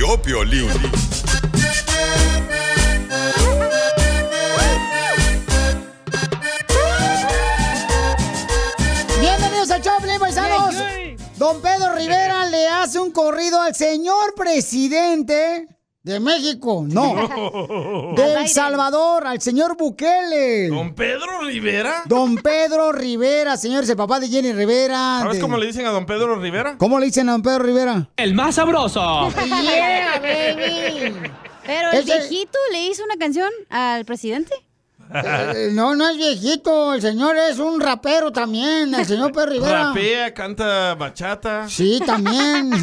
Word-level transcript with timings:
Vio 0.00 0.16
Piolín. 0.22 0.66
Bienvenidos 9.20 9.70
al 9.70 9.82
Choplin, 9.82 10.18
paisanos. 10.18 10.74
Don 11.36 11.60
Pedro 11.60 11.94
Rivera 11.94 12.46
le 12.46 12.66
hace 12.68 12.98
un 12.98 13.10
corrido 13.10 13.60
al 13.60 13.74
señor 13.74 14.32
presidente 14.34 15.68
de 16.02 16.18
México. 16.20 16.84
No. 16.88 17.14
No. 17.14 18.12
De 18.16 18.34
El. 18.42 18.48
Salvador, 18.48 19.26
al 19.26 19.40
señor 19.40 19.76
Bukele. 19.76 20.68
¿Don 20.68 20.94
Pedro 20.94 21.40
Rivera? 21.42 22.02
Don 22.06 22.36
Pedro 22.36 22.92
Rivera, 22.92 23.56
señores, 23.56 23.88
el 23.90 23.96
papá 23.96 24.18
de 24.20 24.28
Jenny 24.28 24.52
Rivera. 24.52 25.18
¿Sabes 25.20 25.36
de- 25.36 25.42
cómo 25.42 25.56
le 25.58 25.66
dicen 25.66 25.86
a 25.86 25.90
don 25.90 26.06
Pedro 26.06 26.36
Rivera? 26.36 26.76
¿Cómo 26.78 26.98
le 26.98 27.06
dicen 27.06 27.28
a 27.28 27.32
don 27.32 27.42
Pedro 27.42 27.60
Rivera? 27.64 28.08
El 28.16 28.34
más 28.34 28.54
sabroso. 28.54 29.00
Yeah, 29.62 30.18
baby. 30.20 31.14
Pero 31.66 31.92
el 31.92 31.98
Ese- 31.98 32.18
viejito 32.18 32.58
le 32.72 32.82
hizo 32.86 33.04
una 33.04 33.16
canción 33.16 33.50
al 33.68 34.04
presidente. 34.04 34.54
Eh, 35.12 35.70
no, 35.72 35.96
no 35.96 36.08
es 36.08 36.16
viejito, 36.16 36.94
el 36.94 37.02
señor 37.02 37.36
es 37.36 37.58
un 37.58 37.80
rapero 37.80 38.30
también, 38.30 38.94
el 38.94 39.04
señor 39.04 39.32
Pedro 39.32 39.50
Rivera. 39.50 39.84
Rapea, 39.88 40.32
canta 40.32 40.94
bachata. 40.94 41.68
Sí, 41.68 42.00
también. 42.04 42.70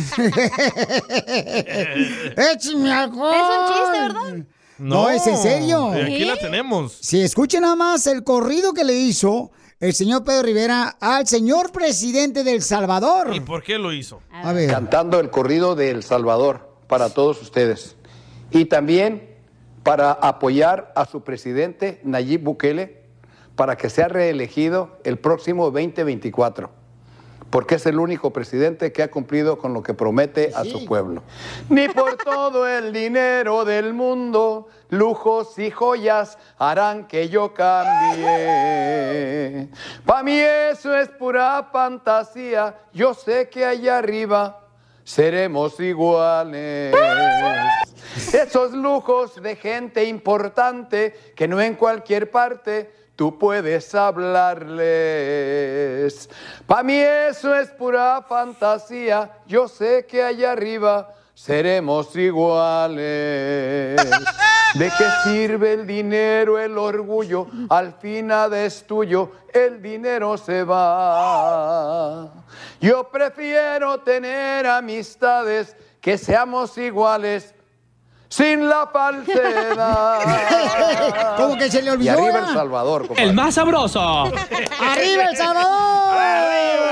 ¡Échame 2.37 2.91
alcohol! 2.91 3.33
Es 3.33 3.41
un 3.41 3.67
chiste, 3.73 3.99
¿verdad? 4.01 4.45
No, 4.77 5.09
es 5.09 5.25
en 5.25 5.37
serio. 5.37 5.93
Y 5.97 6.01
aquí 6.01 6.25
la 6.25 6.35
tenemos. 6.35 6.97
Si 7.01 7.21
escuchen 7.21 7.61
nada 7.61 7.75
más 7.75 8.05
el 8.07 8.23
corrido 8.23 8.73
que 8.73 8.83
le 8.83 8.93
hizo 8.93 9.51
el 9.79 9.93
señor 9.93 10.23
Pedro 10.23 10.43
Rivera 10.43 10.97
al 10.99 11.27
señor 11.27 11.71
presidente 11.71 12.43
del 12.43 12.61
Salvador. 12.61 13.33
¿Y 13.33 13.39
por 13.39 13.63
qué 13.63 13.77
lo 13.77 13.93
hizo? 13.93 14.21
A 14.31 14.51
ver. 14.53 14.69
Cantando 14.69 15.19
el 15.19 15.29
corrido 15.29 15.75
de 15.75 15.91
El 15.91 16.03
Salvador 16.03 16.77
para 16.87 17.09
todos 17.09 17.41
ustedes. 17.41 17.95
Y 18.51 18.65
también 18.65 19.36
para 19.87 20.11
apoyar 20.11 20.91
a 20.95 21.05
su 21.05 21.21
presidente 21.21 22.01
Nayib 22.03 22.43
Bukele 22.43 23.03
para 23.55 23.77
que 23.77 23.89
sea 23.89 24.09
reelegido 24.09 24.97
el 25.05 25.17
próximo 25.17 25.71
2024. 25.71 26.69
Porque 27.49 27.75
es 27.75 27.85
el 27.85 27.97
único 27.97 28.33
presidente 28.33 28.91
que 28.91 29.01
ha 29.01 29.09
cumplido 29.09 29.57
con 29.57 29.73
lo 29.73 29.81
que 29.83 29.93
promete 29.93 30.51
a 30.53 30.65
su 30.65 30.83
pueblo. 30.85 31.23
Ni 31.69 31.87
por 31.87 32.17
todo 32.17 32.67
el 32.67 32.91
dinero 32.91 33.63
del 33.63 33.93
mundo, 33.93 34.67
lujos 34.89 35.57
y 35.57 35.71
joyas 35.71 36.37
harán 36.57 37.07
que 37.07 37.29
yo 37.29 37.53
cambie. 37.53 38.09
Para 40.05 40.23
mí 40.23 40.37
eso 40.37 40.93
es 40.93 41.07
pura 41.07 41.69
fantasía. 41.71 42.75
Yo 42.91 43.13
sé 43.13 43.47
que 43.47 43.63
allá 43.63 43.99
arriba 43.99 44.66
seremos 45.07 45.79
iguales. 45.79 46.93
Esos 48.33 48.73
lujos 48.73 49.41
de 49.41 49.55
gente 49.55 50.03
importante 50.03 51.15
que 51.33 51.47
no 51.47 51.61
en 51.61 51.75
cualquier 51.75 52.29
parte 52.29 52.91
tú 53.15 53.39
puedes 53.39 53.95
hablarles. 53.95 54.99
Para 56.65 56.83
mí 56.83 56.95
eso 56.95 57.55
es 57.55 57.69
pura 57.69 58.21
fantasía. 58.27 59.31
Yo 59.47 59.69
sé 59.69 60.05
que 60.05 60.21
allá 60.23 60.51
arriba 60.51 61.15
seremos 61.37 62.15
iguales. 62.15 63.95
¿De 64.73 64.91
qué 64.97 65.05
sirve 65.23 65.73
el 65.73 65.85
dinero, 65.87 66.57
el 66.59 66.75
orgullo? 66.77 67.47
Al 67.69 67.93
fin 67.93 68.27
nada 68.27 68.59
es 68.63 68.85
tuyo, 68.85 69.31
el 69.53 69.81
dinero 69.81 70.35
se 70.37 70.63
va. 70.63 72.27
Yo 72.81 73.07
prefiero 73.09 73.99
tener 73.99 74.65
amistades 74.67 75.75
que 76.01 76.17
seamos 76.17 76.75
iguales 76.77 77.53
sin 78.29 78.67
la 78.67 78.87
falsedad. 78.87 80.19
Como 81.37 81.55
que 81.57 81.71
se 81.71 81.81
le 81.81 81.91
Y 81.91 81.93
olvidó. 81.93 82.11
arriba 82.13 82.25
¿verdad? 82.33 82.49
El 82.49 82.55
Salvador, 82.55 83.07
compadre. 83.07 83.23
El 83.29 83.33
más 83.35 83.53
sabroso. 83.55 83.99
¡Arriba 84.81 85.23
El 85.29 85.37
Salvador! 85.37 86.86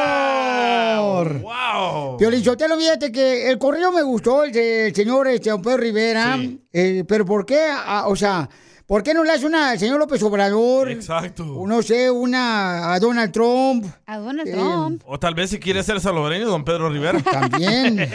Piolín 2.18 2.44
Sotelo, 2.44 2.78
fíjate 2.78 3.12
que 3.12 3.50
el 3.50 3.58
correo 3.58 3.92
me 3.92 4.02
gustó, 4.04 4.44
el 4.44 4.52
del 4.52 4.94
señor 4.96 5.28
este, 5.28 5.50
don 5.50 5.62
Pedro 5.62 5.78
Rivera. 5.78 6.38
Eh, 6.74 7.04
pero 7.08 7.26
¿por 7.26 7.46
qué? 7.46 7.68
Ah, 7.72 8.06
o 8.08 8.16
sea, 8.16 8.50
¿por 8.86 9.02
qué 9.04 9.14
no 9.14 9.24
le 9.24 9.32
hace 9.32 9.46
una 9.46 9.72
al 9.72 9.80
señor 9.80 10.00
López 10.00 10.22
Obrador? 10.24 10.92
Exacto. 10.92 11.46
No 11.66 11.82
sé, 11.82 12.10
una 12.12 12.94
a 12.94 13.00
Donald 13.00 13.32
Trump. 13.32 13.86
A 14.06 14.18
Donald 14.18 14.48
Eh, 14.48 14.52
Trump. 14.52 15.02
O 15.06 15.20
tal 15.20 15.34
vez 15.36 15.50
si 15.50 15.60
quiere 15.60 15.84
ser 15.84 16.00
salvadoreño, 16.00 16.48
don 16.48 16.64
Pedro 16.64 16.90
Rivera. 16.90 17.20
También. 17.32 18.08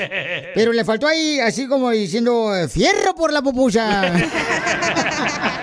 Pero 0.55 0.73
le 0.73 0.85
faltó 0.85 1.07
ahí 1.07 1.41
así 1.41 1.67
como 1.67 1.91
diciendo, 1.91 2.55
eh, 2.57 2.69
fierro 2.69 3.15
por 3.15 3.33
la 3.33 3.43
pupusa. 3.43 4.13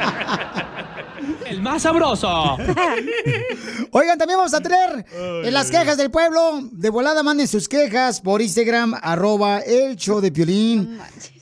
El 1.57 1.63
más 1.63 1.81
sabroso. 1.81 2.27
Oigan, 3.91 4.17
también 4.19 4.37
vamos 4.37 4.53
a 4.53 4.61
tener 4.61 5.03
en 5.43 5.51
las 5.53 5.71
quejas 5.71 5.97
del 5.97 6.11
pueblo. 6.11 6.59
De 6.71 6.91
volada 6.91 7.23
manden 7.23 7.47
sus 7.47 7.67
quejas 7.67 8.21
por 8.21 8.43
Instagram, 8.43 8.93
arroba 9.01 9.57
el 9.61 9.95
show 9.95 10.21
de 10.21 10.31
Piolín. 10.31 10.99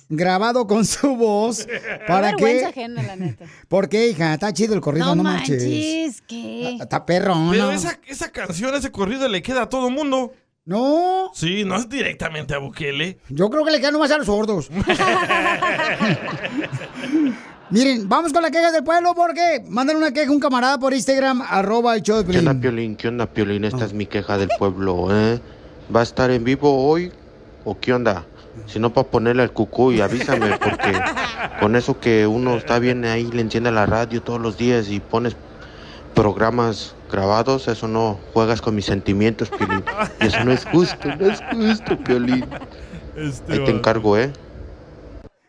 Grabado 0.07 0.67
con 0.67 0.85
su 0.85 1.17
voz. 1.17 1.67
¿Para 2.07 2.33
Qué 2.35 2.45
qué? 2.59 2.65
ajena, 2.65 3.03
la 3.03 3.17
neta. 3.17 3.45
¿Por 3.67 3.89
qué, 3.89 4.07
hija? 4.07 4.35
Está 4.35 4.53
chido 4.53 4.73
el 4.73 4.79
corrido, 4.79 5.07
no, 5.07 5.15
No 5.15 5.23
manches. 5.23 5.61
manches, 5.63 6.21
¿qué? 6.21 6.77
Está 6.79 7.05
perro, 7.05 7.35
Pero 7.51 7.71
esa 7.71 8.31
canción, 8.31 8.73
ese 8.75 8.91
corrido 8.91 9.27
le 9.27 9.41
queda 9.41 9.63
a 9.63 9.69
todo 9.69 9.89
mundo. 9.89 10.31
No, 10.63 11.29
Sí, 11.35 11.63
no 11.65 11.75
es 11.75 11.89
directamente 11.89 12.53
a 12.55 12.59
Bukele. 12.59 13.19
yo 13.29 13.49
creo 13.49 13.65
que 13.65 13.71
le 13.71 13.79
queda 13.79 13.91
nomás 13.91 14.11
a 14.11 14.17
los 14.17 14.27
sordos. 14.27 14.69
Miren, 17.71 18.07
vamos 18.07 18.31
con 18.31 18.43
las 18.43 18.51
quejas 18.51 18.73
del 18.73 18.83
pueblo 18.83 19.13
porque 19.15 19.63
mandan 19.67 19.97
una 19.97 20.11
queja 20.11 20.29
a 20.29 20.33
un 20.33 20.39
camarada 20.39 20.77
por 20.77 20.93
Instagram, 20.93 21.41
arroba 21.41 21.95
el 21.95 22.03
show 22.03 22.21
de 22.21 22.31
¿Qué 22.31 22.37
onda, 22.37 22.51
Piolín. 22.51 22.61
Piolín? 22.61 22.95
¿Qué 22.95 23.07
onda, 23.07 23.25
Piolín? 23.25 23.63
Esta 23.65 23.85
es 23.85 23.93
mi 23.93 24.05
queja 24.05 24.37
del 24.37 24.49
pueblo, 24.59 25.07
¿eh? 25.11 25.39
¿Va 25.93 26.01
a 26.01 26.03
estar 26.03 26.29
en 26.29 26.43
vivo 26.43 26.87
hoy 26.87 27.11
o 27.63 27.79
qué 27.79 27.93
onda? 27.93 28.25
Si 28.67 28.79
no, 28.79 28.93
para 28.93 29.07
ponerle 29.07 29.41
al 29.41 29.51
cucuy, 29.51 29.99
avísame, 29.99 30.57
porque 30.59 30.93
con 31.59 31.75
eso 31.75 31.99
que 31.99 32.27
uno 32.27 32.55
está 32.55 32.77
bien 32.77 33.03
ahí, 33.03 33.25
le 33.31 33.41
enciende 33.41 33.71
la 33.71 33.85
radio 33.85 34.21
todos 34.21 34.39
los 34.39 34.57
días 34.57 34.89
y 34.89 34.99
pones 34.99 35.35
programas 36.13 36.95
grabados, 37.11 37.67
eso 37.67 37.87
no 37.87 38.19
juegas 38.33 38.61
con 38.61 38.75
mis 38.75 38.85
sentimientos, 38.85 39.49
Piolín. 39.49 39.83
Y 40.21 40.27
eso 40.27 40.43
no 40.43 40.51
es 40.51 40.65
justo, 40.65 41.15
no 41.19 41.25
es 41.31 41.41
justo, 41.51 41.97
Piolín. 41.97 42.45
Este 43.15 43.53
Ahí 43.53 43.59
te 43.65 43.71
encargo, 43.71 44.17
¿eh? 44.17 44.31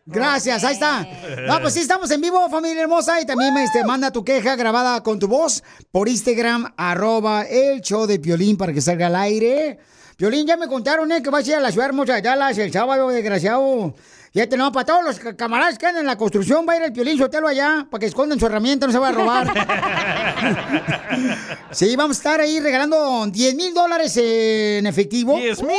Gracias, 0.07 0.63
ahí 0.63 0.75
está. 0.75 1.05
No, 1.49 1.61
pues 1.61 1.75
sí, 1.75 1.81
estamos 1.81 2.09
en 2.13 2.21
vivo, 2.21 2.49
familia 2.49 2.83
hermosa. 2.83 3.21
Y 3.21 3.27
también 3.27 3.57
este, 3.57 3.85
manda 3.85 4.13
tu 4.13 4.25
queja 4.25 4.55
grabada 4.55 5.03
con 5.03 5.19
tu 5.19 5.27
voz 5.27 5.65
por 5.91 6.09
Instagram, 6.09 6.73
arroba 6.77 7.43
el 7.43 7.81
show 7.81 8.07
de 8.07 8.21
Piolín 8.21 8.57
para 8.57 8.73
que 8.73 8.81
salga 8.81 9.09
al 9.09 9.17
aire. 9.17 9.81
Piolín, 10.17 10.47
ya 10.47 10.57
me 10.57 10.69
contaron, 10.69 11.11
¿eh? 11.11 11.23
Que 11.23 11.31
vas 11.31 11.45
a 11.45 11.51
ir 11.51 11.57
a 11.57 11.61
la 11.61 11.73
ciudad 11.73 11.89
hermosa 11.89 12.15
de 12.15 12.23
Dallas 12.23 12.57
el 12.57 12.73
sábado, 12.73 13.09
desgraciado. 13.09 13.95
Fíjate, 14.37 14.59
no, 14.59 14.71
para 14.71 14.85
todos 14.85 15.03
los 15.03 15.19
ca- 15.19 15.35
camaradas 15.35 15.79
que 15.79 15.87
andan 15.87 16.03
en 16.03 16.07
la 16.09 16.19
construcción, 16.19 16.67
va 16.69 16.75
a 16.75 16.77
ir 16.77 16.83
el 16.83 16.93
Piolín 16.93 17.17
Sotelo 17.17 17.49
allá, 17.49 17.87
para 17.91 18.01
que 18.01 18.05
escondan 18.05 18.39
su 18.39 18.45
herramienta, 18.45 18.87
no 18.87 18.93
se 18.93 18.99
va 18.99 19.09
a 19.09 19.13
robar. 19.13 19.51
sí, 21.71 21.97
vamos 21.97 22.19
a 22.19 22.21
estar 22.21 22.41
ahí 22.41 22.61
regalando 22.61 23.27
10 23.29 23.55
mil 23.55 23.73
dólares 23.73 24.15
en 24.19 24.87
efectivo. 24.87 25.39
10 25.39 25.63
mil. 25.63 25.73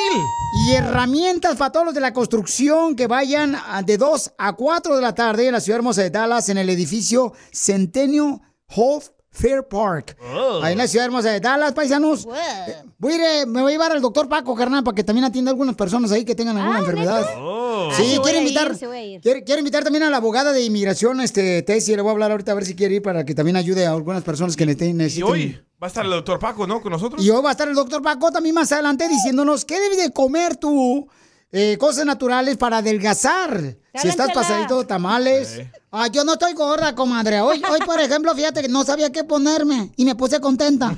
Y 0.68 0.74
herramientas 0.74 1.56
para 1.56 1.72
todos 1.72 1.86
los 1.86 1.94
de 1.94 2.02
la 2.02 2.14
construcción 2.14 2.96
que 2.96 3.06
vayan 3.06 3.56
de 3.86 3.96
2 3.96 4.32
a 4.40 4.54
4 4.54 4.96
de 4.96 5.02
la 5.04 5.14
tarde 5.14 5.46
en 5.46 5.54
la 5.54 5.62
ciudad 5.62 5.78
hermosa 5.78 6.02
de 6.02 6.10
Dallas, 6.10 6.50
en 6.50 6.58
el 6.58 6.72
edificio 6.72 7.34
Centennial 7.52 8.42
Hall 8.76 9.04
Fair 9.40 9.64
Park. 9.68 10.18
Oh. 10.34 10.62
Ahí 10.64 10.72
en 10.74 10.78
la 10.80 10.88
ciudad 10.88 11.06
hermosa 11.06 11.30
de 11.32 11.40
Dallas, 11.40 11.74
paisanos. 11.74 12.26
Eh, 12.26 12.76
Voy 12.98 13.14
a 13.14 13.16
ir, 13.16 13.22
eh, 13.22 13.46
me 13.46 13.62
voy 13.62 13.72
a 13.72 13.76
llevar 13.76 13.92
al 13.92 14.02
doctor 14.02 14.28
Paco, 14.28 14.56
carnal, 14.56 14.84
para 14.84 14.96
que 14.96 15.04
también 15.04 15.26
atienda 15.26 15.52
a 15.52 15.54
algunas 15.54 15.76
personas 15.76 16.12
ahí 16.12 16.26
que 16.26 16.34
tengan 16.34 16.58
alguna 16.58 16.80
enfermedad. 16.80 17.24
Oh. 17.38 17.90
Sí, 17.92 18.02
Ah, 18.02 18.06
sí 18.12 18.16
voy 18.18 18.24
quiero 18.24 18.40
invitar, 18.40 18.76
sí 18.76 18.86
ir. 18.86 19.22
quiero, 19.22 19.40
quiero 19.46 19.60
invitar 19.60 19.84
también 19.84 20.04
a 20.04 20.10
la 20.10 20.18
abogada 20.18 20.52
de 20.52 20.64
inmigración, 20.64 21.22
este, 21.22 21.62
Tessie, 21.62 21.96
le 21.96 22.02
voy 22.02 22.10
a 22.10 22.14
hablar 22.14 22.32
ahorita 22.32 22.52
a 22.52 22.56
ver 22.56 22.66
si 22.66 22.76
quiere 22.76 22.96
ir 22.96 23.02
para 23.04 23.24
que 23.24 23.36
también 23.36 23.56
ayude 23.56 23.86
a 23.86 23.92
algunas 23.92 24.24
personas 24.24 24.56
que 24.56 24.66
nece- 24.66 24.90
Y 24.90 24.94
necesiten. 24.94 25.30
hoy 25.30 25.60
va 25.82 25.86
a 25.86 25.90
estar 25.90 26.04
el 26.04 26.10
doctor 26.12 26.40
Paco, 26.40 26.66
¿no? 26.66 26.82
Con 26.82 26.92
nosotros. 26.92 27.24
Y 27.24 27.30
hoy 27.30 27.42
va 27.44 27.50
a 27.50 27.52
estar 27.52 27.68
el 27.68 27.76
doctor 27.76 28.02
Paco 28.02 28.32
también 28.32 28.56
más 28.56 28.72
adelante 28.72 29.08
diciéndonos 29.08 29.64
qué 29.64 29.80
debes 29.80 30.00
de 30.00 30.12
comer 30.12 30.56
tú, 30.58 31.08
eh, 31.52 31.78
cosas 31.78 32.06
naturales 32.06 32.58
para 32.58 32.78
adelgazar. 32.78 33.76
Si 33.96 34.08
estás 34.08 34.32
pasadito 34.32 34.80
de 34.80 34.86
tamales. 34.86 35.62
Ah, 35.92 36.08
yo 36.08 36.24
no 36.24 36.34
estoy 36.34 36.54
gorda, 36.54 36.94
comadre. 36.94 37.42
Hoy, 37.42 37.62
hoy, 37.68 37.80
por 37.80 38.00
ejemplo, 38.00 38.36
fíjate 38.36 38.62
que 38.62 38.70
no 38.70 38.84
sabía 38.84 39.12
qué 39.12 39.24
ponerme 39.24 39.92
y 39.96 40.06
me 40.06 40.14
puse 40.14 40.40
contenta. 40.40 40.96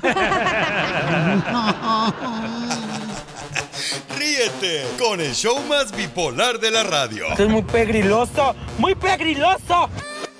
Ríete 4.18 4.84
con 4.98 5.20
el 5.20 5.34
show 5.34 5.58
más 5.68 5.92
bipolar 5.92 6.60
de 6.60 6.70
la 6.70 6.82
radio. 6.82 7.28
Esto 7.30 7.44
es 7.44 7.48
muy 7.48 7.62
pegriloso, 7.62 8.54
muy 8.78 8.94
pegriloso. 8.94 9.88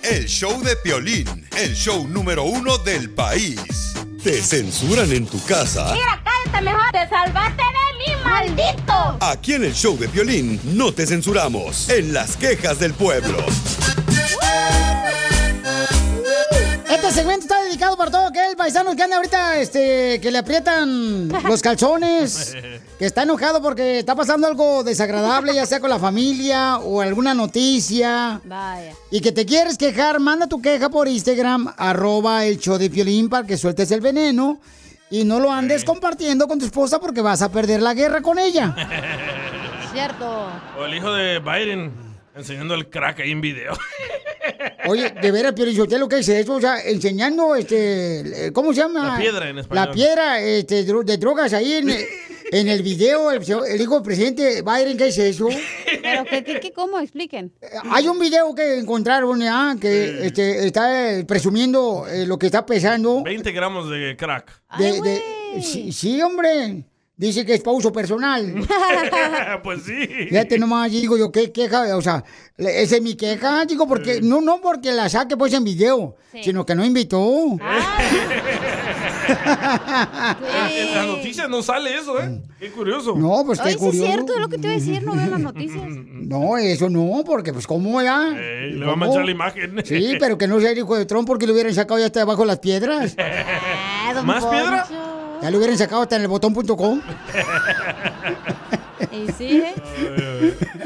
El 0.03 0.27
show 0.27 0.61
de 0.63 0.77
Piolín, 0.77 1.49
el 1.57 1.75
show 1.75 2.07
número 2.07 2.45
uno 2.45 2.77
del 2.79 3.11
país. 3.11 3.95
¿Te 4.23 4.43
censuran 4.43 5.11
en 5.13 5.27
tu 5.27 5.43
casa? 5.45 5.95
cállate 5.95 6.65
mejor. 6.65 6.91
Te 6.93 7.09
salvaste 7.09 7.63
de 7.63 7.90
mí, 8.01 8.13
maldito. 8.25 9.17
Aquí 9.21 9.55
en 9.55 9.65
el 9.65 9.75
show 9.75 9.97
de 9.99 10.09
Piolín 10.09 10.61
no 10.65 10.93
te 10.93 11.07
censuramos. 11.07 11.89
En 11.89 12.13
las 12.13 12.37
quejas 12.37 12.79
del 12.79 12.95
pueblo. 12.95 13.39
Este 16.91 17.13
segmento 17.13 17.43
está 17.43 17.63
dedicado 17.63 17.97
para 17.97 18.11
todo 18.11 18.27
aquel 18.27 18.57
paisano 18.57 18.95
que 18.95 19.03
anda 19.03 19.17
ahorita, 19.17 19.59
este, 19.61 20.21
que 20.21 20.31
le 20.31 20.39
aprietan 20.39 21.29
los 21.45 21.63
calzones, 21.63 22.57
que 22.99 23.07
está 23.07 23.23
enojado 23.23 23.63
porque 23.63 24.01
está 24.01 24.15
pasando 24.15 24.47
algo 24.47 24.85
desagradable, 24.85 25.55
ya 25.55 25.67
sea 25.67 25.81
con 25.81 25.91
la 25.91 25.99
familia 25.99 26.79
o 26.79 27.01
alguna 27.01 27.33
noticia. 27.33 28.41
Vaya. 28.45 28.95
Y 29.11 29.21
que 29.21 29.33
te 29.33 29.47
quieres 29.47 29.79
quejar, 29.79 30.21
manda 30.21 30.47
tu 30.47 30.61
queja 30.61 30.89
por 30.89 31.09
Instagram, 31.09 31.73
arroba 31.77 32.45
el 32.45 32.59
show 32.59 32.77
de 32.77 32.91
Piolín 32.91 33.29
para 33.29 33.47
que 33.47 33.57
sueltes 33.57 33.91
el 33.93 34.01
veneno 34.01 34.61
y 35.11 35.25
no 35.25 35.41
lo 35.41 35.53
andes 35.53 35.85
compartiendo 35.85 36.47
con 36.47 36.59
tu 36.59 36.65
esposa 36.65 37.01
porque 37.01 37.21
vas 37.21 37.43
a 37.43 37.51
perder 37.51 37.83
la 37.83 37.95
guerra 37.95 38.23
con 38.23 38.39
ella. 38.39 38.75
Cierto. 39.93 40.49
O 40.79 40.85
el 40.85 40.95
hijo 40.95 41.13
de 41.13 41.41
Biden 41.41 41.93
enseñando 42.35 42.75
el 42.75 42.89
crack 42.89 43.21
ahí 43.21 43.33
en 43.33 43.41
video. 43.41 43.73
Oye, 44.87 45.11
de 45.11 45.31
veras, 45.31 45.53
Piolín, 45.53 45.81
¿usted 45.81 45.99
lo 45.99 46.09
que 46.09 46.21
es 46.21 46.29
eso? 46.29 46.55
O 46.55 46.61
sea, 46.61 46.81
enseñando, 46.81 47.55
este, 47.55 48.47
eh, 48.47 48.53
¿cómo 48.53 48.73
se 48.73 48.81
llama? 48.81 49.15
La 49.15 49.19
piedra 49.19 49.49
en 49.49 49.59
español. 49.59 49.87
La 49.87 49.93
piedra 49.93 50.41
este, 50.41 50.85
de 50.85 51.17
drogas 51.19 51.53
ahí 51.53 51.75
en, 51.75 51.89
en 52.53 52.69
el 52.69 52.83
video, 52.83 53.31
el, 53.31 53.43
el 53.69 53.81
hijo 53.81 53.95
del 53.95 54.03
presidente 54.03 54.63
Biden, 54.63 54.97
¿qué 54.97 55.09
es 55.09 55.19
eso? 55.19 55.49
¿Pero 56.03 56.25
qué, 56.25 56.43
qué, 56.45 56.61
qué, 56.61 56.73
cómo? 56.73 56.99
Expliquen. 56.99 57.53
Hay 57.91 58.09
un 58.09 58.19
video 58.19 58.55
que 58.55 58.79
encontraron, 58.79 59.41
¿ya? 59.41 59.77
Que 59.81 60.27
este, 60.27 60.67
está 60.67 61.13
eh, 61.13 61.25
presumiendo 61.25 62.07
eh, 62.09 62.27
lo 62.27 62.39
que 62.39 62.47
está 62.47 62.67
pesando. 62.67 63.23
20 63.23 63.53
gramos 63.53 63.89
de 63.91 64.17
crack. 64.17 64.51
De, 64.79 65.01
de- 65.01 65.63
sí, 65.63 65.93
sí, 65.93 66.21
hombre. 66.23 66.85
Dice 67.17 67.45
que 67.45 67.53
es 67.53 67.61
para 67.61 67.77
uso 67.77 67.93
personal. 67.93 68.55
pues 69.63 69.83
sí. 69.83 70.07
Fíjate 70.31 70.59
nomás, 70.59 70.91
digo 70.91 71.19
yo, 71.19 71.31
¿qué 71.31 71.53
queja? 71.53 71.95
O 71.95 72.01
sea, 72.01 72.25
esa 72.57 72.97
es 72.97 73.03
mi 73.03 73.15
queja, 73.15 73.67
digo, 73.67 73.87
porque 73.87 74.23
no, 74.23 74.41
no 74.41 74.61
porque 74.63 74.91
la 74.91 75.07
saque 75.11 75.37
pues 75.37 75.53
en 75.53 75.63
video, 75.63 76.17
sino 76.43 76.65
que 76.65 76.75
no 76.75 76.83
invitó. 76.83 77.59
En 80.73 80.95
las 80.95 81.07
noticias 81.07 81.49
no 81.49 81.63
sale 81.63 81.97
eso, 81.97 82.21
¿eh? 82.21 82.41
Qué 82.59 82.71
curioso. 82.71 83.15
No, 83.17 83.43
pues 83.45 83.61
qué 83.61 83.69
Ay, 83.71 83.75
sí 83.75 83.79
es 83.79 83.85
curioso. 83.85 84.07
cierto, 84.07 84.35
es 84.35 84.41
lo 84.41 84.49
que 84.49 84.59
te 84.59 84.67
iba 84.67 84.73
a 84.73 84.79
decir, 84.79 85.03
no 85.03 85.15
veo 85.15 85.27
las 85.27 85.41
noticias. 85.41 85.85
No, 85.89 86.57
eso 86.59 86.89
no, 86.91 87.23
porque 87.25 87.53
pues 87.53 87.67
cómo 87.67 88.01
ya. 88.03 88.29
Ey, 88.37 88.73
le 88.73 88.87
va 88.87 88.93
a 88.93 88.97
manchar 88.97 89.25
la 89.25 89.31
imagen. 89.31 89.81
Sí, 89.85 90.17
pero 90.19 90.37
que 90.39 90.47
no 90.47 90.61
sea 90.61 90.71
el 90.71 90.79
hijo 90.79 90.97
de 90.97 91.07
Trump 91.07 91.27
porque 91.27 91.47
lo 91.47 91.53
hubieran 91.53 91.75
sacado 91.75 91.99
ya 92.01 92.07
hasta 92.07 92.21
debajo 92.21 92.43
de 92.43 92.47
las 92.49 92.59
piedras. 92.59 93.17
¿Más 94.25 94.45
piedra? 94.47 94.87
Ya 95.43 95.51
lo 95.51 95.59
hubieran 95.59 95.79
sacado 95.79 96.03
hasta 96.03 96.17
en 96.17 96.23
el 96.23 96.29
botón.com. 96.29 97.01
Y 99.13 99.33
sí, 99.33 99.63
¿eh? 99.65 99.75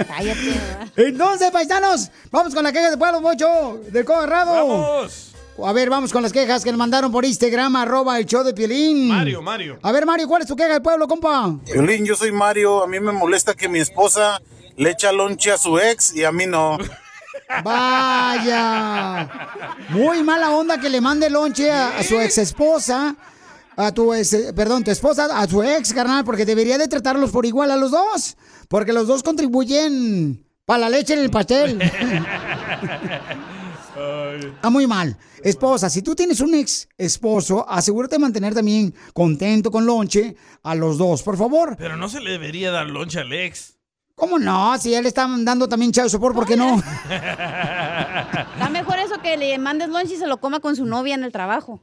Cállate. 0.08 0.41
¿verdad? 0.41 0.88
Entonces, 0.96 1.50
paisanos, 1.50 2.11
vamos 2.31 2.55
con 2.55 2.62
la 2.64 2.73
queja 2.73 2.91
de 2.91 2.96
pueblo, 2.96 3.20
Mocho, 3.20 3.81
del 3.91 4.05
Colorado. 4.05 4.52
¡Vamos! 4.55 5.33
A 5.62 5.73
ver, 5.73 5.89
vamos 5.89 6.12
con 6.12 6.23
las 6.23 6.33
quejas 6.33 6.65
que 6.65 6.71
nos 6.71 6.79
mandaron 6.79 7.12
por 7.12 7.25
Instagram, 7.25 7.77
arroba 7.77 8.19
el 8.19 8.27
show 8.27 8.43
de 8.43 8.53
Piolín. 8.55 9.06
Mario, 9.09 9.41
Mario. 9.41 9.79
A 9.83 9.93
ver, 9.93 10.05
Mario, 10.05 10.27
¿cuál 10.27 10.43
es 10.43 10.49
tu 10.49 10.56
queja 10.56 10.73
del 10.73 10.83
pueblo, 10.83 11.06
compa? 11.06 11.55
Violín, 11.73 12.05
yo 12.05 12.17
soy 12.17 12.33
Mario. 12.33 12.83
A 12.83 12.89
mí 12.89 12.99
me 12.99 13.12
molesta 13.12 13.55
que 13.55 13.69
mi 13.69 13.79
esposa 13.79 14.43
le 14.77 14.91
echa 14.91 15.12
lonche 15.12 15.53
a 15.53 15.59
su 15.59 15.79
ex 15.79 16.15
y 16.17 16.25
a 16.25 16.33
mí 16.33 16.47
no. 16.47 16.77
Vaya. 17.65 19.31
Muy 19.91 20.25
mala 20.25 20.51
onda 20.51 20.81
que 20.81 20.89
le 20.89 21.01
mande 21.01 21.31
lonche 21.31 21.71
a, 21.71 21.99
a 21.99 22.03
su 22.03 22.19
ex 22.21 22.39
esposa. 22.39 23.15
A 23.77 23.93
tu 23.93 24.12
ex, 24.15 24.37
perdón, 24.55 24.85
tu 24.85 24.91
esposa, 24.91 25.27
a 25.33 25.47
su 25.49 25.62
ex, 25.62 25.93
carnal, 25.93 26.25
porque 26.25 26.45
debería 26.45 26.79
de 26.79 26.89
tratarlos 26.89 27.31
por 27.31 27.47
igual 27.47 27.71
a 27.71 27.77
los 27.77 27.93
dos. 27.93 28.37
Porque 28.69 28.93
los 28.93 29.06
dos 29.06 29.23
contribuyen 29.23 30.45
para 30.65 30.81
la 30.81 30.89
leche 30.91 31.15
en 31.15 31.21
el 31.21 31.31
pastel. 31.31 31.81
Está 31.83 32.25
muy 34.71 34.87
mal. 34.87 35.17
Esposa, 35.44 35.91
si 35.91 36.00
tú 36.00 36.14
tienes 36.14 36.41
un 36.41 36.55
ex 36.55 36.88
esposo, 36.96 37.69
asegúrate 37.69 38.14
de 38.14 38.20
mantener 38.20 38.55
también 38.55 38.94
contento 39.12 39.70
con 39.70 39.85
lonche 39.85 40.37
a 40.62 40.75
los 40.75 40.96
dos, 40.96 41.23
por 41.23 41.37
favor. 41.37 41.76
Pero 41.76 41.99
no 41.99 42.08
se 42.08 42.20
le 42.20 42.31
debería 42.31 42.70
dar 42.70 42.87
loncha 42.87 43.20
al 43.20 43.31
ex. 43.31 43.75
¿Cómo 44.14 44.38
no? 44.38 44.79
Si 44.79 44.94
él 44.94 45.05
está 45.05 45.29
dando 45.41 45.69
también 45.69 45.93
chavo 45.93 46.08
sopor, 46.08 46.32
¿por 46.32 46.46
qué 46.46 46.56
no? 46.56 46.76
Está 47.11 48.69
mejor 48.73 48.99
eso 49.00 49.20
que 49.20 49.37
le 49.37 49.58
mandes 49.58 49.91
lunch 49.91 50.12
y 50.12 50.17
se 50.17 50.26
lo 50.26 50.38
coma 50.38 50.61
con 50.61 50.76
su 50.76 50.87
novia 50.87 51.14
en 51.14 51.25
el 51.25 51.32
trabajo. 51.32 51.82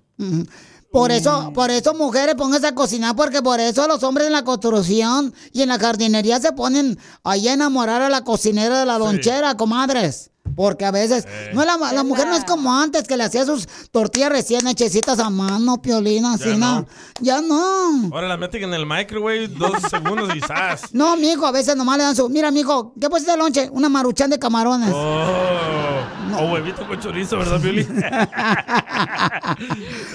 Por 0.92 1.12
eso, 1.12 1.54
por 1.54 1.70
eso, 1.70 1.94
mujeres, 1.94 2.34
pónganse 2.34 2.66
a 2.66 2.74
cocinar, 2.74 3.16
porque 3.16 3.44
por 3.44 3.60
eso 3.60 3.88
los 3.88 4.02
hombres 4.02 4.26
en 4.26 4.34
la 4.34 4.44
construcción 4.44 5.36
y 5.54 5.62
en 5.62 5.70
la 5.70 5.78
jardinería 5.78 6.40
se 6.40 6.52
ponen 6.54 6.98
ahí 7.24 7.48
a 7.48 7.54
enamorar 7.54 8.02
a 8.02 8.10
la 8.10 8.24
cocinera 8.24 8.80
de 8.80 8.86
la 8.88 8.98
lonchera, 8.98 9.56
comadres. 9.56 10.31
Porque 10.56 10.86
a 10.86 10.92
veces, 10.92 11.28
no 11.54 11.64
la, 11.66 11.78
la 11.94 12.04
mujer 12.04 12.28
no 12.28 12.36
es 12.36 12.44
como 12.46 12.74
antes, 12.76 13.08
que 13.08 13.18
le 13.18 13.24
hacía 13.24 13.46
sus 13.46 13.68
tortillas 13.92 14.32
recién 14.32 14.68
hechecitas 14.68 15.20
a 15.20 15.30
mano, 15.30 15.82
piolina, 15.82 16.34
así, 16.34 16.50
Ya 16.50 16.56
no. 16.58 16.82
no. 16.82 16.88
Ya 17.22 17.42
no. 17.42 18.10
Ahora 18.14 18.28
la 18.28 18.38
meten 18.38 18.64
en 18.64 18.74
el 18.74 18.86
microwave 18.86 19.48
dos 19.48 19.82
segundos 19.90 20.36
y 20.36 20.40
¡zas! 20.42 20.94
No, 20.94 21.16
mijo, 21.18 21.46
a 21.46 21.52
veces 21.52 21.76
nomás 21.76 21.98
le 21.98 22.04
dan 22.04 22.16
su. 22.16 22.30
Mira, 22.30 22.52
mijo, 22.52 22.94
¿qué 23.00 23.10
pusiste 23.10 23.32
de 23.32 23.38
lonche? 23.38 23.70
Una 23.72 23.90
maruchan 23.90 24.30
de 24.30 24.40
camarones. 24.40 24.92
Oh, 24.94 26.02
o 26.38 26.52
huevito 26.54 26.88
con 26.88 27.00
chorizo, 27.00 27.38
¿verdad, 27.38 27.60
Pioli? 27.62 27.84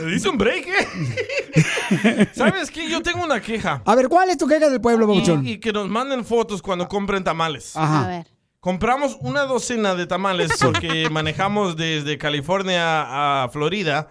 Le 0.00 0.12
dice 0.12 0.28
un 0.28 0.38
break, 0.38 0.66
¿eh? 0.66 2.28
¿Sabes 2.34 2.70
qué? 2.70 2.88
Yo 2.88 3.02
tengo 3.02 3.24
una 3.24 3.40
queja. 3.40 3.82
A 3.84 3.94
ver, 3.94 4.08
¿cuál 4.08 4.30
es 4.30 4.38
tu 4.38 4.46
queja 4.46 4.68
del 4.68 4.80
pueblo, 4.80 5.06
babuchón? 5.06 5.46
Y, 5.46 5.52
y 5.52 5.60
que 5.60 5.72
nos 5.72 5.88
manden 5.88 6.24
fotos 6.24 6.62
cuando 6.62 6.88
compren 6.88 7.22
tamales. 7.24 7.76
Ajá. 7.76 8.04
A 8.04 8.08
ver. 8.08 8.26
Compramos 8.66 9.16
una 9.20 9.44
docena 9.44 9.94
de 9.94 10.08
tamales 10.08 10.50
porque 10.60 11.08
manejamos 11.08 11.76
desde 11.76 12.18
California 12.18 13.44
a 13.44 13.48
Florida. 13.48 14.08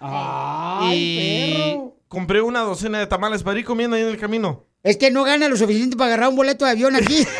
y 0.93 1.75
compré 2.07 2.39
una 2.39 2.61
docena 2.61 2.99
de 2.99 3.07
tamales 3.07 3.43
para 3.43 3.59
ir 3.59 3.65
comiendo 3.65 3.97
ahí 3.97 4.03
en 4.03 4.07
el 4.07 4.17
camino. 4.17 4.63
Es 4.81 4.95
que 4.95 5.11
no 5.11 5.25
gana 5.25 5.49
lo 5.49 5.57
suficiente 5.57 5.97
para 5.97 6.13
agarrar 6.13 6.29
un 6.29 6.37
boleto 6.37 6.63
de 6.63 6.71
avión 6.71 6.95
aquí. 6.95 7.27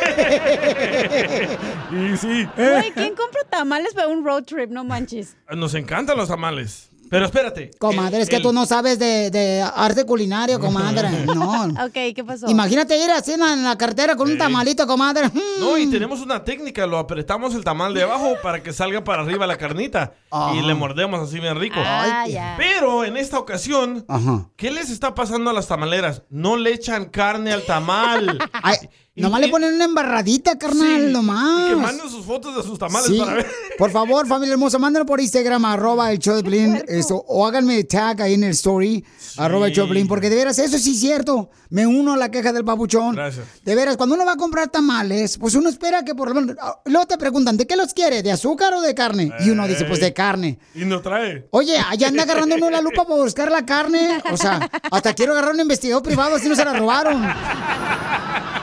Y 1.90 2.16
sí. 2.18 2.46
Güey, 2.54 2.90
¿quién 2.92 3.14
compra 3.14 3.40
tamales 3.48 3.94
para 3.94 4.08
un 4.08 4.22
road 4.22 4.42
trip? 4.42 4.68
No 4.70 4.84
manches. 4.84 5.38
Nos 5.56 5.74
encantan 5.74 6.18
los 6.18 6.28
tamales. 6.28 6.90
Pero 7.10 7.26
espérate. 7.26 7.70
Comadre, 7.78 8.20
es 8.22 8.28
que 8.28 8.36
El- 8.36 8.42
tú 8.42 8.52
no 8.52 8.66
sabes 8.66 8.98
de, 8.98 9.30
de 9.30 9.62
arte 9.62 10.04
culinario, 10.04 10.58
comadre. 10.60 11.08
No. 11.26 11.64
Ok, 11.84 11.92
¿qué 12.14 12.24
pasó? 12.26 12.48
Imagínate 12.50 12.96
ir 13.02 13.10
así 13.10 13.32
en 13.32 13.40
la, 13.40 13.52
en 13.52 13.62
la 13.64 13.76
cartera 13.78 14.16
con 14.16 14.30
un 14.30 14.38
tamalito, 14.38 14.86
comadre. 14.86 15.30
No, 15.60 15.76
y 15.78 15.86
tenemos 15.90 16.20
una 16.20 16.44
técnica, 16.44 16.86
lo 16.86 16.98
apretamos 16.98 17.54
el 17.54 17.64
tamal 17.64 17.94
de 17.94 18.02
abajo 18.02 18.34
para 18.42 18.62
que 18.62 18.72
salga 18.72 19.02
para 19.04 19.22
arriba 19.22 19.46
la 19.46 19.56
carnita. 19.56 20.14
y 20.54 20.60
le 20.62 20.74
mordemos 20.74 21.20
así 21.28 21.40
bien 21.40 21.58
rico. 21.58 21.76
Ah. 21.78 22.24
Pero 22.56 23.04
en 23.04 23.16
esta 23.16 23.38
ocasión, 23.38 24.04
Ajá. 24.08 24.48
¿qué 24.56 24.70
les 24.70 24.90
está 24.90 25.14
pasando 25.14 25.50
a 25.50 25.52
las 25.52 25.66
tamaleras? 25.68 26.22
No 26.30 26.56
le 26.56 26.72
echan 26.72 27.06
carne 27.06 27.52
al 27.52 27.62
tamal. 27.64 28.38
Ay, 28.62 28.76
nomás 29.22 29.40
le 29.40 29.48
ponen 29.48 29.74
una 29.74 29.84
embarradita, 29.86 30.58
carnal, 30.58 31.12
nomás. 31.12 31.66
Y 31.66 31.68
que 31.70 31.76
manden 31.76 32.10
sus 32.10 32.24
fotos 32.24 32.56
de 32.56 32.62
sus 32.62 32.78
tamales 32.78 33.06
Sí. 33.08 33.18
para 33.18 33.34
ver. 33.34 33.46
Por 33.78 33.90
favor, 33.90 34.26
familia 34.28 34.52
hermosa, 34.52 34.78
mándenlo 34.78 35.06
por 35.06 35.20
Instagram, 35.20 35.64
arroba 35.64 36.10
el 36.12 36.18
show 36.18 36.36
de 36.36 36.42
Pelín, 36.42 36.82
eso, 36.88 37.24
o 37.28 37.46
háganme 37.46 37.82
tag 37.84 38.20
ahí 38.22 38.34
en 38.34 38.44
el 38.44 38.50
story, 38.50 39.04
arroba 39.38 39.66
el 39.68 39.72
show 39.72 39.86
de 39.86 39.90
Pelín, 39.92 40.06
porque 40.08 40.28
de 40.30 40.36
veras, 40.36 40.58
eso 40.58 40.78
sí 40.78 40.92
es 40.92 41.00
cierto. 41.00 41.50
Me 41.68 41.84
uno 41.84 42.12
a 42.12 42.16
la 42.16 42.30
queja 42.30 42.52
del 42.52 42.64
papuchón. 42.64 43.16
Gracias. 43.16 43.44
De 43.64 43.74
veras, 43.74 43.96
cuando 43.96 44.14
uno 44.14 44.24
va 44.24 44.32
a 44.32 44.36
comprar 44.36 44.68
tamales, 44.68 45.36
pues 45.36 45.54
uno 45.56 45.68
espera 45.68 46.04
que 46.04 46.14
por 46.14 46.28
lo 46.28 46.34
menos. 46.40 46.56
ah, 46.60 46.78
Luego 46.84 47.06
te 47.06 47.18
preguntan, 47.18 47.56
¿de 47.56 47.66
qué 47.66 47.74
los 47.74 47.92
quiere? 47.92 48.22
¿De 48.22 48.30
azúcar 48.30 48.72
o 48.74 48.80
de 48.80 48.94
carne? 48.94 49.32
Y 49.40 49.50
uno 49.50 49.66
dice, 49.66 49.84
pues 49.84 49.98
de 50.00 50.12
carne. 50.12 50.58
Y 50.76 50.84
no 50.84 51.00
trae. 51.02 51.48
Oye, 51.50 51.76
allá 51.76 52.06
anda 52.08 52.22
agarrando 52.22 52.54
uno 52.54 52.70
la 52.70 52.80
lupa 52.80 53.04
para 53.04 53.20
buscar 53.20 53.50
la 53.50 53.66
carne. 53.66 54.22
O 54.30 54.36
sea, 54.36 54.70
hasta 54.92 55.12
quiero 55.14 55.32
agarrar 55.32 55.54
un 55.54 55.60
investigador 55.60 56.04
privado, 56.04 56.36
así 56.36 56.48
no 56.48 56.54
se 56.54 56.64
la 56.64 56.74
robaron. 56.74 57.26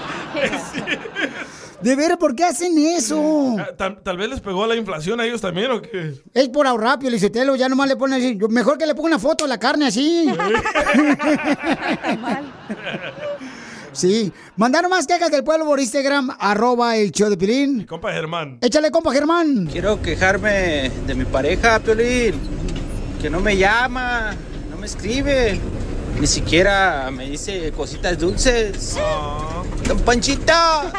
De 1.82 1.96
veras, 1.98 2.18
¿por 2.18 2.34
qué 2.34 2.46
hacen 2.46 2.78
eso? 2.78 3.58
Ah, 3.60 3.68
Tal, 3.78 4.02
tal 4.02 4.16
vez 4.18 4.30
les 4.30 4.40
pegó 4.40 4.66
la 4.66 4.76
inflación 4.78 5.20
a 5.20 5.26
ellos 5.26 5.42
también, 5.42 5.70
¿o 5.70 5.82
qué? 5.82 6.14
Es 6.34 6.48
por 6.48 6.66
ahorrar, 6.66 6.98
Pio 7.00 7.10
Lizotelo, 7.10 7.58
ya 7.58 7.68
nomás 7.68 7.90
le 7.90 7.98
ponen 7.98 8.20
así. 8.20 8.38
Yo- 8.38 8.48
Mejor 8.48 8.78
que 8.78 8.86
le 8.86 8.96
ponga 8.96 9.08
una 9.08 9.20
foto 9.20 9.44
de 9.44 9.50
la 9.50 9.60
carne 9.60 9.88
así. 9.88 10.28
Sí. 13.92 14.32
Mandaron 14.56 14.90
más 14.90 15.06
quejas 15.06 15.30
del 15.30 15.44
pueblo 15.44 15.66
por 15.66 15.80
Instagram, 15.80 16.32
arroba 16.40 16.96
el 16.98 17.12
show 17.12 17.30
de 17.30 17.38
Pilín. 17.38 17.86
Compa 17.86 18.12
Germán. 18.12 18.58
Échale, 18.62 18.90
compa 18.90 19.12
Germán. 19.14 19.68
Quiero 19.72 20.02
quejarme 20.02 20.90
de 21.06 21.14
mi 21.14 21.26
pareja, 21.26 21.80
Piolín. 21.80 22.34
Que 23.22 23.30
no 23.30 23.40
me 23.40 23.56
llama, 23.56 24.34
no 24.72 24.78
me 24.78 24.88
escribe. 24.88 25.60
Ni 26.20 26.28
siquiera 26.28 27.10
me 27.12 27.26
dice 27.30 27.72
cositas 27.76 28.18
dulces. 28.18 28.96
Don 29.88 30.00
Panchita. 30.00 30.92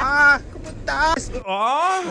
Ah, 0.00 0.40
¿cómo 0.52 0.68
estás? 0.68 1.30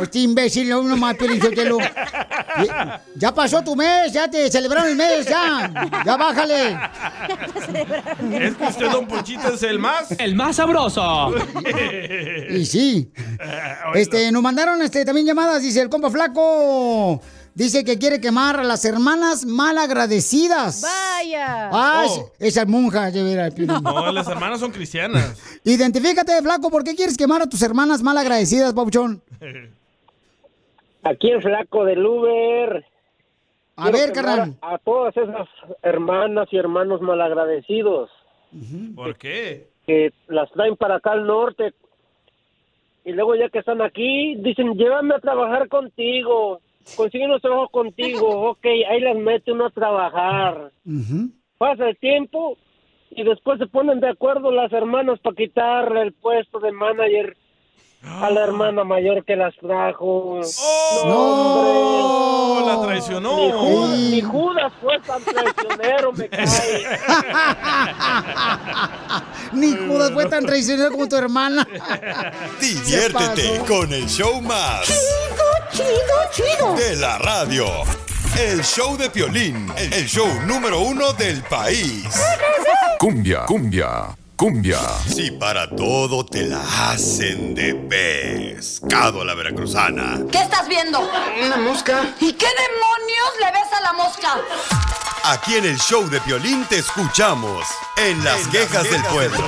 Este 0.01 0.20
imbécil, 0.20 0.70
no 0.70 0.82
más, 0.96 1.15
Pio 1.17 1.27
Lizotelo. 1.27 1.77
Ya- 1.79 3.01
Ya 3.15 3.34
pasó 3.34 3.62
tu 3.63 3.75
mes, 3.75 4.13
ya 4.13 4.29
te 4.29 4.50
celebraron 4.50 4.89
el 4.91 4.96
mes, 4.96 5.25
ya. 5.25 5.72
Ya 6.06 6.15
bájale. 6.17 6.79
Es 8.46 8.56
que 8.56 8.63
usted, 8.65 8.91
don 8.91 9.08
Ponchito, 9.08 9.53
es 9.53 9.63
el 9.63 9.79
más. 9.79 10.12
El 10.17 10.36
más 10.36 10.56
sabroso. 10.58 11.34
Y 12.50 12.65
sí. 12.65 13.12
Este, 13.94 14.32
nos 14.32 14.41
mandaron 14.44 14.82
este, 14.82 15.06
también 15.06 15.25
llamadas, 15.27 15.62
dice 15.62 15.82
el 15.82 15.89
compa 15.89 16.10
flaco. 16.10 17.22
Dice 17.58 17.84
que 17.84 17.98
quiere 17.98 18.22
quemar 18.22 18.60
a 18.60 18.64
las 18.64 18.86
hermanas 18.86 19.44
malagradecidas. 19.44 20.84
Vaya. 20.84 21.70
Ah, 21.74 22.06
Oh. 22.08 22.32
es- 22.40 22.50
esas 22.56 22.68
monjas, 22.68 23.12
de 23.12 23.24
veras, 23.24 23.52
Piolín. 23.56 23.82
No, 23.82 24.12
las 24.12 24.28
hermanas 24.28 24.60
son 24.60 24.72
cristianas. 24.72 25.42
Identifícate, 25.64 26.40
flaco, 26.44 26.70
¿por 26.70 26.84
qué 26.84 26.94
quieres 26.96 27.18
quemar 27.18 27.42
a 27.42 27.48
tus 27.48 27.64
hermanas 27.64 28.04
malagradecidas, 28.04 28.76
Pauchón? 28.76 29.24
Aquí 31.02 31.32
el 31.32 31.42
flaco 31.42 31.84
del 31.84 32.06
Uber. 32.06 32.86
A 33.76 33.84
Quiero 33.86 33.98
ver, 33.98 34.12
carnal. 34.14 34.54
A 34.62 34.78
todas 34.78 35.18
esas 35.18 35.48
hermanas 35.82 36.48
y 36.52 36.58
hermanos 36.58 37.02
malagradecidos 37.02 38.10
¿Por 38.96 39.16
qué? 39.18 39.68
que 39.88 40.12
las 40.28 40.52
traen 40.52 40.76
para 40.76 40.98
acá 40.98 41.14
al 41.14 41.26
norte. 41.26 41.74
Y 43.04 43.14
luego 43.14 43.34
ya 43.36 43.50
que 43.50 43.60
están 43.60 43.82
aquí, 43.82 44.36
dicen, 44.44 44.74
llévame 44.76 45.16
a 45.16 45.20
trabajar 45.20 45.68
contigo. 45.70 46.60
Consíguenos 46.96 47.41
trabajo 47.41 47.70
contigo. 47.70 48.27
Ok, 48.50 48.65
ahí 48.65 49.00
las 49.01 49.17
mete 49.17 49.51
uno 49.51 49.65
a 49.65 49.70
trabajar. 49.70 50.72
Pasa 51.58 51.89
el 51.89 51.98
tiempo 51.98 52.58
y 53.12 53.24
después 53.24 53.60
se 53.60 53.67
ponen 53.67 54.00
de 54.00 54.10
acuerdo 54.10 54.51
las 54.51 54.72
hermanas 54.72 55.20
para 55.20 55.36
quitarle 55.36 56.01
el 56.03 56.13
puesto 56.13 56.60
de 56.60 56.72
manager 56.72 57.36
a 58.03 58.29
la 58.29 58.44
hermana 58.44 58.84
mayor 58.84 59.25
que 59.25 59.36
las 59.36 59.56
trajo. 59.58 60.39
¡No! 61.06 62.63
La 62.65 62.82
traicionó. 62.82 63.38
Ni 63.38 63.51
Judas, 63.51 64.00
ni 64.00 64.22
Judas 64.22 64.74
fue 64.82 65.00
tan 65.00 65.24
traicionero, 65.24 66.13
me 66.13 66.29
cae. 66.29 66.86
Ni 69.53 69.72
Judas 69.72 70.12
fue 70.12 70.25
tan 70.25 70.46
traicionero 70.46 70.91
como 70.91 71.08
tu 71.08 71.15
hermana. 71.15 71.65
Diviértete 72.60 73.62
con 73.67 73.94
el 73.94 74.06
show 74.08 74.41
más. 74.41 74.89
Chido, 75.78 76.32
chido, 76.32 76.74
De 76.74 76.96
la 76.96 77.20
radio. 77.20 77.68
El 78.36 78.64
show 78.64 78.98
de 78.98 79.12
Piolín, 79.12 79.72
el 79.78 80.08
show 80.08 80.28
número 80.48 80.80
uno 80.80 81.14
del 81.14 81.44
país. 81.44 82.04
Cumbia, 82.98 83.46
cumbia, 83.46 84.18
cumbia. 84.36 84.80
Si 85.08 85.30
para 85.30 85.70
todo 85.70 86.26
te 86.26 86.48
la 86.48 86.64
hacen 86.90 87.54
de 87.54 87.76
pescado 87.76 89.22
a 89.22 89.26
la 89.26 89.36
veracruzana. 89.36 90.22
¿Qué 90.32 90.40
estás 90.40 90.68
viendo? 90.68 91.00
Una 91.46 91.58
mosca. 91.58 92.16
¿Y 92.20 92.34
qué 92.34 92.48
demonios 92.48 93.30
le 93.40 93.52
ves 93.52 93.72
a 93.78 93.82
la 93.82 93.94
mosca? 93.94 94.38
Aquí 95.26 95.58
en 95.58 95.66
el 95.66 95.78
show 95.78 96.10
de 96.10 96.20
Piolín 96.22 96.66
te 96.66 96.80
escuchamos 96.80 97.68
en 97.98 98.24
las 98.24 98.48
quejas 98.48 98.90
del 98.90 99.04
pueblo. 99.04 99.46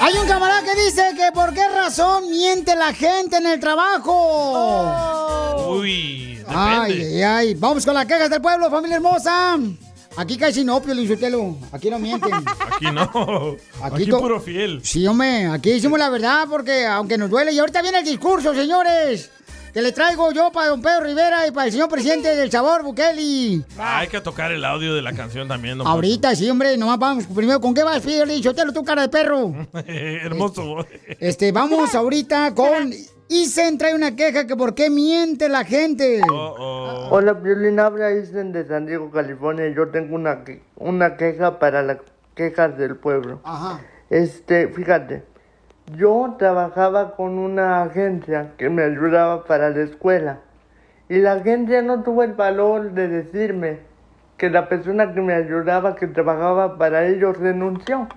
Hay 0.00 0.14
un 0.16 0.26
camarada 0.26 0.62
que 0.62 0.74
dice 0.82 1.12
que 1.14 1.30
por 1.32 1.52
qué 1.52 1.68
razón 1.68 2.30
miente 2.30 2.74
la 2.74 2.94
gente 2.94 3.36
en 3.36 3.46
el 3.46 3.60
trabajo. 3.60 4.12
Uy, 5.78 6.36
depende. 6.36 6.54
Ay, 6.56 7.02
ay, 7.02 7.22
ay. 7.22 7.54
Vamos 7.54 7.84
con 7.84 7.92
las 7.94 8.06
quejas 8.06 8.30
del 8.30 8.40
pueblo, 8.40 8.70
familia 8.70 8.96
hermosa. 8.96 9.58
Aquí 10.16 10.36
casi 10.38 10.64
no, 10.64 10.80
Pio 10.82 10.94
Lizotelo. 10.94 11.56
Aquí 11.72 11.90
no 11.90 11.98
mienten. 11.98 12.32
Aquí 12.74 12.86
no. 12.92 13.56
Aquí, 13.82 14.06
to- 14.06 14.18
puro 14.20 14.40
fiel. 14.40 14.80
Sí, 14.82 15.06
hombre, 15.06 15.46
aquí 15.46 15.70
decimos 15.70 15.98
la 15.98 16.08
verdad 16.08 16.46
porque 16.48 16.86
aunque 16.86 17.18
nos 17.18 17.28
duele. 17.30 17.52
Y 17.52 17.58
ahorita 17.58 17.82
viene 17.82 17.98
el 17.98 18.04
discurso, 18.04 18.54
señores. 18.54 19.30
Que 19.72 19.82
le 19.82 19.92
traigo 19.92 20.32
yo 20.32 20.50
para 20.50 20.68
don 20.70 20.82
Pedro 20.82 21.04
Rivera 21.04 21.46
y 21.46 21.52
para 21.52 21.66
el 21.66 21.72
señor 21.72 21.88
presidente 21.88 22.34
del 22.34 22.50
sabor, 22.50 22.82
Bukele. 22.82 23.62
Ah, 23.78 24.00
hay 24.00 24.08
que 24.08 24.20
tocar 24.20 24.50
el 24.50 24.64
audio 24.64 24.94
de 24.94 25.02
la 25.02 25.12
canción 25.12 25.46
también. 25.46 25.78
don 25.78 25.86
Ahorita 25.86 26.34
sí, 26.34 26.50
hombre, 26.50 26.76
nomás 26.76 26.98
vamos. 26.98 27.24
Primero, 27.26 27.60
¿con 27.60 27.72
qué 27.72 27.84
vas, 27.84 28.00
Pio 28.00 28.24
Lizotelo, 28.24 28.72
tu 28.72 28.82
cara 28.82 29.02
de 29.02 29.08
perro? 29.08 29.54
Hermoso. 29.86 30.84
Este, 31.20 31.52
vamos 31.52 31.94
ahorita 31.94 32.54
con... 32.54 32.92
Isen 33.32 33.78
trae 33.78 33.94
una 33.94 34.16
queja 34.16 34.44
que 34.48 34.56
por 34.56 34.74
qué 34.74 34.90
miente 34.90 35.48
la 35.48 35.64
gente. 35.64 36.20
Hola, 36.28 37.40
Piolín, 37.40 37.78
habla 37.78 38.10
Isen 38.12 38.50
de 38.50 38.66
San 38.66 38.86
Diego, 38.86 39.08
California. 39.12 39.68
Yo 39.72 39.88
tengo 39.90 40.16
una, 40.16 40.42
que- 40.42 40.62
una 40.74 41.16
queja 41.16 41.60
para 41.60 41.84
las 41.84 41.98
quejas 42.34 42.76
del 42.76 42.96
pueblo. 42.96 43.40
Ajá. 43.44 43.80
Este, 44.10 44.66
fíjate, 44.66 45.22
yo 45.96 46.36
trabajaba 46.38 47.16
con 47.16 47.38
una 47.38 47.82
agencia 47.82 48.52
que 48.56 48.68
me 48.68 48.82
ayudaba 48.82 49.44
para 49.44 49.70
la 49.70 49.82
escuela. 49.82 50.40
Y 51.08 51.18
la 51.18 51.32
agencia 51.32 51.82
no 51.82 52.02
tuvo 52.02 52.22
el 52.22 52.34
valor 52.34 52.92
de 52.92 53.08
decirme 53.08 53.80
que 54.36 54.48
la 54.48 54.68
persona 54.68 55.12
que 55.12 55.20
me 55.20 55.34
ayudaba, 55.34 55.96
que 55.96 56.06
trabajaba 56.06 56.78
para 56.78 57.06
ellos, 57.06 57.36
renunció. 57.36 58.08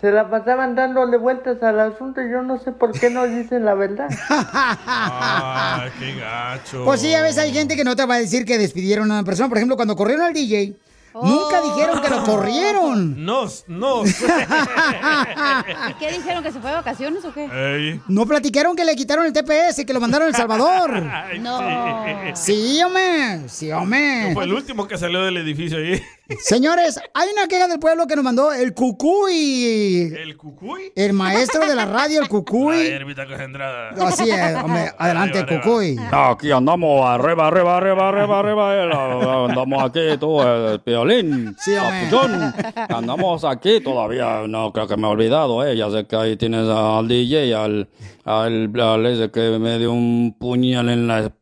Se 0.00 0.12
la 0.12 0.30
pasaban 0.30 0.76
dándole 0.76 1.16
vueltas 1.16 1.60
al 1.62 1.80
asunto 1.80 2.22
y 2.22 2.30
yo 2.30 2.42
no 2.42 2.58
sé 2.58 2.70
por 2.70 2.92
qué 2.92 3.10
no 3.10 3.26
dicen 3.26 3.64
la 3.64 3.74
verdad. 3.74 4.08
Ah, 4.30 5.86
qué 5.98 6.14
gacho. 6.14 6.84
Pues 6.84 7.00
sí, 7.00 7.14
a 7.14 7.22
veces 7.22 7.38
hay 7.38 7.52
gente 7.52 7.76
que 7.76 7.84
no 7.84 7.96
te 7.96 8.06
va 8.06 8.14
a 8.14 8.18
decir 8.18 8.44
que 8.44 8.58
despidieron 8.58 9.10
a 9.10 9.14
una 9.14 9.24
persona. 9.24 9.48
Por 9.48 9.58
ejemplo, 9.58 9.76
cuando 9.76 9.96
corrieron 9.96 10.24
al 10.26 10.32
DJ, 10.32 10.76
nunca 11.14 11.60
dijeron 11.62 12.00
que 12.00 12.08
lo 12.10 12.24
corrieron. 12.24 13.24
Nos, 13.24 13.64
nos. 13.68 14.08
¿Y 14.08 15.94
qué 15.98 16.12
dijeron? 16.12 16.42
¿Que 16.42 16.52
se 16.52 16.60
fue 16.60 16.70
de 16.70 16.76
vacaciones 16.76 17.24
o 17.24 17.32
qué? 17.32 17.44
Ey. 17.44 18.00
No 18.08 18.26
platicaron 18.26 18.76
que 18.76 18.84
le 18.84 18.94
quitaron 18.96 19.26
el 19.26 19.32
TPS, 19.32 19.84
que 19.86 19.92
lo 19.92 20.00
mandaron 20.00 20.26
a 20.26 20.30
El 20.30 20.36
Salvador. 20.36 21.02
No. 21.38 21.60
Sí, 22.34 22.80
hombre. 22.82 23.48
Sí, 23.48 23.70
hombre. 23.70 24.30
Fue 24.34 24.44
el 24.44 24.52
último 24.52 24.88
que 24.88 24.96
salió 24.98 25.22
del 25.22 25.36
edificio 25.36 25.78
ahí. 25.78 26.02
Señores, 26.40 27.00
hay 27.14 27.28
una 27.32 27.48
queja 27.48 27.68
del 27.68 27.78
pueblo 27.78 28.06
que 28.06 28.14
nos 28.14 28.22
mandó 28.22 28.52
el 28.52 28.74
Cucuy. 28.74 30.12
¿El 30.14 30.36
cucuy? 30.36 30.92
El 30.94 31.14
maestro 31.14 31.66
de 31.66 31.74
la 31.74 31.86
radio, 31.86 32.20
el 32.20 32.28
Cucuy. 32.28 32.76
Así 33.98 34.28
es, 34.30 34.54
hombre. 34.62 34.92
Adelante, 34.98 35.38
Arriba, 35.38 35.56
arriba. 35.56 35.62
Cucuy. 35.62 35.96
Aquí 36.12 36.50
andamos 36.50 37.06
arriba, 37.06 37.46
arriba, 37.46 37.76
arriba, 37.78 38.08
arriba, 38.10 38.38
arriba. 38.40 38.76
eh, 38.76 39.46
Andamos 39.48 39.82
aquí, 39.82 40.00
tú, 40.20 40.42
el 40.42 40.80
piolín. 40.82 41.56
Sí, 41.58 41.72
hombre. 41.74 42.52
Andamos 42.90 43.44
aquí 43.44 43.80
todavía. 43.80 44.42
No 44.46 44.70
creo 44.72 44.86
que 44.86 44.98
me 44.98 45.06
he 45.08 45.10
olvidado, 45.10 45.66
¿eh? 45.66 45.76
Ya 45.78 45.90
sé 45.90 46.06
que 46.06 46.14
ahí 46.16 46.36
tienes 46.36 46.68
al 46.68 47.08
DJ, 47.08 47.54
al, 47.54 47.88
al, 48.26 48.70
al 48.78 49.06
ese 49.06 49.30
que 49.30 49.58
me 49.58 49.78
dio 49.78 49.92
un 49.92 50.36
puñal 50.38 50.90
en 50.90 51.06
la 51.08 51.18
espalda. 51.20 51.37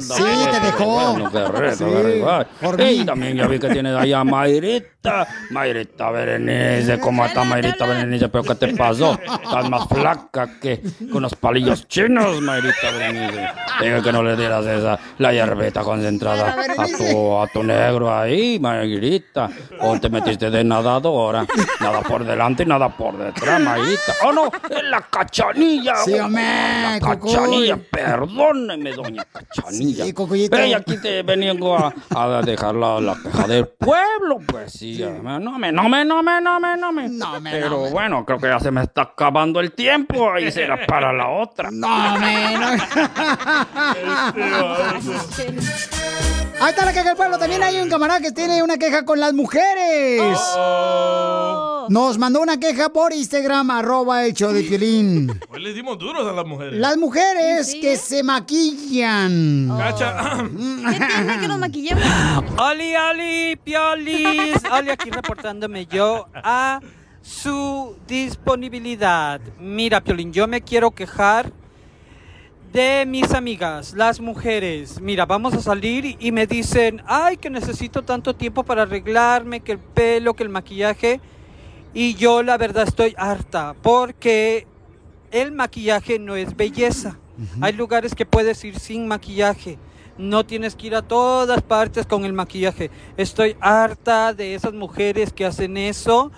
Sí, 0.00 0.22
te 0.50 0.60
dejó. 0.60 1.12
Bueno, 1.12 1.30
qué 1.32 1.44
rico, 1.46 1.76
Sí, 1.76 1.84
qué 1.84 2.02
rico. 2.02 2.30
Ay, 2.30 2.46
por 2.60 2.78
mí. 2.78 3.04
también 3.06 3.36
ya 3.36 3.46
vi 3.46 3.58
que 3.58 3.68
tienes 3.70 3.96
ahí 3.96 4.12
a 4.12 4.22
Mayrita. 4.22 5.26
Mayrita 5.50 6.10
Berenice. 6.10 7.00
¿Cómo 7.00 7.24
está 7.24 7.42
Mayrita 7.42 7.86
Berenice? 7.86 8.28
¿Pero 8.28 8.44
qué 8.44 8.54
te 8.54 8.68
pasó? 8.76 9.18
Estás 9.42 9.70
más 9.70 9.88
flaca 9.88 10.58
que 10.60 10.82
con 11.10 11.22
los 11.22 11.34
palillos 11.36 11.88
chinos, 11.88 12.40
Mayrita 12.42 12.90
Berenice. 12.92 13.48
Dije 13.80 14.02
que 14.02 14.12
no 14.12 14.22
le 14.22 14.36
dieras 14.36 14.66
esa, 14.66 14.98
la 15.18 15.32
hierbeta 15.32 15.82
concentrada 15.82 16.56
a 16.76 16.86
tu, 16.86 17.38
a 17.38 17.46
tu 17.48 17.62
negro 17.62 18.14
ahí, 18.14 18.58
Mayrita. 18.60 19.48
O 19.80 19.98
te 19.98 20.10
metiste 20.10 20.50
de 20.50 20.64
nadadora. 20.64 21.46
Nada 21.80 22.02
por 22.02 22.24
delante 22.24 22.62
y 22.64 22.66
nada 22.66 22.88
por 22.90 23.16
detrás, 23.16 23.60
Mayrita. 23.60 24.12
¡Oh, 24.24 24.32
no! 24.32 24.46
¡Es 24.68 24.82
la 24.84 25.00
cachanilla! 25.00 25.96
Sí, 25.96 26.14
hombre, 26.18 26.42
La 26.42 27.00
cachanilla, 27.00 27.78
perdóneme, 27.90 28.92
doña 28.92 29.24
Cachanilla. 29.24 29.45
Sí, 29.70 30.12
Cocoyito. 30.12 30.56
Pero 30.56 30.66
y 30.66 30.74
aquí 30.74 31.00
te 31.00 31.22
vengo 31.22 31.76
a, 31.76 31.92
a 32.14 32.42
dejar 32.42 32.74
la, 32.74 33.00
la 33.00 33.16
queja 33.22 33.46
del 33.46 33.66
pueblo, 33.68 34.38
pues 34.46 34.72
sí. 34.72 34.98
No 35.00 35.40
me, 35.58 35.72
no 35.72 35.88
me, 35.88 36.04
no 36.04 36.22
me, 36.22 36.40
no 36.40 36.60
me, 36.60 36.76
no 37.08 37.40
me. 37.40 37.50
Pero 37.50 37.90
bueno, 37.90 38.24
creo 38.24 38.38
que 38.38 38.48
ya 38.48 38.60
se 38.60 38.70
me 38.70 38.82
está 38.82 39.02
acabando 39.02 39.60
el 39.60 39.72
tiempo. 39.72 40.30
Ahí 40.32 40.50
será 40.50 40.86
para 40.86 41.12
la 41.12 41.28
otra. 41.28 41.70
No, 41.70 42.18
me, 42.18 42.58
no. 42.58 42.66
Ahí 46.58 46.70
está 46.70 46.84
la 46.84 46.92
queja 46.92 47.08
del 47.08 47.16
pueblo. 47.16 47.38
También 47.38 47.62
hay 47.62 47.80
un 47.80 47.88
camarada 47.88 48.20
que 48.20 48.32
tiene 48.32 48.62
una 48.62 48.76
queja 48.78 49.04
con 49.04 49.20
las 49.20 49.32
mujeres. 49.34 50.22
Nos 51.88 52.18
mandó 52.18 52.40
una 52.40 52.58
queja 52.58 52.88
por 52.88 53.12
Instagram, 53.12 53.70
arroba 53.70 54.24
el 54.24 54.32
show 54.34 54.52
de 54.52 54.62
Piolín. 54.62 55.40
Hoy 55.48 55.62
les 55.62 55.74
dimos 55.74 55.98
duros 55.98 56.26
a 56.26 56.32
las 56.32 56.46
mujeres. 56.46 56.78
Las 56.78 56.96
mujeres 56.96 57.76
que 57.80 57.96
se 57.96 58.22
maquillan. 58.22 59.68
Cacha. 59.76 60.36
¿Qué 60.90 60.98
tiene 60.98 61.40
que 61.40 61.48
nos 61.48 61.58
maquillemos? 61.58 62.04
Oli, 62.58 62.94
Oli, 62.96 63.56
Piolis. 63.62 64.62
Oli, 64.70 64.90
aquí 64.90 65.10
reportándome 65.10 65.86
yo 65.86 66.28
a 66.34 66.80
su 67.22 67.96
disponibilidad. 68.06 69.40
Mira, 69.60 70.02
Piolín, 70.02 70.32
yo 70.32 70.46
me 70.46 70.62
quiero 70.62 70.90
quejar 70.90 71.52
de 72.72 73.04
mis 73.06 73.32
amigas, 73.32 73.94
las 73.94 74.20
mujeres. 74.20 75.00
Mira, 75.00 75.24
vamos 75.24 75.54
a 75.54 75.62
salir 75.62 76.16
y 76.18 76.32
me 76.32 76.46
dicen, 76.46 77.02
ay, 77.06 77.36
que 77.36 77.48
necesito 77.48 78.02
tanto 78.02 78.34
tiempo 78.34 78.64
para 78.64 78.82
arreglarme, 78.82 79.60
que 79.60 79.72
el 79.72 79.78
pelo, 79.78 80.34
que 80.34 80.42
el 80.42 80.48
maquillaje. 80.50 81.20
Y 81.96 82.12
yo 82.12 82.42
la 82.42 82.58
verdad 82.58 82.86
estoy 82.86 83.14
harta 83.16 83.74
porque 83.80 84.66
el 85.30 85.52
maquillaje 85.52 86.18
no 86.18 86.36
es 86.36 86.54
belleza. 86.54 87.18
Hay 87.62 87.72
lugares 87.72 88.14
que 88.14 88.26
puedes 88.26 88.62
ir 88.64 88.78
sin 88.78 89.08
maquillaje. 89.08 89.78
No 90.18 90.44
tienes 90.44 90.76
que 90.76 90.88
ir 90.88 90.94
a 90.94 91.00
todas 91.00 91.62
partes 91.62 92.04
con 92.04 92.26
el 92.26 92.34
maquillaje. 92.34 92.90
Estoy 93.16 93.56
harta 93.62 94.34
de 94.34 94.54
esas 94.54 94.74
mujeres 94.74 95.32
que 95.32 95.46
hacen 95.46 95.78
eso. 95.78 96.32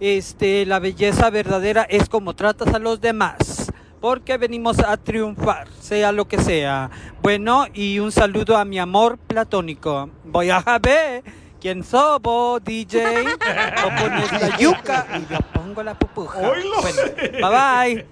Este, 0.00 0.66
la 0.66 0.80
belleza 0.80 1.30
verdadera 1.30 1.84
es 1.84 2.08
como 2.08 2.34
tratas 2.34 2.74
a 2.74 2.80
los 2.80 3.00
demás. 3.00 3.70
Porque 4.00 4.36
venimos 4.36 4.80
a 4.80 4.96
triunfar, 4.96 5.68
sea 5.78 6.10
lo 6.10 6.26
que 6.26 6.40
sea. 6.40 6.90
Bueno, 7.22 7.66
y 7.72 8.00
un 8.00 8.10
saludo 8.10 8.56
a 8.56 8.64
mi 8.64 8.80
amor 8.80 9.18
platónico. 9.18 10.10
Voy 10.24 10.50
a 10.50 10.60
ver 10.82 11.22
quién 11.64 11.82
sobo, 11.82 12.60
DJ. 12.60 13.24
O 13.84 13.88
pones 13.98 14.32
la 14.32 14.58
yuca 14.58 15.06
y 15.16 15.32
yo 15.32 15.38
pongo 15.54 15.82
la 15.82 15.98
pupuja. 15.98 16.38
Bueno, 16.40 16.82
bye 16.82 17.40
bye. 17.40 18.06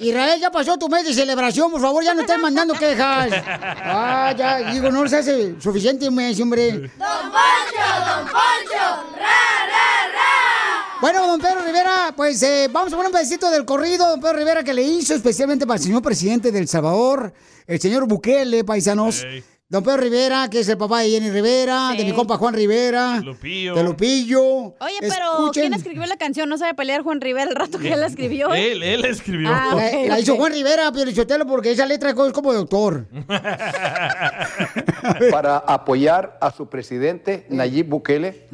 Israel, 0.00 0.40
ya 0.40 0.50
pasó 0.50 0.76
tu 0.76 0.88
mes 0.88 1.04
de 1.04 1.14
celebración, 1.14 1.70
por 1.70 1.80
favor, 1.80 2.02
ya 2.02 2.14
no 2.14 2.22
estés 2.22 2.38
mandando 2.38 2.74
quejas. 2.74 3.30
Ah, 3.38 4.34
ya, 4.36 4.72
digo, 4.72 4.90
no 4.90 5.06
se 5.08 5.18
hace 5.18 5.54
suficiente 5.60 6.10
mes, 6.10 6.40
hombre. 6.40 6.72
¡Don 6.72 6.88
Poncho, 6.98 7.86
Don 8.06 8.24
Poncho! 8.24 8.84
¡Ra, 9.16 9.66
ra, 9.70 10.08
ra! 10.12 10.98
Bueno, 11.00 11.26
don 11.28 11.40
Pedro 11.40 11.64
Rivera, 11.64 12.12
pues 12.16 12.42
eh, 12.42 12.68
vamos 12.72 12.92
a 12.92 12.96
poner 12.96 13.06
un 13.06 13.12
pedacito 13.12 13.50
del 13.50 13.64
corrido, 13.64 14.08
don 14.08 14.20
Pedro 14.20 14.36
Rivera, 14.36 14.64
que 14.64 14.74
le 14.74 14.82
hizo 14.82 15.14
especialmente 15.14 15.64
para 15.64 15.78
el 15.78 15.84
señor 15.84 16.02
presidente 16.02 16.50
del 16.50 16.66
Salvador, 16.66 17.32
el 17.68 17.80
señor 17.80 18.06
Bukele, 18.08 18.64
paisanos. 18.64 19.24
Don 19.68 19.82
Pedro 19.82 19.96
Rivera, 19.96 20.48
que 20.48 20.60
es 20.60 20.68
el 20.68 20.78
papá 20.78 21.00
de 21.00 21.10
Jenny 21.10 21.28
Rivera, 21.28 21.90
de 21.96 22.04
mi 22.04 22.12
compa 22.12 22.36
Juan 22.36 22.54
Rivera. 22.54 23.18
Lupillo. 23.18 23.74
De 23.74 23.82
Lupillo. 23.82 24.40
Oye, 24.78 24.98
pero 25.00 25.38
Escuchen. 25.40 25.62
¿quién 25.64 25.74
escribió 25.74 26.06
la 26.06 26.16
canción? 26.16 26.48
No 26.48 26.56
sabe 26.56 26.74
pelear 26.74 27.02
Juan 27.02 27.20
Rivera 27.20 27.50
el 27.50 27.56
rato 27.56 27.76
que 27.80 27.92
él 27.92 27.98
la 27.98 28.06
escribió. 28.06 28.54
Él, 28.54 28.84
él 28.84 29.04
escribió. 29.04 29.48
Ah, 29.50 29.70
La, 29.70 29.74
ok, 29.74 30.08
la 30.08 30.20
hizo. 30.20 30.36
Juan 30.36 30.52
Rivera, 30.52 30.92
Piolichotelo, 30.92 31.48
porque 31.48 31.72
esa 31.72 31.84
letra 31.84 32.10
es 32.10 32.14
como 32.14 32.52
doctor. 32.52 33.08
para 35.32 35.56
apoyar 35.56 36.38
a 36.40 36.52
su 36.52 36.68
presidente 36.68 37.44
Nayib 37.48 37.88
Bukele 37.88 38.46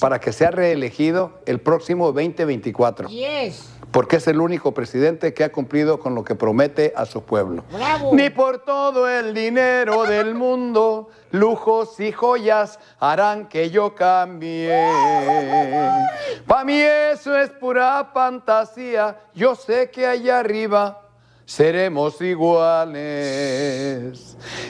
para 0.00 0.18
que 0.18 0.32
sea 0.32 0.50
reelegido 0.50 1.42
el 1.44 1.60
próximo 1.60 2.06
2024. 2.06 3.10
Yes. 3.10 3.68
Porque 3.94 4.16
es 4.16 4.26
el 4.26 4.40
único 4.40 4.74
presidente 4.74 5.32
que 5.32 5.44
ha 5.44 5.52
cumplido 5.52 6.00
con 6.00 6.16
lo 6.16 6.24
que 6.24 6.34
promete 6.34 6.92
a 6.96 7.06
su 7.06 7.22
pueblo. 7.22 7.62
Bravo. 7.72 8.10
Ni 8.12 8.28
por 8.28 8.58
todo 8.64 9.08
el 9.08 9.32
dinero 9.32 10.02
del 10.02 10.34
mundo, 10.34 11.10
lujos 11.30 12.00
y 12.00 12.10
joyas 12.10 12.80
harán 12.98 13.48
que 13.48 13.70
yo 13.70 13.94
cambie. 13.94 14.84
Para 16.44 16.64
mí 16.64 16.80
eso 16.80 17.38
es 17.38 17.50
pura 17.50 18.10
fantasía. 18.12 19.16
Yo 19.32 19.54
sé 19.54 19.92
que 19.92 20.08
allá 20.08 20.40
arriba 20.40 21.02
seremos 21.44 22.20
iguales. 22.20 22.76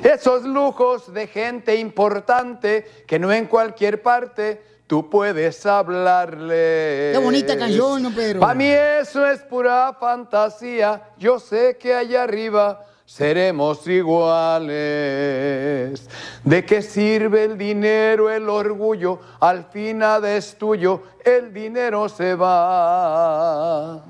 Esos 0.03 0.43
lujos 0.43 1.15
de 1.15 1.29
gente 1.29 1.77
importante 1.77 3.05
que 3.07 3.19
no 3.19 3.33
en 3.33 3.47
cualquier 3.47 4.03
parte 4.03 4.74
tú 4.95 5.11
puedes 5.11 5.67
hablarle. 5.67 7.11
Qué 7.13 7.19
bonita 7.21 7.59
canción, 7.59 8.01
¿no, 8.01 8.15
Pedro? 8.15 8.39
Para 8.39 8.55
mí 8.55 8.69
eso 8.69 9.27
es 9.27 9.41
pura 9.41 9.93
fantasía. 9.99 11.03
Yo 11.19 11.41
sé 11.41 11.77
que 11.77 11.93
allá 11.93 12.23
arriba 12.23 12.87
seremos 13.05 13.85
iguales. 13.89 14.79
¿De 16.45 16.65
qué 16.65 16.81
sirve 16.81 17.43
el 17.43 17.59
dinero, 17.59 18.31
el 18.31 18.49
orgullo? 18.49 19.19
Al 19.41 19.65
fin 19.65 19.99
nada 19.99 20.33
es 20.37 20.57
tuyo, 20.57 21.03
el 21.25 21.53
dinero 21.53 22.09
se 22.09 22.37
va. 22.37 24.01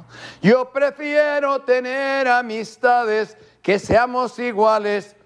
Yo 0.43 0.71
prefiero 0.71 1.63
tener 1.63 2.29
amistades 2.29 3.39
que 3.63 3.79
seamos 3.79 4.39
iguales. 4.39 5.17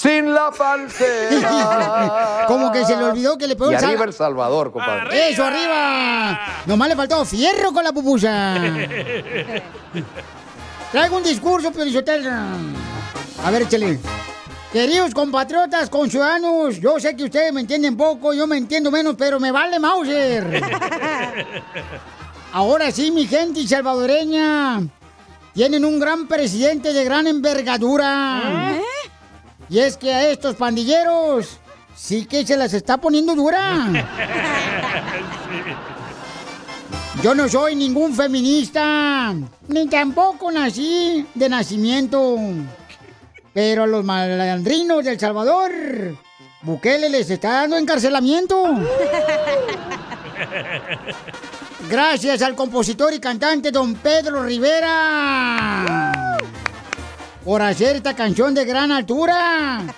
Sin 0.00 0.32
la 0.32 0.52
falsedad. 0.52 2.46
Como 2.46 2.70
que 2.70 2.84
se 2.84 2.96
le 2.96 3.02
olvidó 3.02 3.36
que 3.36 3.48
le 3.48 3.56
pegó 3.56 3.72
Y 3.72 3.74
el 3.74 3.80
sal- 3.80 3.88
arriba 3.90 4.04
El 4.04 4.12
Salvador, 4.12 4.70
compadre. 4.70 5.30
¡Eso, 5.30 5.42
arriba! 5.42 6.38
Nomás 6.66 6.88
le 6.88 6.94
faltó 6.94 7.24
fierro 7.24 7.72
con 7.72 7.82
la 7.82 7.90
pupusa. 7.92 8.54
Traigo 10.92 11.16
un 11.16 11.24
discurso, 11.24 11.72
Piolichotelo. 11.72 12.30
A 13.44 13.50
ver, 13.50 13.62
échale. 13.62 13.98
Queridos 14.72 15.12
compatriotas, 15.12 15.90
conciudadanos, 15.90 16.78
yo 16.78 17.00
sé 17.00 17.16
que 17.16 17.24
ustedes 17.24 17.52
me 17.52 17.62
entienden 17.62 17.96
poco, 17.96 18.32
yo 18.32 18.46
me 18.46 18.56
entiendo 18.56 18.92
menos, 18.92 19.16
pero 19.18 19.40
me 19.40 19.50
vale 19.50 19.80
Mauser. 19.80 20.62
Ahora 22.52 22.92
sí, 22.92 23.10
mi 23.10 23.26
gente 23.26 23.66
salvadoreña, 23.66 24.80
tienen 25.54 25.84
un 25.84 25.98
gran 25.98 26.28
presidente 26.28 26.92
de 26.92 27.02
gran 27.04 27.26
envergadura. 27.26 28.78
Y 29.70 29.80
es 29.80 29.96
que 29.96 30.12
a 30.12 30.30
estos 30.30 30.56
pandilleros 30.56 31.58
sí 31.94 32.24
que 32.24 32.46
se 32.46 32.56
las 32.56 32.72
está 32.72 32.96
poniendo 32.96 33.34
dura. 33.34 33.88
Yo 37.22 37.34
no 37.34 37.48
soy 37.48 37.74
ningún 37.74 38.14
feminista, 38.14 39.34
ni 39.66 39.88
tampoco 39.88 40.52
nací 40.52 41.26
de 41.34 41.48
nacimiento. 41.48 42.36
Pero 43.52 43.82
a 43.82 43.86
los 43.88 44.04
malandrinos 44.04 45.04
del 45.04 45.18
Salvador, 45.18 45.72
Bukele 46.62 47.10
les 47.10 47.28
está 47.28 47.54
dando 47.54 47.76
encarcelamiento. 47.76 48.62
Gracias 51.90 52.42
al 52.42 52.54
compositor 52.54 53.12
y 53.12 53.18
cantante 53.18 53.72
don 53.72 53.96
Pedro 53.96 54.44
Rivera 54.44 56.38
por 57.48 57.62
hacer 57.62 57.96
esta 57.96 58.14
canción 58.14 58.52
de 58.52 58.66
gran 58.66 58.92
altura. 58.92 59.82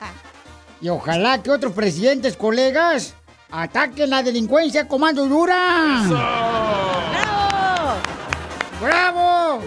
Y 0.83 0.89
ojalá 0.89 1.43
que 1.43 1.51
otros 1.51 1.75
presidentes 1.75 2.37
colegas 2.37 3.13
ataquen 3.51 4.09
la 4.09 4.23
delincuencia 4.23 4.89
con 4.89 5.03
mano 5.03 5.27
dura. 5.27 6.05
¡Bravo! 7.11 7.95
¡Bravo! 8.81 9.63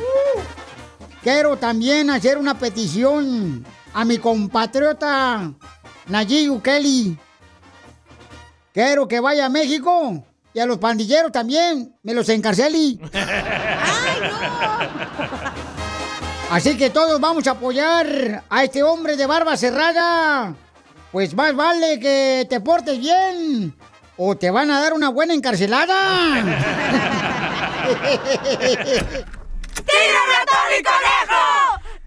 Quiero 1.21 1.55
también 1.57 2.09
hacer 2.09 2.39
una 2.39 2.57
petición 2.57 3.63
a 3.93 4.03
mi 4.05 4.17
compatriota 4.17 5.53
Nayib 6.07 6.53
Bukele. 6.53 7.15
Quiero 8.73 9.07
que 9.07 9.19
vaya 9.19 9.45
a 9.45 9.49
México 9.49 10.25
y 10.51 10.59
a 10.59 10.65
los 10.65 10.79
pandilleros 10.79 11.31
también 11.31 11.95
me 12.01 12.15
los 12.15 12.27
encarceli. 12.29 12.99
Así 16.53 16.77
que 16.77 16.89
todos 16.89 17.19
vamos 17.19 17.45
a 17.47 17.51
apoyar 17.51 18.43
a 18.49 18.63
este 18.63 18.83
hombre 18.83 19.17
de 19.17 19.25
barba 19.25 19.57
cerrada 19.57 20.55
pues 21.13 21.33
más 21.35 21.55
vale 21.55 21.99
que 21.99 22.47
te 22.49 22.59
portes 22.59 22.99
bien 22.99 23.73
o 24.17 24.35
te 24.35 24.49
van 24.49 24.71
a 24.71 24.81
dar 24.81 24.93
una 24.93 25.09
buena 25.09 25.35
encarcelada. 25.35 25.93
¡Tira 26.43 26.57
ratón 30.33 30.69
y 30.79 30.83
conejo! 30.83 31.43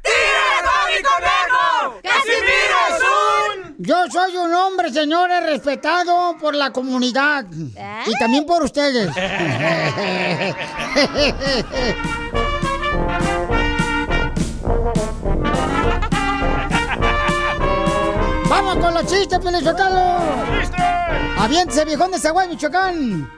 ¡Tira 0.03 0.45
ratón 0.57 0.91
y 0.91 0.99
conejo! 1.05 2.01
¡Casimiro 2.03 2.79
es 2.89 2.99
un... 3.55 3.77
Yo 3.79 4.11
soy 4.11 4.37
un 4.37 4.53
hombre, 4.53 4.93
señores, 4.93 5.41
respetado 5.45 6.37
por 6.39 6.57
la 6.57 6.73
comunidad. 6.73 7.47
Y 8.07 8.19
también 8.19 8.45
por 8.45 8.65
ustedes. 8.65 9.09
¡Vamos 18.57 18.79
con 18.79 18.95
los 18.95 19.05
chistes, 19.05 19.39
Pelizotelo! 19.39 20.17
¡Chistes! 20.59 20.81
Aviéntese, 21.39 21.85
viejón 21.85 22.11
de 22.11 22.19
Zaguay, 22.19 22.49
Michoacán. 22.49 23.31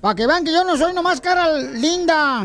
Para 0.00 0.16
que 0.16 0.26
vean 0.26 0.44
que 0.44 0.52
yo 0.52 0.64
no 0.64 0.76
soy 0.76 0.92
nomás 0.92 1.20
cara 1.20 1.56
linda. 1.56 2.42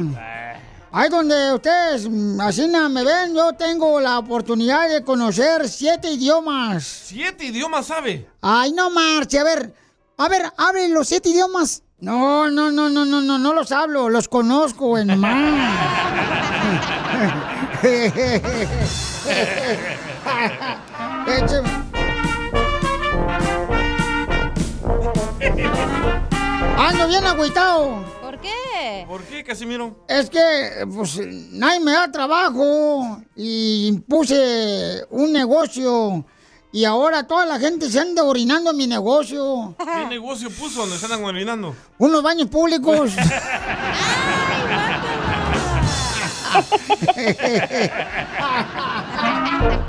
Ahí 0.92 1.10
donde 1.10 1.56
ustedes, 1.56 2.08
mm, 2.08 2.39
así 2.39 2.68
me 2.68 3.04
ven, 3.04 3.36
yo 3.36 3.54
tengo 3.54 4.00
la 4.00 4.20
oportunidad 4.20 4.88
de 4.89 5.04
conocer 5.04 5.68
siete 5.68 6.12
idiomas. 6.12 6.84
¿Siete 6.84 7.46
idiomas 7.46 7.88
sabe? 7.88 8.30
Ay, 8.42 8.74
no 8.74 8.92
marche, 8.92 9.39
a 9.39 9.44
ver. 9.44 9.74
A 10.18 10.30
ver, 10.30 10.54
hablen 10.56 10.94
los 10.94 11.08
siete 11.08 11.30
idiomas. 11.30 11.82
No, 12.00 12.48
no, 12.52 12.72
no, 12.72 12.89
no, 12.89 13.06
no, 13.06 13.22
no, 13.22 13.39
no 13.39 13.54
los 13.54 13.72
hablo, 13.72 14.08
los 14.08 14.28
conozco, 14.28 14.89
güey, 14.89 15.04
nomás. 15.04 15.34
Ando 26.80 27.08
bien 27.08 27.26
agüitado. 27.26 28.06
¿Por 28.22 28.39
qué? 28.39 29.06
¿Por 29.06 29.22
qué, 29.24 29.44
Casimiro? 29.44 30.06
Es 30.08 30.30
que, 30.30 30.86
pues, 30.96 31.20
nadie 31.52 31.82
me 31.82 31.92
da 31.92 32.10
trabajo 32.10 33.22
y 33.36 33.92
puse 34.08 35.04
un 35.10 35.34
negocio 35.34 36.24
y 36.72 36.86
ahora 36.86 37.28
toda 37.28 37.46
la 37.46 37.60
gente 37.60 37.89
se 37.89 38.00
anda 38.00 38.24
orinando 38.24 38.72
en 38.72 38.78
mi 38.78 38.88
negocio. 38.88 39.76
¿Qué 39.98 40.06
negocio 40.06 40.50
puso 40.50 40.80
donde 40.82 40.98
se 40.98 41.06
andan 41.06 41.26
orinando? 41.26 41.76
Unos 41.98 42.24
baños 42.24 42.48
públicos. 42.48 43.12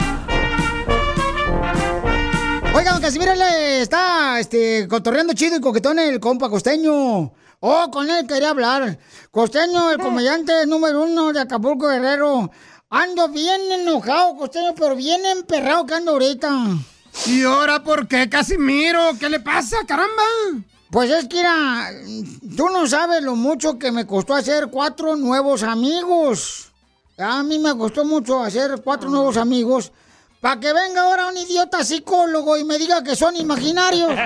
Oiga, 2.72 2.92
don 2.92 3.02
Casimiro 3.02 3.34
le 3.34 3.82
está 3.82 4.38
este, 4.38 4.86
cotorreando 4.86 5.32
chido 5.32 5.56
y 5.56 5.60
coquetón 5.60 5.98
el 5.98 6.20
compa 6.20 6.48
costeño. 6.48 7.32
Oh, 7.58 7.90
con 7.90 8.08
él 8.08 8.26
quería 8.28 8.50
hablar. 8.50 8.96
Costeño, 9.32 9.90
el 9.90 9.98
comediante 9.98 10.66
número 10.66 11.02
uno 11.02 11.32
de 11.32 11.40
Acapulco 11.40 11.88
Guerrero. 11.88 12.48
Ando 12.88 13.28
bien 13.28 13.60
enojado, 13.72 14.36
costeño, 14.36 14.74
pero 14.76 14.94
bien 14.94 15.26
emperrado 15.26 15.84
que 15.84 15.94
ando 15.94 16.12
ahorita. 16.12 16.48
¿Y 17.26 17.42
ahora 17.42 17.82
por 17.82 18.06
qué, 18.06 18.28
Casimiro? 18.28 19.18
¿Qué 19.18 19.28
le 19.28 19.40
pasa, 19.40 19.78
caramba? 19.84 20.22
Pues 20.92 21.10
es 21.10 21.26
que, 21.26 21.38
mira, 21.38 21.90
tú 22.56 22.68
no 22.68 22.86
sabes 22.86 23.20
lo 23.22 23.34
mucho 23.34 23.80
que 23.80 23.90
me 23.90 24.06
costó 24.06 24.34
hacer 24.34 24.68
cuatro 24.70 25.16
nuevos 25.16 25.64
amigos. 25.64 26.70
A 27.18 27.42
mí 27.42 27.58
me 27.58 27.76
costó 27.76 28.04
mucho 28.04 28.40
hacer 28.40 28.80
cuatro 28.82 29.10
nuevos 29.10 29.36
amigos. 29.36 29.90
Para 30.40 30.58
que 30.58 30.72
venga 30.72 31.02
ahora 31.02 31.26
un 31.26 31.36
idiota 31.36 31.84
psicólogo 31.84 32.56
y 32.56 32.64
me 32.64 32.78
diga 32.78 33.04
que 33.04 33.14
son 33.14 33.36
imaginarios. 33.36 34.10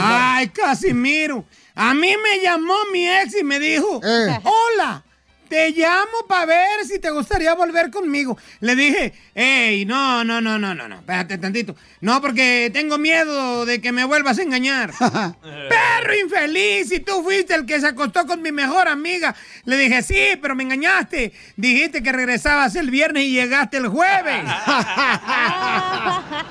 Ay, 0.00 0.48
Casimiro. 0.48 1.44
A 1.76 1.94
mí 1.94 2.14
me 2.16 2.40
llamó 2.42 2.74
mi 2.92 3.08
ex 3.08 3.36
y 3.38 3.44
me 3.44 3.58
dijo, 3.60 4.00
hola, 4.00 5.04
te 5.48 5.70
llamo 5.70 6.26
para 6.28 6.46
ver 6.46 6.84
si 6.86 6.98
te 6.98 7.10
gustaría 7.10 7.54
volver 7.54 7.90
conmigo. 7.90 8.36
Le 8.60 8.74
dije, 8.76 9.12
hey, 9.34 9.84
no, 9.84 10.24
no, 10.24 10.40
no, 10.40 10.58
no, 10.58 10.74
no, 10.74 10.88
no, 10.88 10.96
espérate 10.96 11.38
tantito. 11.38 11.76
No, 12.00 12.20
porque 12.20 12.70
tengo 12.72 12.98
miedo 12.98 13.64
de 13.66 13.80
que 13.80 13.92
me 13.92 14.04
vuelvas 14.04 14.38
a 14.38 14.42
engañar. 14.42 14.92
Perro 15.42 16.14
infeliz, 16.22 16.92
y 16.92 17.00
tú 17.00 17.22
fuiste 17.22 17.54
el 17.54 17.66
que 17.66 17.80
se 17.80 17.86
acostó 17.86 18.26
con 18.26 18.42
mi 18.42 18.52
mejor 18.52 18.88
amiga. 18.88 19.34
Le 19.64 19.76
dije, 19.76 20.02
sí, 20.02 20.38
pero 20.40 20.54
me 20.54 20.64
engañaste. 20.64 21.32
Dijiste 21.56 22.02
que 22.02 22.12
regresabas 22.12 22.74
el 22.76 22.90
viernes 22.90 23.24
y 23.24 23.32
llegaste 23.32 23.78
el 23.78 23.88
jueves. 23.88 24.44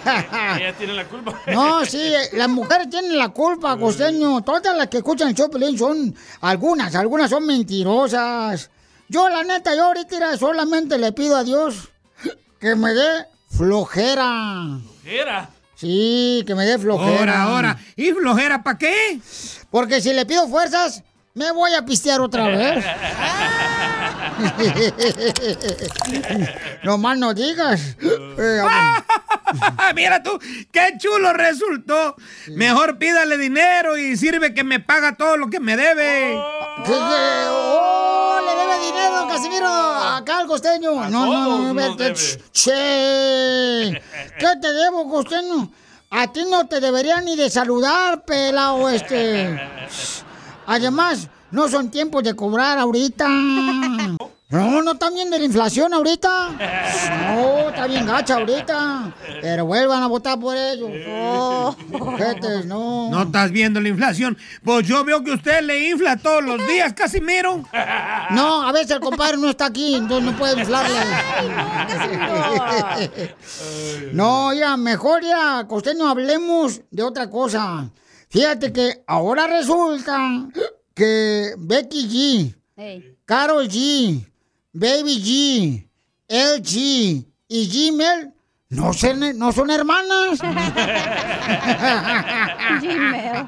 Ella 0.05 0.73
tiene 0.77 0.93
la 0.93 1.05
culpa. 1.05 1.39
No, 1.47 1.85
sí, 1.85 2.13
las 2.33 2.49
mujeres 2.49 2.89
tienen 2.89 3.17
la 3.17 3.29
culpa, 3.29 3.77
costeño. 3.77 4.41
Todas 4.41 4.75
las 4.75 4.87
que 4.87 4.97
escuchan 4.97 5.29
el 5.29 5.35
show 5.35 5.49
son 5.77 6.15
algunas, 6.41 6.95
algunas 6.95 7.29
son 7.29 7.45
mentirosas. 7.45 8.69
Yo, 9.13 9.29
la 9.29 9.43
neta, 9.43 9.75
yo 9.75 9.85
ahorita 9.85 10.35
solamente 10.39 10.97
le 10.97 11.11
pido 11.11 11.37
a 11.37 11.43
Dios 11.43 11.91
que 12.59 12.75
me 12.75 12.95
dé 12.95 13.27
flojera. 13.47 14.79
¿Era? 15.05 15.51
Sí, 15.75 16.43
que 16.47 16.55
me 16.55 16.65
dé 16.65 16.79
flojera. 16.79 17.43
Ahora, 17.43 17.43
ahora. 17.43 17.79
¿Y 17.95 18.11
flojera 18.11 18.63
para 18.63 18.79
qué? 18.79 19.19
Porque 19.69 20.01
si 20.01 20.13
le 20.13 20.25
pido 20.25 20.47
fuerzas, 20.47 21.03
me 21.35 21.51
voy 21.51 21.73
a 21.73 21.83
pistear 21.83 22.21
otra 22.21 22.47
vez. 22.47 22.83
no 26.83 26.97
más 26.99 27.17
no 27.17 27.33
digas. 27.33 27.97
Eh, 28.01 28.61
Mira 29.95 30.21
tú, 30.21 30.39
qué 30.71 30.93
chulo 30.99 31.33
resultó. 31.33 32.15
Mejor 32.49 32.99
pídale 32.99 33.37
dinero 33.37 33.97
y 33.97 34.15
sirve 34.15 34.53
que 34.53 34.63
me 34.63 34.79
paga 34.79 35.15
todo 35.15 35.37
lo 35.37 35.49
que 35.49 35.59
me 35.59 35.75
debe. 35.75 36.39
¿Qué, 36.85 36.91
qué? 36.91 37.45
¡Oh! 37.49 38.39
Le 38.45 38.61
debe 38.61 38.85
dinero, 38.85 39.27
Casimiro, 39.27 39.67
acá 39.67 40.37
al 40.39 40.45
costeño. 40.47 41.09
no, 41.09 41.09
no, 41.09 41.73
no. 41.73 41.97
Che, 42.51 44.01
¿qué 44.39 44.47
te 44.61 44.71
debo, 44.71 45.09
costeño? 45.09 45.71
A 46.11 46.31
ti 46.31 46.45
no 46.47 46.67
te 46.67 46.79
debería 46.79 47.21
ni 47.21 47.35
de 47.35 47.49
saludar, 47.49 48.23
pelao 48.23 48.87
este. 48.87 49.59
Además, 50.65 51.29
no 51.51 51.69
son 51.69 51.91
tiempos 51.91 52.23
de 52.23 52.35
cobrar 52.35 52.77
ahorita. 52.77 53.27
No, 54.53 54.83
no 54.83 54.91
están 54.91 55.15
viendo 55.15 55.35
la 55.35 55.43
inflación 55.43 55.95
ahorita. 55.95 56.49
No, 56.51 57.69
está 57.69 57.87
bien 57.87 58.05
gacha 58.05 58.35
ahorita. 58.35 59.11
Pero 59.41 59.65
vuelvan 59.65 60.03
a 60.03 60.07
votar 60.07 60.39
por 60.39 60.55
ellos. 60.55 60.91
Oh, 61.09 61.75
ojetes, 61.93 62.63
no. 62.67 63.09
¿No 63.09 63.23
estás 63.23 63.49
viendo 63.49 63.81
la 63.81 63.89
inflación? 63.89 64.37
Pues 64.63 64.87
yo 64.87 65.03
veo 65.03 65.23
que 65.23 65.31
usted 65.31 65.63
le 65.63 65.89
infla 65.89 66.17
todos 66.17 66.43
los 66.43 66.67
días, 66.67 66.93
Casimiro. 66.93 67.63
No, 68.29 68.67
a 68.67 68.71
veces 68.71 68.91
el 68.91 68.99
compadre 68.99 69.37
no 69.37 69.49
está 69.49 69.65
aquí, 69.65 69.95
entonces 69.95 70.31
no 70.31 70.37
puede 70.37 70.59
inflarle. 70.59 70.95
No, 74.13 74.53
ya, 74.53 74.77
mejor 74.77 75.23
ya, 75.23 75.65
costeño, 75.67 76.07
hablemos 76.07 76.81
de 76.91 77.01
otra 77.01 77.27
cosa. 77.27 77.89
Fíjate 78.33 78.73
que 78.73 79.03
ahora 79.05 79.45
resulta 79.45 80.17
que 80.95 81.53
Becky 81.55 82.09
G, 82.09 82.55
Ey. 82.81 83.15
Carol 83.25 83.67
G, 83.69 84.25
Baby 84.73 85.21
G, 85.21 85.87
LG 86.27 87.23
y 87.47 87.91
Gmail 87.91 88.31
no, 88.69 88.91
son- 88.91 89.37
no 89.37 89.51
son 89.51 89.69
hermanas. 89.69 90.39
Gmail. 92.81 93.47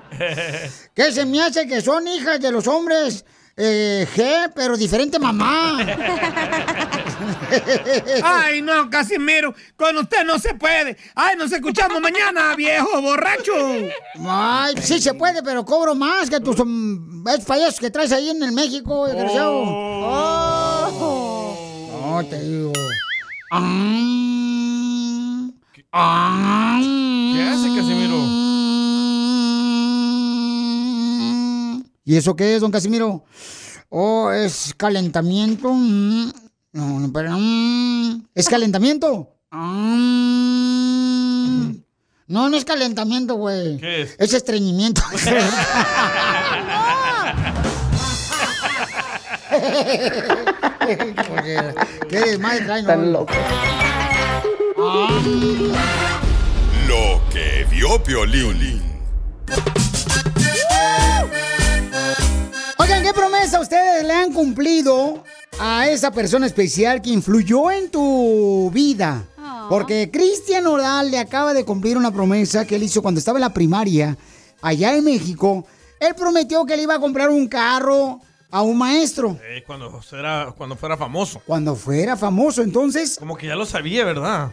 ¿Qué 0.93 1.11
se 1.11 1.25
me 1.25 1.41
hace 1.41 1.65
que 1.67 1.81
son 1.81 2.07
hijas 2.07 2.39
de 2.39 2.51
los 2.51 2.67
hombres 2.67 3.25
eh, 3.57 4.07
G, 4.15 4.51
pero 4.55 4.77
diferente 4.77 5.17
mamá? 5.17 5.79
Ay, 8.23 8.61
no, 8.61 8.89
Casimiro, 8.89 9.53
con 9.75 9.97
usted 9.97 10.23
no 10.25 10.39
se 10.39 10.53
puede. 10.55 10.97
Ay, 11.15 11.35
nos 11.37 11.51
escuchamos 11.51 12.01
mañana, 12.01 12.55
viejo 12.57 13.01
borracho. 13.01 13.53
Ay, 14.27 14.75
sí 14.81 14.99
se 14.99 15.13
puede, 15.13 15.43
pero 15.43 15.65
cobro 15.65 15.95
más 15.95 16.29
que 16.29 16.39
tus 16.39 16.55
esos 16.55 17.45
payasos 17.45 17.79
que 17.79 17.89
traes 17.89 18.11
ahí 18.11 18.29
en 18.29 18.43
el 18.43 18.51
México, 18.51 19.07
desgraciado. 19.07 19.63
No, 22.05 22.23
te 22.29 22.39
digo. 22.41 22.71
Ah, 23.51 24.01
¿Qué 26.83 27.41
hace, 27.41 27.67
Casimiro? 27.75 28.15
¿Y 32.03 32.17
eso 32.17 32.35
qué 32.35 32.55
es, 32.55 32.61
don 32.61 32.71
Casimiro? 32.71 33.23
Oh, 33.89 34.31
es 34.31 34.73
calentamiento. 34.77 35.73
Mm. 36.75 36.79
No, 36.79 36.99
no, 36.99 37.11
pero... 37.13 37.31
mm. 37.37 38.27
¿Es 38.35 38.49
calentamiento? 38.49 39.29
Ah. 39.51 39.95
No, 42.27 42.49
no 42.49 42.57
es 42.57 42.65
calentamiento, 42.65 43.35
güey. 43.35 43.77
¿Qué 43.77 44.01
es? 44.01 44.15
Es 44.19 44.33
estreñimiento. 44.33 45.01
¿Qué 52.09 52.19
desmadre 52.19 52.61
traen 52.65 52.85
Tan 52.85 52.99
hoy? 52.99 53.11
loco. 53.11 53.33
Lo 56.87 57.21
que 57.31 57.65
vio 57.71 58.01
Piolín. 58.03 58.81
Oigan, 62.77 63.03
¿qué 63.03 63.13
promesa 63.13 63.59
ustedes 63.59 64.03
le 64.03 64.13
han 64.13 64.33
cumplido 64.33 65.23
a 65.59 65.87
esa 65.89 66.11
persona 66.11 66.45
especial 66.45 67.01
que 67.01 67.09
influyó 67.11 67.71
en 67.71 67.89
tu 67.89 68.69
vida? 68.73 69.23
Porque 69.69 70.11
Cristian 70.11 70.67
Oral 70.67 71.09
le 71.09 71.17
acaba 71.17 71.53
de 71.53 71.65
cumplir 71.65 71.97
una 71.97 72.11
promesa 72.11 72.65
que 72.65 72.75
él 72.75 72.83
hizo 72.83 73.01
cuando 73.01 73.19
estaba 73.19 73.39
en 73.39 73.41
la 73.41 73.53
primaria, 73.53 74.15
allá 74.61 74.95
en 74.95 75.03
México. 75.03 75.65
Él 75.99 76.13
prometió 76.15 76.65
que 76.65 76.75
le 76.77 76.83
iba 76.83 76.95
a 76.95 76.99
comprar 76.99 77.29
un 77.29 77.47
carro 77.47 78.19
a 78.51 78.61
un 78.61 78.77
maestro 78.77 79.39
Eh, 79.43 79.63
cuando, 79.65 79.99
cuando 80.55 80.75
fuera 80.75 80.97
famoso. 80.97 81.41
cuando 81.47 81.75
fuera 81.75 82.15
famoso. 82.15 82.61
Entonces, 82.61 83.17
Como 83.17 83.35
que 83.35 83.47
ya 83.47 83.55
lo 83.55 83.65
sabía, 83.65 84.05
¿verdad? 84.05 84.51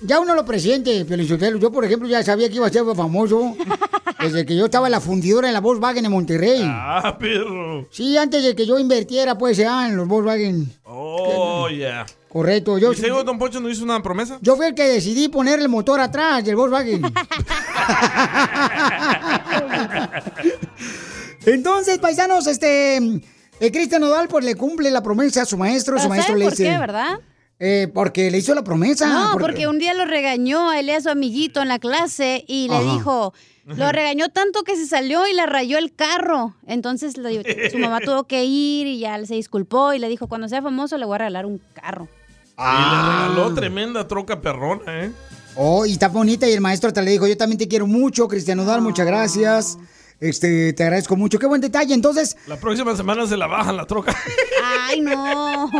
Ya 0.00 0.20
uno 0.20 0.34
lo 0.34 0.44
presiente, 0.44 1.04
Piolichotelo. 1.04 1.58
Yo, 1.58 1.72
por 1.72 1.84
ejemplo, 1.84 2.08
ya 2.08 2.22
sabía 2.22 2.48
que 2.48 2.56
iba 2.56 2.66
a 2.66 2.70
ser 2.70 2.84
famoso 2.94 3.56
desde 4.20 4.44
que 4.44 4.56
yo 4.56 4.66
estaba 4.66 4.86
en 4.86 4.92
la 4.92 5.00
fundidora 5.00 5.48
en 5.48 5.54
la 5.54 5.60
Volkswagen 5.60 6.04
en 6.04 6.10
Monterrey. 6.10 6.60
Ah, 6.64 7.16
perro. 7.18 7.86
Sí, 7.90 8.16
antes 8.16 8.44
de 8.44 8.54
que 8.54 8.66
yo 8.66 8.78
invirtiera, 8.78 9.36
pues, 9.38 9.56
ya 9.56 9.86
en 9.88 9.96
los 9.96 10.06
Volkswagen. 10.06 10.72
Oh, 10.84 11.68
yeah. 11.68 12.04
Correcto. 12.28 12.76
Yo, 12.78 12.92
¿Y 12.92 12.96
seguro 12.96 13.24
Don 13.24 13.38
Poncho 13.38 13.60
no 13.60 13.70
hizo 13.70 13.82
una 13.82 14.02
promesa? 14.02 14.38
yo 14.42 14.56
fui 14.56 14.66
el 14.66 14.74
que 14.74 14.82
decidí 14.84 15.28
poner 15.28 15.58
el 15.58 15.70
motor 15.70 16.00
atrás 16.00 16.44
del 16.44 16.56
Volkswagen. 16.56 17.00
Entonces, 21.46 21.98
paisanos, 21.98 22.46
este... 22.46 22.96
eh, 22.96 23.72
Cristian 23.72 24.00
Nodal, 24.02 24.28
pues, 24.28 24.44
le 24.44 24.54
cumple 24.54 24.90
la 24.90 25.02
promesa 25.02 25.42
a 25.42 25.46
su 25.46 25.56
maestro. 25.56 25.98
Su 25.98 26.08
maestro 26.08 26.32
¿saben 26.34 26.38
le 26.40 26.44
por 26.44 26.52
dice... 26.52 26.64
qué, 26.70 26.78
verdad? 26.78 27.18
Eh, 27.58 27.88
porque 27.94 28.30
le 28.30 28.38
hizo 28.38 28.54
la 28.54 28.62
promesa. 28.64 29.06
No, 29.08 29.38
porque 29.38 29.66
un 29.66 29.78
día 29.78 29.94
lo 29.94 30.04
regañó 30.04 30.70
a 30.70 30.78
él 30.78 30.88
y 30.88 30.92
a 30.92 31.00
su 31.00 31.08
amiguito 31.08 31.62
en 31.62 31.68
la 31.68 31.78
clase 31.78 32.44
y 32.46 32.68
le 32.68 32.76
Ajá. 32.76 32.92
dijo, 32.94 33.34
lo 33.64 33.90
regañó 33.92 34.28
tanto 34.28 34.62
que 34.62 34.76
se 34.76 34.86
salió 34.86 35.26
y 35.26 35.32
le 35.32 35.46
rayó 35.46 35.78
el 35.78 35.94
carro. 35.94 36.54
Entonces 36.66 37.16
le- 37.16 37.42
su 37.70 37.78
mamá 37.78 38.00
tuvo 38.00 38.24
que 38.24 38.44
ir 38.44 38.86
y 38.86 38.98
ya 38.98 39.24
se 39.24 39.34
disculpó 39.36 39.94
y 39.94 39.98
le 39.98 40.08
dijo, 40.08 40.26
cuando 40.28 40.48
sea 40.48 40.60
famoso 40.60 40.98
le 40.98 41.06
voy 41.06 41.14
a 41.14 41.18
regalar 41.18 41.46
un 41.46 41.60
carro. 41.72 42.08
Y 42.58 42.62
le 42.62 43.02
regaló 43.02 43.54
tremenda 43.54 44.06
troca 44.06 44.40
perrona, 44.40 45.04
¿eh? 45.04 45.12
Oh, 45.56 45.86
y 45.86 45.92
está 45.92 46.08
bonita 46.08 46.46
y 46.46 46.52
el 46.52 46.60
maestro 46.60 46.92
te 46.92 47.00
le 47.00 47.10
dijo, 47.10 47.26
yo 47.26 47.36
también 47.38 47.58
te 47.58 47.66
quiero 47.68 47.86
mucho, 47.86 48.28
Cristian 48.28 48.58
Nodal, 48.58 48.82
muchas 48.82 49.06
gracias. 49.06 49.78
Este, 50.20 50.72
te 50.72 50.82
agradezco 50.82 51.14
mucho. 51.16 51.38
Qué 51.38 51.46
buen 51.46 51.60
detalle. 51.60 51.92
Entonces, 51.94 52.36
La 52.46 52.56
próxima 52.56 52.96
semana 52.96 53.26
se 53.26 53.36
la 53.36 53.46
bajan 53.46 53.76
la 53.76 53.84
troca. 53.86 54.16
Ay, 54.88 55.00
no. 55.00 55.70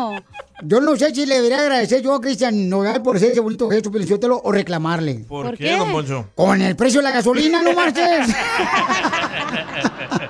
yo 0.63 0.81
no 0.81 0.97
sé 0.97 1.15
si 1.15 1.25
le 1.27 1.37
debería 1.37 1.61
agradecer 1.61 2.03
yo 2.03 2.15
a 2.15 2.21
Cristian 2.21 2.69
Nodal 2.69 3.03
por 3.03 3.19
ser 3.19 3.33
ese 3.33 3.41
bonito 3.41 3.69
gesto, 3.71 3.91
Pelichotelo, 3.91 4.41
o 4.45 4.53
reclamarle. 4.53 5.25
¿Por, 5.29 5.47
¿Por 5.47 5.57
qué, 5.57 5.65
qué? 5.65 5.77
Don 5.77 5.91
Poncho? 5.91 6.29
Con 6.35 6.61
el 6.61 6.77
precio 6.77 7.01
de 7.01 7.05
la 7.05 7.13
gasolina, 7.13 7.63
no 7.63 7.73
marches. 7.73 8.29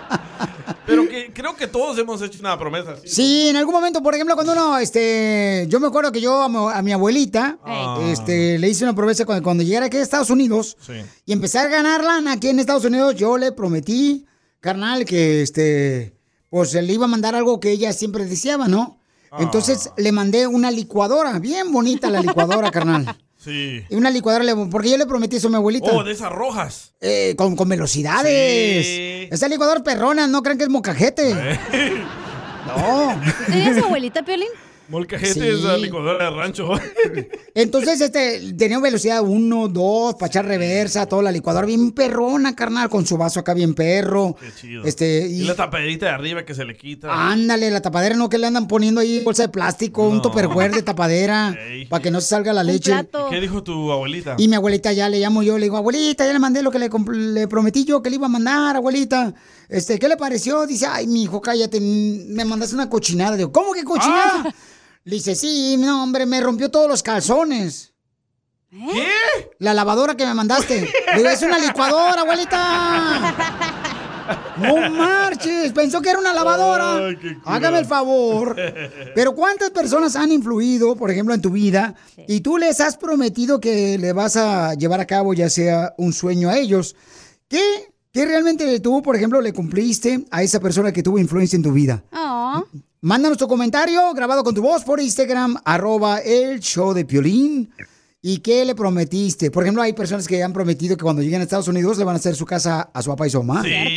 Pero 0.86 1.08
que 1.08 1.32
creo 1.32 1.56
que 1.56 1.66
todos 1.66 1.98
hemos 1.98 2.22
hecho 2.22 2.38
una 2.40 2.58
promesa 2.58 2.92
así. 2.92 3.08
Sí, 3.08 3.48
en 3.48 3.56
algún 3.56 3.74
momento, 3.74 4.02
por 4.02 4.14
ejemplo, 4.14 4.34
cuando 4.34 4.52
uno, 4.52 4.78
este, 4.78 5.66
yo 5.68 5.80
me 5.80 5.88
acuerdo 5.88 6.12
que 6.12 6.20
yo 6.20 6.40
a, 6.42 6.48
mi- 6.48 6.72
a 6.72 6.82
mi 6.82 6.92
abuelita, 6.92 7.58
Ah. 7.64 7.98
este, 8.08 8.58
le 8.58 8.68
hice 8.68 8.84
una 8.84 8.94
promesa 8.94 9.24
cuando, 9.24 9.42
cuando 9.42 9.62
llegara 9.64 9.86
aquí 9.86 9.96
a 9.96 10.02
Estados 10.02 10.30
Unidos 10.30 10.76
Sí. 10.86 10.92
y 11.24 11.32
empecé 11.32 11.58
a 11.58 11.66
ganar 11.68 12.04
lana 12.04 12.32
aquí 12.32 12.48
en 12.48 12.60
Estados 12.60 12.84
Unidos, 12.84 13.14
yo 13.16 13.36
le 13.36 13.52
prometí, 13.52 14.26
carnal, 14.60 15.04
que 15.04 15.42
este, 15.42 16.14
pues 16.50 16.72
le 16.74 16.92
iba 16.92 17.04
a 17.04 17.08
mandar 17.08 17.34
algo 17.34 17.58
que 17.60 17.70
ella 17.72 17.92
siempre 17.92 18.24
deseaba, 18.26 18.68
¿no? 18.68 18.98
Ah. 19.30 19.38
Entonces 19.40 19.90
le 19.96 20.12
mandé 20.12 20.46
una 20.46 20.70
licuadora, 20.70 21.38
bien 21.40 21.72
bonita 21.72 22.08
la 22.10 22.20
licuadora, 22.20 22.70
carnal. 22.70 23.16
Sí. 23.46 23.84
Y 23.88 23.94
una 23.94 24.10
licuadora, 24.10 24.42
le- 24.44 24.54
porque 24.70 24.90
yo 24.90 24.96
le 24.98 25.06
prometí 25.06 25.36
eso 25.36 25.46
a 25.46 25.50
mi 25.50 25.56
abuelita. 25.56 25.90
Oh, 25.92 26.02
de 26.02 26.12
esas 26.12 26.32
rojas. 26.32 26.92
Eh, 27.00 27.34
con, 27.38 27.54
con 27.54 27.68
velocidades. 27.68 28.84
Sí. 28.84 29.28
Esa 29.30 29.46
licuadora 29.48 29.82
perrona, 29.84 30.26
no 30.26 30.42
crean 30.42 30.58
que 30.58 30.64
es 30.64 30.70
mocajete. 30.70 31.32
No. 32.66 33.14
¿Tenías 33.46 33.78
abuelita, 33.78 34.24
Piolín? 34.24 34.48
Molcajete 34.88 35.32
Sí. 35.34 35.40
es 35.40 35.62
la 35.62 35.76
licuadora 35.76 36.30
de 36.30 36.36
rancho. 36.36 36.70
Entonces, 37.54 38.00
este, 38.00 38.52
tenía 38.56 38.78
velocidad 38.78 39.22
1, 39.22 39.68
2, 39.68 40.14
para 40.14 40.26
echar 40.28 40.44
reversa, 40.46 41.06
toda 41.06 41.22
la 41.22 41.32
licuadora 41.32 41.66
bien 41.66 41.90
perrona, 41.92 42.54
carnal, 42.54 42.88
con 42.88 43.06
su 43.06 43.16
vaso 43.16 43.40
acá 43.40 43.54
bien 43.54 43.74
perro. 43.74 44.36
Qué 44.38 44.48
chido. 44.60 44.84
Este, 44.84 45.26
Y 45.28 45.42
y, 45.42 45.44
la 45.44 45.54
tapadita 45.54 46.06
de 46.06 46.12
arriba 46.12 46.44
que 46.44 46.54
se 46.54 46.64
le 46.64 46.76
quita. 46.76 47.08
ándale, 47.30 47.70
la 47.70 47.80
tapadera 47.80 48.14
no 48.16 48.28
que 48.28 48.38
le 48.38 48.46
andan 48.46 48.68
poniendo 48.68 49.00
ahí 49.00 49.20
bolsa 49.24 49.42
de 49.44 49.48
plástico, 49.48 50.06
un 50.08 50.16
No. 50.16 50.22
topperware 50.22 50.72
de 50.74 50.82
tapadera, 50.82 51.56
para 51.88 52.02
que 52.02 52.10
no 52.10 52.20
se 52.20 52.28
salga 52.28 52.52
la 52.52 52.60
Un 52.60 52.66
leche. 52.68 52.92
plato. 52.92 53.28
¿Qué 53.30 53.40
dijo 53.40 53.62
tu 53.62 53.90
abuelita? 53.90 54.34
Y 54.38 54.48
mi 54.48 54.54
abuelita 54.56 54.92
ya 54.92 55.08
le 55.08 55.18
llamo 55.18 55.42
yo, 55.42 55.58
le 55.58 55.64
digo, 55.64 55.76
abuelita, 55.76 56.24
ya 56.26 56.32
le 56.32 56.38
mandé 56.38 56.62
lo 56.62 56.70
que 56.70 56.78
le, 56.78 56.88
le 57.12 57.48
prometí 57.48 57.84
yo 57.84 58.02
que 58.02 58.10
le 58.10 58.16
iba 58.16 58.26
a 58.26 58.30
mandar, 58.30 58.76
abuelita. 58.76 59.34
Este, 59.68 59.98
¿qué 59.98 60.06
le 60.08 60.16
pareció? 60.16 60.64
Dice, 60.66 60.86
ay, 60.86 61.06
mi 61.08 61.24
hijo, 61.24 61.40
cállate, 61.40 61.80
me 61.80 62.44
mandaste 62.44 62.74
una 62.76 62.88
cochinada. 62.88 63.36
Digo, 63.36 63.50
¿cómo 63.50 63.72
que 63.72 63.82
cochinada? 63.82 64.44
Ah. 64.46 64.54
Le 65.06 65.14
dice, 65.14 65.36
sí, 65.36 65.76
no, 65.78 66.02
hombre, 66.02 66.26
me 66.26 66.40
rompió 66.40 66.68
todos 66.68 66.88
los 66.88 67.00
calzones. 67.00 67.94
¿Qué? 68.68 69.06
La 69.60 69.72
lavadora 69.72 70.16
que 70.16 70.26
me 70.26 70.34
mandaste. 70.34 70.80
Le 70.80 71.16
digo, 71.18 71.28
es 71.28 71.40
una 71.42 71.60
licuadora, 71.60 72.22
abuelita. 72.22 73.34
No 74.60 74.90
marches, 74.90 75.70
pensó 75.72 76.02
que 76.02 76.10
era 76.10 76.18
una 76.18 76.34
lavadora. 76.34 77.06
Ay. 77.06 77.16
Hágame 77.44 77.78
el 77.78 77.86
favor. 77.86 78.56
Pero 79.14 79.32
¿cuántas 79.36 79.70
personas 79.70 80.16
han 80.16 80.32
influido, 80.32 80.96
por 80.96 81.12
ejemplo, 81.12 81.32
en 81.34 81.40
tu 81.40 81.50
vida 81.50 81.94
y 82.26 82.40
tú 82.40 82.58
les 82.58 82.80
has 82.80 82.96
prometido 82.96 83.60
que 83.60 83.98
le 83.98 84.12
vas 84.12 84.36
a 84.36 84.74
llevar 84.74 84.98
a 84.98 85.06
cabo 85.06 85.34
ya 85.34 85.48
sea 85.48 85.94
un 85.98 86.12
sueño 86.12 86.50
a 86.50 86.58
ellos? 86.58 86.96
¿Qué, 87.46 87.94
qué 88.10 88.26
realmente 88.26 88.80
tú, 88.80 89.02
por 89.02 89.14
ejemplo, 89.14 89.40
le 89.40 89.52
cumpliste 89.52 90.24
a 90.32 90.42
esa 90.42 90.58
persona 90.58 90.90
que 90.90 91.04
tuvo 91.04 91.20
influencia 91.20 91.54
en 91.54 91.62
tu 91.62 91.70
vida? 91.70 92.02
Oh. 92.12 92.64
Mándanos 93.02 93.36
tu 93.36 93.46
comentario 93.46 94.12
grabado 94.14 94.42
con 94.42 94.54
tu 94.54 94.62
voz 94.62 94.82
por 94.82 95.00
Instagram, 95.00 95.56
arroba 95.64 96.18
el 96.20 96.60
show 96.60 96.94
de 96.94 97.04
Piolín. 97.04 97.70
¿Y 98.22 98.38
qué 98.38 98.64
le 98.64 98.74
prometiste? 98.74 99.50
Por 99.50 99.62
ejemplo, 99.62 99.82
hay 99.82 99.92
personas 99.92 100.26
que 100.26 100.42
han 100.42 100.52
prometido 100.52 100.96
que 100.96 101.02
cuando 101.02 101.22
lleguen 101.22 101.40
a 101.40 101.44
Estados 101.44 101.68
Unidos 101.68 101.98
le 101.98 102.04
van 102.04 102.16
a 102.16 102.18
hacer 102.18 102.34
su 102.34 102.46
casa 102.46 102.90
a 102.92 103.02
su 103.02 103.10
papá 103.10 103.26
y 103.26 103.30
su 103.30 103.42
mamá. 103.42 103.62
Sí. 103.62 103.96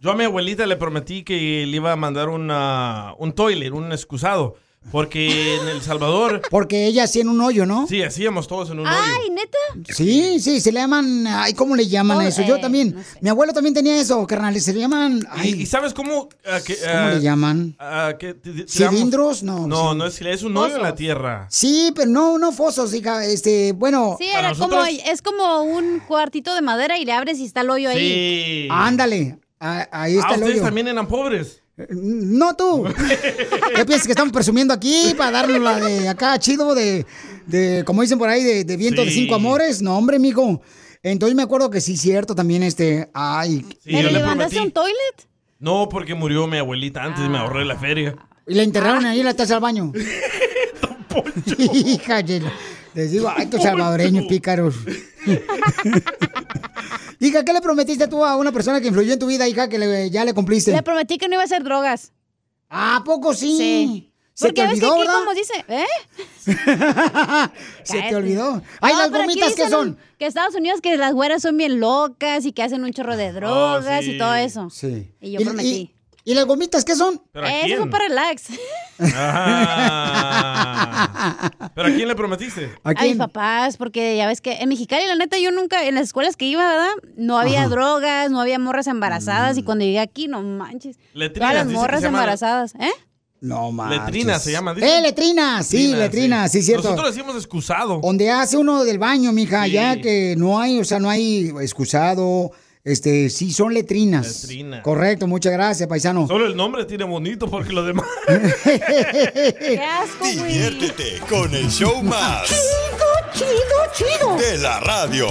Yo 0.00 0.10
a 0.10 0.16
mi 0.16 0.24
abuelita 0.24 0.64
le 0.64 0.76
prometí 0.76 1.24
que 1.24 1.66
le 1.66 1.76
iba 1.76 1.92
a 1.92 1.96
mandar 1.96 2.28
una, 2.28 3.14
un 3.18 3.32
toilet, 3.32 3.72
un 3.72 3.92
excusado. 3.92 4.54
Porque 4.92 5.56
en 5.56 5.68
El 5.68 5.82
Salvador, 5.82 6.42
Porque 6.50 6.86
ella 6.86 7.04
hacía 7.04 7.22
en 7.22 7.28
un 7.28 7.40
hoyo, 7.40 7.66
¿no? 7.66 7.86
sí, 7.88 8.02
hacíamos 8.02 8.46
todos 8.46 8.70
en 8.70 8.78
un 8.78 8.86
hoyo. 8.86 8.96
Ay, 8.98 9.30
neta. 9.30 9.58
Sí, 9.94 10.38
sí, 10.40 10.60
se 10.60 10.70
le 10.72 10.80
llaman, 10.80 11.26
ay, 11.26 11.54
¿cómo 11.54 11.74
le 11.76 11.86
llaman 11.88 12.18
Oh, 12.18 12.20
eso? 12.22 12.42
Yo 12.42 12.56
eh, 12.56 12.60
también. 12.60 12.94
no 12.94 13.02
sé. 13.02 13.18
Mi 13.20 13.28
abuelo 13.28 13.52
también 13.52 13.74
tenía 13.74 14.00
eso, 14.00 14.24
carnal, 14.26 14.58
se 14.60 14.72
le 14.72 14.80
llaman, 14.80 15.18
¿Y, 15.36 15.40
ay, 15.40 15.54
y 15.62 15.66
sabes 15.66 15.92
cómo? 15.92 16.28
que, 16.64 16.76
¿cómo 16.76 17.08
le 17.10 17.20
llaman? 17.20 17.76
que 18.18 18.36
¿Cilindros? 18.68 19.42
No. 19.42 19.66
No, 19.66 19.92
sí. 19.92 19.98
no 19.98 20.06
es, 20.06 20.20
es 20.22 20.42
un 20.42 20.56
hoyo 20.56 20.76
en 20.76 20.82
la 20.82 20.94
tierra. 20.94 21.46
Sí, 21.50 21.92
pero 21.94 22.10
no, 22.10 22.38
no 22.38 22.52
fosos, 22.52 22.94
hija, 22.94 23.24
este, 23.24 23.72
bueno, 23.72 24.16
Sí, 24.18 24.26
era 24.28 24.54
como, 24.54 24.84
es 24.84 25.20
como 25.22 25.62
un 25.62 26.00
cuartito 26.00 26.54
de 26.54 26.62
madera 26.62 26.98
y 26.98 27.04
le 27.04 27.12
abres 27.12 27.38
y 27.38 27.44
está 27.44 27.62
el 27.62 27.70
hoyo 27.70 27.90
ahí. 27.90 27.98
Sí. 27.98 28.68
ándale, 28.70 29.38
a- 29.60 29.88
ahí 29.90 30.14
está 30.16 30.28
Ah, 30.28 30.34
el 30.34 30.40
ustedes 30.40 30.56
hoyo. 30.56 30.64
también 30.64 30.88
eran 30.88 31.06
pobres. 31.08 31.62
No 31.90 32.56
tú. 32.56 32.84
¿Qué 33.74 33.84
piensas 33.84 34.06
que 34.06 34.12
estamos 34.12 34.32
presumiendo 34.32 34.72
aquí 34.72 35.14
para 35.16 35.30
darnos 35.30 35.60
la 35.60 35.78
de 35.78 36.08
acá 36.08 36.38
chido 36.38 36.74
de, 36.74 37.04
de 37.46 37.82
como 37.84 38.00
dicen 38.02 38.18
por 38.18 38.28
ahí, 38.30 38.42
de, 38.42 38.64
de 38.64 38.76
viento 38.76 39.04
de 39.04 39.10
cinco 39.10 39.34
amores? 39.34 39.82
No, 39.82 39.96
hombre, 39.98 40.18
mijo. 40.18 40.62
Entonces 41.02 41.36
me 41.36 41.42
acuerdo 41.42 41.68
que 41.70 41.80
sí, 41.82 41.96
cierto, 41.96 42.34
también 42.34 42.62
este, 42.62 43.10
ay, 43.12 43.64
Sí, 43.84 43.90
¿Pero 43.92 44.08
le 44.10 44.18
le 44.18 44.24
mandaste 44.24 44.60
un 44.60 44.72
toilet? 44.72 45.28
No, 45.58 45.88
porque 45.88 46.14
murió 46.14 46.46
mi 46.46 46.56
abuelita 46.56 47.02
antes 47.04 47.24
y 47.24 47.28
me 47.28 47.38
ahorré 47.38 47.64
la 47.64 47.76
feria. 47.78 48.16
y 48.46 48.54
la 48.54 48.62
enterraron 48.62 49.04
ahí 49.04 49.20
en 49.20 49.26
la 49.26 49.34
taza 49.34 49.54
del 49.54 49.62
baño. 49.62 49.92
Hija, 51.58 52.20
les 52.96 53.10
digo, 53.12 53.30
ay, 53.34 53.44
estos 53.44 53.62
salvadoreños 53.62 54.26
pícaros. 54.26 54.74
hija, 57.20 57.44
¿qué 57.44 57.52
le 57.52 57.60
prometiste 57.60 58.08
tú 58.08 58.24
a 58.24 58.36
una 58.36 58.50
persona 58.52 58.80
que 58.80 58.88
influyó 58.88 59.12
en 59.12 59.18
tu 59.18 59.26
vida, 59.26 59.46
hija, 59.46 59.68
que 59.68 59.78
le- 59.78 60.10
ya 60.10 60.24
le 60.24 60.34
cumpliste? 60.34 60.72
Le 60.72 60.82
prometí 60.82 61.18
que 61.18 61.28
no 61.28 61.34
iba 61.34 61.42
a 61.42 61.44
hacer 61.44 61.62
drogas. 61.62 62.12
¿A 62.68 63.02
poco 63.04 63.34
sí? 63.34 63.56
Sí. 63.56 64.12
¿Se 64.34 64.48
Porque 64.48 64.62
te 64.62 64.68
ves 64.68 64.80
que 64.80 64.86
olvidó, 64.86 65.02
aquí 65.02 65.12
como 65.18 65.34
dice, 65.34 65.64
¿eh? 65.68 65.86
¿Se 67.84 68.02
te 68.02 68.14
olvidó? 68.16 68.60
Ay, 68.82 68.92
No, 68.92 68.98
las 69.00 69.10
gomitas, 69.10 69.54
¿qué 69.54 69.62
dicen 69.64 69.70
son? 69.70 69.98
Que 70.18 70.26
Estados 70.26 70.54
Unidos, 70.54 70.82
que 70.82 70.96
las 70.98 71.14
güeras 71.14 71.40
son 71.40 71.56
bien 71.56 71.80
locas 71.80 72.44
y 72.44 72.52
que 72.52 72.62
hacen 72.62 72.84
un 72.84 72.92
chorro 72.92 73.16
de 73.16 73.32
drogas 73.32 74.04
sí. 74.04 74.12
y 74.12 74.18
todo 74.18 74.34
eso. 74.34 74.68
Sí. 74.68 75.10
Y 75.22 75.32
yo 75.32 75.40
prometí. 75.40 75.94
¿Y 76.28 76.34
las 76.34 76.44
gomitas 76.44 76.84
qué 76.84 76.96
son? 76.96 77.22
¿Pero 77.32 77.46
a 77.46 77.50
Eso 77.50 77.66
quién? 77.66 77.78
fue 77.82 77.88
para 77.90 78.08
relax. 78.08 78.42
Ah. 80.08 81.50
¿Pero 81.74 81.88
a 81.88 81.90
quién 81.92 82.08
le 82.08 82.14
prometiste? 82.16 82.74
¿A, 82.82 82.92
mis 83.02 83.16
papás, 83.16 83.76
porque 83.76 84.16
ya 84.16 84.26
ves 84.26 84.40
que 84.40 84.54
en 84.54 84.68
Mexicali, 84.68 85.06
la 85.06 85.14
neta, 85.14 85.38
yo 85.38 85.50
nunca, 85.52 85.86
en 85.86 85.94
las 85.94 86.04
escuelas 86.04 86.36
que 86.36 86.46
iba, 86.46 86.66
¿verdad? 86.68 86.90
No 87.16 87.38
había 87.38 87.60
Ajá. 87.60 87.68
drogas, 87.68 88.30
no 88.30 88.40
había 88.40 88.58
morras 88.58 88.86
embarazadas. 88.88 89.56
Y 89.58 89.62
cuando 89.62 89.84
llegué 89.84 90.00
aquí, 90.00 90.26
no 90.28 90.42
manches. 90.42 90.98
Letrinas, 91.14 91.50
todas 91.52 91.64
las 91.66 91.72
morras 91.72 92.02
embarazadas, 92.02 92.74
¿eh? 92.80 92.90
No 93.40 93.70
mames. 93.70 93.98
Letrina 94.00 94.38
se 94.40 94.50
llama. 94.50 94.74
dice. 94.74 94.98
Eh, 94.98 95.02
letrina, 95.02 95.62
sí, 95.62 95.94
letrina, 95.94 96.48
sí, 96.48 96.62
cierto. 96.62 96.90
Nosotros 96.90 97.14
decimos 97.14 97.36
excusado. 97.36 98.00
Donde 98.00 98.30
hace 98.30 98.56
uno 98.56 98.82
del 98.84 98.98
baño, 98.98 99.30
mija, 99.32 99.64
Sí. 99.66 99.72
ya 99.72 100.00
que 100.00 100.34
no 100.38 100.58
hay, 100.58 100.80
o 100.80 100.84
sea, 100.84 100.98
no 100.98 101.08
hay 101.10 101.52
excusado, 101.60 102.50
este, 102.86 103.30
sí, 103.30 103.52
son 103.52 103.74
letrinas. 103.74 104.42
Letrina. 104.42 104.80
Correcto, 104.80 105.26
muchas 105.26 105.52
gracias, 105.52 105.88
paisano. 105.88 106.28
Solo 106.28 106.46
el 106.46 106.54
nombre 106.56 106.84
tiene 106.84 107.02
bonito 107.02 107.50
porque 107.50 107.72
lo 107.72 107.84
demás. 107.84 108.06
¡Qué 108.28 109.80
asco, 109.82 110.24
Diviértete 110.24 111.18
con 111.28 111.52
el 111.52 111.68
show 111.68 112.00
más. 112.04 112.48
Chido, 113.34 113.50
chido, 113.92 114.36
De 114.36 114.58
la 114.58 114.78
radio. 114.78 115.26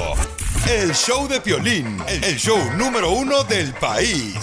El 0.70 0.94
show 0.94 1.30
de 1.30 1.40
Piolín, 1.40 1.98
el 2.10 2.36
show 2.36 2.60
número 2.78 3.14
uno 3.14 3.46
del 3.46 3.74
país. 3.76 4.36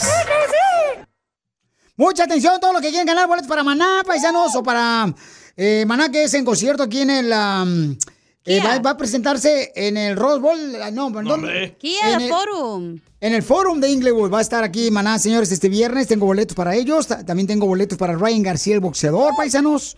Mucha 1.97 2.25
atención, 2.25 2.59
todos 2.63 2.73
los 2.73 2.81
que 2.81 2.89
quieren 2.89 3.07
ganar 3.07 3.29
boletos 3.29 3.47
para 3.47 3.63
Maná, 3.63 4.01
paisanos, 4.07 4.57
o 4.57 4.63
para 4.63 5.15
eh, 5.55 5.85
Maná, 5.87 6.11
que 6.11 6.25
es 6.25 6.33
en 6.33 6.47
concierto 6.47 6.83
aquí 6.85 7.03
en 7.03 7.11
el... 7.11 7.99
eh, 8.45 8.61
va, 8.65 8.79
va 8.81 8.91
a 8.91 8.97
presentarse 8.97 9.73
en 9.75 9.97
el 9.97 10.17
Rose 10.17 10.41
Bowl, 10.41 10.59
ah, 10.83 10.91
no, 10.91 11.07
hombre. 11.07 11.77
Kia 11.79 12.15
En 12.15 12.21
el- 12.23 12.29
Forum. 12.29 12.99
En 13.21 13.35
el 13.35 13.43
Forum 13.43 13.79
de 13.81 13.89
Inglewood 13.91 14.33
va 14.33 14.39
a 14.39 14.43
estar 14.43 14.65
aquí 14.65 14.91
Maná, 14.91 15.17
señores, 15.19 15.53
este 15.53 15.69
viernes. 15.69 16.09
Tengo 16.09 16.27
boletos 16.27 16.57
para 16.57 16.75
ellos. 16.75 17.07
Ta- 17.07 17.25
También 17.25 17.47
tengo 17.47 17.67
boletos 17.67 17.97
para 17.97 18.15
Ryan 18.17 18.43
García, 18.43 18.75
el 18.75 18.81
boxeador, 18.81 19.33
paisanos. 19.37 19.97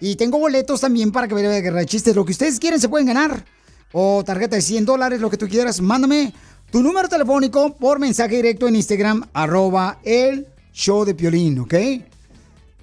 Y 0.00 0.16
tengo 0.16 0.38
boletos 0.38 0.80
también 0.80 1.12
para 1.12 1.28
que 1.28 1.34
vea 1.34 1.60
Guerra 1.60 1.80
de 1.80 1.86
Chistes. 1.86 2.16
Lo 2.16 2.24
que 2.24 2.32
ustedes 2.32 2.58
quieren 2.58 2.80
se 2.80 2.88
pueden 2.88 3.06
ganar. 3.06 3.44
O 3.92 4.24
tarjeta 4.24 4.56
de 4.56 4.62
100 4.62 4.86
dólares, 4.86 5.20
lo 5.20 5.28
que 5.28 5.36
tú 5.36 5.46
quieras. 5.48 5.82
Mándame 5.82 6.32
tu 6.70 6.82
número 6.82 7.10
telefónico 7.10 7.74
por 7.76 7.98
mensaje 7.98 8.36
directo 8.36 8.66
en 8.66 8.76
Instagram, 8.76 9.28
arroba 9.34 9.98
el 10.02 10.46
show 10.72 11.04
de 11.04 11.14
Piolín, 11.14 11.58
¿ok? 11.58 11.74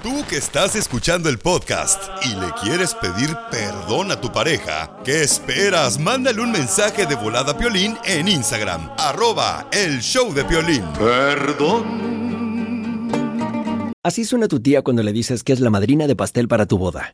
Tú 0.01 0.23
que 0.29 0.37
estás 0.37 0.75
escuchando 0.75 1.27
el 1.27 1.39
podcast 1.39 2.01
y 2.23 2.29
le 2.35 2.51
quieres 2.63 2.93
pedir 2.93 3.35
perdón 3.51 4.11
a 4.11 4.21
tu 4.21 4.31
pareja, 4.31 4.91
¿qué 5.03 5.23
esperas? 5.23 5.99
Mándale 5.99 6.39
un 6.39 6.51
mensaje 6.51 7.05
de 7.07 7.15
volada 7.15 7.53
a 7.53 7.57
Piolín 7.57 7.97
en 8.05 8.27
Instagram, 8.27 8.91
arroba 8.97 9.67
el 9.71 9.99
show 10.01 10.31
de 10.33 10.45
Piolín. 10.45 10.83
Perdón. 10.97 12.07
Así 14.03 14.23
suena 14.23 14.47
tu 14.47 14.61
tía 14.61 14.83
cuando 14.83 15.03
le 15.03 15.11
dices 15.11 15.43
que 15.43 15.51
es 15.51 15.59
la 15.59 15.69
madrina 15.71 16.07
de 16.07 16.15
pastel 16.15 16.47
para 16.47 16.65
tu 16.65 16.77
boda. 16.77 17.13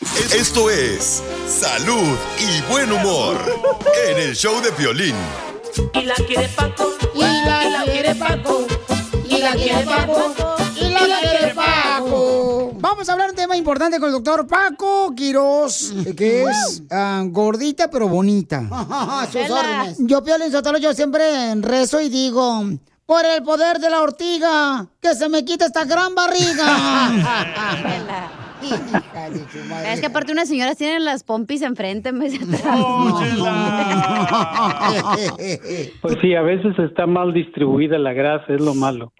Esto 0.00 0.70
es 0.70 1.22
salud 1.46 2.16
y 2.38 2.72
buen 2.72 2.90
humor 2.90 3.36
en 4.08 4.16
el 4.16 4.34
show 4.34 4.58
de 4.62 4.72
Piolín. 4.72 5.14
Y 5.92 6.02
la 6.04 6.14
quiere 6.14 6.48
Paco. 6.48 6.90
Y 7.14 7.20
la 7.20 7.82
quiere 7.84 8.14
Paco. 8.14 8.66
Y 9.28 9.38
la 9.38 9.52
quiere 9.52 9.84
Paco. 9.84 10.34
Y 10.74 10.88
la 10.88 11.20
quiere 11.20 11.54
Paco. 11.54 12.72
Vamos 12.76 13.10
a 13.10 13.12
hablar 13.12 13.26
de 13.26 13.32
un 13.32 13.36
tema 13.36 13.56
importante 13.58 14.00
con 14.00 14.08
el 14.08 14.14
doctor 14.14 14.46
Paco 14.46 15.14
Quiroz, 15.14 15.92
que 16.16 16.44
es 16.44 16.82
ah, 16.90 17.22
gordita 17.26 17.90
pero 17.90 18.08
bonita. 18.08 18.62
sus 19.30 19.50
órdenes. 19.50 19.96
Yo, 19.98 20.24
Piolín 20.24 20.50
Sotelo, 20.50 20.78
yo 20.78 20.94
siempre 20.94 21.54
rezo 21.56 22.00
y 22.00 22.08
digo, 22.08 22.64
por 23.04 23.26
el 23.26 23.42
poder 23.42 23.78
de 23.78 23.90
la 23.90 24.00
ortiga, 24.00 24.86
que 24.98 25.14
se 25.14 25.28
me 25.28 25.44
quite 25.44 25.66
esta 25.66 25.84
gran 25.84 26.14
barriga. 26.14 27.10
Es 29.86 30.00
que 30.00 30.06
aparte 30.06 30.32
unas 30.32 30.48
señoras 30.48 30.76
tienen 30.76 31.04
las 31.04 31.24
pompis 31.24 31.62
enfrente 31.62 32.10
en 32.10 32.18
vez 32.18 32.38
de 32.38 32.56
atrás. 32.56 32.80
Pues 36.00 36.16
sí, 36.20 36.34
a 36.34 36.42
veces 36.42 36.78
está 36.78 37.06
mal 37.06 37.32
distribuida 37.32 37.98
la 37.98 38.12
grasa, 38.12 38.52
es 38.52 38.60
lo 38.60 38.74
malo. 38.74 39.12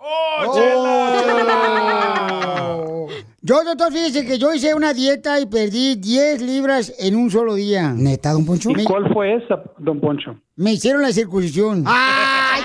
Yo, 3.43 3.65
doctor, 3.65 3.93
fíjese 3.93 4.27
que 4.27 4.39
yo 4.39 4.53
hice 4.55 4.75
una 4.75 4.93
dieta 4.93 5.41
y 5.41 5.47
perdí 5.47 5.97
10 5.97 6.43
libras 6.43 6.93
en 6.99 7.17
un 7.17 7.31
solo 7.31 7.55
día. 7.55 7.93
¿Neta, 7.97 8.33
don 8.33 8.45
Poncho? 8.45 8.71
¿Y 8.71 8.85
cuál 8.85 9.13
fue 9.13 9.37
esa, 9.37 9.63
don 9.79 10.01
Poncho? 10.01 10.37
Me 10.57 10.73
hicieron 10.73 11.03
la 11.03 11.13
circuncisión. 11.13 11.85
¡Ay, 11.87 12.63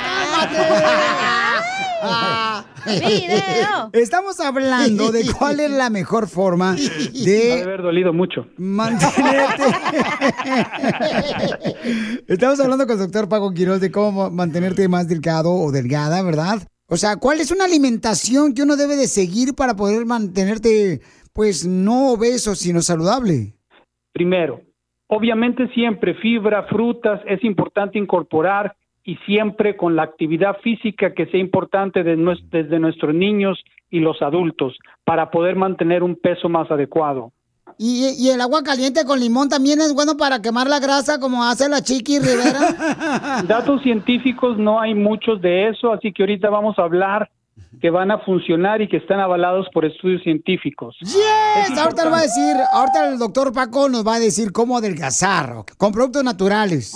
¡Video! 2.85 3.89
Estamos 3.93 4.39
hablando 4.39 5.11
de 5.11 5.25
cuál 5.37 5.59
es 5.59 5.71
la 5.71 5.89
mejor 5.89 6.27
forma 6.27 6.71
Ha 6.73 6.75
de 7.25 7.63
haber 7.63 7.81
dolido 7.81 8.13
mucho. 8.13 8.47
mantenerte. 8.57 9.63
Estamos 12.27 12.59
hablando 12.59 12.85
con 12.85 12.93
el 12.93 12.99
doctor 13.03 13.29
Paco 13.29 13.53
Quiroz 13.53 13.81
de 13.81 13.91
cómo 13.91 14.29
mantenerte 14.29 14.87
más 14.87 15.07
delgado 15.07 15.51
o 15.53 15.71
delgada, 15.71 16.21
¿verdad? 16.21 16.67
O 16.87 16.97
sea, 16.97 17.15
¿cuál 17.17 17.39
es 17.39 17.51
una 17.51 17.65
alimentación 17.65 18.53
que 18.53 18.61
uno 18.61 18.75
debe 18.75 18.95
de 18.95 19.07
seguir 19.07 19.55
para 19.55 19.75
poder 19.75 20.05
mantenerte, 20.05 21.01
pues, 21.33 21.65
no 21.65 22.11
obeso, 22.11 22.53
sino 22.55 22.81
saludable? 22.81 23.55
Primero, 24.13 24.61
obviamente 25.07 25.67
siempre 25.73 26.13
fibra, 26.15 26.63
frutas, 26.67 27.21
es 27.27 27.43
importante 27.43 27.97
incorporar 27.97 28.75
y 29.05 29.17
siempre 29.17 29.77
con 29.77 29.95
la 29.95 30.01
actividad 30.01 30.57
física 30.63 31.13
que 31.13 31.27
sea 31.27 31.39
importante 31.39 32.03
de 32.03 32.15
desde 32.51 32.79
nuestros 32.79 33.13
niños 33.13 33.63
y 33.91 33.99
los 33.99 34.21
adultos 34.21 34.75
para 35.03 35.29
poder 35.29 35.55
mantener 35.55 36.01
un 36.01 36.15
peso 36.15 36.49
más 36.49 36.69
adecuado. 36.71 37.31
¿Y, 37.77 38.15
y 38.17 38.29
el 38.29 38.41
agua 38.41 38.63
caliente 38.63 39.05
con 39.05 39.19
limón 39.19 39.49
también 39.49 39.79
es 39.79 39.93
bueno 39.93 40.17
para 40.17 40.41
quemar 40.41 40.67
la 40.67 40.79
grasa 40.79 41.19
como 41.19 41.43
hace 41.43 41.69
la 41.69 41.81
Chiqui 41.81 42.19
Rivera? 42.19 43.43
Datos 43.47 43.83
científicos 43.83 44.57
no 44.57 44.79
hay 44.79 44.95
muchos 44.95 45.39
de 45.39 45.69
eso, 45.69 45.93
así 45.93 46.11
que 46.11 46.23
ahorita 46.23 46.49
vamos 46.49 46.79
a 46.79 46.83
hablar 46.83 47.29
que 47.81 47.89
van 47.89 48.11
a 48.11 48.19
funcionar 48.19 48.81
y 48.81 48.87
que 48.87 48.97
están 48.97 49.19
avalados 49.19 49.67
por 49.73 49.85
estudios 49.85 50.21
científicos. 50.23 50.95
Yes, 51.01 51.77
ahorita 51.77 52.05
lo 52.05 52.11
va 52.11 52.19
a 52.19 52.21
decir, 52.23 52.55
ahorita 52.73 53.09
el 53.09 53.17
doctor 53.19 53.53
Paco 53.53 53.89
nos 53.89 54.05
va 54.05 54.15
a 54.15 54.19
decir 54.19 54.51
cómo 54.51 54.77
adelgazar 54.77 55.53
con 55.77 55.91
productos 55.91 56.23
naturales. 56.23 56.93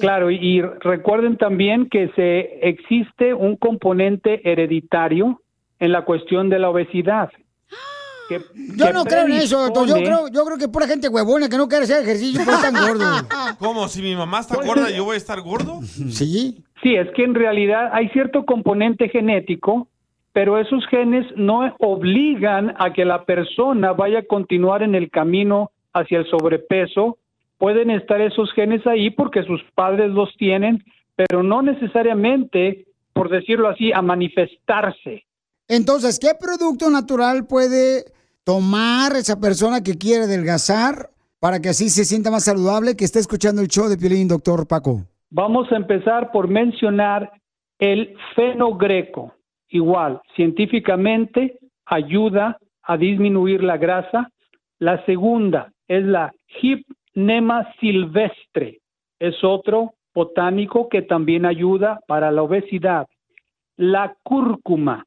Claro, 0.00 0.30
y, 0.30 0.36
y 0.36 0.60
recuerden 0.62 1.36
también 1.36 1.88
que 1.88 2.10
se 2.16 2.68
existe 2.68 3.34
un 3.34 3.56
componente 3.56 4.40
hereditario 4.50 5.40
en 5.78 5.92
la 5.92 6.04
cuestión 6.04 6.48
de 6.50 6.58
la 6.58 6.70
obesidad. 6.70 7.30
que- 8.28 8.40
Yo 8.76 8.86
que 8.86 8.92
no 8.92 9.04
creo 9.04 9.26
en 9.26 9.32
eso, 9.32 9.60
doctor. 9.64 9.86
Yo 9.88 9.94
creo, 9.96 10.28
yo 10.28 10.44
creo 10.44 10.58
que 10.58 10.68
pura 10.68 10.86
gente 10.86 11.08
huevona 11.08 11.48
que 11.48 11.56
no 11.56 11.68
quiere 11.68 11.84
hacer 11.84 12.02
ejercicio 12.02 12.44
por 12.44 12.60
tan 12.60 12.74
gordo. 12.74 13.04
¿Cómo? 13.58 13.88
Si 13.88 14.00
mi 14.02 14.14
mamá 14.16 14.40
está 14.40 14.56
gorda, 14.56 14.90
¿yo 14.90 15.04
voy 15.04 15.14
a 15.14 15.18
estar 15.18 15.40
gordo? 15.40 15.80
Sí. 15.82 16.62
Sí, 16.82 16.96
es 16.96 17.08
que 17.14 17.22
en 17.22 17.34
realidad 17.34 17.90
hay 17.92 18.08
cierto 18.08 18.44
componente 18.44 19.08
genético, 19.08 19.86
pero 20.32 20.58
esos 20.58 20.86
genes 20.86 21.26
no 21.36 21.74
obligan 21.78 22.74
a 22.78 22.92
que 22.92 23.04
la 23.04 23.24
persona 23.24 23.92
vaya 23.92 24.20
a 24.20 24.26
continuar 24.26 24.82
en 24.82 24.94
el 24.94 25.10
camino 25.10 25.70
hacia 25.92 26.18
el 26.18 26.30
sobrepeso. 26.30 27.18
Pueden 27.58 27.90
estar 27.90 28.20
esos 28.20 28.50
genes 28.54 28.86
ahí 28.86 29.10
porque 29.10 29.42
sus 29.44 29.62
padres 29.74 30.10
los 30.10 30.34
tienen, 30.36 30.82
pero 31.14 31.42
no 31.42 31.62
necesariamente, 31.62 32.86
por 33.12 33.28
decirlo 33.28 33.68
así, 33.68 33.92
a 33.92 34.00
manifestarse. 34.00 35.24
Entonces, 35.68 36.18
¿qué 36.18 36.30
producto 36.38 36.90
natural 36.90 37.46
puede 37.46 38.04
tomar 38.44 39.12
esa 39.12 39.38
persona 39.38 39.82
que 39.82 39.98
quiere 39.98 40.24
adelgazar 40.24 41.10
para 41.38 41.60
que 41.60 41.68
así 41.68 41.88
se 41.88 42.04
sienta 42.04 42.30
más 42.30 42.44
saludable 42.44 42.96
que 42.96 43.04
esté 43.04 43.18
escuchando 43.18 43.62
el 43.62 43.68
show 43.68 43.88
de 43.88 43.98
Piolín, 43.98 44.28
doctor 44.28 44.66
Paco? 44.66 45.02
Vamos 45.30 45.70
a 45.72 45.76
empezar 45.76 46.30
por 46.32 46.48
mencionar 46.48 47.30
el 47.78 48.14
fenogreco. 48.34 49.34
Igual, 49.72 50.20
científicamente 50.36 51.58
ayuda 51.86 52.58
a 52.82 52.98
disminuir 52.98 53.64
la 53.64 53.78
grasa. 53.78 54.30
La 54.78 55.02
segunda 55.06 55.72
es 55.88 56.04
la 56.04 56.30
Hypnema 56.60 57.72
silvestre. 57.80 58.80
Es 59.18 59.42
otro 59.42 59.94
botánico 60.14 60.90
que 60.90 61.00
también 61.00 61.46
ayuda 61.46 62.00
para 62.06 62.30
la 62.30 62.42
obesidad. 62.42 63.06
La 63.78 64.14
cúrcuma, 64.22 65.06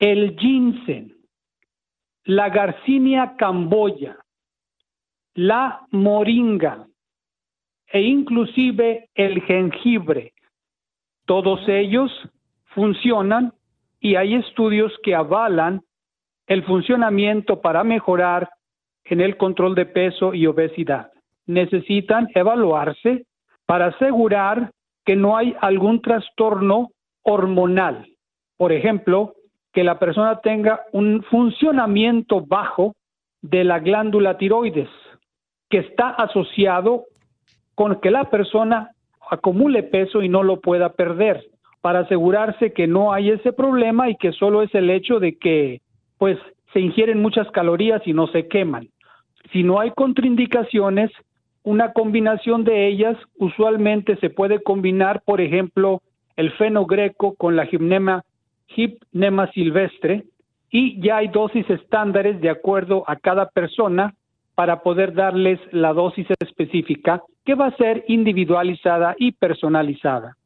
el 0.00 0.36
ginseng, 0.36 1.14
la 2.24 2.48
garcinia 2.48 3.36
camboya, 3.36 4.18
la 5.34 5.86
moringa, 5.92 6.88
e 7.86 8.00
inclusive 8.00 9.08
el 9.14 9.42
jengibre. 9.42 10.32
Todos 11.24 11.60
ellos 11.68 12.10
funcionan 12.68 13.52
y 14.00 14.16
hay 14.16 14.34
estudios 14.34 14.92
que 15.02 15.14
avalan 15.14 15.82
el 16.46 16.64
funcionamiento 16.64 17.60
para 17.60 17.84
mejorar 17.84 18.48
en 19.04 19.20
el 19.20 19.36
control 19.36 19.74
de 19.74 19.86
peso 19.86 20.34
y 20.34 20.46
obesidad. 20.46 21.10
Necesitan 21.46 22.28
evaluarse 22.34 23.26
para 23.66 23.86
asegurar 23.86 24.70
que 25.04 25.16
no 25.16 25.36
hay 25.36 25.54
algún 25.60 26.02
trastorno 26.02 26.90
hormonal. 27.22 28.06
Por 28.56 28.72
ejemplo, 28.72 29.34
que 29.72 29.84
la 29.84 29.98
persona 29.98 30.40
tenga 30.40 30.80
un 30.92 31.22
funcionamiento 31.24 32.44
bajo 32.44 32.94
de 33.40 33.64
la 33.64 33.78
glándula 33.78 34.36
tiroides, 34.36 34.88
que 35.70 35.78
está 35.78 36.10
asociado 36.10 37.04
con 37.74 38.00
que 38.00 38.10
la 38.10 38.24
persona 38.30 38.90
acumule 39.30 39.82
peso 39.82 40.22
y 40.22 40.28
no 40.28 40.42
lo 40.42 40.60
pueda 40.60 40.94
perder, 40.94 41.44
para 41.88 42.00
asegurarse 42.00 42.74
que 42.74 42.86
no 42.86 43.14
hay 43.14 43.30
ese 43.30 43.50
problema 43.50 44.10
y 44.10 44.16
que 44.16 44.32
solo 44.32 44.60
es 44.60 44.74
el 44.74 44.90
hecho 44.90 45.20
de 45.20 45.38
que 45.38 45.80
pues 46.18 46.36
se 46.74 46.80
ingieren 46.80 47.22
muchas 47.22 47.50
calorías 47.50 48.02
y 48.04 48.12
no 48.12 48.26
se 48.26 48.46
queman. 48.46 48.88
Si 49.52 49.62
no 49.62 49.80
hay 49.80 49.92
contraindicaciones, 49.92 51.10
una 51.62 51.94
combinación 51.94 52.64
de 52.64 52.88
ellas 52.88 53.16
usualmente 53.38 54.16
se 54.16 54.28
puede 54.28 54.62
combinar, 54.62 55.22
por 55.24 55.40
ejemplo, 55.40 56.02
el 56.36 56.50
fenogreco 56.58 57.34
con 57.36 57.56
la 57.56 57.64
gimnema, 57.64 58.22
silvestre 59.54 60.24
y 60.70 61.00
ya 61.00 61.16
hay 61.16 61.28
dosis 61.28 61.70
estándares 61.70 62.38
de 62.42 62.50
acuerdo 62.50 63.02
a 63.06 63.16
cada 63.16 63.48
persona 63.48 64.12
para 64.54 64.82
poder 64.82 65.14
darles 65.14 65.58
la 65.72 65.94
dosis 65.94 66.26
específica 66.38 67.22
que 67.46 67.54
va 67.54 67.68
a 67.68 67.76
ser 67.78 68.04
individualizada 68.08 69.14
y 69.18 69.32
personalizada. 69.32 70.37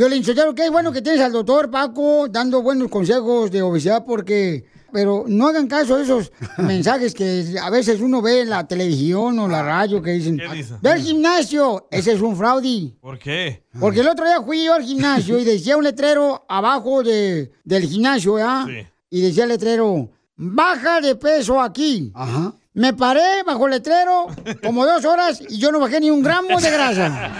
Violín, 0.00 0.24
qué 0.56 0.70
bueno 0.70 0.92
que 0.92 1.02
tienes 1.02 1.20
al 1.20 1.30
doctor 1.30 1.70
Paco 1.70 2.26
dando 2.26 2.62
buenos 2.62 2.88
consejos 2.88 3.50
de 3.50 3.60
obesidad 3.60 4.02
porque... 4.06 4.64
Pero 4.92 5.24
no 5.28 5.46
hagan 5.46 5.66
caso 5.68 5.94
a 5.94 6.02
esos 6.02 6.32
mensajes 6.56 7.12
que 7.12 7.54
a 7.62 7.68
veces 7.68 8.00
uno 8.00 8.22
ve 8.22 8.40
en 8.40 8.48
la 8.48 8.66
televisión 8.66 9.38
o 9.38 9.46
la 9.46 9.62
radio 9.62 10.00
que 10.00 10.12
dicen, 10.12 10.40
dice? 10.52 10.74
ve 10.80 10.90
al 10.90 11.00
gimnasio, 11.02 11.86
ese 11.90 12.14
es 12.14 12.20
un 12.22 12.34
fraude. 12.34 12.94
¿Por 12.98 13.18
qué? 13.18 13.62
Porque 13.78 14.00
el 14.00 14.08
otro 14.08 14.24
día 14.24 14.40
fui 14.40 14.64
yo 14.64 14.72
al 14.72 14.82
gimnasio 14.82 15.38
y 15.38 15.44
decía 15.44 15.76
un 15.76 15.84
letrero 15.84 16.46
abajo 16.48 17.02
de, 17.02 17.52
del 17.62 17.84
gimnasio, 17.84 18.38
¿ya? 18.38 18.66
Y 19.10 19.20
decía 19.20 19.44
el 19.44 19.50
letrero, 19.50 20.08
baja 20.34 21.02
de 21.02 21.14
peso 21.14 21.60
aquí. 21.60 22.10
Ajá. 22.14 22.54
Me 22.72 22.92
paré 22.94 23.42
bajo 23.44 23.66
el 23.66 23.72
letrero 23.72 24.28
como 24.62 24.86
dos 24.86 25.04
horas 25.04 25.42
y 25.48 25.58
yo 25.58 25.72
no 25.72 25.80
bajé 25.80 25.98
ni 25.98 26.08
un 26.10 26.22
gramo 26.22 26.60
de 26.60 26.70
grasa. 26.70 27.30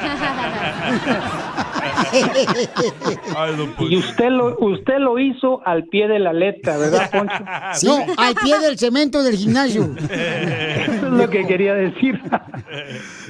Y 3.78 3.96
usted 3.96 4.28
lo, 4.30 4.58
usted 4.58 4.98
lo 4.98 5.18
hizo 5.20 5.64
al 5.64 5.84
pie 5.84 6.08
de 6.08 6.18
la 6.18 6.32
letra, 6.32 6.76
¿verdad, 6.76 7.10
Poncho? 7.10 7.34
No, 7.84 8.04
al 8.16 8.34
pie 8.34 8.58
del 8.58 8.78
cemento 8.78 9.22
del 9.22 9.36
gimnasio. 9.36 9.94
Eso 9.98 10.92
es 10.92 11.02
lo 11.02 11.30
que 11.30 11.46
quería 11.46 11.74
decir. 11.74 12.20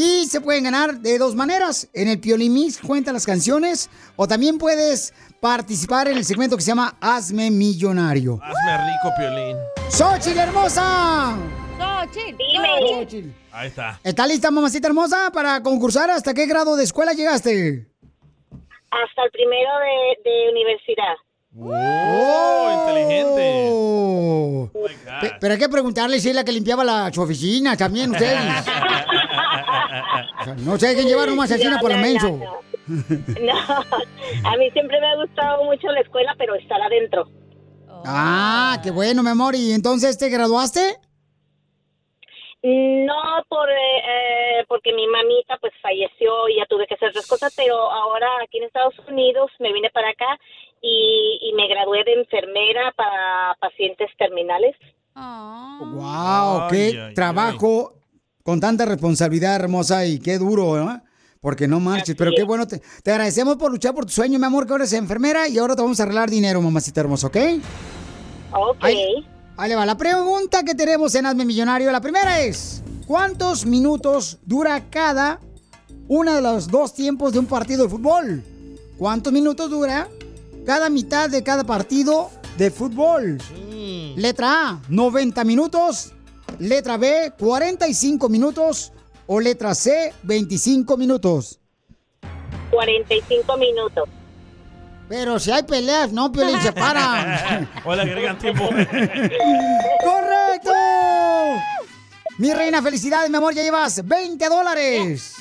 Y 0.00 0.26
se 0.26 0.40
pueden 0.40 0.62
ganar 0.62 1.00
de 1.00 1.18
dos 1.18 1.34
maneras. 1.34 1.88
En 1.92 2.06
el 2.06 2.20
Piolín 2.20 2.52
Mix 2.54 2.78
cuenta 2.78 3.12
las 3.12 3.26
canciones. 3.26 3.90
O 4.14 4.28
también 4.28 4.56
puedes 4.56 5.12
participar 5.40 6.06
en 6.06 6.16
el 6.18 6.24
segmento 6.24 6.56
que 6.56 6.62
se 6.62 6.68
llama 6.68 6.96
Hazme 7.00 7.50
Millonario. 7.50 8.38
Hazme 8.40 8.78
rico, 8.92 9.12
Piolín. 9.18 9.56
¡Xochitl 9.90 10.38
hermosa! 10.38 11.34
Xochitl, 11.76 12.36
Dime. 12.36 12.68
Xochitl. 12.88 13.28
Ahí 13.50 13.66
está. 13.68 13.98
¿Está 14.04 14.24
lista, 14.28 14.52
mamacita 14.52 14.86
hermosa, 14.86 15.32
para 15.32 15.60
concursar? 15.64 16.08
¿Hasta 16.12 16.32
qué 16.32 16.46
grado 16.46 16.76
de 16.76 16.84
escuela 16.84 17.12
llegaste? 17.12 17.88
Hasta 18.52 19.24
el 19.24 19.30
primero 19.32 19.70
de, 19.80 20.30
de 20.30 20.50
universidad. 20.52 21.16
¡Oh, 21.60 22.84
inteligente! 22.86 23.68
Oh. 23.72 24.70
Pe- 25.20 25.32
Pero 25.40 25.54
hay 25.54 25.58
que 25.58 25.68
preguntarle 25.68 26.20
si 26.20 26.28
es 26.28 26.36
la 26.36 26.44
que 26.44 26.52
limpiaba 26.52 26.84
la, 26.84 27.12
su 27.12 27.20
oficina 27.20 27.76
también, 27.76 28.12
ustedes. 28.12 28.38
No 30.64 30.78
se 30.78 30.88
dejen 30.88 31.06
llevar 31.06 31.28
nomás 31.28 31.50
así 31.50 31.64
No, 31.64 31.78
por 31.78 31.90
el 31.92 31.98
no, 32.00 32.02
no, 32.02 32.08
menso. 32.08 32.28
No, 32.88 34.48
a 34.48 34.56
mí 34.56 34.70
siempre 34.72 35.00
me 35.00 35.06
ha 35.06 35.16
gustado 35.16 35.64
mucho 35.64 35.88
la 35.88 36.00
escuela, 36.00 36.34
pero 36.38 36.54
estar 36.54 36.80
adentro. 36.80 37.28
Ah, 38.04 38.78
qué 38.82 38.90
bueno, 38.90 39.22
mi 39.22 39.30
amor. 39.30 39.54
¿Y 39.54 39.72
entonces 39.72 40.16
te 40.16 40.28
graduaste? 40.28 40.96
No 42.62 43.44
por 43.48 43.70
eh, 43.70 43.74
eh, 43.76 44.64
porque 44.68 44.92
mi 44.92 45.06
mamita 45.06 45.58
pues 45.60 45.72
falleció 45.80 46.48
y 46.48 46.56
ya 46.56 46.66
tuve 46.66 46.86
que 46.86 46.94
hacer 46.94 47.10
otras 47.10 47.26
cosas, 47.28 47.54
pero 47.56 47.76
ahora 47.76 48.28
aquí 48.42 48.58
en 48.58 48.64
Estados 48.64 48.98
Unidos 49.08 49.50
me 49.60 49.72
vine 49.72 49.90
para 49.90 50.10
acá 50.10 50.38
y, 50.82 51.38
y 51.40 51.52
me 51.54 51.68
gradué 51.68 52.02
de 52.04 52.14
enfermera 52.14 52.92
para 52.96 53.54
pacientes 53.60 54.10
terminales. 54.18 54.74
Wow, 55.14 56.62
Ay, 56.62 56.68
qué 56.70 57.00
ay, 57.00 57.14
trabajo 57.14 57.92
con 58.48 58.60
tanta 58.60 58.86
responsabilidad 58.86 59.56
hermosa 59.56 60.06
y 60.06 60.18
qué 60.18 60.38
duro, 60.38 60.80
¿eh? 60.80 61.02
Porque 61.38 61.68
no 61.68 61.80
marches, 61.80 62.16
pero 62.16 62.30
qué 62.34 62.44
bueno. 62.44 62.66
Te, 62.66 62.80
te 63.02 63.10
agradecemos 63.10 63.56
por 63.56 63.70
luchar 63.70 63.94
por 63.94 64.06
tu 64.06 64.12
sueño, 64.12 64.38
mi 64.38 64.46
amor, 64.46 64.64
que 64.64 64.72
ahora 64.72 64.84
eres 64.84 64.94
enfermera 64.94 65.46
y 65.48 65.58
ahora 65.58 65.76
te 65.76 65.82
vamos 65.82 66.00
a 66.00 66.04
arreglar 66.04 66.30
dinero, 66.30 66.62
mamacita 66.62 67.02
hermosa, 67.02 67.26
¿ok? 67.26 67.36
Ok. 68.54 68.76
Ahí, 68.80 69.26
ahí 69.54 69.68
le 69.68 69.76
va. 69.76 69.84
La 69.84 69.98
pregunta 69.98 70.62
que 70.62 70.74
tenemos 70.74 71.14
en 71.14 71.26
Hazme 71.26 71.44
Millonario, 71.44 71.92
la 71.92 72.00
primera 72.00 72.40
es, 72.40 72.82
¿cuántos 73.06 73.66
minutos 73.66 74.38
dura 74.46 74.88
cada 74.88 75.40
uno 76.08 76.34
de 76.34 76.40
los 76.40 76.68
dos 76.68 76.94
tiempos 76.94 77.34
de 77.34 77.40
un 77.40 77.46
partido 77.46 77.82
de 77.82 77.90
fútbol? 77.90 78.42
¿Cuántos 78.96 79.30
minutos 79.30 79.68
dura 79.68 80.08
cada 80.64 80.88
mitad 80.88 81.28
de 81.28 81.42
cada 81.42 81.64
partido 81.64 82.30
de 82.56 82.70
fútbol? 82.70 83.36
Letra 84.16 84.70
A, 84.70 84.82
90 84.88 85.44
minutos. 85.44 86.14
Letra 86.58 86.96
B, 86.96 87.32
45 87.38 88.28
minutos. 88.28 88.92
O 89.26 89.40
letra 89.40 89.74
C, 89.74 90.12
25 90.22 90.96
minutos. 90.96 91.60
45 92.70 93.56
minutos. 93.56 94.08
Pero 95.08 95.38
si 95.38 95.50
hay 95.50 95.62
peleas, 95.62 96.12
no, 96.12 96.30
Piolín, 96.32 96.60
se 96.60 96.72
paran. 96.72 97.68
O 97.84 97.94
le 97.94 98.02
agregan 98.02 98.38
tiempo. 98.38 98.68
¡Correcto! 100.04 100.72
Mi 102.38 102.52
reina, 102.52 102.82
felicidades, 102.82 103.30
mi 103.30 103.36
amor, 103.36 103.54
ya 103.54 103.62
llevas 103.62 104.06
20 104.06 104.48
dólares. 104.48 105.34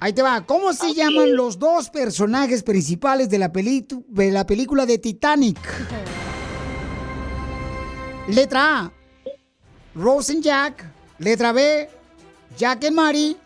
Ahí 0.00 0.12
te 0.12 0.22
va. 0.22 0.44
¿Cómo 0.44 0.72
se 0.72 0.94
llaman 0.94 1.34
los 1.34 1.58
dos 1.58 1.90
personajes 1.90 2.62
principales 2.62 3.28
de 3.28 3.38
la, 3.38 3.48
de 3.48 4.30
la 4.30 4.46
película 4.46 4.86
de 4.86 4.98
Titanic? 4.98 5.58
Letra 8.28 8.80
A, 8.80 8.92
Rose 9.98 10.30
and 10.30 10.44
Jack. 10.44 10.84
Letra 11.18 11.52
B, 11.52 11.88
Jack 12.56 12.84
and 12.84 12.94
Mary. 12.94 13.36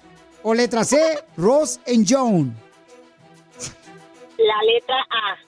O 0.43 0.53
letra 0.53 0.85
C, 0.85 0.99
Rose 1.39 1.81
and 1.87 2.05
Joan. 2.07 2.55
La 4.37 4.61
letra 4.67 4.97
A. 5.09 5.39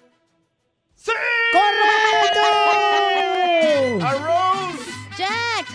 ¡Correcto! 1.53 2.41
¡A 4.01 4.13
Rose! 4.15 4.85
¡Jack! 5.19 5.67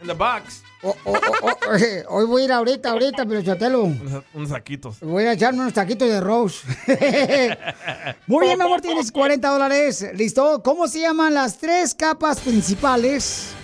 In 0.00 0.08
the 0.08 0.14
box. 0.14 0.64
Oh, 0.82 0.96
oh, 1.04 1.14
oh, 1.42 1.58
oh, 1.68 1.74
eh, 1.76 2.04
hoy 2.08 2.26
voy 2.26 2.42
a 2.42 2.44
ir 2.46 2.52
ahorita, 2.52 2.90
ahorita, 2.90 3.26
pero 3.26 3.42
Chotelo. 3.42 3.84
Unos, 3.84 4.24
unos 4.34 4.48
saquitos. 4.48 4.98
Voy 5.00 5.24
a 5.24 5.34
echarme 5.34 5.60
unos 5.60 5.72
taquitos 5.72 6.08
de 6.08 6.20
Rose. 6.20 6.66
Muy 8.26 8.46
bien, 8.46 8.58
mi 8.58 8.64
amor, 8.64 8.80
tienes 8.80 9.12
40 9.12 9.48
dólares. 9.48 10.04
¿Listo? 10.14 10.62
¿Cómo 10.64 10.88
se 10.88 11.00
llaman 11.00 11.34
las 11.34 11.58
tres 11.58 11.94
capas 11.94 12.40
principales 12.40 13.54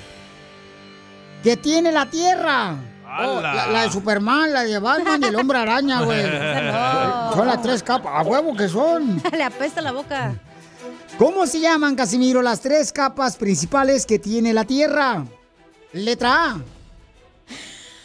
que 1.43 1.57
tiene 1.57 1.93
la 1.93 2.07
Tierra? 2.07 2.76
Oh, 3.05 3.40
la, 3.40 3.66
la 3.66 3.82
de 3.82 3.90
Superman, 3.90 4.53
la 4.53 4.62
de 4.62 4.78
Batman 4.78 5.22
y 5.22 5.26
el 5.26 5.36
Hombre 5.36 5.59
Araña, 5.59 6.03
güey. 6.03 6.22
no. 6.72 7.32
Son 7.34 7.47
las 7.47 7.61
tres 7.61 7.82
capas. 7.82 8.12
A 8.14 8.22
huevo 8.22 8.57
que 8.57 8.68
son. 8.68 9.22
Le 9.32 9.43
apesta 9.43 9.82
la 9.82 9.93
boca. 9.93 10.34
¿Cómo 11.18 11.47
se 11.47 11.61
llaman, 11.61 11.95
Casimiro, 11.95 12.40
las 12.40 12.61
tres 12.61 12.90
capas 12.93 13.36
principales 13.36 14.07
que 14.07 14.18
tiene 14.18 14.55
la 14.55 14.64
Tierra? 14.64 15.24
Letra 15.93 16.53
A. 16.53 16.61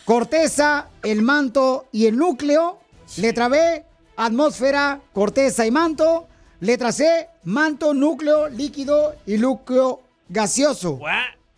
Corteza, 0.04 0.88
el 1.04 1.22
manto 1.22 1.88
y 1.92 2.06
el 2.06 2.18
núcleo. 2.18 2.80
Letra 3.18 3.48
B. 3.48 3.86
Atmósfera, 4.18 5.00
corteza 5.14 5.66
y 5.66 5.72
manto. 5.72 6.28
Letra 6.60 6.92
C. 6.92 7.30
Manto, 7.44 7.94
núcleo, 7.94 8.50
líquido 8.50 9.16
y 9.26 9.38
núcleo 9.38 10.02
gaseoso. 10.28 11.00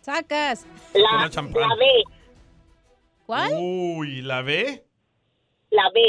Sacas. 0.02 0.66
La 0.94 1.30
champán. 1.30 1.70
La 1.70 1.76
B. 1.76 1.86
¿Cuál? 3.26 3.54
Uy, 3.58 4.22
¿la 4.22 4.42
ve? 4.42 4.86
La 5.70 5.90
B. 5.94 6.02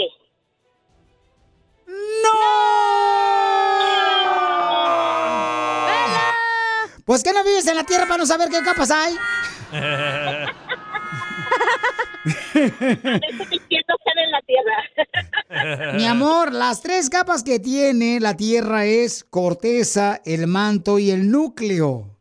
Pues 7.05 7.23
que 7.25 7.33
no 7.33 7.43
vives 7.43 7.67
en 7.67 7.77
la 7.77 7.85
Tierra 7.85 8.05
para 8.07 8.19
no 8.19 8.27
saber 8.27 8.49
qué 8.51 8.63
capas 8.63 8.91
hay. 8.91 9.15
Quiero 12.53 13.95
estar 13.99 14.19
en 14.19 14.31
la 14.31 14.41
tierra. 14.47 15.93
Mi 15.97 16.07
amor, 16.07 16.53
las 16.53 16.83
tres 16.83 17.11
capas 17.11 17.43
que 17.43 17.59
tiene 17.59 18.21
la 18.21 18.37
Tierra 18.37 18.85
es 18.85 19.25
corteza, 19.25 20.21
el 20.25 20.47
manto 20.47 20.99
y 20.99 21.11
el 21.11 21.31
núcleo. 21.31 22.20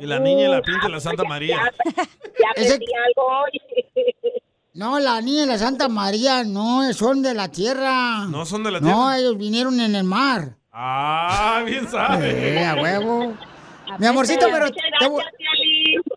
Y 0.00 0.06
la 0.06 0.18
niña 0.18 0.44
y 0.46 0.48
la 0.48 0.62
pinta 0.62 0.86
de 0.86 0.92
la 0.92 1.00
Santa 1.00 1.24
María. 1.24 1.58
Ya 1.96 2.50
aprendí 2.50 2.86
algo 3.06 3.26
hoy. 3.42 3.60
No, 4.72 4.98
la 5.00 5.20
niña 5.20 5.42
y 5.42 5.46
la 5.46 5.58
Santa 5.58 5.88
María 5.88 6.44
no 6.44 6.90
son 6.94 7.22
de 7.22 7.34
la 7.34 7.48
Tierra. 7.48 8.24
No 8.26 8.46
son 8.46 8.62
de 8.62 8.70
la 8.70 8.78
No, 8.80 8.86
tierra. 8.86 9.18
ellos 9.18 9.36
vinieron 9.36 9.78
en 9.80 9.94
el 9.96 10.04
mar. 10.04 10.56
Ah, 10.72 11.62
bien 11.66 11.88
sabe. 11.90 12.54
Eh, 12.60 12.64
a 12.64 12.76
huevo. 12.76 13.34
Mi 13.98 14.06
amorcito, 14.06 14.46
pero 14.50 14.70
te 14.70 15.08
voy- 15.08 15.24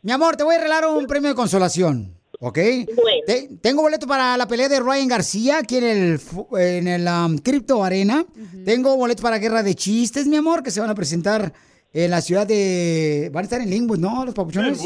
mi 0.03 0.11
amor, 0.11 0.35
te 0.37 0.43
voy 0.43 0.55
a 0.55 0.59
regalar 0.59 0.85
un 0.87 1.07
premio 1.07 1.29
de 1.29 1.35
consolación, 1.35 2.15
¿ok? 2.39 2.59
Te- 3.25 3.49
tengo 3.61 3.81
boleto 3.81 4.05
para 4.05 4.37
la 4.37 4.47
pelea 4.47 4.69
de 4.69 4.79
Ryan 4.79 5.07
García 5.07 5.57
aquí 5.57 5.77
en 5.77 5.83
el 5.85 6.21
en 6.59 6.87
el 6.87 7.07
um, 7.07 7.37
Crypto 7.39 7.83
Arena. 7.83 8.23
Tengo 8.65 8.95
boleto 8.95 9.23
para 9.23 9.39
Guerra 9.39 9.63
de 9.63 9.73
Chistes, 9.73 10.27
mi 10.27 10.35
amor, 10.37 10.61
que 10.61 10.69
se 10.69 10.79
van 10.79 10.91
a 10.91 10.95
presentar 10.95 11.51
en 11.93 12.09
la 12.11 12.21
ciudad 12.21 12.45
de 12.47 13.29
van 13.33 13.43
a 13.43 13.45
estar 13.45 13.61
en 13.61 13.69
Linwood, 13.69 13.99
¿no? 13.99 14.25
Los 14.25 14.33
papuchones. 14.33 14.79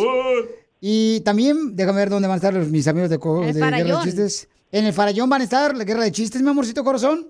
Y 0.80 1.22
también, 1.22 1.76
déjame 1.76 2.00
ver 2.00 2.10
dónde 2.10 2.28
van 2.28 2.36
a 2.36 2.38
estar 2.38 2.54
los- 2.54 2.68
mis 2.68 2.88
amigos 2.88 3.10
de, 3.10 3.18
Guerra 3.18 4.00
de. 4.00 4.04
Chistes. 4.04 4.48
En 4.72 4.86
el 4.86 4.94
Farallón 4.94 5.30
van 5.30 5.42
a 5.42 5.44
estar 5.46 5.76
la 5.76 5.84
Guerra 5.86 6.04
de 6.04 6.12
Chistes, 6.12 6.42
mi 6.42 6.50
amorcito 6.50 6.84
corazón. 6.84 7.28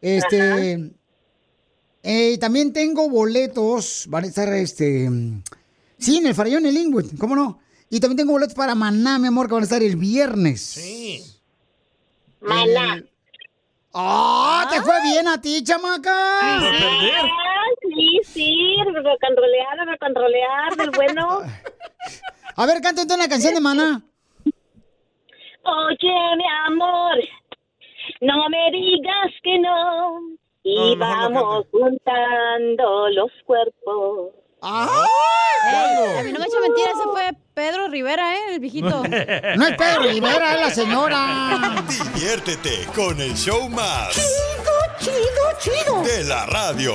Este. 0.00 0.90
eh, 2.02 2.32
y 2.34 2.38
también 2.38 2.72
tengo 2.72 3.08
boletos. 3.08 4.06
Van 4.08 4.24
a 4.24 4.26
estar 4.26 4.52
este. 4.54 5.08
Sí, 5.98 6.16
en 6.16 6.26
el 6.26 6.34
Farallón, 6.34 6.64
en 6.66 6.74
Linwood, 6.74 7.06
¿cómo 7.18 7.36
no? 7.36 7.60
Y 7.90 8.00
también 8.00 8.16
tengo 8.18 8.32
boletos 8.32 8.54
para 8.54 8.74
Maná, 8.74 9.18
mi 9.18 9.28
amor, 9.28 9.46
que 9.48 9.54
van 9.54 9.62
a 9.62 9.64
estar 9.64 9.82
el 9.82 9.96
viernes. 9.96 10.60
Sí. 10.62 11.22
Maná. 12.40 13.04
¡Ah! 13.94 14.68
¿Te 14.70 14.80
fue 14.82 14.94
bien 15.02 15.26
a 15.28 15.40
ti, 15.40 15.62
chamaca? 15.64 16.12
Ah, 16.12 16.60
sí, 16.60 16.84
sí, 18.24 18.76
recontrolear, 18.84 19.86
recontrolear, 19.86 20.76
del 20.76 20.90
bueno. 20.90 21.40
A 22.56 22.66
ver, 22.66 22.80
canta 22.80 23.02
entonces 23.02 23.16
una 23.16 23.28
canción 23.28 23.54
de 23.54 23.60
Maná. 23.60 24.02
Oye, 25.64 26.36
mi 26.36 26.44
amor, 26.66 27.16
no 28.20 28.48
me 28.48 28.70
digas 28.72 29.32
que 29.42 29.58
no. 29.58 30.20
Y 30.64 30.96
No, 30.96 30.96
mejor 30.96 31.30
no 31.30 31.40
vamos 31.42 31.66
juntando 31.70 33.08
los 33.10 33.30
cuerpos. 33.46 34.32
Ey, 34.62 36.18
a 36.18 36.22
mí 36.24 36.32
no 36.32 36.38
me 36.40 36.46
echa 36.46 36.60
mentira, 36.60 36.90
ese 36.92 37.04
fue 37.04 37.30
Pedro 37.54 37.88
Rivera, 37.88 38.34
¿eh? 38.34 38.54
El 38.54 38.60
viejito. 38.60 38.88
No 39.56 39.66
es 39.66 39.76
Pedro 39.76 40.02
Rivera, 40.10 40.54
es 40.54 40.60
la 40.60 40.70
señora. 40.70 41.84
Diviértete 42.14 42.86
con 42.94 43.20
el 43.20 43.34
show 43.34 43.68
más. 43.68 44.14
Chido, 44.14 45.14
chido, 45.60 45.84
chido. 45.84 46.02
De 46.02 46.24
la 46.24 46.46
radio. 46.46 46.94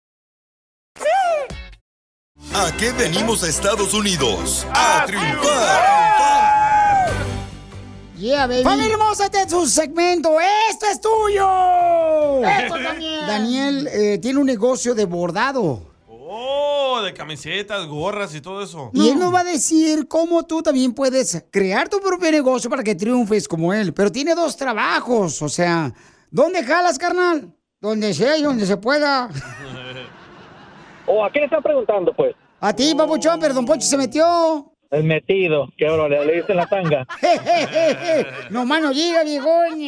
¿A 2.53 2.69
qué 2.77 2.91
venimos 2.91 3.43
a 3.43 3.47
Estados 3.47 3.93
Unidos? 3.93 4.67
¡A 4.73 5.05
triunfar! 5.05 7.11
Yeah, 8.17 8.45
baby. 8.45 8.63
Familia 8.63 8.93
hermosa, 8.93 9.25
este 9.25 9.41
es 9.43 9.49
su 9.49 9.65
segmento. 9.67 10.35
¡Esto 10.69 10.85
es 10.91 10.99
tuyo! 10.99 12.45
Esto 12.45 12.75
también. 12.83 13.25
Daniel 13.25 13.87
eh, 13.87 14.19
tiene 14.21 14.39
un 14.39 14.45
negocio 14.45 14.93
de 14.93 15.05
bordado. 15.05 15.89
Oh, 16.07 17.01
de 17.01 17.13
camisetas, 17.13 17.87
gorras 17.87 18.35
y 18.35 18.41
todo 18.41 18.61
eso. 18.61 18.91
Y 18.93 19.09
él 19.09 19.17
nos 19.17 19.33
va 19.33 19.39
a 19.39 19.43
decir 19.45 20.07
cómo 20.07 20.43
tú 20.43 20.61
también 20.61 20.93
puedes 20.93 21.45
crear 21.51 21.87
tu 21.87 21.99
propio 22.01 22.31
negocio 22.31 22.69
para 22.69 22.83
que 22.83 22.95
triunfes 22.95 23.47
como 23.47 23.73
él. 23.73 23.93
Pero 23.93 24.11
tiene 24.11 24.35
dos 24.35 24.57
trabajos, 24.57 25.41
o 25.41 25.49
sea, 25.49 25.93
¿dónde 26.29 26.63
jalas, 26.65 26.97
carnal? 26.97 27.53
Donde 27.79 28.13
sea 28.13 28.37
y 28.37 28.43
donde 28.43 28.65
se 28.65 28.77
pueda. 28.77 29.29
¿O 31.05 31.23
a 31.25 31.29
quién 31.29 31.43
están 31.45 31.61
preguntando, 31.63 32.13
pues? 32.13 32.35
A 32.59 32.73
ti, 32.75 32.93
papuchón, 32.95 33.39
pero 33.39 33.53
Don 33.53 33.65
Poncho 33.65 33.85
se 33.87 33.97
metió. 33.97 34.67
El 34.91 35.05
metido, 35.05 35.69
que 35.77 35.87
ahora 35.87 36.09
le, 36.09 36.25
le 36.25 36.33
dicen 36.41 36.57
la 36.57 36.65
tanga. 36.67 37.07
no 38.49 38.65
más 38.65 38.81
no 38.81 38.91
diga, 38.93 39.23
viejón. 39.23 39.79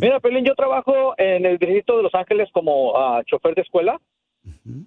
Mira, 0.00 0.20
Pelín, 0.20 0.44
yo 0.44 0.54
trabajo 0.54 1.14
en 1.16 1.46
el 1.46 1.58
distrito 1.58 1.96
de 1.96 2.02
Los 2.02 2.14
Ángeles 2.14 2.48
como 2.52 2.96
ah, 2.98 3.22
chofer 3.26 3.54
de 3.54 3.62
escuela 3.62 4.00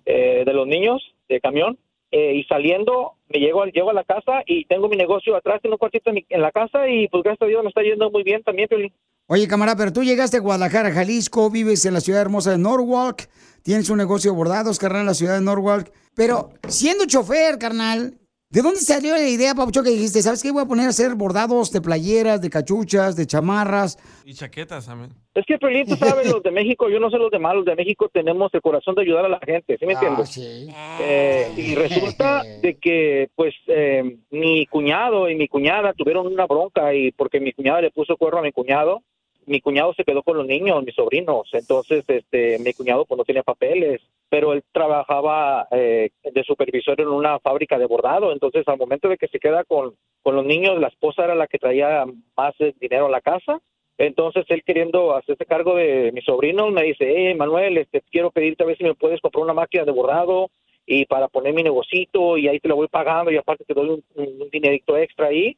eh, 0.05 0.43
de 0.45 0.53
los 0.53 0.67
niños 0.67 1.01
de 1.27 1.39
camión. 1.39 1.77
eh, 2.11 2.33
y 2.35 2.43
saliendo, 2.45 3.13
me 3.29 3.39
llego, 3.39 3.61
al- 3.61 3.71
llego 3.71 3.91
a 3.91 3.93
la 3.93 4.03
casa 4.03 4.41
y 4.45 4.65
tengo 4.65 4.89
mi 4.89 4.97
negocio 4.97 5.35
atrás, 5.35 5.61
tengo 5.61 5.75
un 5.75 5.79
cuartito 5.79 6.09
en, 6.09 6.15
mi- 6.15 6.25
en 6.29 6.41
la 6.41 6.51
casa 6.51 6.87
y 6.89 7.07
pues 7.07 7.23
gracias 7.23 7.43
a 7.45 7.49
Dios 7.49 7.61
me 7.63 7.69
está 7.69 7.81
yendo 7.83 8.09
muy 8.09 8.23
bien 8.23 8.41
también, 8.43 8.67
Pelín. 8.67 8.91
Oye, 9.27 9.47
camarada, 9.47 9.77
pero 9.77 9.93
tú 9.93 10.03
llegaste 10.03 10.37
a 10.37 10.39
Guadalajara, 10.39 10.91
Jalisco, 10.91 11.51
vives 11.51 11.85
en 11.85 11.93
la 11.93 12.01
ciudad 12.01 12.21
hermosa 12.21 12.49
de 12.51 12.57
Norwalk, 12.57 13.29
tienes 13.63 13.89
un 13.89 13.97
negocio 13.97 14.31
de 14.31 14.37
bordados, 14.37 14.79
carnal, 14.79 15.01
en 15.01 15.07
la 15.07 15.13
ciudad 15.13 15.35
de 15.35 15.41
Norwalk. 15.41 15.91
Pero 16.15 16.51
siendo 16.67 17.05
chofer, 17.05 17.57
carnal, 17.57 18.17
¿de 18.49 18.61
dónde 18.61 18.79
salió 18.79 19.13
la 19.13 19.27
idea, 19.27 19.55
Papucho, 19.55 19.83
que 19.83 19.91
dijiste, 19.91 20.21
¿sabes 20.21 20.41
qué? 20.41 20.51
Voy 20.51 20.63
a 20.63 20.67
poner 20.67 20.87
a 20.87 20.89
hacer 20.89 21.15
bordados 21.15 21.71
de 21.71 21.81
playeras, 21.81 22.41
de 22.41 22.49
cachuchas, 22.49 23.15
de 23.15 23.25
chamarras. 23.25 23.97
Y 24.25 24.33
chaquetas 24.33 24.85
también. 24.85 25.11
Es 25.35 25.45
que, 25.45 25.57
Pelín, 25.57 25.85
tú 25.85 25.95
sabes, 25.95 26.29
los 26.29 26.43
de 26.43 26.51
México, 26.51 26.89
yo 26.89 26.99
no 26.99 27.09
sé 27.09 27.17
los 27.17 27.31
demás, 27.31 27.55
los 27.55 27.63
de 27.63 27.75
México 27.75 28.09
tenemos 28.11 28.53
el 28.53 28.61
corazón 28.61 28.95
de 28.95 29.03
ayudar 29.03 29.23
a 29.23 29.29
la 29.29 29.39
gente, 29.39 29.77
¿sí 29.79 29.85
me 29.85 29.93
entiendes? 29.93 30.37
Eh, 30.37 31.53
y 31.55 31.75
resulta 31.75 32.43
de 32.43 32.77
que, 32.77 33.29
pues, 33.35 33.53
eh, 33.67 34.17
mi 34.31 34.65
cuñado 34.65 35.29
y 35.29 35.35
mi 35.35 35.47
cuñada 35.47 35.93
tuvieron 35.93 36.27
una 36.27 36.45
bronca 36.45 36.93
y 36.93 37.11
porque 37.13 37.39
mi 37.39 37.53
cuñada 37.53 37.79
le 37.81 37.91
puso 37.91 38.17
cuerno 38.17 38.39
a 38.39 38.43
mi 38.43 38.51
cuñado, 38.51 39.03
mi 39.49 39.61
cuñado 39.61 39.93
se 39.93 40.03
quedó 40.03 40.23
con 40.23 40.37
los 40.37 40.45
niños, 40.45 40.83
mis 40.83 40.95
sobrinos, 40.95 41.49
entonces, 41.53 42.05
este, 42.07 42.59
mi 42.59 42.73
cuñado 42.73 43.05
pues 43.05 43.17
no 43.17 43.25
tenía 43.25 43.43
papeles, 43.43 44.01
pero 44.29 44.53
él 44.53 44.63
trabajaba 44.71 45.67
eh, 45.71 46.11
de 46.23 46.43
supervisor 46.43 47.01
en 47.01 47.07
una 47.07 47.39
fábrica 47.39 47.77
de 47.77 47.85
bordado, 47.85 48.31
entonces 48.31 48.67
al 48.67 48.77
momento 48.77 49.09
de 49.09 49.17
que 49.17 49.27
se 49.27 49.39
queda 49.39 49.63
con, 49.63 49.95
con 50.21 50.35
los 50.35 50.45
niños, 50.45 50.79
la 50.79 50.87
esposa 50.87 51.25
era 51.25 51.35
la 51.35 51.47
que 51.47 51.57
traía 51.57 52.05
más 52.37 52.53
eh, 52.59 52.73
dinero 52.79 53.07
a 53.07 53.11
la 53.11 53.21
casa, 53.21 53.59
entonces 53.97 54.45
él 54.47 54.63
queriendo 54.63 55.13
hacerse 55.13 55.45
cargo 55.45 55.75
de 55.75 56.11
mis 56.13 56.23
sobrinos 56.23 56.71
me 56.71 56.83
dice, 56.83 57.13
hey 57.13 57.35
Manuel, 57.35 57.77
este, 57.77 58.01
quiero 58.09 58.31
pedirte 58.31 58.63
a 58.63 58.67
ver 58.67 58.77
si 58.77 58.85
me 58.85 58.95
puedes 58.95 59.19
comprar 59.19 59.43
una 59.43 59.53
máquina 59.53 59.83
de 59.83 59.91
bordado 59.91 60.49
y 60.85 61.05
para 61.05 61.27
poner 61.27 61.53
mi 61.53 61.63
negocito 61.63 62.37
y 62.37 62.47
ahí 62.47 62.59
te 62.59 62.69
lo 62.69 62.77
voy 62.77 62.87
pagando 62.87 63.29
y 63.29 63.37
aparte 63.37 63.65
te 63.65 63.73
doy 63.73 64.01
un, 64.15 64.49
dinerito 64.51 64.97
extra 64.97 65.27
ahí. 65.27 65.57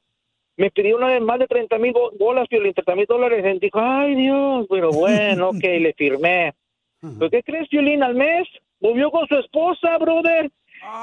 Me 0.62 0.70
pidió 0.70 0.98
una 0.98 1.10
de 1.10 1.20
más 1.20 1.40
de 1.40 1.48
30 1.48 1.80
mil 1.80 1.92
bolas, 2.20 2.48
Piolín, 2.48 2.72
30 2.72 2.96
mil 2.96 3.08
dólares. 3.08 3.44
Y 3.44 3.60
dijo, 3.60 3.80
ay 3.82 4.14
Dios, 4.14 4.68
pero 4.70 4.92
bueno, 4.92 5.50
ok, 5.50 5.64
le 5.64 5.92
firmé. 5.94 6.54
¿Pero 7.02 7.32
qué 7.32 7.42
crees, 7.42 7.68
Piolín? 7.68 8.04
Al 8.04 8.14
mes 8.14 8.48
volvió 8.80 9.10
con 9.10 9.28
su 9.28 9.38
esposa, 9.38 9.98
brother. 9.98 10.52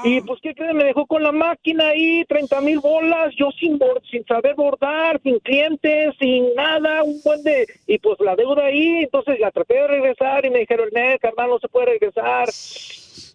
Y 0.05 0.21
pues, 0.21 0.39
¿qué 0.41 0.55
crees? 0.55 0.73
Me 0.73 0.85
dejó 0.85 1.05
con 1.05 1.23
la 1.23 1.33
máquina 1.33 1.89
ahí, 1.89 2.23
30 2.29 2.61
mil 2.61 2.79
bolas, 2.79 3.35
yo 3.37 3.51
sin, 3.51 3.77
sin 4.09 4.25
saber 4.25 4.55
bordar, 4.55 5.19
sin 5.23 5.39
clientes, 5.39 6.15
sin 6.19 6.55
nada, 6.55 7.03
un 7.03 7.19
buen 7.21 7.43
de... 7.43 7.67
Y 7.85 7.97
pues 7.97 8.17
la 8.21 8.37
deuda 8.37 8.63
ahí, 8.63 9.03
entonces 9.03 9.41
la 9.41 9.51
traté 9.51 9.73
de 9.73 9.87
regresar 9.87 10.45
y 10.45 10.51
me 10.51 10.59
dijeron, 10.59 10.87
no, 10.93 11.19
carnal, 11.19 11.49
no 11.49 11.59
se 11.59 11.67
puede 11.67 11.87
regresar. 11.87 12.47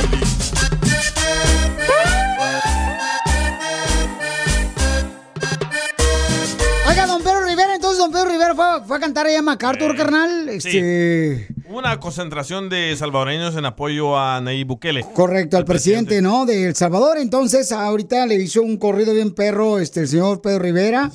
Oiga, 6.89 7.05
don 7.05 7.21
Pedro 7.21 7.45
Rivera, 7.45 7.75
entonces 7.75 7.99
don 7.99 8.11
Pedro 8.11 8.29
Rivera 8.31 8.55
fue, 8.55 8.65
fue 8.87 8.97
a 8.97 8.99
cantar 8.99 9.27
allá 9.27 9.37
a 9.37 9.41
MacArthur, 9.43 9.95
carnal. 9.95 10.49
Este, 10.49 11.49
Una 11.69 11.99
concentración 11.99 12.67
de 12.67 12.95
salvadoreños 12.97 13.55
en 13.55 13.65
apoyo 13.65 14.17
a 14.17 14.41
Nayib 14.41 14.65
Bukele. 14.69 15.05
Correcto, 15.13 15.57
al 15.57 15.65
presidente, 15.65 16.19
¿no? 16.23 16.47
De 16.47 16.65
El 16.65 16.75
Salvador. 16.75 17.19
Entonces, 17.19 17.71
ahorita 17.71 18.25
le 18.25 18.37
hizo 18.37 18.63
un 18.63 18.77
corrido 18.77 19.13
bien 19.13 19.35
perro 19.35 19.77
este, 19.77 19.99
el 19.99 20.07
señor 20.07 20.41
Pedro 20.41 20.63
Rivera. 20.63 21.11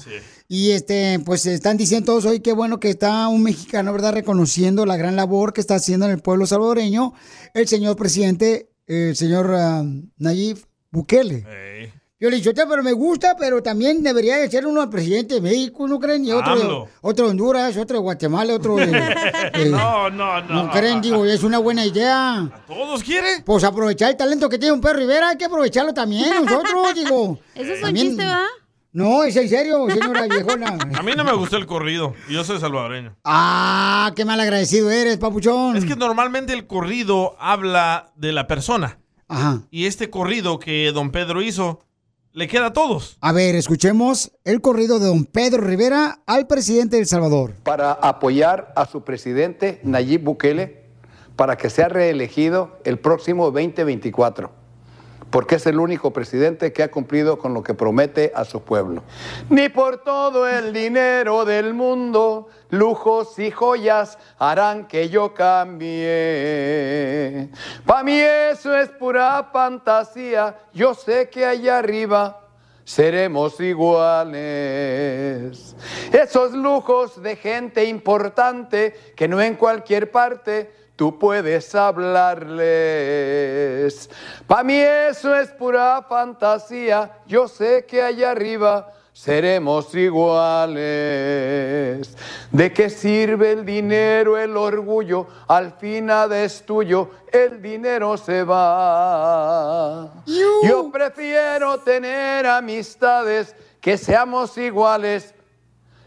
Y 0.49 0.71
este, 0.71 1.19
pues 1.25 1.45
están 1.47 1.77
diciendo 1.77 2.07
todos 2.13 2.25
hoy 2.25 2.41
qué 2.41 2.53
bueno 2.53 2.79
que 2.79 2.91
está 2.91 3.27
un 3.29 3.43
mexicano, 3.43 3.93
¿verdad? 3.93 4.13
Reconociendo 4.15 4.87
la 4.87 4.97
gran 4.97 5.17
labor 5.17 5.53
que 5.53 5.61
está 5.61 5.75
haciendo 5.75 6.07
en 6.07 6.13
el 6.13 6.19
pueblo 6.21 6.47
salvadoreño 6.47 7.15
el 7.53 7.67
señor 7.67 7.97
presidente, 7.97 8.71
el 8.87 9.17
señor 9.17 9.53
ah, 9.57 9.83
Nayib 10.19 10.59
Bukele. 10.93 11.45
Yo 12.19 12.31
le 12.31 12.37
dije, 12.37 12.49
"Oye, 12.49 12.63
pero 12.67 12.83
me 12.83 12.93
gusta, 12.93 13.37
pero 13.39 13.63
también 13.63 14.03
debería 14.03 14.37
de 14.39 14.49
ser 14.51 14.67
uno 14.67 14.83
el 14.85 14.89
presidente 14.89 15.35
de 15.35 15.41
México, 15.43 15.87
¿no 15.87 15.99
creen? 16.01 16.25
Y 16.25 16.33
otro, 16.33 16.89
otro 17.03 17.25
de 17.27 17.31
Honduras, 17.33 17.77
otro 17.77 17.97
de 17.99 18.03
Guatemala, 18.03 18.55
otro 18.55 18.77
de... 18.77 18.87
de- 19.55 19.69
No, 19.71 20.09
no, 20.09 20.41
no. 20.43 20.65
¿No 20.65 20.71
creen? 20.71 21.03
Digo, 21.03 21.27
es 21.27 21.43
una 21.43 21.59
buena 21.59 21.85
idea. 21.85 22.63
¿Todos 22.67 23.03
quieren? 23.03 23.43
Pues 23.45 23.65
aprovechar 23.65 24.13
el 24.13 24.17
talento 24.17 24.49
que 24.49 24.59
tiene 24.59 24.73
un 24.73 24.81
perro 24.81 24.99
Rivera, 25.01 25.29
hay 25.31 25.37
que 25.37 25.45
aprovecharlo 25.45 25.93
también 25.93 26.31
nosotros, 26.43 26.95
digo. 26.95 27.39
Eso 27.55 27.73
es 27.73 27.79
un 27.79 27.83
También- 27.85 28.07
chiste, 28.09 28.25
¿va? 28.25 28.47
No, 28.97 29.25
es 29.25 29.37
en 29.37 29.47
serio, 29.47 29.87
señora 29.91 30.27
viejona. 30.27 30.79
A 30.95 31.03
mí 31.03 31.13
no 31.15 31.23
me 31.23 31.35
gustó 31.35 31.59
el 31.59 31.67
corrido. 31.67 32.15
Yo 32.31 32.45
soy 32.45 32.59
salvadoreño. 32.59 33.15
Ah, 33.25 34.11
qué 34.17 34.25
mal 34.25 34.41
agradecido 34.41 34.91
eres, 34.91 35.19
papuchón. 35.19 35.77
Es 35.77 35.85
que 35.85 35.97
normalmente 35.97 36.55
el 36.55 36.67
corrido 36.67 37.37
habla 37.39 38.13
de 38.17 38.33
la 38.33 38.47
persona. 38.47 38.99
Ajá. 39.29 39.61
Y 39.71 39.85
este 39.85 40.09
corrido 40.09 40.59
que 40.59 40.91
don 40.93 41.11
Pedro 41.11 41.43
hizo 41.43 41.81
le 42.33 42.49
queda 42.49 42.69
a 42.69 42.73
todos. 42.73 43.19
A 43.21 43.33
ver, 43.33 43.55
escuchemos 43.55 44.33
el 44.45 44.63
corrido 44.63 44.99
de 44.99 45.09
don 45.09 45.27
Pedro 45.27 45.63
Rivera 45.63 46.21
al 46.25 46.47
presidente 46.47 46.97
de 46.97 47.03
El 47.03 47.07
Salvador. 47.07 47.53
para 47.65 47.93
apoyar 47.93 48.73
a 48.77 48.87
su 48.87 49.05
presidente 49.05 49.79
Nayib 49.85 50.23
Bukele 50.23 50.87
para 51.37 51.59
que 51.59 51.69
sea 51.69 51.89
reelegido 51.89 52.79
el 52.85 52.99
próximo 52.99 53.51
2024, 53.51 54.51
porque 55.37 55.57
es 55.57 55.67
el 55.67 55.79
único 55.79 56.15
presidente 56.15 56.73
que 56.73 56.83
ha 56.83 56.91
cumplido 56.91 57.37
con 57.37 57.53
lo 57.53 57.63
que 57.63 57.75
promete 57.75 58.33
a 58.35 58.47
su 58.47 58.63
pueblo. 58.63 59.03
Ni 59.51 59.69
por 59.69 59.99
todo 59.99 60.49
el 60.49 60.73
dinero 60.73 61.45
del 61.45 61.75
mundo, 61.75 62.49
lujos 62.71 63.39
y 63.39 63.51
joyas 63.51 64.17
harán 64.39 64.89
que 64.89 65.11
yo 65.11 65.35
cambie. 65.35 66.01
Para 67.85 68.03
mí 68.03 68.19
eso 68.19 68.75
es 68.75 68.89
pura 68.89 69.51
fantasía, 69.53 70.57
yo 70.73 70.95
sé 70.95 71.29
que 71.29 71.45
allá 71.45 71.81
arriba 71.81 72.41
seremos 72.85 73.61
iguales. 73.61 74.17
Esos 76.13 76.53
lujos 76.55 77.23
de 77.23 77.37
gente 77.37 77.85
importante 77.85 78.95
que 79.15 79.29
no 79.29 79.43
en 79.43 79.57
cualquier 79.57 80.11
parte 80.11 80.86
tú 80.97 81.19
puedes 81.19 81.75
hablarles. 81.75 82.57
Para 84.47 84.63
mí 84.65 84.79
eso 84.79 85.35
es 85.37 85.51
pura 85.51 86.05
fantasía, 86.09 87.19
yo 87.27 87.47
sé 87.47 87.85
que 87.87 88.03
allá 88.03 88.31
arriba 88.33 88.93
seremos 89.13 89.95
iguales. 89.95 90.77
¿De 92.51 92.73
qué 92.73 92.91
sirve 92.91 93.53
el 93.53 93.65
dinero, 93.65 94.37
el 94.37 94.57
orgullo? 94.57 95.27
Al 95.47 95.73
fin 95.73 96.07
nada 96.07 96.43
es 96.43 96.67
tuyo, 96.67 97.11
el 97.31 97.63
dinero 97.63 98.17
se 98.17 98.43
va. 98.43 100.11
Yo 100.27 100.91
prefiero 100.91 101.79
tener 101.79 102.47
amistades 102.47 103.55
que 103.81 103.97
seamos 103.97 104.59
iguales 104.59 105.35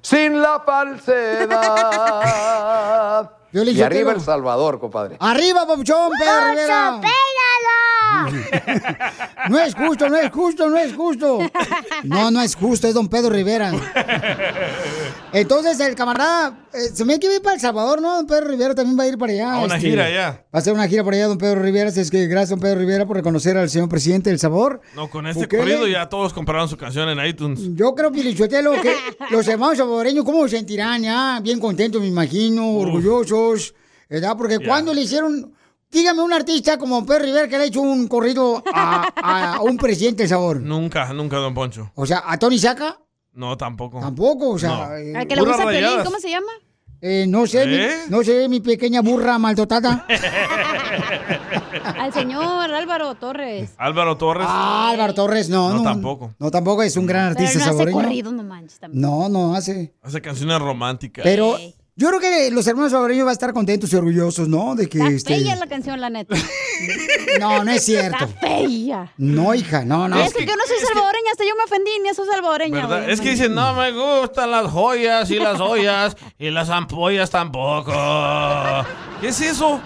sin 0.02 0.42
la 0.42 0.60
falsedad. 0.60 1.60
Y 3.52 3.74
yo 3.74 3.86
arriba 3.86 4.12
te 4.12 4.16
lo- 4.16 4.20
El 4.20 4.22
Salvador, 4.22 4.80
compadre. 4.80 5.18
¡Arriba, 5.20 5.66
papuchón, 5.66 6.12
Pedro 6.20 6.50
Rivera! 6.52 7.02
No 9.50 9.60
es 9.60 9.74
justo, 9.76 10.10
no 10.10 10.18
es 10.18 10.32
justo, 10.32 10.70
no 10.70 10.78
es 10.78 10.94
justo. 10.94 11.40
No, 12.04 12.32
no 12.32 12.42
es 12.42 12.56
justo, 12.56 12.88
es 12.88 12.94
don 12.94 13.08
Pedro 13.08 13.30
Rivera. 13.30 13.72
Entonces, 15.32 15.80
el 15.80 15.96
camarada, 15.96 16.66
eh, 16.74 16.90
se 16.94 17.06
me 17.06 17.20
que 17.20 17.34
ir 17.34 17.42
para 17.42 17.56
El 17.56 17.62
Salvador, 17.62 18.02
¿no? 18.02 18.16
Don 18.18 18.28
Pedro 18.28 18.48
Rivera 18.48 18.76
también 18.76 18.98
va 19.00 19.04
a 19.04 19.08
ir 19.08 19.18
para 19.18 19.32
allá. 19.32 19.54
A 19.54 19.60
una 19.64 19.76
este, 19.78 19.90
gira 19.90 20.06
allá. 20.06 20.44
Va 20.46 20.50
a 20.54 20.58
hacer 20.58 20.74
una 20.74 20.88
gira 20.88 21.04
por 21.04 21.14
allá, 21.14 21.28
don 21.28 21.38
Pedro 21.38 21.62
Rivera. 21.62 21.90
Así 21.90 22.00
es 22.00 22.10
que 22.12 22.26
gracias, 22.28 22.50
don 22.52 22.60
Pedro 22.60 22.80
Rivera, 22.80 23.06
por 23.06 23.16
reconocer 23.16 23.58
al 23.58 23.70
señor 23.70 23.90
presidente 23.90 24.30
de 24.30 24.34
El 24.36 24.40
Salvador. 24.40 24.82
No, 24.96 25.10
con 25.10 25.28
este 25.28 25.44
Bukele. 25.44 25.62
corrido 25.62 25.88
ya 25.88 26.10
todos 26.10 26.34
compraron 26.34 26.68
su 26.68 26.78
canción 26.78 27.10
en 27.10 27.26
iTunes. 27.26 27.60
Yo 27.76 27.94
creo, 27.96 28.12
Pilichotelo, 28.12 28.74
que 28.82 28.96
los 29.30 29.48
hermanos 29.48 29.78
salvadoreños, 29.78 30.26
¿cómo 30.26 30.48
se 30.48 30.58
sentirán 30.58 31.04
ya? 31.04 31.40
Bien 31.42 31.60
contentos, 31.60 32.02
me 32.02 32.08
imagino, 32.08 32.72
orgullosos, 32.74 33.39
¿verdad? 34.10 34.36
Porque 34.38 34.60
cuando 34.60 34.94
le 34.94 35.02
hicieron, 35.02 35.54
dígame 35.92 36.22
un 36.22 36.34
artista 36.34 36.78
como 36.78 37.06
Pedro 37.06 37.26
Rivera 37.26 37.48
que 37.48 37.58
le 37.58 37.64
ha 37.64 37.68
hecho 37.68 37.82
un 37.82 38.08
corrido 38.08 38.64
a, 38.74 39.56
a 39.56 39.62
un 39.62 39.78
presidente 39.78 40.28
sabor. 40.28 40.60
Nunca, 40.62 41.12
nunca, 41.14 41.38
don 41.38 41.54
Poncho. 41.54 41.92
O 41.96 42.06
sea, 42.06 42.24
a 42.26 42.38
Tony 42.38 42.58
Saca, 42.60 42.98
No, 43.34 43.56
tampoco. 43.58 44.00
tampoco, 44.00 44.50
o 44.52 44.60
sea. 44.60 44.70
No. 44.90 44.96
eh, 44.98 45.14
Al 45.16 45.28
que 45.28 45.36
le 45.36 45.42
gusta 45.42 45.68
Piolín, 45.68 46.04
¿cómo 46.04 46.20
se 46.20 46.30
llama? 46.30 46.52
eh, 47.02 47.26
no 47.30 47.48
sé, 47.48 47.66
mi- 47.66 47.76
¿Eh? 47.76 47.96
no 48.10 48.24
sé, 48.24 48.50
mi 48.50 48.60
pequeña 48.60 49.02
burra 49.02 49.38
maldotada. 49.40 50.06
Al 51.98 52.14
señor 52.14 52.44
Álvaro 52.74 53.16
Torres. 53.16 53.72
Álvaro 53.78 54.18
Torres. 54.18 54.46
Ah, 54.50 54.90
Álvaro 54.92 55.14
Torres, 55.14 55.50
no, 55.50 55.70
No, 55.70 55.76
no. 55.78 55.84
tampoco. 55.84 56.34
No, 56.40 56.52
tampoco 56.52 56.84
es 56.84 56.98
un 56.98 57.06
gran 57.06 57.34
Pero 57.34 57.40
artista 57.40 57.60
no 57.60 57.64
hace 57.64 57.70
salvadoreño. 57.70 58.02
corrido, 58.02 58.32
no 58.32 58.44
manches. 58.44 58.80
también. 58.80 59.02
No, 59.02 59.30
no 59.30 59.56
hace. 59.56 59.94
Hace 60.02 60.22
canciones 60.22 60.60
románticas. 60.60 61.24
Pero 61.24 61.58
yo 62.00 62.08
creo 62.08 62.20
que 62.22 62.50
los 62.52 62.66
hermanos 62.66 62.92
salvadoreños 62.92 63.26
van 63.26 63.32
a 63.32 63.34
estar 63.34 63.52
contentos 63.52 63.92
y 63.92 63.96
orgullosos, 63.98 64.48
¿no? 64.48 64.74
De 64.74 64.88
que 64.88 65.00
Está 65.00 65.34
este. 65.34 65.44
fea 65.44 65.58
la 65.58 65.68
canción, 65.68 66.00
la 66.00 66.10
neta. 66.10 66.34
No, 67.42 67.66
no 67.66 67.72
es 67.72 67.84
cierto. 67.84 68.24
Está 68.24 68.40
fea. 68.40 69.12
No, 69.18 69.54
hija, 69.54 69.84
no, 69.84 70.08
no. 70.08 70.18
es 70.24 70.34
que 70.34 70.46
yo 70.46 70.56
no 70.56 70.64
soy 70.66 70.78
salvadoreña, 70.78 71.32
hasta 71.32 71.44
yo 71.44 71.56
me 71.58 71.64
ofendí, 71.66 71.92
ni 72.02 72.14
soy 72.16 72.26
salvadoreña. 72.26 72.88
¿Verdad? 72.88 73.02
güey. 73.02 73.12
Es 73.12 73.20
que 73.20 73.32
dicen, 73.32 73.54
no 73.54 73.74
me 73.74 73.92
gustan 73.92 74.50
las 74.50 74.72
joyas 74.72 75.30
y 75.30 75.40
las 75.40 75.60
ollas 75.60 76.16
y 76.38 76.50
las 76.52 76.70
ampollas 76.70 77.30
tampoco. 77.30 77.92
¿Qué 79.20 79.28
es 79.28 79.42
eso? 79.42 79.82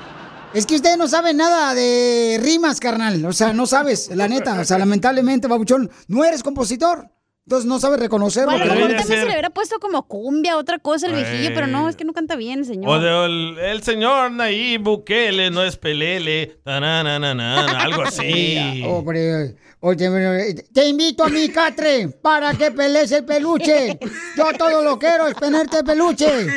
Es 0.54 0.68
que 0.68 0.76
usted 0.76 0.96
no 0.98 1.08
sabe 1.08 1.34
nada 1.34 1.74
de 1.74 2.40
rimas, 2.44 2.80
carnal. 2.80 3.26
O 3.26 3.34
sea, 3.34 3.54
no 3.54 3.66
sabes, 3.66 4.12
la 4.14 4.28
neta. 4.28 4.60
O 4.60 4.64
sea, 4.66 4.78
lamentablemente, 4.78 5.48
babuchón, 5.48 5.90
no 6.08 6.24
eres 6.24 6.44
compositor. 6.44 7.10
Entonces 7.46 7.68
no 7.68 7.78
sabes 7.78 8.00
reconocer 8.00 8.46
Bueno, 8.46 8.64
lo 8.64 8.72
a 8.72 8.76
que 8.76 8.82
también 8.96 9.06
se 9.06 9.16
le 9.18 9.26
hubiera 9.26 9.50
puesto 9.50 9.78
como 9.80 10.08
cumbia, 10.08 10.56
otra 10.56 10.80
cosa 10.80 11.08
el 11.08 11.14
viejillo, 11.14 11.52
pero 11.54 11.68
no, 11.68 11.90
es 11.90 11.98
que 11.98 12.06
no 12.06 12.14
canta 12.14 12.38
bien 12.38 12.60
el 12.60 12.66
señor. 12.66 12.90
O 12.90 13.00
de 13.02 13.26
el, 13.26 13.60
el 13.60 13.84
señor 13.84 14.32
Nayib 14.32 14.82
Bukele 14.82 15.52
no 15.52 15.62
es 15.62 15.76
pelele, 15.76 16.58
tananana, 16.64 17.82
algo 17.82 18.02
así. 18.08 18.82
Hombre, 18.88 19.58
oye, 19.82 20.64
te 20.74 20.86
invito 20.88 21.26
a 21.26 21.28
mi 21.28 21.50
catre 21.50 22.08
para 22.08 22.54
que 22.54 22.72
pelees 22.72 23.12
el 23.12 23.26
peluche. 23.26 24.00
Yo 24.38 24.46
todo 24.58 24.82
lo 24.82 24.98
quiero 24.98 25.28
es 25.28 25.36
tenerte 25.36 25.80
el 25.80 25.84
peluche. 25.84 26.48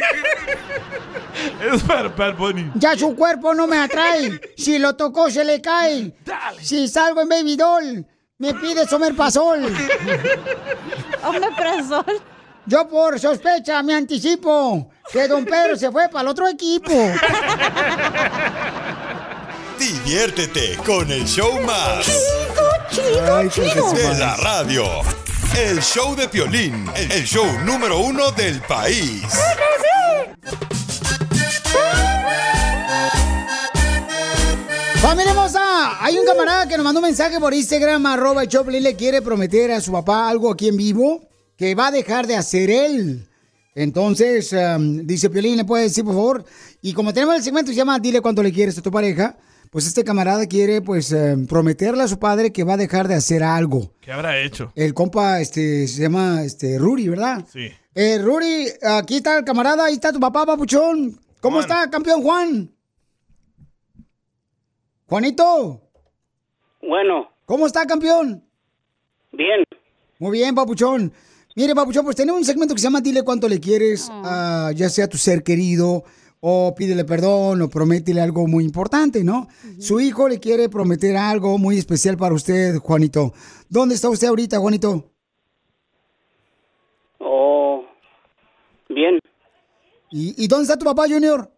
Es 1.68 1.82
para 1.82 2.10
Bad 2.10 2.36
Bunny. 2.36 2.70
Ya 2.76 2.96
su 2.96 3.16
cuerpo 3.16 3.54
no 3.54 3.66
me 3.66 3.76
atrae. 3.76 4.40
Si 4.56 4.78
lo 4.78 4.94
tocó, 4.94 5.30
se 5.30 5.44
le 5.44 5.60
cae. 5.60 6.14
Si 6.60 6.86
salgo 6.86 7.20
en 7.22 7.28
Baby 7.28 7.56
Doll, 7.56 8.06
me 8.38 8.54
pide 8.54 8.86
somerpasol. 8.86 9.64
Omeprazol. 11.24 12.20
Yo 12.66 12.88
por 12.88 13.18
sospecha 13.20 13.82
me 13.82 13.94
anticipo 13.94 14.90
que 15.12 15.28
don 15.28 15.44
Pedro 15.44 15.76
se 15.76 15.90
fue 15.90 16.08
para 16.08 16.22
el 16.22 16.28
otro 16.28 16.48
equipo. 16.48 16.90
Diviértete 19.78 20.76
con 20.84 21.10
el 21.10 21.24
show 21.26 21.60
más. 21.62 22.08
Ay, 23.32 23.48
qué 23.54 23.60
De 23.62 23.66
desmadre. 23.74 24.18
la 24.18 24.36
radio. 24.36 24.84
El 25.56 25.80
show 25.80 26.14
de 26.16 26.28
Piolín, 26.28 26.90
el 26.96 27.24
show 27.24 27.46
número 27.64 27.98
uno 27.98 28.30
del 28.32 28.60
país. 28.62 29.22
Familia 35.06 35.30
hermosa, 35.30 36.04
hay 36.04 36.18
un 36.18 36.26
camarada 36.26 36.66
que 36.66 36.76
nos 36.76 36.82
mandó 36.82 36.98
un 36.98 37.06
mensaje 37.06 37.38
por 37.38 37.54
Instagram, 37.54 38.04
arroba 38.06 38.42
el 38.42 38.48
Choplin, 38.48 38.82
le 38.82 38.96
quiere 38.96 39.22
prometer 39.22 39.70
a 39.70 39.80
su 39.80 39.92
papá 39.92 40.28
algo 40.28 40.50
aquí 40.50 40.66
en 40.66 40.76
vivo 40.76 41.28
que 41.56 41.76
va 41.76 41.86
a 41.86 41.90
dejar 41.92 42.26
de 42.26 42.34
hacer 42.34 42.70
él. 42.70 43.24
Entonces, 43.76 44.52
um, 44.52 45.06
dice 45.06 45.30
Piolín, 45.30 45.58
¿le 45.58 45.64
puede 45.64 45.84
decir, 45.84 46.02
por 46.02 46.14
favor? 46.14 46.44
Y 46.82 46.92
como 46.92 47.14
tenemos 47.14 47.36
el 47.36 47.44
segmento 47.44 47.70
se 47.70 47.76
llama 47.76 48.00
Dile 48.00 48.20
cuánto 48.20 48.42
le 48.42 48.52
quieres 48.52 48.76
a 48.78 48.82
tu 48.82 48.90
pareja, 48.90 49.36
pues 49.70 49.86
este 49.86 50.02
camarada 50.02 50.44
quiere, 50.46 50.82
pues, 50.82 51.12
eh, 51.12 51.36
prometerle 51.48 52.02
a 52.02 52.08
su 52.08 52.18
padre 52.18 52.52
que 52.52 52.64
va 52.64 52.74
a 52.74 52.76
dejar 52.76 53.06
de 53.06 53.14
hacer 53.14 53.44
algo. 53.44 53.92
¿Qué 54.00 54.10
habrá 54.10 54.40
hecho? 54.40 54.72
El 54.74 54.92
compa, 54.92 55.40
este, 55.40 55.86
se 55.86 56.02
llama, 56.02 56.42
este, 56.42 56.78
Ruri, 56.78 57.06
¿verdad? 57.06 57.44
Sí. 57.52 57.70
Eh, 57.94 58.18
Ruri, 58.18 58.70
aquí 58.82 59.18
está 59.18 59.38
el 59.38 59.44
camarada, 59.44 59.84
ahí 59.84 59.94
está 59.94 60.12
tu 60.12 60.18
papá, 60.18 60.44
papuchón. 60.44 61.16
¿Cómo 61.40 61.60
está, 61.60 61.88
campeón 61.90 62.22
Juan? 62.22 62.75
Juanito. 65.08 65.80
Bueno, 66.82 67.28
¿Cómo 67.46 67.66
está, 67.66 67.86
campeón? 67.86 68.42
bien. 69.32 69.62
Muy 70.18 70.38
bien, 70.38 70.54
papuchón. 70.54 71.12
Mire, 71.54 71.74
papuchón, 71.74 72.04
pues 72.04 72.16
tenemos 72.16 72.40
un 72.40 72.44
segmento 72.44 72.74
que 72.74 72.80
se 72.80 72.86
llama 72.86 73.00
Dile 73.00 73.22
cuánto 73.22 73.48
le 73.48 73.60
quieres, 73.60 74.08
a, 74.10 74.72
ya 74.74 74.88
sea 74.88 75.04
a 75.04 75.08
tu 75.08 75.16
ser 75.18 75.42
querido, 75.42 76.04
o 76.40 76.74
pídele 76.76 77.04
perdón, 77.04 77.62
o 77.62 77.68
prométele 77.68 78.20
algo 78.20 78.46
muy 78.46 78.64
importante, 78.64 79.22
¿no? 79.24 79.46
Su 79.78 80.00
hijo 80.00 80.28
le 80.28 80.40
quiere 80.40 80.68
prometer 80.68 81.16
algo 81.16 81.56
muy 81.58 81.78
especial 81.78 82.16
para 82.16 82.34
usted, 82.34 82.76
Juanito. 82.78 83.32
¿Dónde 83.68 83.94
está 83.94 84.08
usted 84.08 84.28
ahorita, 84.28 84.58
Juanito? 84.58 85.12
Oh, 87.18 87.84
bien. 88.88 89.18
¿Y, 90.10 90.42
y 90.44 90.48
dónde 90.48 90.64
está 90.64 90.78
tu 90.78 90.84
papá, 90.84 91.04
Junior? 91.08 91.50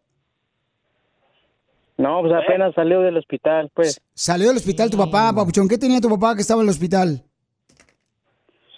No, 1.99 2.20
pues 2.22 2.32
apenas 2.32 2.74
salió 2.74 3.01
del 3.01 3.16
hospital, 3.16 3.70
pues. 3.74 4.01
Salió 4.14 4.49
del 4.49 4.57
hospital 4.57 4.88
tu 4.88 4.96
papá, 4.96 5.32
papuchón. 5.34 5.68
¿Qué 5.68 5.76
tenía 5.76 6.01
tu 6.01 6.09
papá 6.09 6.34
que 6.34 6.42
estaba 6.42 6.62
en 6.62 6.68
el 6.68 6.70
hospital? 6.70 7.22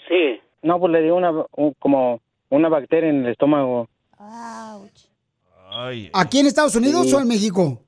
Sí. 0.09 0.41
No, 0.63 0.81
pues 0.81 0.93
le 0.93 1.03
dio 1.03 1.17
una, 1.17 1.31
un- 1.57 1.75
como 1.79 2.21
una 2.49 2.69
bacteria 2.69 3.11
en 3.11 3.25
el 3.25 3.33
estómago. 3.33 3.89
¿Aquí 6.13 6.41
en 6.41 6.47
Estados 6.47 6.75
Unidos 6.77 7.09
Sí. 7.09 7.15
o 7.15 7.21
en 7.21 7.29
México? 7.29 7.81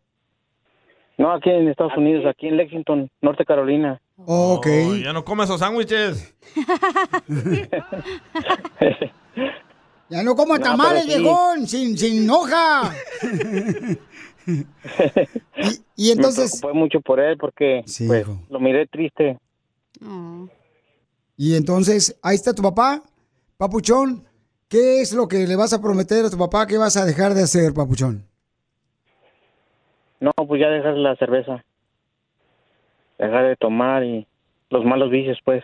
No, 1.18 1.32
aquí 1.32 1.50
en 1.50 1.68
Estados 1.68 1.96
Unidos, 1.96 2.24
aquí 2.26 2.48
en 2.48 2.56
Lexington, 2.56 3.10
Norte 3.20 3.44
Carolina. 3.44 4.00
Ok. 4.24 4.66
Oh, 4.86 4.94
ya 4.96 5.12
no 5.12 5.24
come 5.24 5.44
esos 5.44 5.60
sándwiches. 5.60 6.34
Ya 10.08 10.22
no 10.22 10.34
como 10.34 10.58
No, 10.58 10.62
tamales, 10.62 11.04
pero 11.06 11.16
sí. 11.16 11.22
viejón, 11.22 11.66
sin, 11.66 11.96
sin 11.96 12.28
hoja. 12.28 12.92
y, 15.96 16.06
y 16.08 16.10
entonces... 16.10 16.54
Me 16.54 16.60
preocupé 16.60 16.78
mucho 16.78 17.00
por 17.00 17.20
él 17.20 17.36
porque 17.38 17.84
pues, 18.06 18.26
lo 18.48 18.60
miré 18.60 18.86
triste. 18.86 19.38
Y 21.36 21.56
entonces, 21.56 22.18
ahí 22.22 22.34
está 22.34 22.54
tu 22.54 22.62
papá, 22.62 23.02
papuchón. 23.56 24.24
¿Qué 24.68 25.00
es 25.00 25.12
lo 25.12 25.28
que 25.28 25.46
le 25.46 25.56
vas 25.56 25.72
a 25.72 25.82
prometer 25.82 26.24
a 26.24 26.30
tu 26.30 26.38
papá? 26.38 26.66
¿Qué 26.66 26.78
vas 26.78 26.96
a 26.96 27.04
dejar 27.04 27.34
de 27.34 27.42
hacer, 27.42 27.74
papuchón? 27.74 28.26
No, 30.20 30.30
pues 30.46 30.60
ya 30.60 30.68
dejar 30.68 30.94
la 30.94 31.16
cerveza. 31.16 31.64
Dejar 33.18 33.48
de 33.48 33.56
tomar 33.56 34.04
y 34.04 34.26
los 34.70 34.84
malos 34.84 35.10
vicios, 35.10 35.38
pues. 35.44 35.62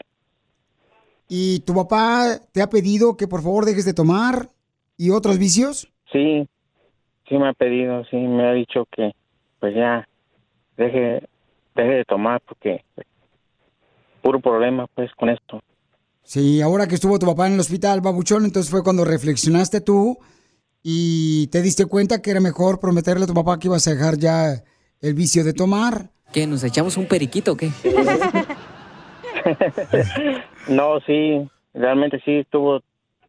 ¿Y 1.28 1.60
tu 1.60 1.74
papá 1.74 2.38
te 2.52 2.60
ha 2.60 2.68
pedido 2.68 3.16
que 3.16 3.28
por 3.28 3.42
favor 3.42 3.64
dejes 3.64 3.84
de 3.84 3.94
tomar 3.94 4.48
y 4.96 5.10
otros 5.10 5.38
vicios? 5.38 5.92
Sí, 6.12 6.46
sí 7.28 7.36
me 7.36 7.48
ha 7.48 7.52
pedido, 7.52 8.04
sí 8.06 8.16
me 8.16 8.48
ha 8.48 8.52
dicho 8.52 8.86
que 8.90 9.12
pues 9.60 9.74
ya 9.74 10.08
deje, 10.76 11.22
deje 11.74 11.90
de 11.90 12.04
tomar 12.04 12.40
porque 12.40 12.84
puro 14.22 14.40
problema 14.40 14.86
pues 14.94 15.10
con 15.14 15.28
esto. 15.28 15.60
Sí, 16.22 16.60
ahora 16.60 16.86
que 16.86 16.96
estuvo 16.96 17.18
tu 17.18 17.26
papá 17.26 17.46
en 17.46 17.54
el 17.54 17.60
hospital, 17.60 18.02
papuchón, 18.02 18.44
entonces 18.44 18.70
fue 18.70 18.82
cuando 18.82 19.04
reflexionaste 19.04 19.80
tú 19.80 20.18
y 20.82 21.46
te 21.48 21.62
diste 21.62 21.86
cuenta 21.86 22.20
que 22.20 22.30
era 22.30 22.40
mejor 22.40 22.80
prometerle 22.80 23.24
a 23.24 23.26
tu 23.26 23.34
papá 23.34 23.58
que 23.58 23.68
ibas 23.68 23.86
a 23.88 23.92
dejar 23.92 24.18
ya 24.18 24.62
el 25.00 25.14
vicio 25.14 25.44
de 25.44 25.54
tomar. 25.54 26.10
¿Qué? 26.32 26.46
¿Nos 26.46 26.62
echamos 26.64 26.96
un 26.96 27.06
periquito 27.06 27.52
o 27.52 27.56
qué? 27.56 27.70
No, 30.68 31.00
sí, 31.06 31.48
realmente 31.72 32.20
sí 32.24 32.38
estuvo 32.38 32.82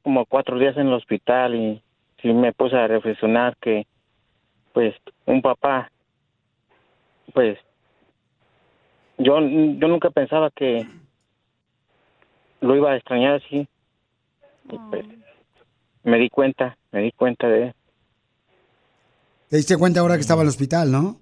como 0.03 0.25
cuatro 0.25 0.59
días 0.59 0.75
en 0.77 0.87
el 0.87 0.93
hospital 0.93 1.55
y 1.55 1.81
sí 2.21 2.33
me 2.33 2.53
puse 2.53 2.75
a 2.75 2.87
reflexionar 2.87 3.55
que 3.57 3.85
pues 4.73 4.95
un 5.25 5.41
papá 5.41 5.91
pues 7.33 7.57
yo 9.17 9.39
yo 9.39 9.87
nunca 9.87 10.09
pensaba 10.09 10.49
que 10.51 10.87
lo 12.61 12.75
iba 12.75 12.91
a 12.91 12.97
extrañar 12.97 13.35
así. 13.35 13.67
Y, 14.71 14.77
pues, 14.89 15.05
me 16.03 16.17
di 16.17 16.29
cuenta, 16.29 16.77
me 16.91 17.01
di 17.01 17.11
cuenta 17.11 17.47
de 17.47 17.73
Te 19.49 19.57
diste 19.57 19.77
cuenta 19.77 19.99
ahora 19.99 20.15
que 20.15 20.21
estaba 20.21 20.41
en 20.41 20.47
el 20.47 20.49
hospital, 20.49 20.91
¿no? 20.91 21.21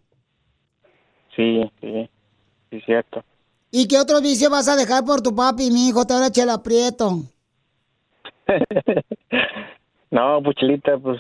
sí, 1.35 1.61
sí, 1.79 2.09
sí 2.69 2.81
cierto. 2.81 3.23
¿Y 3.69 3.87
qué 3.87 3.99
otro 3.99 4.21
vicio 4.21 4.49
vas 4.49 4.67
a 4.67 4.75
dejar 4.75 5.05
por 5.05 5.21
tu 5.21 5.35
papi, 5.35 5.69
mi 5.71 5.87
hijo? 5.87 6.05
Te 6.05 6.13
ahora 6.13 6.31
chela 6.31 6.55
aprieto. 6.55 7.21
No, 10.11 10.41
puchelita, 10.41 10.97
pues, 10.97 11.19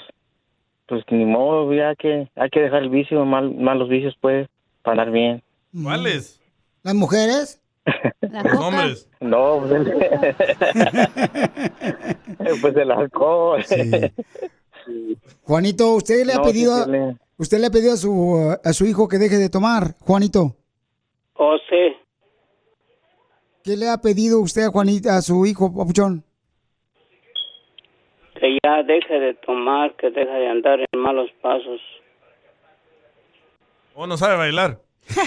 pues 0.87 1.03
ni 1.11 1.25
modo, 1.25 1.73
ya 1.73 1.93
que 1.95 2.29
hay 2.35 2.49
que 2.49 2.61
dejar 2.61 2.83
el 2.83 2.89
vicio, 2.89 3.25
mal, 3.25 3.53
malos 3.55 3.89
vicios, 3.89 4.15
pues, 4.21 4.47
para 4.83 5.01
andar 5.01 5.11
bien. 5.11 5.43
¿Cuáles? 5.83 6.39
¿Las 6.83 6.95
mujeres? 6.95 7.61
Los 8.21 8.59
hombres. 8.59 9.09
No, 9.19 9.59
pues 9.59 9.71
el, 9.71 9.85
pues 12.61 12.75
el 12.75 12.91
alcohol. 12.91 13.63
Juanito, 15.43 15.95
¿usted 15.95 16.25
le 16.25 16.33
ha 16.33 16.41
pedido, 16.41 16.75
sí, 16.77 16.83
sí, 16.85 16.91
le- 16.91 17.17
usted 17.37 17.59
le 17.59 17.67
ha 17.67 17.71
pedido 17.71 17.93
a 17.93 17.97
su, 17.97 18.57
a 18.63 18.73
su 18.73 18.85
hijo 18.85 19.07
que 19.07 19.17
deje 19.17 19.37
de 19.37 19.49
tomar, 19.49 19.95
Juanito? 19.99 20.55
Oh, 21.35 21.55
sí. 21.69 21.95
¿Qué 23.63 23.75
le 23.75 23.89
ha 23.89 23.97
pedido 23.97 24.39
usted 24.39 24.63
a 24.63 24.69
Juanita, 24.69 25.17
a 25.17 25.21
su 25.21 25.45
hijo, 25.45 25.73
papuchón? 25.73 26.23
Que 28.39 28.57
ya 28.63 28.83
deje 28.83 29.19
de 29.19 29.33
tomar, 29.35 29.95
que 29.95 30.09
deje 30.09 30.31
de 30.31 30.49
andar 30.49 30.79
en 30.79 30.99
malos 30.99 31.29
pasos. 31.41 31.81
¿O 33.95 34.05
no 34.05 34.17
sabe 34.17 34.37
bailar? 34.37 34.79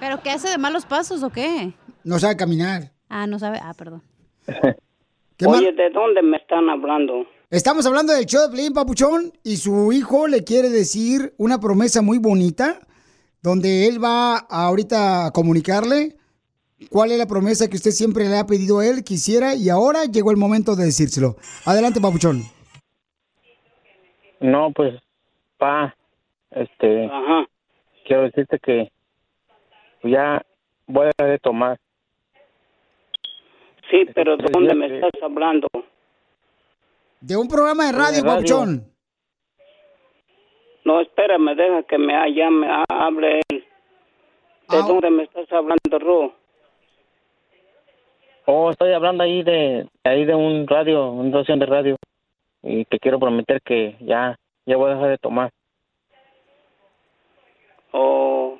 ¿Pero 0.00 0.22
qué 0.22 0.30
hace 0.30 0.48
de 0.48 0.58
malos 0.58 0.86
pasos 0.86 1.22
o 1.22 1.30
qué? 1.30 1.72
No 2.04 2.18
sabe 2.18 2.36
caminar. 2.36 2.92
Ah, 3.08 3.26
no 3.26 3.38
sabe. 3.38 3.58
Ah, 3.62 3.74
perdón. 3.76 4.02
Oye, 5.46 5.72
¿de 5.72 5.90
dónde 5.90 6.22
me 6.22 6.36
están 6.36 6.70
hablando? 6.70 7.26
Estamos 7.50 7.86
hablando 7.86 8.12
del 8.12 8.26
show 8.26 8.42
de 8.42 8.56
Pelín 8.56 8.72
Papuchón 8.72 9.32
y 9.42 9.56
su 9.56 9.92
hijo 9.92 10.28
le 10.28 10.44
quiere 10.44 10.68
decir 10.70 11.34
una 11.36 11.58
promesa 11.60 12.02
muy 12.02 12.18
bonita 12.18 12.78
donde 13.42 13.88
él 13.88 14.02
va 14.02 14.36
a 14.38 14.66
ahorita 14.66 15.26
a 15.26 15.30
comunicarle 15.32 16.16
cuál 16.90 17.12
es 17.12 17.18
la 17.18 17.26
promesa 17.26 17.68
que 17.68 17.76
usted 17.76 17.90
siempre 17.90 18.28
le 18.28 18.38
ha 18.38 18.46
pedido 18.46 18.78
a 18.80 18.86
él, 18.86 19.04
quisiera 19.04 19.54
y 19.54 19.68
ahora 19.68 20.04
llegó 20.04 20.30
el 20.30 20.36
momento 20.36 20.76
de 20.76 20.84
decírselo. 20.84 21.36
Adelante, 21.64 22.00
Papuchón. 22.00 22.42
No, 24.40 24.72
pues, 24.72 24.94
pa, 25.58 25.94
este, 26.50 27.10
quiero 28.06 28.22
decirte 28.24 28.58
que 28.58 28.90
ya 30.02 30.44
voy 30.86 31.06
a 31.06 31.10
dejar 31.16 31.32
de 31.32 31.38
tomar. 31.38 31.78
Sí, 33.90 34.04
pero 34.14 34.36
¿de 34.36 34.44
dónde 34.52 34.74
me 34.74 34.86
estás 34.86 35.12
hablando? 35.22 35.68
De 37.20 37.36
un 37.36 37.48
programa 37.48 37.86
de 37.86 37.92
radio, 37.92 38.22
radio. 38.22 38.24
Papuchón. 38.24 38.90
No, 40.84 41.00
espérame, 41.00 41.54
deja 41.56 41.82
que 41.84 41.96
me 41.96 42.12
llame, 42.34 42.66
ha- 42.70 42.84
hable 43.06 43.40
él. 43.48 43.64
¿De 44.68 44.78
dónde 44.78 45.10
me 45.10 45.22
estás 45.24 45.50
hablando, 45.52 45.98
Ru? 45.98 46.32
Oh, 48.46 48.70
estoy 48.70 48.92
hablando 48.92 49.24
ahí 49.24 49.42
de, 49.42 49.88
ahí 50.04 50.24
de 50.24 50.34
un 50.34 50.66
radio, 50.66 51.10
una 51.10 51.28
estación 51.28 51.58
de 51.58 51.66
radio. 51.66 51.96
Y 52.62 52.84
te 52.84 52.98
quiero 52.98 53.18
prometer 53.18 53.60
que 53.62 53.96
ya, 54.00 54.36
ya 54.66 54.76
voy 54.76 54.90
a 54.90 54.94
dejar 54.94 55.10
de 55.10 55.18
tomar. 55.18 55.50
Oh, 57.92 58.58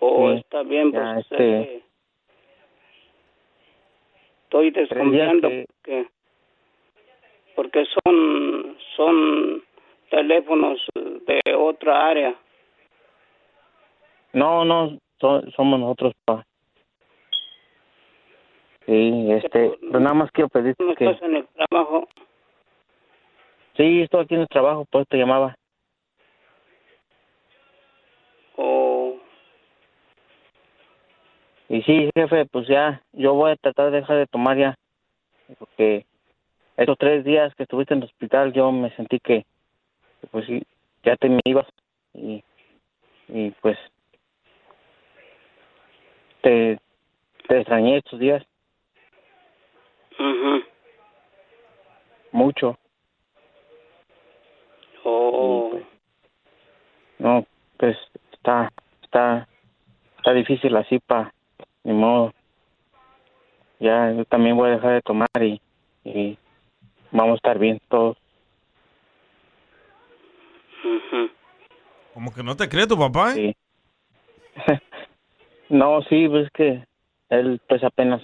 oh 0.00 0.30
Sí, 0.32 0.38
está 0.38 0.62
bien, 0.62 0.90
pues 0.92 1.02
ya, 1.02 1.18
este- 1.20 1.60
eh, 1.60 1.82
estoy 4.44 4.70
desconfiando 4.70 5.48
que- 5.48 5.66
porque, 5.66 6.06
porque 7.56 7.84
son 7.86 8.76
son 8.96 9.62
teléfonos 10.10 10.80
de 10.94 11.54
otra 11.56 12.06
área. 12.08 12.34
No, 14.32 14.64
no, 14.64 14.98
so- 15.20 15.42
somos 15.56 15.80
nosotros, 15.80 16.12
pa. 16.24 16.44
Sí, 18.86 19.32
este, 19.32 19.78
nada 19.82 20.14
más 20.14 20.30
quiero 20.30 20.48
pedirte 20.48 20.84
que... 20.96 21.06
estás 21.06 21.22
en 21.22 21.36
el 21.36 21.48
trabajo? 21.48 22.06
Sí, 23.76 24.02
estoy 24.02 24.24
aquí 24.24 24.34
en 24.34 24.42
el 24.42 24.48
trabajo, 24.48 24.84
por 24.84 25.00
eso 25.00 25.08
te 25.10 25.16
llamaba. 25.16 25.56
Oh. 28.56 29.16
Y 31.68 31.82
sí, 31.82 32.10
jefe, 32.14 32.44
pues 32.46 32.68
ya, 32.68 33.02
yo 33.12 33.34
voy 33.34 33.52
a 33.52 33.56
tratar 33.56 33.90
de 33.90 34.00
dejar 34.00 34.18
de 34.18 34.26
tomar 34.26 34.58
ya, 34.58 34.74
porque 35.58 36.04
estos 36.76 36.98
tres 36.98 37.24
días 37.24 37.54
que 37.54 37.62
estuviste 37.62 37.94
en 37.94 38.00
el 38.00 38.06
hospital 38.06 38.52
yo 38.52 38.70
me 38.70 38.90
sentí 38.96 39.18
que, 39.18 39.46
pues 40.30 40.44
sí, 40.46 40.62
ya 41.02 41.16
te 41.16 41.28
me 41.28 41.40
ibas 41.44 41.66
y, 42.12 42.44
y 43.28 43.50
pues 43.62 43.78
te, 46.42 46.78
te 47.48 47.58
extrañé 47.58 47.96
estos 47.96 48.20
días. 48.20 48.44
Ujú. 50.18 50.62
mucho. 52.32 52.78
Oh, 55.04 55.78
No, 57.18 57.46
pues 57.76 57.96
está, 58.32 58.72
está, 59.02 59.46
está 60.16 60.32
difícil 60.32 60.76
así 60.76 60.98
pa, 60.98 61.32
ni 61.84 61.92
modo. 61.92 62.32
Ya, 63.78 64.12
yo 64.12 64.24
también 64.24 64.56
voy 64.56 64.70
a 64.70 64.74
dejar 64.76 64.92
de 64.94 65.02
tomar 65.02 65.28
y, 65.40 65.60
y 66.04 66.38
vamos 67.10 67.34
a 67.34 67.36
estar 67.36 67.58
bien 67.58 67.80
todos. 67.88 68.16
Como 72.14 72.32
que 72.32 72.42
no 72.42 72.56
te 72.56 72.68
cree 72.68 72.86
tu 72.86 72.96
papá, 72.98 73.34
¿eh? 73.36 73.54
No, 75.68 76.02
sí, 76.02 76.28
pues 76.28 76.48
que 76.52 76.84
él 77.30 77.60
pues 77.66 77.82
apenas 77.82 78.22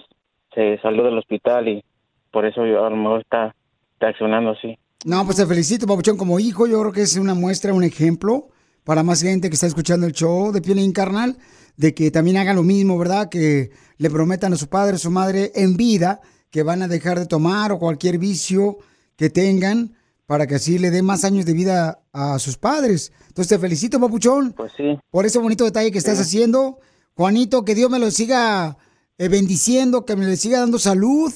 se 0.53 0.79
salió 0.81 1.03
del 1.03 1.17
hospital 1.17 1.67
y 1.67 1.83
por 2.31 2.45
eso 2.45 2.65
yo 2.65 2.85
a 2.85 2.89
lo 2.89 2.95
mejor 2.95 3.21
está 3.21 3.55
reaccionando 3.99 4.51
así. 4.51 4.77
No, 5.05 5.25
pues 5.25 5.37
te 5.37 5.45
felicito, 5.45 5.87
Papuchón, 5.87 6.17
como 6.17 6.39
hijo. 6.39 6.67
Yo 6.67 6.79
creo 6.81 6.91
que 6.91 7.01
es 7.01 7.17
una 7.17 7.33
muestra, 7.33 7.73
un 7.73 7.83
ejemplo 7.83 8.49
para 8.83 9.03
más 9.03 9.21
gente 9.21 9.49
que 9.49 9.55
está 9.55 9.67
escuchando 9.67 10.05
el 10.05 10.13
show 10.13 10.51
de 10.51 10.61
Piolín 10.61 10.91
Carnal, 10.91 11.37
de 11.77 11.93
que 11.93 12.11
también 12.11 12.37
hagan 12.37 12.55
lo 12.55 12.63
mismo, 12.63 12.97
¿verdad? 12.97 13.29
Que 13.29 13.71
le 13.97 14.09
prometan 14.09 14.53
a 14.53 14.57
su 14.57 14.67
padre, 14.67 14.95
a 14.95 14.99
su 14.99 15.11
madre 15.11 15.51
en 15.55 15.77
vida 15.77 16.21
que 16.49 16.63
van 16.63 16.81
a 16.81 16.87
dejar 16.87 17.17
de 17.17 17.25
tomar 17.25 17.71
o 17.71 17.79
cualquier 17.79 18.17
vicio 18.17 18.77
que 19.15 19.29
tengan 19.29 19.95
para 20.25 20.47
que 20.47 20.55
así 20.55 20.77
le 20.77 20.91
dé 20.91 21.01
más 21.01 21.23
años 21.23 21.45
de 21.45 21.53
vida 21.53 21.99
a 22.13 22.39
sus 22.39 22.57
padres. 22.57 23.11
Entonces 23.27 23.49
te 23.49 23.59
felicito, 23.59 23.99
Papuchón. 23.99 24.53
Pues 24.53 24.71
sí. 24.77 24.97
Por 25.09 25.25
ese 25.25 25.39
bonito 25.39 25.63
detalle 25.63 25.91
que 25.91 25.97
estás 25.97 26.19
haciendo. 26.19 26.79
Juanito, 27.15 27.65
que 27.65 27.75
Dios 27.75 27.89
me 27.89 27.99
lo 27.99 28.11
siga 28.11 28.77
eh, 29.17 29.29
bendiciendo, 29.29 30.05
que 30.05 30.15
me 30.15 30.25
le 30.25 30.37
siga 30.37 30.59
dando 30.59 30.79
salud. 30.79 31.31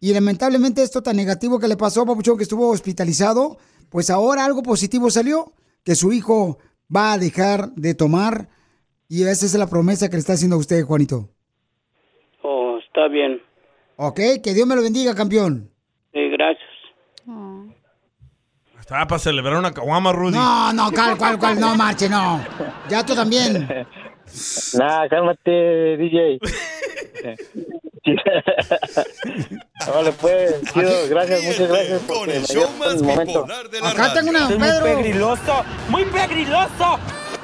Y 0.00 0.12
lamentablemente 0.12 0.82
esto 0.82 1.02
tan 1.02 1.16
negativo 1.16 1.58
que 1.58 1.68
le 1.68 1.76
pasó 1.76 2.02
a 2.02 2.06
Papuchón, 2.06 2.36
que 2.36 2.44
estuvo 2.44 2.68
hospitalizado, 2.68 3.58
pues 3.90 4.10
ahora 4.10 4.44
algo 4.44 4.62
positivo 4.62 5.10
salió, 5.10 5.52
que 5.84 5.94
su 5.94 6.12
hijo 6.12 6.58
va 6.94 7.12
a 7.12 7.18
dejar 7.18 7.72
de 7.72 7.94
tomar. 7.94 8.48
Y 9.08 9.22
esa 9.24 9.46
es 9.46 9.54
la 9.54 9.66
promesa 9.66 10.08
que 10.08 10.16
le 10.16 10.20
está 10.20 10.34
haciendo 10.34 10.56
a 10.56 10.60
usted, 10.60 10.84
Juanito. 10.84 11.30
Oh, 12.42 12.78
está 12.78 13.08
bien. 13.08 13.40
Ok, 13.96 14.20
que 14.42 14.54
Dios 14.54 14.66
me 14.66 14.76
lo 14.76 14.82
bendiga, 14.82 15.14
campeón. 15.14 15.70
Sí, 16.12 16.28
gracias. 16.30 16.68
Estaba 18.88 19.06
para 19.06 19.18
celebrar 19.18 19.58
una 19.58 19.74
caguama, 19.74 20.12
Rudy. 20.12 20.32
No, 20.32 20.72
no, 20.72 20.90
cuál, 20.90 21.18
cuál, 21.18 21.38
cuál, 21.38 21.60
no 21.60 21.74
marche, 21.74 22.08
no. 22.08 22.40
Ya 22.88 23.04
tú 23.04 23.14
también. 23.14 23.68
Nah, 24.78 25.08
cálmate, 25.08 25.96
DJ. 25.96 26.38
vale, 29.92 30.12
pues, 30.12 30.54
chido, 30.72 31.08
gracias, 31.08 31.42
muchas 31.42 31.68
gracias. 31.68 32.00
Con 32.06 32.30
el 32.30 32.44
show 32.46 32.70
más 32.78 33.00
bipolar 33.02 33.68
de 33.70 33.80
la 33.80 33.88
Acá 33.90 34.08
radio. 34.08 34.14
tengo 34.14 34.30
una, 34.30 34.48
Pedro. 34.48 34.84
pegriloso, 34.84 35.64
muy 35.88 36.04
pegriloso. 36.06 36.98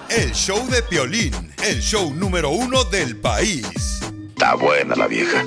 El 0.09 0.33
show 0.33 0.67
de 0.69 0.83
Piolín, 0.83 1.53
el 1.65 1.81
show 1.81 2.13
número 2.15 2.51
uno 2.51 2.85
del 2.85 3.17
país. 3.17 4.01
Está 4.29 4.55
buena 4.55 4.95
la 4.97 5.07
vieja. 5.07 5.45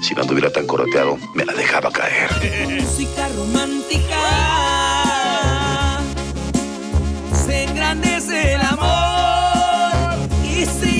Si 0.00 0.14
no 0.14 0.22
anduviera 0.22 0.50
tan 0.50 0.66
coroteado, 0.66 1.16
me 1.34 1.44
la 1.44 1.52
dejaba 1.52 1.90
caer. 1.92 2.30
Música 2.80 3.28
romántica. 3.36 4.16
Se 7.46 7.64
engrandece 7.64 8.54
el 8.54 8.60
amor 8.62 10.18
y 10.44 10.64
se 10.64 10.99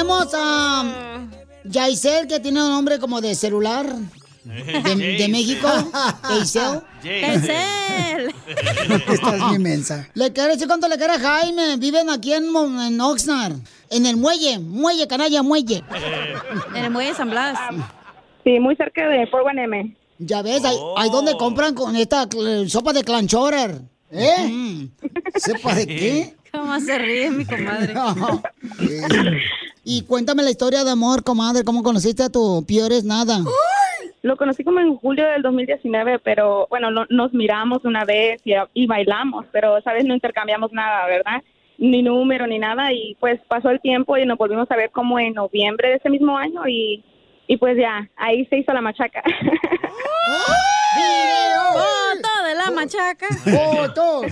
Tenemos 0.00 0.32
a 0.32 1.26
Yaisel, 1.64 2.26
que 2.26 2.40
tiene 2.40 2.62
un 2.62 2.70
nombre 2.70 2.98
como 2.98 3.20
de 3.20 3.34
celular. 3.34 3.84
De, 4.44 4.94
de 5.18 5.28
México. 5.28 5.68
Yaisel. 6.26 6.80
Yaisel. 7.04 8.34
Estás 9.12 9.50
bien 9.50 9.62
mensa. 9.62 10.08
Le 10.14 10.32
quiero 10.32 10.48
decir 10.54 10.66
cuánto 10.66 10.88
le 10.88 10.96
quiere 10.96 11.12
a 11.12 11.18
Jaime. 11.20 11.76
Viven 11.76 12.08
aquí 12.08 12.32
en, 12.32 12.44
en 12.46 12.98
Oxnard. 12.98 13.56
En 13.90 14.06
el 14.06 14.16
muelle. 14.16 14.58
Muelle, 14.58 15.06
canalla, 15.06 15.42
muelle. 15.42 15.84
En 16.74 16.84
el 16.84 16.90
muelle 16.90 17.10
de 17.10 17.16
San 17.16 17.28
Blas. 17.28 17.58
Sí, 18.42 18.58
muy 18.58 18.74
cerca 18.76 19.06
de 19.06 19.26
Fort. 19.26 19.44
Ya 20.18 20.40
ves, 20.40 20.64
ahí, 20.64 20.76
ahí 20.96 21.10
donde 21.10 21.36
compran 21.36 21.74
con 21.74 21.94
esta 21.94 22.26
cl- 22.26 22.66
sopa 22.70 22.94
de 22.94 23.04
clanchorer. 23.04 23.82
¿Eh? 24.12 24.48
Mm. 24.48 24.88
¿Sopa 25.36 25.74
de 25.74 25.86
qué? 25.86 26.34
¿Cómo 26.52 26.78
se 26.80 26.98
ríe 26.98 27.30
mi 27.30 27.44
comadre? 27.44 27.94
Y 29.82 30.02
cuéntame 30.02 30.42
la 30.42 30.50
historia 30.50 30.84
de 30.84 30.90
amor, 30.90 31.24
comadre. 31.24 31.64
¿Cómo 31.64 31.82
conociste 31.82 32.22
a 32.22 32.28
tu 32.28 32.64
Piores 32.66 33.02
Nada? 33.02 33.38
Lo 34.22 34.36
conocí 34.36 34.62
como 34.62 34.78
en 34.78 34.94
julio 34.96 35.26
del 35.26 35.40
2019, 35.40 36.18
pero 36.18 36.66
bueno, 36.68 36.90
no- 36.90 37.06
nos 37.08 37.32
miramos 37.32 37.82
una 37.84 38.04
vez 38.04 38.42
y, 38.44 38.52
y 38.74 38.86
bailamos, 38.86 39.46
pero 39.52 39.80
sabes, 39.80 40.04
no 40.04 40.12
intercambiamos 40.14 40.70
nada, 40.72 41.06
¿verdad? 41.06 41.42
Ni 41.78 42.02
número 42.02 42.46
ni 42.46 42.58
nada 42.58 42.92
y 42.92 43.16
pues 43.20 43.40
pasó 43.48 43.70
el 43.70 43.80
tiempo 43.80 44.18
y 44.18 44.26
nos 44.26 44.36
volvimos 44.36 44.70
a 44.70 44.76
ver 44.76 44.90
como 44.90 45.18
en 45.18 45.32
noviembre 45.32 45.88
de 45.88 45.94
ese 45.96 46.10
mismo 46.10 46.36
año 46.36 46.68
y, 46.68 47.02
y 47.46 47.56
pues 47.56 47.78
ya, 47.78 48.06
ahí 48.16 48.44
se 48.46 48.58
hizo 48.58 48.72
la 48.74 48.82
machaca. 48.82 49.22
Foto 51.72 51.99
de 52.54 52.56
la 52.56 52.70
machaca. 52.70 53.28
¡Fotos! 53.28 54.26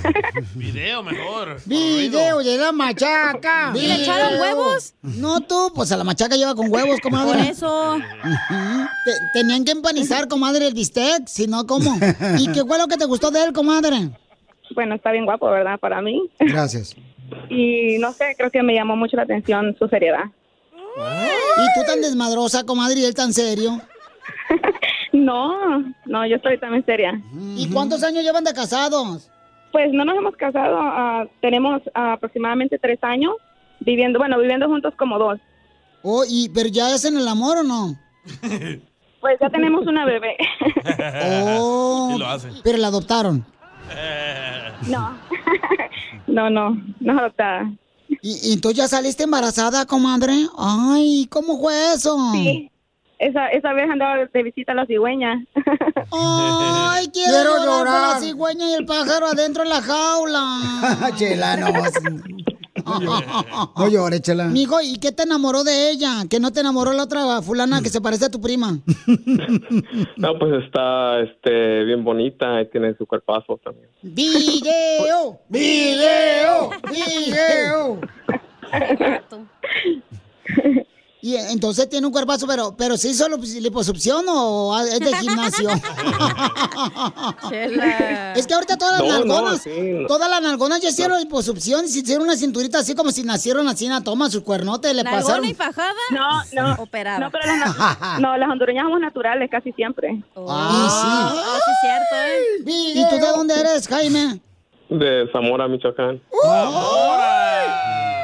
Video 0.55 1.03
mejor. 1.03 1.59
¡Video 1.65 2.39
de 2.39 2.57
la 2.57 2.73
machaca! 2.73 3.73
¿Y 3.75 3.87
le 3.87 4.03
echaron 4.03 4.41
huevos? 4.41 4.95
No 5.03 5.41
tú, 5.41 5.73
pues 5.75 5.93
a 5.93 5.97
la 5.97 6.05
machaca 6.05 6.37
lleva 6.37 6.55
con 6.55 6.73
huevos, 6.73 7.01
comadre. 7.01 7.39
Por 7.39 7.47
eso. 7.49 7.99
Tenían 9.33 9.65
que 9.65 9.73
empanizar, 9.73 10.29
comadre, 10.29 10.67
el 10.67 10.75
bistec, 10.75 11.27
si 11.27 11.47
no, 11.47 11.67
¿cómo? 11.67 11.97
¿Y 12.39 12.51
qué 12.53 12.65
fue 12.65 12.79
lo 12.79 12.87
que 12.87 12.97
te 12.97 13.05
gustó 13.05 13.31
de 13.31 13.45
él, 13.45 13.53
comadre? 13.53 14.11
bueno, 14.75 14.95
está 14.95 15.13
bien 15.13 15.25
guapo, 15.25 15.51
¿verdad? 15.51 15.79
Para 15.79 16.03
mí. 16.03 16.29
Gracias. 16.39 16.95
Y 17.49 17.99
no 17.99 18.13
sé, 18.13 18.35
creo 18.37 18.51
que 18.51 18.63
me 18.63 18.75
llamó 18.75 18.97
mucho 18.97 19.17
la 19.17 19.23
atención 19.23 19.75
su 19.79 19.89
seriedad. 19.89 20.25
¿Y 20.97 21.81
tú 21.81 21.87
tan 21.87 22.01
desmadrosa, 22.01 22.65
comadre, 22.65 23.01
y 23.01 23.05
él 23.05 23.15
tan 23.15 23.33
serio? 23.33 23.81
No, 25.13 25.83
no, 26.07 26.27
yo 26.27 26.37
estoy 26.37 26.59
también 26.59 26.85
seria. 26.85 27.21
¿Y 27.57 27.69
cuántos 27.71 28.03
años 28.03 28.23
llevan 28.23 28.45
de 28.45 28.53
casados? 28.53 29.31
Pues 29.73 29.91
no 29.93 30.05
nos 30.05 30.17
hemos 30.17 30.37
casado, 30.37 30.79
ah, 30.81 31.25
tenemos 31.41 31.81
aproximadamente 31.95 32.79
tres 32.79 32.99
años 33.03 33.33
viviendo, 33.81 34.19
bueno, 34.19 34.39
viviendo 34.39 34.67
juntos 34.67 34.93
como 34.99 35.19
dos. 35.19 35.39
Oh, 36.03 36.25
y, 36.29 36.49
¿Pero 36.51 36.69
ya 36.69 36.95
es 36.95 37.05
en 37.05 37.17
el 37.17 37.27
amor 37.29 37.59
o 37.59 37.63
no? 37.63 37.97
Pues 39.21 39.37
ya 39.41 39.51
tenemos 39.51 39.85
una 39.87 40.05
bebé. 40.05 40.37
Oh, 41.61 42.11
Sí 42.13 42.19
lo 42.21 42.27
hacen. 42.29 42.53
pero 42.63 42.79
la 42.79 42.87
adoptaron. 42.87 43.45
No, 44.89 45.17
no, 46.29 46.51
no, 46.51 46.71
no 47.01 47.13
es 47.13 47.19
adoptada. 47.19 47.73
¿Y, 48.23 48.51
y 48.51 48.53
entonces 48.53 48.79
ya 48.79 48.87
saliste 48.89 49.25
embarazada, 49.25 49.87
comadre? 49.87 50.35
Ay, 50.57 51.27
¿cómo 51.31 51.59
fue 51.59 51.75
eso? 51.95 52.17
Sí, 52.33 52.71
esa, 53.19 53.49
esa 53.49 53.73
vez 53.73 53.91
andaba 53.91 54.17
de 54.17 54.43
visita 54.43 54.73
a 54.73 54.75
la 54.77 54.87
cigüeña. 54.87 55.45
Ay, 56.13 57.09
quiero, 57.13 57.33
Quiero 57.33 57.57
llorar, 57.59 57.79
llorar. 57.87 58.15
la 58.15 58.21
cigüeña 58.21 58.71
y 58.71 58.75
el 58.75 58.87
pájaro 58.87 59.27
adentro 59.27 59.65
de 59.65 59.69
la 59.69 59.83
jaula. 59.83 61.11
Chela, 61.17 61.57
no. 61.57 61.69
No 63.77 63.89
llores, 63.89 64.23
chela. 64.23 64.47
Mijo, 64.47 64.81
¿y 64.81 64.97
qué 64.99 65.13
te 65.13 65.25
enamoró 65.25 65.63
de 65.63 65.91
ella? 65.91 66.25
¿Que 66.31 66.41
no 66.41 66.53
te 66.53 66.61
enamoró 66.61 66.93
la 66.93 67.03
otra 67.03 67.43
fulana 67.43 67.83
que 67.83 67.91
se 67.91 68.01
parece 68.01 68.27
a 68.27 68.31
tu 68.31 68.41
prima? 68.41 68.79
No, 70.17 70.39
pues 70.39 70.65
está 70.65 71.21
este, 71.21 71.85
bien 71.85 72.03
bonita 72.05 72.61
y 72.63 72.67
tiene 72.71 72.95
su 72.97 73.07
cuerpazo 73.07 73.59
también. 73.63 73.89
¡Video! 74.03 75.39
¡Video! 75.49 76.71
¡Video! 76.91 78.01
Y 81.21 81.35
entonces 81.35 81.89
tiene 81.89 82.07
un 82.07 82.13
cuerpazo, 82.13 82.47
pero, 82.47 82.77
pero 82.77 82.97
¿se 82.97 83.09
hizo 83.09 83.29
lip- 83.29 83.43
liposucción 83.61 84.25
o 84.29 84.73
ah, 84.77 84.85
es 84.85 85.01
de 85.01 85.17
gimnasio? 85.17 85.69
Es 88.37 88.47
que 88.47 88.55
ahorita 88.55 88.77
todas 88.77 89.01
las 89.01 89.09
No, 89.09 89.19
no, 89.25 89.35
nalgonas, 89.35 89.63
sí, 89.63 89.71
no. 89.95 90.07
todas 90.07 90.31
las 90.31 90.41
nalgonas 90.43 90.81
ya 90.81 90.91
hicieron 90.91 91.19
liposucción 91.19 91.85
y 91.85 91.89
se 91.89 92.01
hicieron 92.01 92.25
una 92.25 92.37
cinturita 92.37 92.79
así 92.79 92.95
como 92.95 93.11
si 93.11 93.25
nacieron 93.25 93.67
así 93.69 93.87
en 93.87 93.93
la 93.93 94.03
toma, 94.03 94.31
su 94.31 94.45
cuernote 94.45 94.95
le 94.95 95.03
¿Nalgona 95.03 95.25
pasaron. 95.25 95.45
y 95.47 95.55
fajada? 95.55 95.93
No, 96.11 96.43
no. 96.53 96.75
Operada. 96.83 97.19
No, 97.19 97.31
pero 97.33 97.47
las, 97.47 97.59
na- 97.77 98.19
no, 98.21 98.37
las 98.37 98.49
hondureñas 98.49 98.85
somos 98.85 99.01
naturales 99.01 99.51
casi 99.51 99.73
siempre. 99.73 100.23
Ah, 100.37 100.89
sí. 100.89 101.09
Ah, 101.45 101.59
sí, 101.65 101.73
cierto, 101.83 102.15
¿eh? 102.27 102.95
¿Y 102.95 103.09
tú 103.11 103.17
de 103.17 103.33
dónde 103.33 103.59
eres, 103.59 103.89
Jaime? 103.89 104.41
De 104.89 105.29
Zamora, 105.33 105.67
Michoacán. 105.69 106.21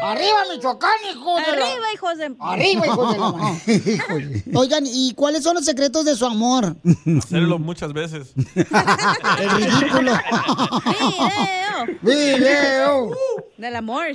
¡Arriba, 0.05 0.39
Michoacán, 0.53 0.91
hijo 1.11 1.37
de 1.37 1.43
la- 1.43 1.67
Arriba, 1.67 1.93
hijos 1.95 2.19
de... 2.19 2.37
Arriba, 2.39 2.87
hijo 2.87 3.13
de 3.13 3.19
la... 3.19 4.59
Oigan, 4.61 4.85
¿y 4.87 5.15
cuáles 5.15 5.43
son 5.43 5.55
los 5.55 5.65
secretos 5.65 6.05
de 6.05 6.15
su 6.15 6.27
amor? 6.27 6.77
Hacerlo 7.19 7.59
muchas 7.59 7.93
veces. 7.93 8.35
El 8.55 9.51
ridículo. 9.51 10.13
Video. 12.03 13.07
Video. 13.11 13.11
Del 13.57 13.77
amor. 13.77 14.07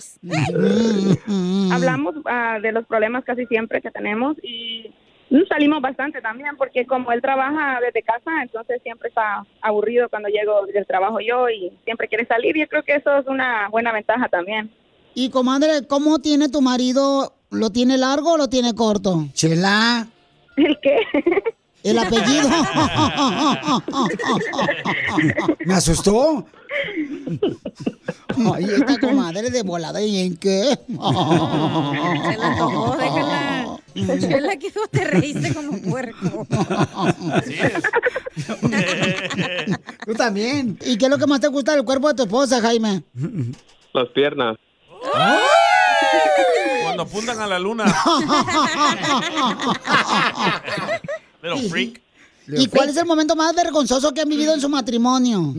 Hablamos 1.71 2.15
ah, 2.25 2.59
de 2.61 2.71
los 2.71 2.85
problemas 2.85 3.23
casi 3.23 3.45
siempre 3.47 3.81
que 3.81 3.91
tenemos 3.91 4.37
y 4.43 4.93
mm, 5.29 5.47
salimos 5.47 5.81
bastante 5.81 6.21
también 6.21 6.55
porque 6.57 6.85
como 6.85 7.11
él 7.11 7.21
trabaja 7.21 7.79
desde 7.81 8.03
casa, 8.03 8.29
entonces 8.41 8.81
siempre 8.83 9.09
está 9.09 9.45
aburrido 9.61 10.09
cuando 10.09 10.29
llego 10.29 10.65
del 10.67 10.85
trabajo 10.85 11.19
yo 11.19 11.49
y 11.49 11.71
siempre 11.85 12.07
quiere 12.07 12.25
salir 12.27 12.55
y 12.57 12.61
yo 12.61 12.67
creo 12.67 12.83
que 12.83 12.95
eso 12.95 13.17
es 13.17 13.27
una 13.27 13.69
buena 13.69 13.91
ventaja 13.91 14.27
también. 14.29 14.71
Y 15.13 15.29
comadre, 15.29 15.85
¿cómo 15.87 16.19
tiene 16.19 16.49
tu 16.49 16.61
marido? 16.61 17.33
¿Lo 17.49 17.71
tiene 17.71 17.97
largo 17.97 18.33
o 18.33 18.37
lo 18.37 18.47
tiene 18.47 18.73
corto? 18.75 19.27
Chela. 19.33 20.07
¿El 20.55 20.77
qué? 20.81 20.99
El 21.83 21.97
apellido. 21.97 22.49
Me 25.65 25.73
asustó. 25.73 26.45
Ay, 28.53 28.65
esta 28.65 28.99
comadre 28.99 29.49
de 29.49 29.63
volada, 29.63 30.01
¿y 30.01 30.19
en 30.19 30.37
qué? 30.37 30.77
Se 30.87 32.37
la 32.37 32.47
antojó, 32.47 32.95
déjala. 32.97 33.79
Chela, 34.19 34.57
que 34.57 34.71
tú 34.71 34.79
te 34.91 35.03
reíste 35.05 35.53
como 35.53 35.81
puerco. 35.81 36.45
Tú 40.05 40.13
también. 40.13 40.77
¿Y 40.85 40.97
qué 40.97 41.05
es 41.05 41.11
lo 41.11 41.17
que 41.17 41.27
más 41.27 41.41
te 41.41 41.47
gusta 41.47 41.73
del 41.73 41.83
cuerpo 41.83 42.07
de 42.09 42.13
tu 42.15 42.23
esposa, 42.23 42.61
Jaime? 42.61 43.03
Las 43.93 44.07
piernas. 44.09 44.57
Cuando 46.83 47.03
apuntan 47.03 47.39
a 47.39 47.47
la 47.47 47.59
luna. 47.59 47.85
Pero 51.41 51.57
freak. 51.57 52.01
¿Y 52.47 52.67
cuál 52.67 52.89
es 52.89 52.97
el 52.97 53.05
momento 53.05 53.35
más 53.35 53.55
vergonzoso 53.55 54.13
que 54.13 54.21
han 54.21 54.29
vivido 54.29 54.53
en 54.53 54.59
su 54.59 54.69
matrimonio? 54.69 55.53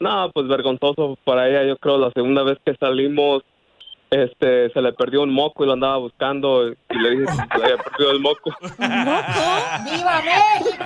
No, 0.00 0.30
pues 0.34 0.48
vergonzoso 0.48 1.16
para 1.24 1.48
ella. 1.48 1.64
Yo 1.64 1.76
creo 1.76 1.98
la 1.98 2.10
segunda 2.10 2.42
vez 2.42 2.58
que 2.64 2.74
salimos, 2.74 3.44
este, 4.10 4.70
se 4.70 4.82
le 4.82 4.92
perdió 4.92 5.22
un 5.22 5.32
moco 5.32 5.62
y 5.62 5.68
lo 5.68 5.74
andaba 5.74 5.98
buscando 5.98 6.68
y 6.68 6.98
le 6.98 7.10
dije 7.10 7.26
que 7.26 7.32
se 7.32 7.58
le 7.58 7.64
había 7.64 7.76
perdido 7.76 8.10
el 8.10 8.20
moco. 8.20 8.50
¡Viva 8.78 10.22
México! 10.24 10.84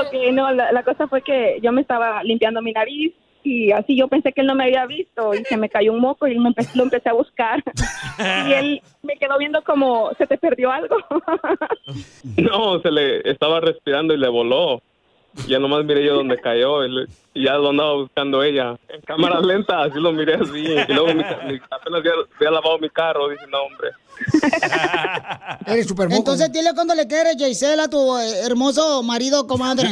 Ok, 0.00 0.12
no, 0.34 0.52
la, 0.52 0.70
la 0.72 0.82
cosa 0.82 1.08
fue 1.08 1.22
que 1.22 1.58
yo 1.62 1.72
me 1.72 1.80
estaba 1.80 2.22
limpiando 2.22 2.60
mi 2.60 2.72
nariz 2.72 3.14
y 3.42 3.72
así 3.72 3.96
yo 3.96 4.08
pensé 4.08 4.32
que 4.32 4.40
él 4.42 4.46
no 4.46 4.54
me 4.54 4.64
había 4.64 4.84
visto 4.86 5.34
y 5.34 5.44
se 5.44 5.56
me 5.56 5.68
cayó 5.68 5.92
un 5.92 6.00
moco 6.00 6.26
y 6.26 6.38
me 6.38 6.50
empe- 6.50 6.74
lo 6.74 6.82
empecé 6.84 7.08
a 7.08 7.14
buscar. 7.14 7.62
y 8.48 8.52
él 8.52 8.82
me 9.02 9.16
quedó 9.16 9.38
viendo 9.38 9.62
como, 9.64 10.10
¿se 10.18 10.26
te 10.26 10.36
perdió 10.38 10.70
algo? 10.70 10.96
No, 12.36 12.80
se 12.80 12.90
le 12.90 13.28
estaba 13.30 13.60
respirando 13.60 14.14
y 14.14 14.18
le 14.18 14.28
voló. 14.28 14.82
Ya 15.46 15.58
nomás 15.60 15.84
miré 15.84 16.04
yo 16.04 16.14
donde 16.16 16.36
cayó 16.40 16.84
y, 16.84 16.90
le- 16.90 17.06
y 17.34 17.44
ya 17.44 17.54
lo 17.54 17.70
andaba 17.70 17.94
buscando 17.94 18.42
ella. 18.42 18.76
En 18.88 19.00
cámara 19.02 19.40
lenta, 19.40 19.82
así 19.84 19.98
lo 20.00 20.12
miré 20.12 20.34
así. 20.34 20.58
Y 20.88 20.92
luego 20.92 21.14
mi, 21.14 21.22
ca- 21.22 21.40
mi- 21.46 21.60
apenas 21.70 22.00
había, 22.00 22.12
había 22.36 22.50
lavado 22.50 22.78
mi 22.80 22.90
carro. 22.90 23.28
Dije, 23.28 23.44
no, 23.48 23.58
hombre. 23.62 23.90
Eres 25.66 25.86
súper 25.86 26.12
Entonces 26.12 26.52
dile 26.52 26.70
cuando 26.74 26.94
le 26.94 27.06
quieres, 27.06 27.36
Gisela, 27.38 27.84
a 27.84 27.88
tu 27.88 28.16
eh, 28.18 28.40
hermoso 28.44 29.02
marido, 29.02 29.46
comadre. 29.46 29.88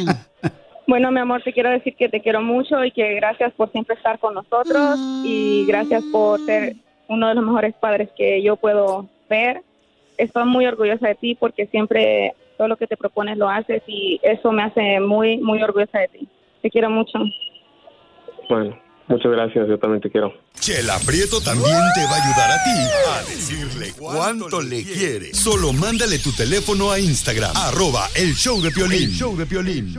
Bueno, 0.89 1.13
mi 1.13 1.21
amor, 1.21 1.43
te 1.43 1.53
quiero 1.53 1.69
decir 1.69 1.95
que 1.97 2.09
te 2.09 2.23
quiero 2.23 2.41
mucho 2.41 2.83
y 2.83 2.91
que 2.91 3.13
gracias 3.13 3.53
por 3.53 3.71
siempre 3.71 3.95
estar 3.95 4.19
con 4.19 4.33
nosotros 4.33 4.99
y 5.23 5.67
gracias 5.67 6.03
por 6.11 6.41
ser 6.47 6.77
uno 7.09 7.29
de 7.29 7.35
los 7.35 7.45
mejores 7.45 7.75
padres 7.75 8.09
que 8.17 8.43
yo 8.43 8.57
puedo 8.57 9.07
ver. 9.29 9.61
Estoy 10.17 10.47
muy 10.47 10.67
orgullosa 10.67 11.09
de 11.09 11.15
ti 11.15 11.35
porque 11.35 11.67
siempre 11.67 12.33
todo 12.57 12.69
lo 12.69 12.79
que 12.79 12.87
te 12.87 12.97
propones 12.97 13.37
lo 13.37 13.51
haces 13.51 13.83
y 13.87 14.19
eso 14.23 14.51
me 14.51 14.63
hace 14.63 14.99
muy, 14.99 15.37
muy 15.37 15.63
orgullosa 15.63 15.99
de 15.99 16.09
ti. 16.09 16.29
Te 16.63 16.71
quiero 16.71 16.89
mucho. 16.89 17.19
Bueno, 18.49 18.79
muchas 19.09 19.31
gracias. 19.31 19.69
Yo 19.69 19.79
también 19.79 20.01
te 20.01 20.11
quiero. 20.11 20.33
Chela 20.59 20.99
Prieto 21.07 21.43
también 21.43 21.83
te 21.95 22.05
va 22.05 22.17
a 22.17 22.25
ayudar 22.25 22.51
a 22.51 22.65
ti 22.65 22.71
a 23.11 23.31
decirle 23.31 23.93
cuánto 23.99 24.63
le 24.63 24.83
quiere. 24.85 25.35
Solo 25.35 25.75
mándale 25.75 26.19
tu 26.19 26.33
teléfono 26.33 26.91
a 26.91 26.99
Instagram, 26.99 27.55
arroba 27.55 28.09
el 28.17 28.33
show 28.33 28.59
de 28.63 28.71
Piolín. 28.71 29.03
El 29.03 29.11
show 29.11 29.37
de 29.37 29.45
Piolín. 29.45 29.95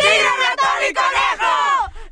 ¡Tírame 0.00 0.46
a 0.46 0.56
Tony 0.56 0.92
Conejo! 0.94 1.54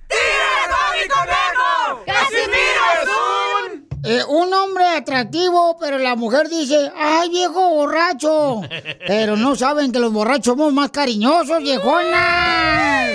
¡Tírame 0.09 0.61
a 0.63 0.69
Tony 0.75 1.07
Conejo! 1.09 2.05
¡Casimiro 2.07 2.83
es 3.03 3.09
un... 3.09 3.89
Eh, 4.05 4.25
un 4.29 4.55
hombre 4.55 4.87
atractivo, 4.87 5.77
pero 5.79 5.99
la 5.99 6.15
mujer 6.17 6.49
dice, 6.49 6.93
¡ay, 6.97 7.29
viejo 7.31 7.71
borracho! 7.71 8.63
Pero 9.07 9.37
no 9.37 9.57
saben 9.57 9.93
que 9.93 9.99
los 9.99 10.13
borrachos 10.13 10.47
somos 10.47 10.73
más 10.73 10.91
cariñosos, 10.91 11.59
viejonas. 11.59 13.11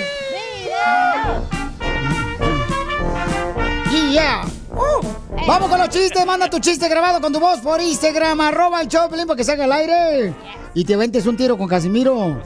Y 3.90 4.12
ya. 4.12 4.42
Uh, 4.76 5.44
Vamos 5.46 5.68
con 5.68 5.78
los 5.78 5.88
chistes, 5.90 6.24
manda 6.26 6.48
tu 6.48 6.58
chiste 6.58 6.88
grabado 6.88 7.20
con 7.20 7.32
tu 7.32 7.38
voz 7.38 7.60
por 7.60 7.80
Instagram, 7.80 8.40
arroba 8.40 8.80
el 8.80 8.88
show, 8.88 9.08
Pelín, 9.08 9.26
para 9.26 9.36
que 9.36 9.44
salga 9.44 9.64
al 9.64 9.72
aire. 9.72 10.34
Y 10.74 10.84
te 10.84 10.96
ventes 10.96 11.26
un 11.26 11.36
tiro 11.36 11.56
con 11.58 11.68
Casimiro. 11.68 12.40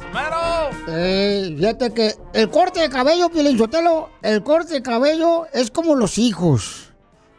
Eh, 0.88 1.54
fíjate 1.56 1.94
que 1.94 2.14
el 2.34 2.50
corte 2.50 2.80
de 2.80 2.90
cabello, 2.90 3.30
Piolín 3.30 3.56
Sotelo, 3.56 4.10
el 4.22 4.42
corte 4.42 4.74
de 4.74 4.82
cabello 4.82 5.46
es 5.52 5.70
como 5.70 5.94
los 5.94 6.18
hijos. 6.18 6.92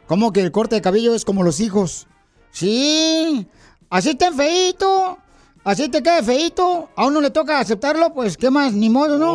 ¿Cómo 0.08 0.32
que 0.34 0.42
el 0.42 0.52
corte 0.52 0.76
de 0.76 0.82
cabello 0.82 1.14
es 1.14 1.26
como 1.26 1.44
los 1.44 1.60
hijos? 1.60 2.08
Sí, 2.52 3.48
así 3.90 4.16
te 4.16 4.32
feito, 4.32 5.20
así 5.64 5.90
te 5.90 6.02
quede 6.02 6.24
feito, 6.24 6.90
a 6.96 7.06
uno 7.06 7.22
le 7.22 7.30
toca 7.30 7.60
aceptarlo, 7.60 8.14
pues 8.14 8.38
qué 8.38 8.50
más, 8.50 8.74
ni 8.74 8.90
modo, 8.90 9.20
¿no? 9.20 9.34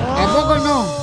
¿A 0.00 0.34
poco 0.34 0.58
no? 0.58 0.97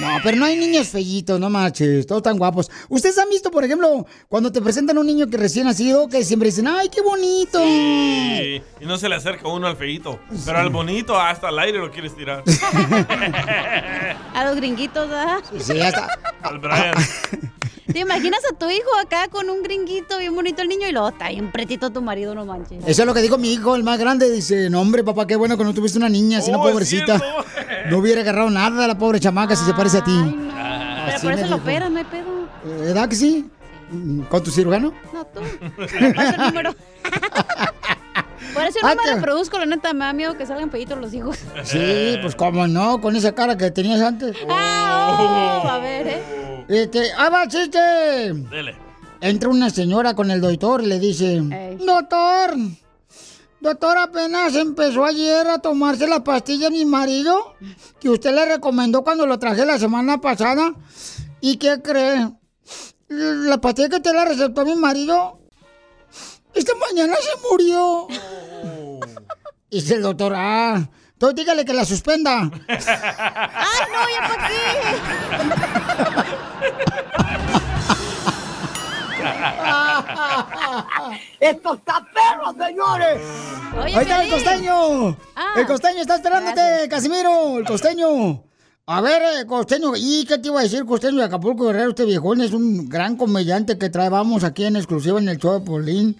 No, 0.00 0.18
pero 0.22 0.36
no 0.36 0.44
hay 0.44 0.56
niños 0.56 0.88
fellitos, 0.88 1.38
no 1.40 1.50
marches, 1.50 2.06
todos 2.06 2.22
tan 2.22 2.38
guapos. 2.38 2.70
¿Ustedes 2.88 3.18
han 3.18 3.28
visto, 3.28 3.50
por 3.50 3.64
ejemplo, 3.64 4.06
cuando 4.28 4.52
te 4.52 4.60
presentan 4.60 4.98
un 4.98 5.06
niño 5.06 5.26
que 5.26 5.36
recién 5.36 5.66
nacido, 5.66 6.08
que 6.08 6.24
siempre 6.24 6.48
dicen, 6.48 6.68
¡ay, 6.68 6.88
qué 6.88 7.00
bonito! 7.00 7.62
Sí, 7.62 8.62
y 8.80 8.86
no 8.86 8.98
se 8.98 9.08
le 9.08 9.14
acerca 9.14 9.48
uno 9.48 9.66
al 9.66 9.76
feito. 9.76 10.18
Pero 10.44 10.58
al 10.58 10.70
bonito 10.70 11.18
hasta 11.18 11.48
al 11.48 11.58
aire 11.58 11.78
lo 11.78 11.90
quieres 11.90 12.14
tirar. 12.14 12.42
A 14.34 14.44
los 14.44 14.56
gringuitos, 14.56 15.08
¿verdad? 15.08 15.38
Sí, 15.58 15.80
hasta... 15.80 16.18
Al 16.42 16.58
Brian. 16.58 16.94
¿Te 17.92 18.00
imaginas 18.00 18.40
a 18.50 18.54
tu 18.56 18.68
hijo 18.68 18.88
acá 19.00 19.28
con 19.28 19.48
un 19.48 19.62
gringuito 19.62 20.18
bien 20.18 20.34
bonito 20.34 20.60
el 20.62 20.68
niño 20.68 20.88
y 20.88 20.92
luego 20.92 21.08
está 21.10 21.28
bien 21.28 21.52
pretito 21.52 21.90
tu 21.90 22.02
marido, 22.02 22.34
no 22.34 22.44
manches? 22.44 22.82
Eso 22.86 23.02
es 23.02 23.06
lo 23.06 23.14
que 23.14 23.22
dijo 23.22 23.38
mi 23.38 23.52
hijo, 23.52 23.76
el 23.76 23.84
más 23.84 23.98
grande. 23.98 24.30
Dice, 24.30 24.68
no, 24.70 24.80
hombre, 24.80 25.04
papá, 25.04 25.26
qué 25.26 25.36
bueno 25.36 25.56
que 25.56 25.64
no 25.64 25.72
tuviste 25.72 25.96
una 25.98 26.08
niña, 26.08 26.38
así 26.38 26.50
no, 26.50 26.60
Oh, 26.60 26.62
pobrecita. 26.64 27.20
No 27.88 27.98
hubiera 27.98 28.22
agarrado 28.22 28.50
nada 28.50 28.86
la 28.88 28.98
pobre 28.98 29.20
chamaca 29.20 29.54
si 29.54 29.64
se 29.64 29.72
parece 29.74 29.98
a 29.98 30.04
ti. 30.04 30.12
Pero 30.20 31.16
Así 31.16 31.26
por 31.26 31.34
me 31.34 31.40
eso 31.40 31.50
lo 31.50 31.56
dijo. 31.56 31.68
operan, 31.68 31.92
no 31.92 31.98
hay 32.00 32.04
pedo. 32.04 32.26
Eh, 32.64 32.78
¿Verdad 32.86 33.08
que 33.08 33.16
sí? 33.16 33.48
¿Con 34.28 34.42
tu 34.42 34.50
cirujano? 34.50 34.92
No, 35.12 35.24
tú. 35.26 35.40
El 35.96 36.36
número. 36.38 36.74
Por 38.56 38.64
eso 38.64 38.78
yo 38.80 38.86
no 38.86 38.88
Ah, 38.88 39.04
me 39.04 39.14
reproduzco, 39.14 39.58
la 39.58 39.66
neta, 39.66 39.92
me 39.92 40.04
da 40.06 40.12
miedo 40.14 40.36
que 40.36 40.46
salgan 40.46 40.70
peditos 40.70 40.98
los 40.98 41.12
hijos. 41.12 41.36
Sí, 41.64 42.16
pues 42.22 42.34
cómo 42.34 42.66
no, 42.66 43.00
con 43.00 43.14
esa 43.14 43.34
cara 43.34 43.56
que 43.56 43.70
tenías 43.70 44.00
antes. 44.00 44.34
Ah, 44.48 45.62
oh, 45.62 45.68
a 45.68 45.78
ver, 45.78 46.06
¿eh? 46.08 46.64
Este, 46.68 47.12
¡ah, 47.16 47.28
va, 47.28 47.46
chiste! 47.46 47.78
Dele. 47.78 48.74
Entra 49.20 49.48
una 49.50 49.70
señora 49.70 50.14
con 50.14 50.30
el 50.30 50.40
doctor 50.40 50.82
y 50.82 50.86
le 50.86 50.98
dice, 50.98 51.40
doctor, 51.84 52.54
doctor, 53.60 53.98
apenas 53.98 54.54
empezó 54.56 55.04
ayer 55.04 55.48
a 55.48 55.58
tomarse 55.58 56.06
la 56.06 56.22
pastilla 56.24 56.70
mi 56.70 56.84
marido, 56.84 57.54
que 58.00 58.10
usted 58.10 58.34
le 58.34 58.46
recomendó 58.46 59.02
cuando 59.02 59.26
lo 59.26 59.38
traje 59.38 59.64
la 59.64 59.78
semana 59.78 60.20
pasada. 60.20 60.72
¿Y 61.40 61.56
qué 61.56 61.80
cree? 61.82 62.30
La 63.08 63.58
pastilla 63.58 63.88
que 63.88 64.00
te 64.00 64.12
la 64.12 64.24
recetó 64.24 64.64
mi 64.64 64.74
marido, 64.76 65.38
esta 66.54 66.72
mañana 66.74 67.14
se 67.16 67.48
murió. 67.50 68.08
Y 69.68 69.80
dice 69.80 69.94
el 69.94 70.02
doctor, 70.02 70.32
ah, 70.36 70.88
entonces 71.12 71.34
dígale 71.36 71.64
que 71.64 71.72
la 71.72 71.84
suspenda. 71.84 72.42
¡Ay, 72.68 72.78
no, 73.92 74.08
ya 74.14 74.20
para 74.28 74.48
qué! 74.48 74.56
¡Esto 81.40 81.74
está 81.74 82.06
perro, 82.14 82.54
señores! 82.64 83.20
Ahí 83.82 83.94
está 83.94 84.22
el 84.22 84.30
costeño. 84.30 85.16
El 85.56 85.66
costeño 85.66 86.00
está 86.00 86.14
esperándote, 86.16 86.88
Casimiro. 86.88 87.58
El 87.58 87.66
costeño. 87.66 88.44
A 88.88 89.00
ver, 89.00 89.20
eh, 89.20 89.46
costeño, 89.46 89.94
¿y 89.96 90.24
qué 90.26 90.38
te 90.38 90.46
iba 90.46 90.60
a 90.60 90.62
decir, 90.62 90.84
costeño 90.86 91.16
de 91.16 91.24
Acapulco 91.24 91.64
Guerrero? 91.64 91.88
Este 91.90 92.04
viejón 92.04 92.40
es 92.40 92.52
un 92.52 92.88
gran 92.88 93.16
comediante 93.16 93.76
que 93.78 93.90
traemos 93.90 94.44
aquí 94.44 94.62
en 94.64 94.76
exclusiva 94.76 95.18
en 95.18 95.28
el 95.28 95.38
show 95.38 95.54
de 95.58 95.66
Polín. 95.66 96.16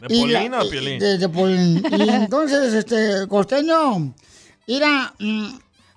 ¿De 0.00 0.12
Y 0.16 0.20
Polín 0.22 0.50
la- 0.50 0.60
o 0.60 0.64
de 0.64 0.70
Piolín? 0.72 0.98
De, 0.98 1.18
de 1.18 1.28
Polín. 1.28 1.84
Y 1.96 2.08
entonces, 2.10 2.74
este, 2.74 3.28
costeño, 3.28 4.12
mira, 4.66 5.14
mm, 5.20 5.46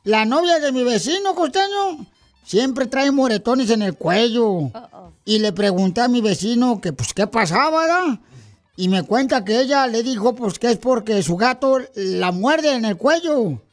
la 0.04 0.26
novia 0.26 0.60
de 0.60 0.72
mi 0.72 0.84
vecino, 0.84 1.34
costeño, 1.34 2.06
siempre 2.44 2.86
trae 2.86 3.10
moretones 3.10 3.72
en 3.72 3.82
el 3.82 3.96
cuello. 3.96 4.70
Y 5.26 5.40
le 5.40 5.52
pregunté 5.52 6.02
a 6.02 6.08
mi 6.08 6.22
vecino 6.22 6.80
que, 6.80 6.94
pues, 6.94 7.12
¿qué 7.16 7.26
pasaba, 7.26 7.82
verdad? 7.82 8.20
Y 8.76 8.88
me 8.88 9.02
cuenta 9.02 9.44
que 9.44 9.62
ella 9.62 9.88
le 9.88 10.04
dijo, 10.04 10.36
pues, 10.36 10.60
que 10.60 10.70
es 10.70 10.78
porque 10.78 11.24
su 11.24 11.38
gato 11.38 11.80
la 11.96 12.32
muerde 12.32 12.76
en 12.76 12.86
el 12.86 12.98
cuello. 12.98 13.64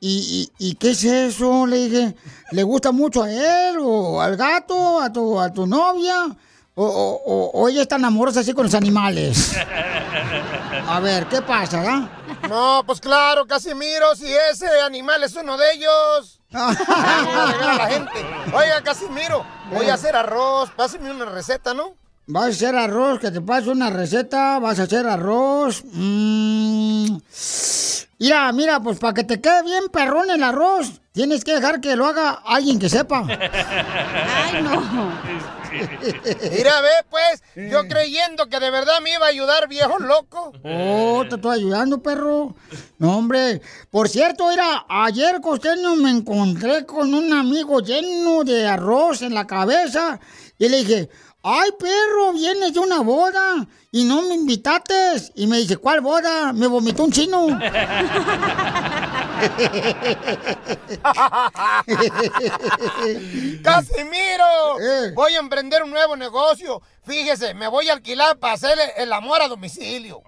¿Y, 0.00 0.50
y, 0.58 0.68
y 0.70 0.74
qué 0.76 0.90
es 0.90 1.02
eso? 1.04 1.66
Le 1.66 1.76
dije, 1.88 2.14
¿le 2.52 2.62
gusta 2.62 2.92
mucho 2.92 3.22
a 3.24 3.30
él 3.32 3.76
o 3.80 4.20
al 4.20 4.36
gato, 4.36 5.00
a 5.00 5.12
tu, 5.12 5.40
a 5.40 5.52
tu 5.52 5.66
novia? 5.66 6.26
O, 6.76 6.84
o- 6.84 7.22
o- 7.26 7.50
o 7.60 7.68
ella 7.68 7.82
está 7.82 7.96
amorosa 7.96 8.40
así 8.40 8.52
con 8.52 8.64
los 8.66 8.74
animales? 8.74 9.56
A 10.88 11.00
ver, 11.00 11.26
¿qué 11.26 11.42
pasa, 11.42 11.82
ah? 11.86 12.08
No, 12.48 12.82
pues 12.86 13.00
claro, 13.00 13.44
Casimiro, 13.46 14.14
si 14.14 14.26
ese 14.50 14.66
animal 14.86 15.22
es 15.24 15.34
uno 15.34 15.56
de 15.58 15.64
ellos. 15.74 16.40
A 16.52 17.74
la 17.76 17.88
gente. 17.88 18.24
Oiga, 18.54 18.80
Casimiro, 18.82 19.44
voy 19.70 19.86
a 19.88 19.94
hacer 19.94 20.14
arroz. 20.16 20.70
Páseme 20.76 21.10
una 21.10 21.24
receta, 21.26 21.74
¿no? 21.74 21.94
¿Vas 22.26 22.44
a 22.44 22.48
hacer 22.48 22.76
arroz? 22.76 23.18
Que 23.20 23.30
te 23.30 23.40
pase 23.40 23.68
una 23.70 23.90
receta. 23.90 24.58
¿Vas 24.60 24.78
a 24.78 24.84
hacer 24.84 25.06
arroz? 25.06 25.82
Mm. 25.92 27.16
Mira, 28.20 28.50
mira, 28.52 28.80
pues 28.80 28.98
para 28.98 29.14
que 29.14 29.22
te 29.22 29.40
quede 29.40 29.62
bien 29.62 29.84
perrón 29.92 30.28
el 30.30 30.42
arroz, 30.42 31.00
tienes 31.12 31.44
que 31.44 31.54
dejar 31.54 31.80
que 31.80 31.94
lo 31.94 32.04
haga 32.06 32.30
alguien 32.44 32.80
que 32.80 32.88
sepa. 32.88 33.24
Ay, 33.28 34.62
no. 34.62 34.82
Mira, 35.70 36.80
ve, 36.80 36.90
pues, 37.10 37.42
yo 37.70 37.86
creyendo 37.86 38.46
que 38.48 38.58
de 38.58 38.70
verdad 38.70 39.00
me 39.02 39.12
iba 39.12 39.26
a 39.26 39.28
ayudar, 39.28 39.68
viejo 39.68 39.98
loco. 39.98 40.52
Oh, 40.64 41.24
te 41.28 41.36
estoy 41.36 41.58
ayudando, 41.58 42.02
perro. 42.02 42.56
No, 42.98 43.18
hombre. 43.18 43.60
Por 43.90 44.08
cierto, 44.08 44.48
mira, 44.48 44.86
ayer, 44.88 45.40
costeño, 45.40 45.94
me 45.96 46.10
encontré 46.10 46.86
con 46.86 47.14
un 47.14 47.32
amigo 47.32 47.80
lleno 47.80 48.42
de 48.42 48.66
arroz 48.66 49.22
en 49.22 49.34
la 49.34 49.46
cabeza. 49.46 50.18
Y 50.58 50.68
le 50.68 50.78
dije, 50.78 51.10
ay, 51.42 51.70
perro, 51.78 52.32
vienes 52.32 52.72
de 52.72 52.80
una 52.80 53.00
boda 53.00 53.66
y 53.90 54.04
no 54.04 54.22
me 54.22 54.34
invitaste. 54.34 54.94
Y 55.34 55.46
me 55.46 55.58
dice, 55.58 55.76
¿cuál 55.76 56.00
boda? 56.00 56.52
Me 56.52 56.66
vomitó 56.66 57.04
un 57.04 57.12
chino. 57.12 57.46
¡Casimiro! 63.62 64.80
Eh. 64.80 65.12
Voy 65.14 65.34
a 65.34 65.38
emprender 65.38 65.82
un 65.82 65.90
nuevo 65.90 66.16
negocio. 66.16 66.82
Fíjese, 67.04 67.54
me 67.54 67.68
voy 67.68 67.88
a 67.88 67.94
alquilar 67.94 68.38
para 68.38 68.54
hacer 68.54 68.78
el 68.96 69.12
amor 69.12 69.42
a 69.42 69.48
domicilio. 69.48 70.22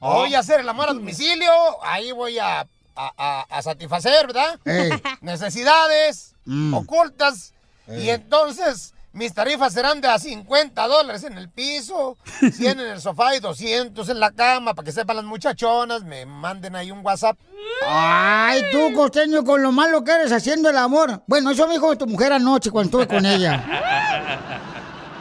Voy 0.00 0.34
a 0.34 0.38
hacer 0.38 0.60
el 0.60 0.68
amor 0.68 0.88
a 0.88 0.94
domicilio, 0.94 1.50
ahí 1.82 2.12
voy 2.12 2.38
a, 2.38 2.60
a- 2.60 2.66
a- 2.96 3.46
a 3.48 3.62
satisfacer, 3.62 4.26
¿verdad? 4.26 4.58
Ey. 4.64 4.90
Necesidades 5.20 6.30
Mm. 6.46 6.74
ocultas. 6.74 7.54
Ey. 7.86 8.04
Y 8.04 8.10
entonces 8.10 8.92
mis 9.14 9.32
tarifas 9.32 9.72
serán 9.72 10.00
de 10.00 10.08
a 10.08 10.18
50 10.18 10.86
dólares 10.86 11.24
en 11.24 11.38
el 11.38 11.48
piso, 11.48 12.18
100 12.52 12.80
en 12.80 12.86
el 12.86 13.00
sofá 13.00 13.34
y 13.34 13.40
200 13.40 14.08
en 14.08 14.20
la 14.20 14.32
cama, 14.32 14.74
para 14.74 14.84
que 14.84 14.92
sepan 14.92 15.16
las 15.16 15.24
muchachonas, 15.24 16.02
me 16.02 16.26
manden 16.26 16.76
ahí 16.76 16.90
un 16.90 17.04
WhatsApp. 17.04 17.38
Ay, 17.86 18.62
tú, 18.72 18.92
costeño, 18.92 19.44
con 19.44 19.62
lo 19.62 19.72
malo 19.72 20.04
que 20.04 20.12
eres 20.12 20.32
haciendo 20.32 20.68
el 20.68 20.76
amor. 20.76 21.22
Bueno, 21.26 21.50
eso 21.50 21.66
me 21.66 21.74
dijo 21.74 21.96
tu 21.96 22.06
mujer 22.06 22.32
anoche 22.32 22.70
cuando 22.70 23.00
estuve 23.00 23.16
con 23.16 23.24
ella. 23.24 24.70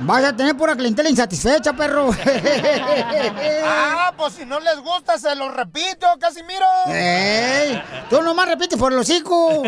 Vas 0.06 0.24
a 0.26 0.36
tener 0.36 0.56
pura 0.58 0.76
clientela 0.76 1.10
insatisfecha, 1.10 1.74
perro. 1.74 2.10
ah, 3.66 4.14
pues 4.18 4.34
si 4.34 4.46
no 4.46 4.60
les 4.60 4.80
gusta, 4.80 5.18
se 5.18 5.34
lo 5.36 5.50
repito, 5.50 6.08
Casimiro. 6.20 6.66
¡Ey! 6.88 7.82
Tú 8.10 8.22
nomás 8.22 8.50
repites 8.50 8.78
por 8.78 8.92
los 8.92 9.10
hijos. 9.10 9.66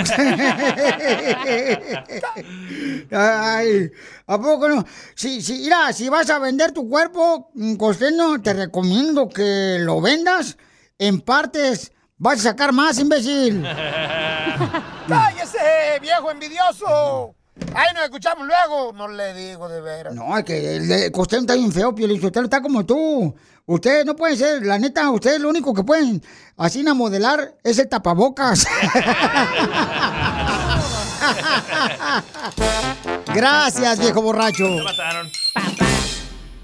Ay, 3.11 3.91
¿a 4.27 4.37
poco 4.37 4.67
no? 4.67 4.85
Si, 5.15 5.41
si, 5.41 5.59
mira, 5.59 5.93
si 5.93 6.09
vas 6.09 6.29
a 6.29 6.39
vender 6.39 6.73
tu 6.73 6.89
cuerpo, 6.89 7.51
mm, 7.53 7.75
costeño, 7.75 8.41
te 8.41 8.53
recomiendo 8.53 9.29
que 9.29 9.77
lo 9.79 10.01
vendas 10.01 10.57
en 10.97 11.21
partes. 11.21 11.93
Vas 12.17 12.39
a 12.39 12.43
sacar 12.49 12.73
más, 12.73 12.99
imbécil. 12.99 13.61
¡Cállese, 15.07 15.99
viejo 16.01 16.31
envidioso! 16.31 17.34
Ahí 17.73 17.93
nos 17.93 18.03
escuchamos 18.03 18.47
luego. 18.47 18.91
No 18.93 19.07
le 19.07 19.33
digo 19.33 19.69
de 19.69 19.81
veras. 19.81 20.13
No, 20.13 20.37
es 20.37 20.43
que 20.43 20.75
el 20.77 20.87
de 20.87 21.11
costeño 21.11 21.41
está 21.41 21.55
bien 21.55 21.71
feo, 21.71 21.95
Piolín. 21.95 22.23
Usted 22.23 22.43
está 22.43 22.61
como 22.61 22.85
tú. 22.85 23.33
Ustedes 23.67 24.05
no 24.05 24.15
pueden 24.15 24.37
ser, 24.37 24.63
la 24.65 24.77
neta, 24.77 25.09
ustedes 25.09 25.41
lo 25.41 25.49
único 25.49 25.73
que 25.73 25.83
pueden 25.83 26.21
así 26.55 26.83
na 26.83 26.93
modelar 26.93 27.55
es 27.63 27.79
el 27.79 27.89
tapabocas. 27.89 28.67
Gracias, 33.33 33.99
viejo 33.99 34.21
borracho. 34.21 34.65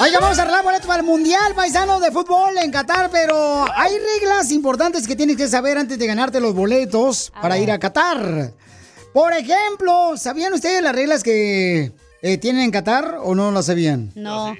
Oiga, 0.00 0.18
vamos 0.18 0.38
a 0.38 0.42
arreglar 0.42 0.64
boletos 0.64 0.86
para 0.86 1.00
el 1.00 1.06
Mundial 1.06 1.54
Paisano 1.54 2.00
de 2.00 2.10
Fútbol 2.10 2.56
en 2.56 2.70
Qatar, 2.70 3.10
pero 3.12 3.66
hay 3.76 3.92
reglas 3.98 4.50
importantes 4.50 5.06
que 5.06 5.14
tienes 5.14 5.36
que 5.36 5.46
saber 5.46 5.76
antes 5.76 5.98
de 5.98 6.06
ganarte 6.06 6.40
los 6.40 6.54
boletos 6.54 7.30
para 7.42 7.58
ir 7.58 7.70
a 7.70 7.78
Qatar. 7.78 8.52
Por 9.12 9.32
ejemplo, 9.34 10.16
¿sabían 10.16 10.54
ustedes 10.54 10.82
las 10.82 10.94
reglas 10.94 11.22
que 11.22 11.92
eh, 12.22 12.38
tienen 12.38 12.62
en 12.62 12.70
Qatar 12.70 13.18
o 13.22 13.34
no 13.34 13.50
las 13.50 13.66
sabían? 13.66 14.10
No. 14.14 14.54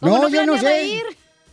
No, 0.00 0.10
Como 0.16 0.28
yo 0.28 0.46
no 0.46 0.58
sé. 0.58 0.84
ir, 0.86 1.02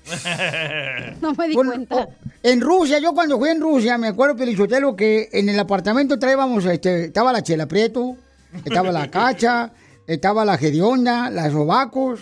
no 1.21 1.33
me 1.33 1.47
di 1.47 1.55
Bueno, 1.55 1.71
cuenta. 1.71 1.95
oh, 1.95 2.09
en 2.43 2.61
Rusia, 2.61 2.99
yo 2.99 3.13
cuando 3.13 3.39
fui 3.39 3.49
en 3.49 3.61
Rusia, 3.61 3.97
me 3.97 4.09
acuerdo, 4.09 4.35
Pelichotelo, 4.35 4.95
que 4.95 5.29
en 5.31 5.49
el 5.49 5.59
apartamento 5.59 6.19
traíamos, 6.19 6.65
este, 6.65 7.05
estaba 7.05 7.31
la 7.31 7.41
Chela 7.41 7.65
Prieto, 7.67 8.17
estaba 8.65 8.91
la 8.91 9.09
Cacha, 9.11 9.71
estaba 10.05 10.43
la 10.45 10.57
Gedionda, 10.57 11.29
las 11.29 11.53
Sobacos, 11.53 12.19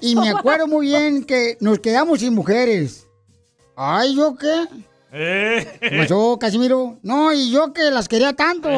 y 0.00 0.16
me 0.16 0.30
acuerdo 0.30 0.66
muy 0.66 0.86
bien 0.86 1.24
que 1.24 1.56
nos 1.60 1.78
quedamos 1.78 2.20
sin 2.20 2.34
mujeres. 2.34 3.06
Ay, 3.76 4.14
¿yo 4.16 4.36
qué? 4.36 4.66
¿Qué 5.12 5.98
pasó, 5.98 6.38
Casimiro? 6.38 6.98
No, 7.02 7.32
y 7.32 7.50
yo 7.50 7.72
que 7.72 7.90
las 7.90 8.08
quería 8.08 8.32
tanto. 8.32 8.68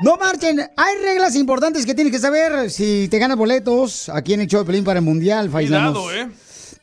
No 0.00 0.16
marchen, 0.16 0.60
hay 0.76 0.94
reglas 1.02 1.36
importantes 1.36 1.86
que 1.86 1.94
tienes 1.94 2.12
que 2.12 2.18
saber 2.18 2.70
si 2.70 3.08
te 3.08 3.18
ganas 3.18 3.38
boletos 3.38 4.08
aquí 4.08 4.34
en 4.34 4.40
el 4.40 4.48
show 4.48 4.60
de 4.60 4.66
Pelín 4.66 4.84
para 4.84 4.98
el 4.98 5.04
Mundial, 5.04 5.48
paisanos. 5.48 5.96
Cuidado, 5.96 6.14
¿eh? 6.14 6.30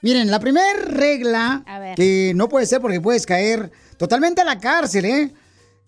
Miren, 0.02 0.32
la 0.32 0.40
primera 0.40 0.74
regla 0.86 1.64
que 1.96 2.32
no 2.36 2.50
puede 2.50 2.66
ser 2.66 2.82
porque 2.82 3.02
puedes 3.02 3.26
caer 3.26 3.72
totalmente 3.98 4.42
a 4.42 4.46
la 4.46 4.60
cárcel, 4.60 5.06
¿eh? 5.06 5.32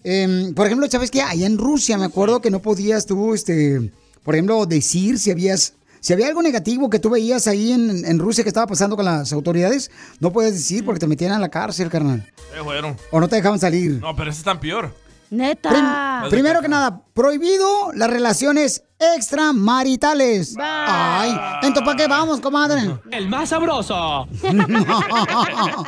Em, 0.04 0.54
por 0.54 0.66
ejemplo, 0.68 0.88
¿sabes 0.92 1.10
qué? 1.10 1.22
Allá 1.22 1.48
en 1.48 1.58
Rusia 1.58 1.98
me 1.98 2.06
acuerdo 2.06 2.42
que 2.42 2.52
no 2.52 2.62
podías 2.62 3.06
tú, 3.06 3.34
este, 3.34 3.92
por 4.24 4.36
ejemplo, 4.36 4.66
decir 4.66 5.20
si 5.20 5.32
habías, 5.32 5.74
si 6.00 6.14
había 6.14 6.28
algo 6.28 6.42
negativo 6.42 6.90
que 6.90 7.00
tú 7.00 7.10
veías 7.10 7.48
ahí 7.48 7.72
en, 7.72 8.06
en 8.06 8.20
Rusia 8.20 8.44
que 8.44 8.50
estaba 8.50 8.68
pasando 8.68 8.96
con 8.96 9.06
las 9.06 9.32
autoridades, 9.34 9.92
no 10.20 10.32
puedes 10.34 10.54
decir 10.54 10.84
porque 10.86 11.00
te 11.00 11.08
metían 11.08 11.32
a 11.34 11.40
la 11.40 11.50
cárcel, 11.50 11.90
carnal. 11.90 12.26
Eh, 12.56 12.62
bueno. 12.62 12.96
O 13.12 13.20
no 13.20 13.28
te 13.28 13.36
dejaban 13.38 13.60
salir. 13.60 14.00
No, 14.02 14.16
pero 14.16 14.30
ese 14.32 14.40
es 14.40 14.46
tan 14.46 14.60
peor. 14.60 14.94
Neta. 15.30 15.70
Prim- 15.70 16.30
primero 16.30 16.62
que 16.62 16.68
nada, 16.68 17.02
prohibido 17.14 17.92
las 17.94 18.10
relaciones 18.10 18.84
extramaritales. 19.16 20.56
Ay, 20.60 21.32
entonces 21.64 21.84
¿para 21.84 21.98
qué 21.98 22.08
vamos, 22.08 22.40
comadre? 22.40 22.98
El 23.12 23.28
más 23.30 23.50
sabroso. 23.50 24.28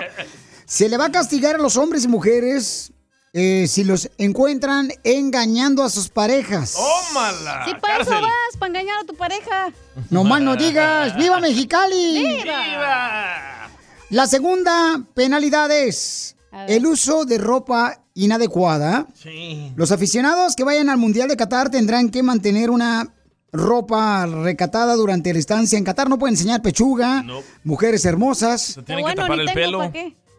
Se 0.65 0.89
le 0.89 0.97
va 0.97 1.05
a 1.05 1.11
castigar 1.11 1.55
a 1.55 1.57
los 1.59 1.77
hombres 1.77 2.05
y 2.05 2.07
mujeres 2.07 2.91
eh, 3.37 3.67
si 3.67 3.83
los 3.83 4.09
encuentran 4.17 4.89
engañando 5.03 5.83
a 5.83 5.89
sus 5.89 6.07
parejas. 6.07 6.71
¡Tómala! 6.73 7.65
Sí, 7.65 7.71
para 7.81 8.01
eso 8.01 8.11
vas, 8.11 8.57
para 8.57 8.69
engañar 8.69 8.99
a 9.01 9.03
tu 9.03 9.13
pareja. 9.13 9.73
No 10.09 10.23
más 10.23 10.41
no 10.41 10.55
digas, 10.55 11.13
¡viva 11.17 11.41
Mexicali! 11.41 12.37
¡Viva! 12.43 13.69
La 14.09 14.25
segunda 14.25 15.03
penalidad 15.13 15.69
es 15.69 16.37
el 16.69 16.85
uso 16.85 17.25
de 17.25 17.37
ropa 17.37 18.05
inadecuada. 18.13 19.05
Sí. 19.13 19.73
Los 19.75 19.91
aficionados 19.91 20.55
que 20.55 20.63
vayan 20.63 20.87
al 20.87 20.97
Mundial 20.97 21.27
de 21.27 21.35
Qatar 21.35 21.69
tendrán 21.69 22.11
que 22.11 22.23
mantener 22.23 22.69
una 22.69 23.13
ropa 23.51 24.25
recatada 24.27 24.95
durante 24.95 25.33
la 25.33 25.39
estancia 25.39 25.77
en 25.77 25.83
Qatar. 25.83 26.07
No 26.07 26.17
pueden 26.17 26.35
enseñar 26.35 26.61
pechuga, 26.61 27.25
mujeres 27.65 28.05
hermosas. 28.05 28.79
Tienen 28.85 29.05
que 29.05 29.15
tapar 29.15 29.41
el 29.41 29.51
pelo. 29.51 29.91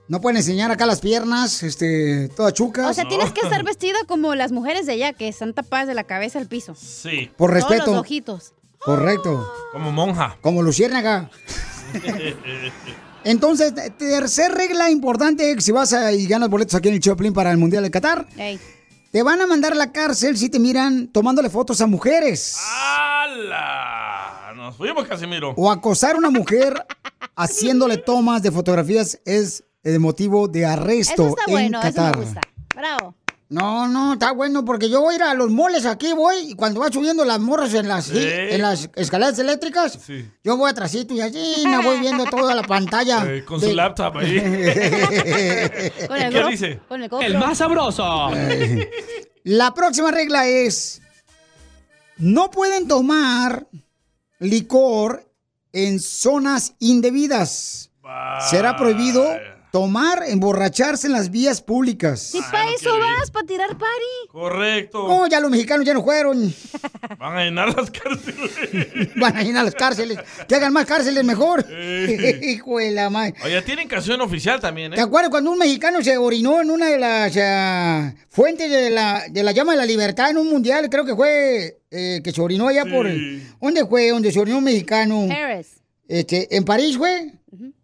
No 0.08 0.20
pueden 0.20 0.36
enseñar 0.36 0.70
acá 0.70 0.86
las 0.86 1.00
piernas, 1.00 1.62
este, 1.64 2.28
todas 2.28 2.52
chucas. 2.52 2.90
O 2.90 2.94
sea, 2.94 3.08
tienes 3.08 3.32
que 3.32 3.40
estar 3.40 3.64
vestida 3.64 3.98
como 4.06 4.34
las 4.34 4.52
mujeres 4.52 4.86
de 4.86 4.92
allá, 4.92 5.12
que 5.12 5.26
están 5.28 5.52
tapadas 5.52 5.88
de 5.88 5.94
la 5.94 6.04
cabeza 6.04 6.38
al 6.38 6.46
piso. 6.46 6.74
Sí. 6.76 7.30
Por 7.36 7.50
Todos 7.50 7.64
respeto. 7.68 7.90
los 7.92 8.00
ojitos. 8.00 8.52
Correcto. 8.78 9.50
Como 9.72 9.90
monja. 9.90 10.38
Como 10.40 10.62
luciérnaga. 10.62 11.28
Entonces, 13.24 13.72
tercer 13.98 14.52
regla 14.52 14.88
importante, 14.90 15.60
si 15.60 15.72
vas 15.72 15.92
a, 15.92 16.12
y 16.12 16.26
ganas 16.26 16.48
boletos 16.48 16.76
aquí 16.76 16.88
en 16.88 16.94
el 16.94 17.00
Choplin 17.00 17.32
para 17.32 17.50
el 17.50 17.56
Mundial 17.58 17.82
de 17.82 17.90
Qatar, 17.90 18.28
Ey. 18.36 18.60
te 19.10 19.22
van 19.24 19.40
a 19.40 19.48
mandar 19.48 19.72
a 19.72 19.74
la 19.74 19.90
cárcel 19.90 20.38
si 20.38 20.48
te 20.48 20.60
miran 20.60 21.08
tomándole 21.08 21.50
fotos 21.50 21.80
a 21.80 21.88
mujeres. 21.88 22.56
¡Hala! 22.60 24.52
Nos 24.54 24.76
fuimos, 24.76 25.06
Casimiro. 25.08 25.54
O 25.56 25.68
acosar 25.70 26.14
a 26.14 26.18
una 26.18 26.30
mujer 26.30 26.86
haciéndole 27.34 27.96
tomas 27.96 28.42
de 28.42 28.52
fotografías 28.52 29.18
es 29.24 29.64
el 29.94 30.00
motivo 30.00 30.48
de 30.48 30.66
arresto 30.66 31.12
Eso 31.26 31.28
está 31.30 31.42
en 31.46 31.50
bueno, 31.52 31.78
eso 31.80 31.88
Qatar. 31.94 32.16
me 32.18 32.24
gusta. 32.24 32.40
Bravo. 32.74 33.14
No, 33.48 33.86
no, 33.86 34.14
está 34.14 34.32
bueno 34.32 34.64
porque 34.64 34.90
yo 34.90 35.00
voy 35.00 35.12
a 35.14 35.16
ir 35.18 35.22
a 35.22 35.32
los 35.34 35.50
moles 35.50 35.86
aquí, 35.86 36.12
voy, 36.12 36.34
y 36.50 36.54
cuando 36.54 36.80
va 36.80 36.90
subiendo 36.90 37.24
las 37.24 37.38
morras 37.38 37.72
en 37.74 37.86
las, 37.86 38.06
Sí. 38.06 38.18
en 38.20 38.60
las 38.60 38.90
escaleras 38.96 39.38
eléctricas, 39.38 39.96
Sí. 40.04 40.28
yo 40.42 40.56
voy 40.56 40.68
atrásito 40.68 41.14
y 41.14 41.20
así 41.20 41.62
me 41.64 41.80
voy 41.80 42.00
viendo 42.00 42.24
toda 42.24 42.56
la 42.56 42.64
pantalla. 42.64 43.24
Eh, 43.28 43.44
con 43.44 43.60
de- 43.60 43.68
su 43.68 43.74
laptop 43.76 44.16
ahí. 44.18 44.40
Con 46.08 46.16
el 46.16 46.32
¿Qué 46.32 46.38
gro- 46.40 46.48
dice? 46.50 46.80
Con 46.88 47.02
el, 47.04 47.10
El 47.22 47.38
más 47.38 47.58
sabroso. 47.58 48.30
La 49.44 49.72
próxima 49.74 50.10
regla 50.10 50.48
es, 50.48 51.00
no 52.18 52.50
pueden 52.50 52.88
tomar 52.88 53.68
licor 54.40 55.24
en 55.72 56.00
zonas 56.00 56.74
indebidas. 56.80 57.90
Será 58.50 58.76
prohibido 58.76 59.24
tomar, 59.70 60.22
emborracharse 60.26 61.06
en 61.06 61.12
las 61.12 61.30
vías 61.30 61.60
públicas. 61.60 62.20
Si 62.20 62.40
para 62.40 62.70
eso 62.70 62.98
vas, 62.98 63.30
para 63.30 63.46
tirar 63.46 63.68
party. 63.70 64.28
Correcto. 64.30 65.06
No, 65.06 65.26
ya 65.26 65.40
los 65.40 65.50
mexicanos 65.50 65.86
ya 65.86 65.94
no 65.94 66.02
fueron. 66.02 66.54
Van 67.18 67.36
a 67.36 67.44
llenar 67.44 67.76
las 67.76 67.90
cárceles. 67.90 69.10
Van 69.16 69.36
a 69.36 69.42
llenar 69.42 69.64
las 69.64 69.74
cárceles. 69.74 70.18
Que 70.48 70.54
hagan 70.54 70.72
más 70.72 70.86
cárceles 70.86 71.24
mejor. 71.24 71.64
Eh. 71.68 72.40
Hijo 72.54 72.78
de 72.78 72.90
la 72.90 73.10
madre. 73.10 73.34
Oye, 73.44 73.60
tienen 73.62 73.88
canción 73.88 74.20
oficial 74.20 74.60
también, 74.60 74.92
¿Te 74.92 75.00
¿eh? 75.00 75.02
acuerdas 75.02 75.30
cuando 75.30 75.50
un 75.50 75.58
mexicano 75.58 76.02
se 76.02 76.16
orinó 76.16 76.60
en 76.60 76.70
una 76.70 76.86
de 76.86 76.98
las 76.98 77.36
ah, 77.36 78.14
fuentes 78.30 78.70
de 78.70 78.90
la, 78.90 79.24
de 79.28 79.42
la 79.42 79.52
llama 79.52 79.72
de 79.72 79.78
la 79.78 79.86
libertad 79.86 80.30
en 80.30 80.38
un 80.38 80.48
mundial? 80.48 80.88
Creo 80.90 81.04
que 81.04 81.14
fue 81.14 81.80
eh, 81.90 82.20
que 82.22 82.32
se 82.32 82.40
orinó 82.40 82.68
allá 82.68 82.84
por... 82.84 83.06
¿Dónde 83.60 83.86
fue? 83.86 84.10
Donde 84.10 84.32
se 84.32 84.40
orinó 84.40 84.58
un 84.58 84.64
mexicano. 84.64 85.26
Paris. 85.28 85.82
Este, 86.08 86.56
¿En 86.56 86.64
París 86.64 86.96
fue? 86.96 87.32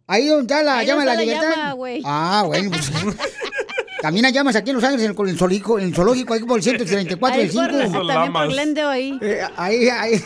Ahí 0.07 0.27
donde 0.27 0.43
está 0.43 0.63
la 0.63 0.79
Ahí 0.79 0.87
llama 0.87 1.01
de 1.03 1.07
la 1.07 1.15
libertad. 1.21 1.51
llama, 1.51 1.73
güey. 1.73 2.03
ah, 2.05 2.43
bueno. 2.47 2.71
pues, 2.71 2.91
también 4.03 4.27
hay 4.27 4.33
llamas 4.33 4.57
aquí 4.57 4.71
en 4.71 4.77
Los 4.77 4.85
Ángeles, 4.85 5.05
en 5.07 5.13
el, 5.13 5.17
en 5.21 5.29
el 5.29 5.39
zoológico, 5.39 5.79
en 5.79 5.85
el 5.87 5.95
zoológico, 5.95 6.35
ahí 6.35 6.41
por 6.41 6.59
el 6.59 6.63
134 6.65 7.41
Ahí 7.41 7.47
del 7.49 7.57
por, 7.57 7.71
5. 7.93 8.07
también 8.07 8.33
por 8.33 8.49
Glendale 8.49 8.89
ahí. 8.91 9.19
Eh, 9.23 9.41
ahí, 9.57 9.89
ahí. 9.89 10.23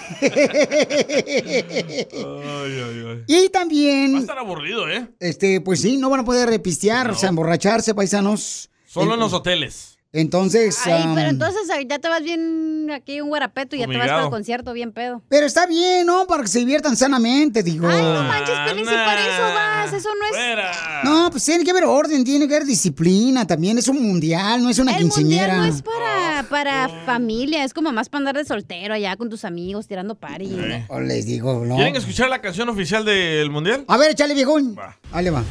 Ay, 1.36 2.80
ay, 2.80 3.04
ay. 3.06 3.24
y 3.26 3.34
Va 3.40 3.46
a 3.46 3.52
también, 3.52 4.16
estar 4.16 4.38
aburrido, 4.38 4.88
¿eh? 4.88 5.08
este, 5.20 5.60
pues 5.60 5.80
sí, 5.82 5.96
no 5.96 6.08
van 6.10 6.20
a 6.20 6.24
poder 6.24 6.48
repistear, 6.48 7.10
o 7.10 7.14
sea, 7.14 7.28
emborracharse, 7.28 7.94
paisanos. 7.94 8.70
Solo 8.86 9.08
en 9.08 9.14
En- 9.14 9.20
los 9.20 9.32
hoteles. 9.32 9.95
Entonces, 10.20 10.78
Ay, 10.86 11.04
pero 11.14 11.28
entonces 11.28 11.62
ya 11.88 11.98
te 11.98 12.08
vas 12.08 12.22
bien 12.22 12.88
aquí 12.90 13.20
un 13.20 13.28
guarapeto 13.28 13.76
y 13.76 13.80
ya 13.80 13.86
te 13.86 13.96
vas 13.98 14.08
para 14.08 14.24
el 14.24 14.30
concierto 14.30 14.72
bien 14.72 14.92
pedo. 14.92 15.22
pero 15.28 15.44
está 15.46 15.66
bien, 15.66 16.06
¿no? 16.06 16.26
Para 16.26 16.42
que 16.42 16.48
se 16.48 16.60
diviertan 16.60 16.96
sanamente, 16.96 17.62
digo. 17.62 17.86
Ay, 17.88 18.00
no 18.00 18.22
manches, 18.22 18.58
Pelín, 18.66 18.86
si 18.86 18.94
para 18.94 19.20
eso 19.20 19.42
vas, 19.54 19.92
eso 19.92 20.08
no 20.18 20.24
es... 20.26 20.30
Fuera. 20.30 21.00
No, 21.04 21.30
pues 21.30 21.44
tiene 21.44 21.64
que 21.64 21.70
haber 21.70 21.84
orden, 21.84 22.24
tiene 22.24 22.48
que 22.48 22.54
haber 22.56 22.66
disciplina 22.66 23.46
también. 23.46 23.76
Es 23.78 23.88
un 23.88 24.02
mundial, 24.02 24.62
no 24.62 24.70
es 24.70 24.78
una 24.78 24.92
El 24.92 25.02
quinceñera. 25.02 25.54
mundial 25.56 25.70
no 25.70 25.76
es 25.76 25.82
para, 25.82 26.42
para 26.48 26.88
familia, 27.04 27.64
es 27.64 27.74
como 27.74 27.92
más 27.92 28.08
para 28.08 28.20
andar 28.20 28.36
de 28.36 28.44
soltero 28.44 28.94
allá 28.94 29.16
con 29.16 29.28
tus 29.28 29.44
amigos 29.44 29.86
tirando 29.86 30.14
party. 30.14 30.56
Eh. 30.58 30.84
O 30.88 31.00
les 31.00 31.26
digo, 31.26 31.64
¿no? 31.66 31.76
¿Quieren 31.76 31.96
escuchar 31.96 32.28
la 32.30 32.40
canción 32.40 32.68
oficial 32.68 33.04
del 33.04 33.50
mundial? 33.50 33.84
A 33.88 33.96
ver, 33.96 34.12
échale, 34.12 34.32
viejón. 34.34 34.76
Ahí 35.12 35.24
le 35.24 35.30
va. 35.30 35.42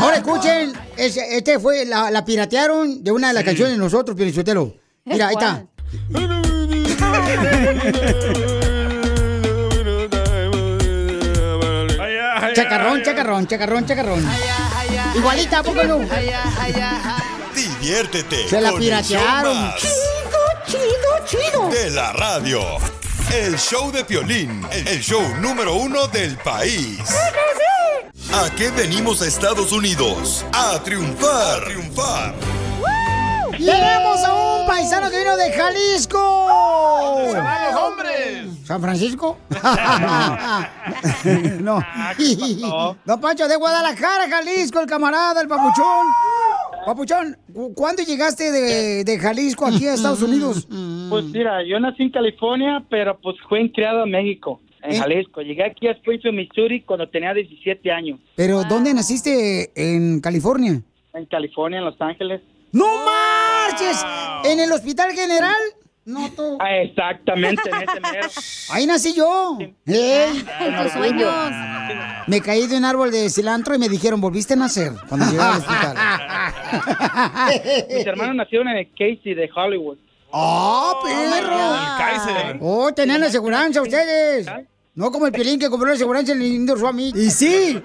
Ahora 0.00 0.16
escuchen, 0.16 0.72
este 0.96 1.58
fue, 1.58 1.84
la, 1.84 2.10
la 2.10 2.24
piratearon 2.24 3.02
de 3.04 3.12
una 3.12 3.28
de 3.28 3.34
las 3.34 3.44
canciones 3.44 3.74
de 3.74 3.78
nosotros, 3.78 4.16
Pielichotelo. 4.16 4.74
Mira, 5.04 5.28
ahí 5.28 5.34
está. 5.34 5.64
Chacarrón, 12.54 13.02
chacarrón, 13.02 13.46
chacarrón, 13.46 13.86
chacarrón. 13.86 14.28
Igualita, 15.14 15.58
¿a 15.58 15.62
poco 15.62 15.84
no? 15.84 15.98
Diviértete 17.54 18.48
Se 18.48 18.60
la 18.60 18.72
piratearon. 18.72 19.60
más 19.60 19.74
Chido, 20.66 21.26
chido. 21.26 21.68
de 21.68 21.90
la 21.90 22.12
radio. 22.12 22.60
El 23.32 23.56
show 23.56 23.92
de 23.92 24.04
Piolín, 24.04 24.66
el 24.72 25.00
show 25.00 25.22
número 25.40 25.74
uno 25.74 26.08
del 26.08 26.36
país. 26.38 26.98
¿A 28.32 28.50
qué 28.56 28.70
venimos 28.70 29.22
a 29.22 29.28
Estados 29.28 29.70
Unidos? 29.70 30.44
A 30.52 30.80
triunfar. 30.82 31.62
A 31.62 31.64
triunfar. 31.64 32.34
Tenemos 33.52 34.24
a 34.24 34.34
un 34.34 34.66
paisano 34.66 35.08
que 35.10 35.18
vino 35.18 35.36
de 35.36 35.52
Jalisco. 35.52 36.48
¡Se 37.30 37.38
van 37.38 37.72
los 37.72 37.80
hombres! 37.80 38.46
¿San 38.66 38.80
Francisco? 38.80 39.38
no. 41.60 41.84
Don 43.04 43.20
Pancho 43.20 43.46
de 43.46 43.56
Guadalajara, 43.56 44.28
Jalisco, 44.28 44.80
el 44.80 44.86
camarada, 44.86 45.40
el 45.40 45.46
papuchón. 45.46 46.06
Papuchón, 46.84 47.36
¿cu- 47.52 47.74
¿cuándo 47.74 48.02
llegaste 48.02 48.50
de, 48.50 49.04
de 49.04 49.18
Jalisco 49.18 49.66
aquí 49.66 49.86
a 49.86 49.94
Estados 49.94 50.22
Unidos? 50.22 50.66
Pues 51.10 51.24
mira, 51.24 51.64
yo 51.64 51.80
nací 51.80 52.04
en 52.04 52.10
California, 52.10 52.84
pero 52.88 53.18
pues 53.20 53.34
fui 53.48 53.68
criado 53.72 54.04
en 54.04 54.12
México, 54.12 54.60
en 54.80 54.92
¿Eh? 54.92 54.98
Jalisco. 55.00 55.40
Llegué 55.42 55.64
aquí 55.64 55.88
a 55.88 55.90
Springfield, 55.90 56.36
Missouri, 56.36 56.82
cuando 56.82 57.08
tenía 57.08 57.34
17 57.34 57.90
años. 57.90 58.20
¿Pero 58.36 58.62
dónde 58.62 58.94
naciste 58.94 59.72
en 59.74 60.20
California? 60.20 60.80
En 61.12 61.26
California, 61.26 61.80
en 61.80 61.84
Los 61.86 62.00
Ángeles. 62.00 62.40
¡No 62.70 62.86
marches! 63.04 64.00
¿En 64.44 64.60
el 64.60 64.70
Hospital 64.70 65.10
General? 65.10 65.56
No, 66.10 66.28
tú. 66.30 66.58
Ah, 66.60 66.76
exactamente, 66.78 67.62
en 67.70 67.76
ese 67.88 68.00
mero. 68.00 68.28
Ahí 68.70 68.86
nací 68.86 69.14
yo. 69.14 69.58
¡Ey! 69.86 70.44
En 70.60 70.82
tus 70.82 70.92
sueños. 70.92 71.32
Me 72.26 72.40
caí 72.40 72.66
de 72.66 72.76
un 72.76 72.84
árbol 72.84 73.12
de 73.12 73.30
cilantro 73.30 73.74
y 73.74 73.78
me 73.78 73.88
dijeron, 73.88 74.20
volviste 74.20 74.54
a 74.54 74.56
nacer 74.56 74.92
cuando 75.08 75.26
llegué 75.26 75.40
al 75.40 75.58
hospital. 75.58 75.96
Mis 77.96 78.06
hermanos 78.06 78.34
nacieron 78.34 78.68
en 78.68 78.78
el 78.78 78.88
Casey 78.90 79.34
de 79.34 79.48
Hollywood. 79.54 79.98
¡Ah, 80.32 80.94
perro! 81.02 81.98
Kaiser. 81.98 82.58
¡Oh, 82.60 82.92
tenían 82.92 83.20
la 83.20 83.26
aseguranza 83.26 83.82
ustedes! 83.82 84.46
No 84.94 85.10
como 85.12 85.26
el 85.26 85.32
Piolín 85.32 85.58
que 85.58 85.70
compró 85.70 85.88
la 85.88 85.94
aseguranza 85.94 86.32
en 86.32 86.42
el 86.42 86.48
Indio 86.48 86.76
Suami. 86.76 87.12
Y 87.14 87.30
sí. 87.30 87.80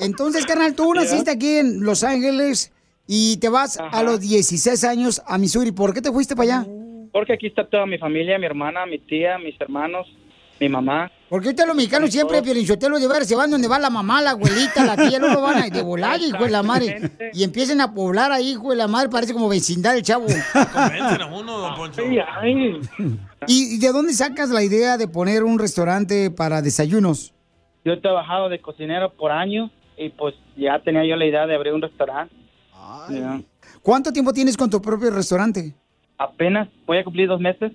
Entonces, 0.00 0.44
carnal, 0.46 0.74
tú 0.74 0.92
naciste 0.92 1.30
aquí 1.30 1.56
en 1.58 1.80
Los 1.80 2.04
Ángeles 2.04 2.72
y 3.06 3.36
te 3.38 3.48
vas 3.48 3.78
a 3.78 4.02
los 4.02 4.20
16 4.20 4.84
años 4.84 5.22
a 5.26 5.38
Missouri. 5.38 5.72
¿Por 5.72 5.92
qué 5.92 6.00
te 6.00 6.12
fuiste 6.12 6.36
para 6.36 6.58
allá? 6.60 6.66
Porque 7.14 7.32
aquí 7.32 7.46
está 7.46 7.64
toda 7.64 7.86
mi 7.86 7.96
familia, 7.96 8.40
mi 8.40 8.46
hermana, 8.46 8.86
mi 8.86 8.98
tía, 8.98 9.38
mis 9.38 9.54
hermanos, 9.60 10.08
mi 10.58 10.68
mamá. 10.68 11.12
Porque 11.28 11.50
ustedes 11.50 11.68
los 11.68 11.76
mexicanos 11.76 12.10
siempre, 12.10 12.42
Piolinchotelo, 12.42 12.98
de 12.98 13.06
ver, 13.06 13.24
se 13.24 13.36
van 13.36 13.52
donde 13.52 13.68
va 13.68 13.78
la 13.78 13.88
mamá, 13.88 14.20
la 14.20 14.30
abuelita, 14.30 14.84
la 14.84 14.96
tía, 14.96 15.20
no 15.20 15.28
lo 15.28 15.40
van 15.40 15.62
a 15.62 15.68
de 15.68 15.80
volar, 15.80 16.20
hijo 16.20 16.42
de 16.42 16.50
la 16.50 16.64
madre. 16.64 17.12
Y 17.32 17.44
empiecen 17.44 17.80
a 17.80 17.94
poblar 17.94 18.32
ahí, 18.32 18.50
hijo 18.50 18.70
de 18.70 18.76
la 18.78 18.88
madre, 18.88 19.10
parece 19.10 19.32
como 19.32 19.48
vecindad 19.48 19.96
el 19.96 20.02
chavo. 20.02 20.26
Convencen 20.26 21.22
a 21.22 21.26
uno, 21.26 21.58
don 21.58 21.76
Poncho. 21.76 22.02
¿Y 22.02 22.18
y 23.46 23.78
de 23.78 23.92
dónde 23.92 24.12
sacas 24.12 24.50
la 24.50 24.64
idea 24.64 24.96
de 24.96 25.06
poner 25.06 25.44
un 25.44 25.60
restaurante 25.60 26.32
para 26.32 26.62
desayunos? 26.62 27.32
Yo 27.84 27.92
he 27.92 28.00
trabajado 28.00 28.48
de 28.48 28.60
cocinero 28.60 29.12
por 29.12 29.30
años 29.30 29.70
y 29.96 30.08
pues 30.08 30.34
ya 30.56 30.80
tenía 30.80 31.06
yo 31.06 31.14
la 31.14 31.26
idea 31.26 31.46
de 31.46 31.54
abrir 31.54 31.74
un 31.74 31.82
restaurante. 31.82 32.34
Ya. 33.08 33.40
¿Cuánto 33.82 34.12
tiempo 34.12 34.32
tienes 34.32 34.56
con 34.56 34.68
tu 34.68 34.82
propio 34.82 35.10
restaurante? 35.12 35.74
Apenas 36.18 36.68
voy 36.86 36.98
a 36.98 37.04
cumplir 37.04 37.28
dos 37.28 37.40
meses. 37.40 37.72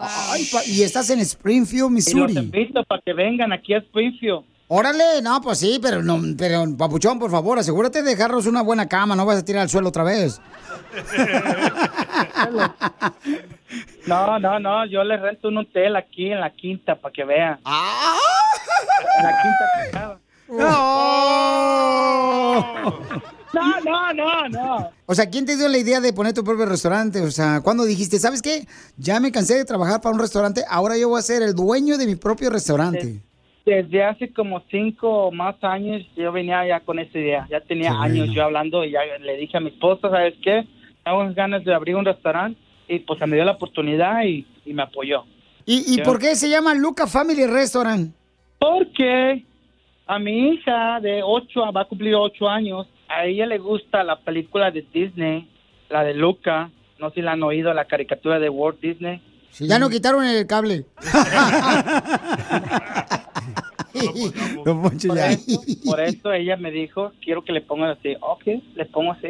Ay, 0.00 0.46
y 0.66 0.82
estás 0.82 1.10
en 1.10 1.18
Springfield, 1.20 1.78
Y 1.78 1.82
los 1.82 1.90
Missouri. 1.90 2.38
invito 2.38 2.82
para 2.84 3.02
que 3.02 3.12
vengan 3.12 3.52
aquí 3.52 3.74
a 3.74 3.78
Springfield. 3.78 4.44
Órale, 4.68 5.20
no, 5.22 5.40
pues 5.40 5.58
sí, 5.58 5.80
pero 5.82 6.00
no, 6.00 6.20
pero 6.38 6.64
papuchón, 6.78 7.18
por 7.18 7.28
favor, 7.30 7.58
asegúrate 7.58 8.02
de 8.04 8.10
dejarnos 8.10 8.46
una 8.46 8.62
buena 8.62 8.86
cama, 8.88 9.16
no 9.16 9.26
vas 9.26 9.38
a 9.38 9.44
tirar 9.44 9.62
al 9.62 9.68
suelo 9.68 9.88
otra 9.88 10.04
vez. 10.04 10.40
No, 14.06 14.38
no, 14.40 14.58
no, 14.58 14.84
yo 14.86 15.04
le 15.04 15.16
rento 15.16 15.46
un 15.48 15.58
hotel 15.58 15.94
aquí 15.94 16.32
en 16.32 16.40
la 16.40 16.50
quinta 16.50 16.96
para 16.96 17.12
que 17.12 17.22
vean. 17.24 17.60
¡Ah! 17.64 18.16
En 19.18 19.24
la 19.24 19.42
quinta 19.42 19.64
Quijada. 19.84 20.18
No, 20.48 20.60
no, 23.52 24.12
no, 24.14 24.48
no. 24.48 24.90
O 25.06 25.14
sea, 25.14 25.28
¿quién 25.28 25.44
te 25.46 25.56
dio 25.56 25.68
la 25.68 25.78
idea 25.78 26.00
de 26.00 26.12
poner 26.12 26.32
tu 26.32 26.44
propio 26.44 26.66
restaurante? 26.66 27.20
O 27.20 27.30
sea, 27.30 27.60
¿cuándo 27.62 27.84
dijiste, 27.84 28.18
sabes 28.18 28.42
qué? 28.42 28.66
Ya 28.96 29.20
me 29.20 29.32
cansé 29.32 29.54
de 29.54 29.64
trabajar 29.64 30.00
para 30.00 30.14
un 30.14 30.20
restaurante, 30.20 30.62
ahora 30.68 30.96
yo 30.96 31.08
voy 31.08 31.18
a 31.18 31.22
ser 31.22 31.42
el 31.42 31.54
dueño 31.54 31.98
de 31.98 32.06
mi 32.06 32.16
propio 32.16 32.50
restaurante. 32.50 33.20
Desde 33.66 34.04
hace 34.04 34.32
como 34.32 34.62
cinco 34.70 35.26
o 35.26 35.32
más 35.32 35.56
años 35.62 36.02
yo 36.16 36.32
venía 36.32 36.66
ya 36.66 36.80
con 36.80 36.98
esa 36.98 37.18
idea. 37.18 37.46
Ya 37.50 37.60
tenía 37.60 37.90
Qué 37.90 37.96
años 37.96 38.26
bueno. 38.26 38.32
yo 38.32 38.44
hablando 38.44 38.84
y 38.84 38.92
ya 38.92 39.00
le 39.20 39.36
dije 39.36 39.56
a 39.56 39.60
mi 39.60 39.68
esposa, 39.68 40.08
¿sabes 40.10 40.34
qué? 40.42 40.66
Tengo 41.04 41.32
ganas 41.34 41.64
de 41.64 41.74
abrir 41.74 41.96
un 41.96 42.04
restaurante 42.04 42.58
y 42.88 43.00
pues 43.00 43.18
se 43.18 43.26
me 43.26 43.36
dio 43.36 43.44
la 43.44 43.52
oportunidad 43.52 44.24
y, 44.24 44.46
y 44.64 44.72
me 44.72 44.82
apoyó. 44.82 45.24
¿Y, 45.66 45.94
y 45.94 46.02
por 46.02 46.18
qué 46.18 46.34
se 46.36 46.48
llama 46.48 46.74
Luca 46.74 47.06
Family 47.06 47.46
Restaurant? 47.46 48.12
Porque 48.58 49.44
a 50.06 50.18
mi 50.18 50.54
hija 50.54 50.98
de 51.00 51.22
ocho, 51.22 51.70
va 51.72 51.82
a 51.82 51.84
cumplir 51.84 52.14
ocho 52.16 52.48
años, 52.48 52.88
a 53.10 53.26
ella 53.26 53.46
le 53.46 53.58
gusta 53.58 54.04
la 54.04 54.20
película 54.20 54.70
de 54.70 54.86
Disney, 54.92 55.48
la 55.88 56.04
de 56.04 56.14
Luca. 56.14 56.70
No 56.98 57.08
sé 57.08 57.16
si 57.16 57.22
la 57.22 57.32
han 57.32 57.42
oído, 57.42 57.74
la 57.74 57.86
caricatura 57.86 58.38
de 58.38 58.48
Walt 58.48 58.80
Disney. 58.80 59.20
Ya 59.58 59.78
no 59.78 59.90
quitaron 59.90 60.24
el 60.24 60.46
cable. 60.46 60.84
Por 63.92 65.18
eso, 65.18 65.60
por 65.84 66.00
eso 66.00 66.32
ella 66.32 66.56
me 66.56 66.70
dijo, 66.70 67.12
quiero 67.20 67.44
que 67.44 67.52
le 67.52 67.60
pongan 67.60 67.90
así. 67.90 68.16
Ok, 68.20 68.44
le 68.76 68.86
pongo 68.86 69.12
así. 69.12 69.28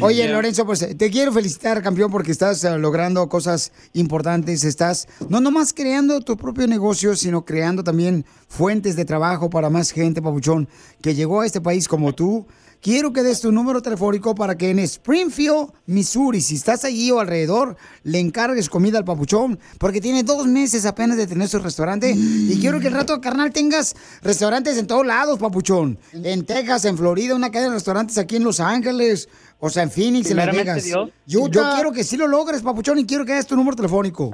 Oye. 0.00 0.28
Lorenzo, 0.28 0.64
pues 0.64 0.96
te 0.96 1.10
quiero 1.10 1.32
felicitar, 1.32 1.82
campeón, 1.82 2.10
porque 2.10 2.32
estás 2.32 2.64
eh, 2.64 2.78
logrando 2.78 3.28
cosas 3.28 3.72
importantes. 3.92 4.64
Estás 4.64 5.08
no 5.28 5.40
nomás 5.40 5.72
creando 5.72 6.20
tu 6.20 6.36
propio 6.36 6.66
negocio, 6.66 7.14
sino 7.16 7.44
creando 7.44 7.84
también 7.84 8.24
fuentes 8.48 8.96
de 8.96 9.04
trabajo 9.04 9.50
para 9.50 9.70
más 9.70 9.90
gente, 9.90 10.22
papuchón, 10.22 10.68
que 11.02 11.14
llegó 11.14 11.40
a 11.40 11.46
este 11.46 11.60
país 11.60 11.88
como 11.88 12.14
tú. 12.14 12.46
Quiero 12.80 13.12
que 13.12 13.22
des 13.22 13.40
tu 13.40 13.50
número 13.50 13.82
telefónico 13.82 14.34
para 14.34 14.56
que 14.56 14.70
en 14.70 14.78
Springfield, 14.78 15.72
Missouri, 15.86 16.40
si 16.40 16.54
estás 16.54 16.84
allí 16.84 17.10
o 17.10 17.20
alrededor, 17.20 17.76
le 18.04 18.20
encargues 18.20 18.68
comida 18.68 18.98
al 18.98 19.04
papuchón, 19.04 19.58
porque 19.78 20.00
tiene 20.00 20.22
dos 20.22 20.46
meses 20.46 20.86
apenas 20.86 21.16
de 21.16 21.26
tener 21.26 21.48
su 21.48 21.58
restaurante. 21.58 22.14
Y 22.16 22.56
quiero 22.60 22.78
que 22.80 22.88
el 22.88 22.94
rato, 22.94 23.20
carnal, 23.20 23.52
tengas 23.52 23.96
restaurantes 24.22 24.78
en 24.78 24.86
todos 24.86 25.04
lados, 25.04 25.38
papuchón. 25.38 25.98
En 26.12 26.46
Texas, 26.46 26.84
en 26.84 26.96
Florida, 26.96 27.34
una 27.34 27.50
cadena 27.50 27.70
de 27.70 27.76
restaurantes 27.76 28.18
aquí 28.18 28.36
en 28.36 28.44
Los 28.44 28.60
Ángeles, 28.60 29.28
o 29.58 29.70
sea, 29.70 29.82
en 29.82 29.90
Phoenix, 29.90 30.30
en 30.30 30.36
Las 30.36 30.54
Vegas. 30.54 30.84
Dios. 30.84 31.10
Yo, 31.26 31.50
quiero 31.50 31.90
que 31.92 32.04
sí 32.04 32.16
lo 32.16 32.28
logres, 32.28 32.62
papuchón, 32.62 32.98
y 32.98 33.06
quiero 33.06 33.24
que 33.24 33.32
des 33.32 33.46
tu 33.46 33.56
número 33.56 33.76
telefónico. 33.76 34.32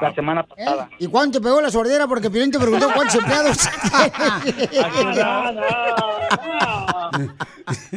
la 0.00 0.14
semana 0.14 0.44
pasada. 0.44 0.88
¿Y 0.98 1.08
cuánto 1.08 1.38
te 1.38 1.42
pegó 1.42 1.60
la 1.60 1.70
sordera? 1.72 2.06
Porque 2.06 2.30
Piolín 2.30 2.52
te 2.52 2.58
preguntó 2.60 2.88
cuántos 2.94 3.16
empleados. 3.16 3.58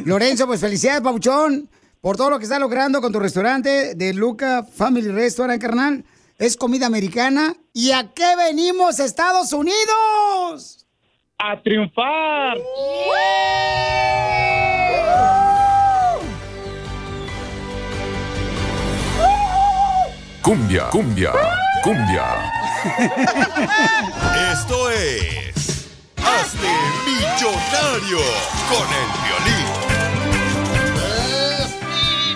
Lorenzo, 0.04 0.46
pues 0.46 0.60
felicidades, 0.60 1.00
Pabuchón, 1.00 1.68
por 2.00 2.16
todo 2.16 2.30
lo 2.30 2.38
que 2.38 2.44
estás 2.44 2.58
logrando 2.58 3.00
con 3.00 3.12
tu 3.12 3.20
restaurante 3.20 3.94
de 3.94 4.14
Luca 4.14 4.64
Family 4.64 5.08
Restaurant, 5.08 5.62
carnal. 5.62 6.04
Es 6.38 6.56
comida 6.56 6.86
americana. 6.86 7.54
¿Y 7.72 7.92
a 7.92 8.12
qué 8.12 8.34
venimos, 8.36 8.98
Estados 8.98 9.52
Unidos? 9.52 10.85
¡A 11.38 11.60
triunfar! 11.62 12.56
Cumbia, 20.42 20.88
cumbia, 20.90 21.32
cumbia. 21.82 22.24
Esto 24.50 24.90
es. 24.90 25.88
Hazte 26.16 26.72
millonario 27.04 28.20
con 28.70 28.86
el 28.96 29.08
violín. 29.26 29.66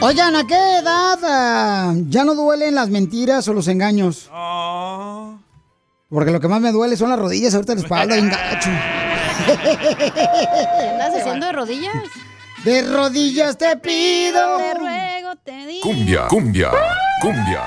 Oigan, 0.03 0.37
¿a 0.37 0.47
qué 0.47 0.79
edad 0.79 1.19
ah, 1.23 1.95
ya 2.09 2.25
no 2.25 2.35
duelen 2.35 2.75
las 2.75 2.91
mentiras 2.91 3.49
o 3.49 3.55
los 3.55 3.67
engaños? 3.69 4.29
Porque 6.11 6.33
lo 6.33 6.41
que 6.41 6.49
más 6.49 6.61
me 6.61 6.73
duele 6.73 6.97
son 6.97 7.09
las 7.09 7.19
rodillas, 7.19 7.55
ahorita 7.55 7.75
la 7.77 7.81
espalda, 7.83 8.15
bien 8.17 8.29
gacho. 8.29 8.71
¿Qué 9.47 10.89
andas 10.89 11.15
haciendo 11.15 11.47
de 11.47 11.53
rodillas? 11.53 12.03
De 12.65 12.83
rodillas 12.83 13.57
te 13.57 13.77
pido. 13.77 14.57
Te 14.59 14.75
ruego, 14.75 15.37
te 15.45 15.67
digo. 15.67 15.83
Cumbia, 15.83 16.27
cumbia, 16.27 16.71
cumbia. 17.23 17.63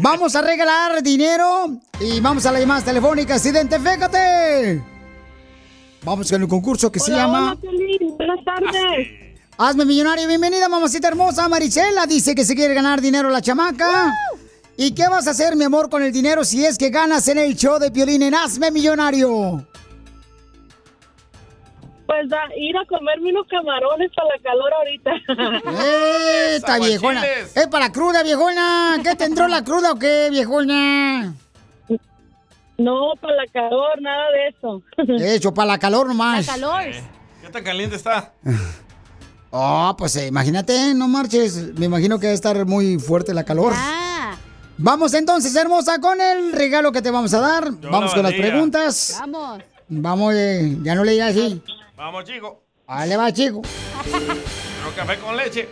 Vamos 0.00 0.36
a 0.36 0.42
regalar 0.42 1.02
dinero 1.02 1.70
y 1.98 2.20
vamos 2.20 2.46
a 2.46 2.52
las 2.52 2.60
llamadas 2.60 2.84
telefónicas. 2.84 3.44
¡Identifícate! 3.44 4.80
Vamos 6.04 6.30
con 6.30 6.42
el 6.42 6.48
concurso 6.48 6.92
que 6.92 7.00
se 7.00 7.10
llama... 7.10 7.56
Buenas 8.16 8.44
tardes. 8.44 9.08
Hazme 9.58 9.84
millonario. 9.84 10.28
Bienvenida, 10.28 10.68
mamacita 10.68 11.08
hermosa. 11.08 11.48
Marisela 11.48 12.06
dice 12.06 12.36
que 12.36 12.44
se 12.44 12.54
quiere 12.54 12.72
ganar 12.72 13.00
dinero 13.00 13.28
la 13.30 13.42
chamaca. 13.42 14.14
¿Y 14.82 14.94
qué 14.94 15.06
vas 15.08 15.26
a 15.26 15.32
hacer, 15.32 15.56
mi 15.56 15.64
amor, 15.64 15.90
con 15.90 16.02
el 16.02 16.10
dinero 16.10 16.42
si 16.42 16.64
es 16.64 16.78
que 16.78 16.88
ganas 16.88 17.28
en 17.28 17.36
el 17.36 17.54
show 17.54 17.78
de 17.78 17.90
Piolín 17.90 18.22
en 18.22 18.34
Hazme 18.34 18.70
Millonario? 18.70 19.62
Pues 22.06 22.30
da, 22.30 22.38
ir 22.56 22.74
a 22.78 22.86
comerme 22.86 23.28
unos 23.28 23.46
camarones 23.46 24.10
para 24.16 24.28
la 24.28 24.42
calor 24.42 24.72
ahorita. 24.72 25.10
¡Eh, 25.84 26.56
¡Esta 26.56 26.78
viejona! 26.78 27.26
¡Es 27.26 27.66
para 27.66 27.88
la 27.88 27.92
cruda, 27.92 28.22
viejona! 28.22 28.96
¿Qué 29.04 29.14
te 29.16 29.24
entró 29.24 29.48
la 29.48 29.62
cruda 29.62 29.92
o 29.92 29.98
qué, 29.98 30.28
viejona? 30.30 31.34
No, 32.78 33.12
para 33.20 33.36
la 33.36 33.46
calor, 33.52 34.00
nada 34.00 34.30
de 34.30 34.48
eso. 34.48 34.82
Eso, 35.18 35.52
para 35.52 35.72
la 35.72 35.78
calor 35.78 36.06
nomás. 36.06 36.46
calor. 36.46 36.84
¿Qué 37.42 37.50
tan 37.50 37.62
caliente 37.62 37.96
está? 37.96 38.32
Oh, 39.50 39.94
pues 39.98 40.16
eh, 40.16 40.28
imagínate, 40.28 40.94
no 40.94 41.06
marches. 41.06 41.78
Me 41.78 41.84
imagino 41.84 42.18
que 42.18 42.28
va 42.28 42.30
a 42.30 42.34
estar 42.34 42.64
muy 42.64 42.98
fuerte 42.98 43.34
la 43.34 43.44
calor. 43.44 43.74
Ah. 43.76 44.09
Vamos 44.82 45.12
entonces, 45.12 45.54
hermosa, 45.56 45.98
con 45.98 46.18
el 46.22 46.52
regalo 46.52 46.90
que 46.90 47.02
te 47.02 47.10
vamos 47.10 47.34
a 47.34 47.40
dar. 47.40 47.70
vamos 47.70 48.10
la 48.10 48.14
con 48.14 48.22
las 48.22 48.32
preguntas. 48.32 49.16
Vamos. 49.20 49.62
Vamos, 49.88 50.34
eh, 50.34 50.78
ya 50.82 50.94
no 50.94 51.04
le 51.04 51.12
digas 51.12 51.36
así. 51.36 51.60
Vamos, 51.96 52.24
chico. 52.24 52.62
Vale, 52.86 53.14
va, 53.14 53.30
chico. 53.30 53.60
Quiero 54.02 54.96
café 54.96 55.18
con 55.18 55.36
leche. 55.36 55.68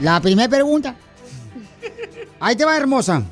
La 0.00 0.20
primera 0.22 0.48
pregunta. 0.48 0.96
Ahí 2.40 2.56
te 2.56 2.64
va, 2.64 2.74
hermosa. 2.78 3.22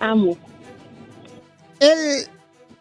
Amo. 0.00 0.36
El, 1.80 2.26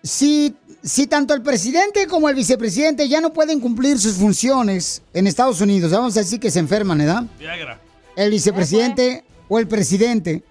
si, 0.03 0.53
si 0.83 1.07
tanto 1.07 1.33
el 1.33 1.41
presidente 1.41 2.05
como 2.05 2.27
el 2.27 2.35
vicepresidente 2.35 3.07
ya 3.07 3.21
no 3.21 3.31
pueden 3.31 3.61
cumplir 3.61 3.97
sus 3.97 4.15
funciones 4.15 5.03
en 5.13 5.25
Estados 5.25 5.61
Unidos, 5.61 5.89
vamos 5.91 6.17
a 6.17 6.19
decir 6.19 6.41
que 6.41 6.51
se 6.51 6.59
enferman, 6.59 6.97
¿verdad? 6.97 7.23
Viagra. 7.39 7.79
El 8.17 8.29
vicepresidente 8.29 9.23
o 9.53 9.59
el 9.59 9.67
presidente. 9.67 10.41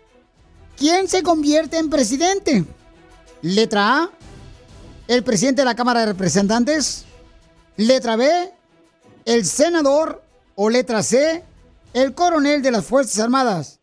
¿Quién 0.76 1.08
se 1.08 1.24
convierte 1.24 1.76
en 1.76 1.90
presidente? 1.90 2.64
Letra 3.42 4.04
A, 4.04 4.10
el 5.08 5.24
presidente 5.24 5.62
de 5.62 5.66
la 5.66 5.74
Cámara 5.74 6.00
de 6.00 6.06
Representantes. 6.06 7.04
Letra 7.76 8.14
B, 8.14 8.30
el 9.24 9.44
senador. 9.44 10.22
O 10.54 10.68
letra 10.68 11.02
C, 11.02 11.42
el 11.94 12.14
coronel 12.14 12.62
de 12.62 12.70
las 12.70 12.84
Fuerzas 12.84 13.18
Armadas. 13.18 13.80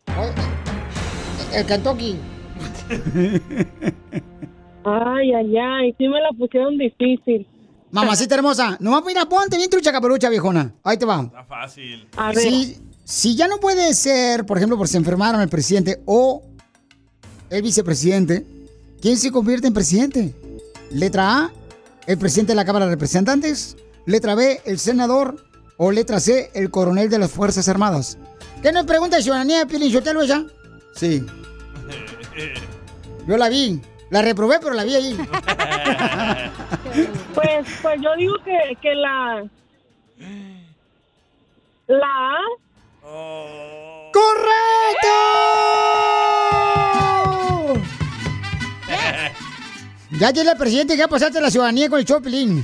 El 1.52 1.66
Kentucky. 1.66 2.16
Ay, 4.82 5.34
ay, 5.34 5.58
ay, 5.58 5.94
sí 5.98 6.08
me 6.08 6.18
la 6.22 6.30
pusieron 6.38 6.78
difícil. 6.78 7.46
Mamacita 7.90 8.36
hermosa, 8.36 8.78
nomás 8.80 9.04
mira, 9.04 9.26
ponte 9.26 9.58
bien 9.58 9.68
trucha 9.68 9.92
caperucha, 9.92 10.30
viejona. 10.30 10.72
Ahí 10.82 10.96
te 10.96 11.04
va. 11.04 11.20
Está 11.20 11.44
fácil. 11.44 12.08
A 12.16 12.28
ver. 12.28 12.38
Si, 12.38 12.89
si 13.10 13.34
ya 13.34 13.48
no 13.48 13.58
puede 13.58 13.92
ser, 13.94 14.46
por 14.46 14.56
ejemplo, 14.56 14.78
por 14.78 14.86
si 14.86 14.96
enfermaron 14.96 15.40
el 15.40 15.48
presidente 15.48 16.00
o 16.06 16.44
el 17.50 17.60
vicepresidente, 17.60 18.46
¿quién 19.02 19.16
se 19.16 19.32
convierte 19.32 19.66
en 19.66 19.74
presidente? 19.74 20.32
Letra 20.92 21.38
A, 21.38 21.52
el 22.06 22.18
presidente 22.18 22.52
de 22.52 22.56
la 22.56 22.64
Cámara 22.64 22.84
de 22.84 22.92
Representantes. 22.92 23.76
Letra 24.06 24.36
B, 24.36 24.60
el 24.64 24.78
senador. 24.78 25.44
O 25.76 25.90
letra 25.90 26.20
C, 26.20 26.50
el 26.54 26.70
coronel 26.70 27.10
de 27.10 27.18
las 27.18 27.32
Fuerzas 27.32 27.66
Armadas. 27.68 28.16
¿Qué 28.62 28.70
nos 28.70 28.84
pregunta 28.84 29.16
de 29.16 29.22
ciudadanía, 29.22 29.66
Piolín 29.66 29.90
Sotelo, 29.90 30.22
ella? 30.22 30.44
Sí. 30.94 31.24
Yo 33.26 33.36
la 33.36 33.48
vi. 33.48 33.80
La 34.10 34.22
reprobé, 34.22 34.58
pero 34.60 34.74
la 34.74 34.84
vi 34.84 34.94
ahí. 34.94 35.18
Pues, 37.34 37.66
pues 37.80 38.00
yo 38.02 38.14
digo 38.16 38.34
que, 38.44 38.76
que 38.82 38.94
la... 38.94 39.44
La 41.86 42.06
A. 42.06 42.69
¡Correcto! 43.10 45.08
Ya 50.12 50.32
tiene 50.32 50.50
el 50.50 50.56
presidente 50.58 50.94
que 50.94 50.98
ya 50.98 51.08
pasaste 51.08 51.40
la 51.40 51.50
ciudadanía 51.50 51.88
con 51.88 51.98
el 51.98 52.04
Choplin. 52.04 52.62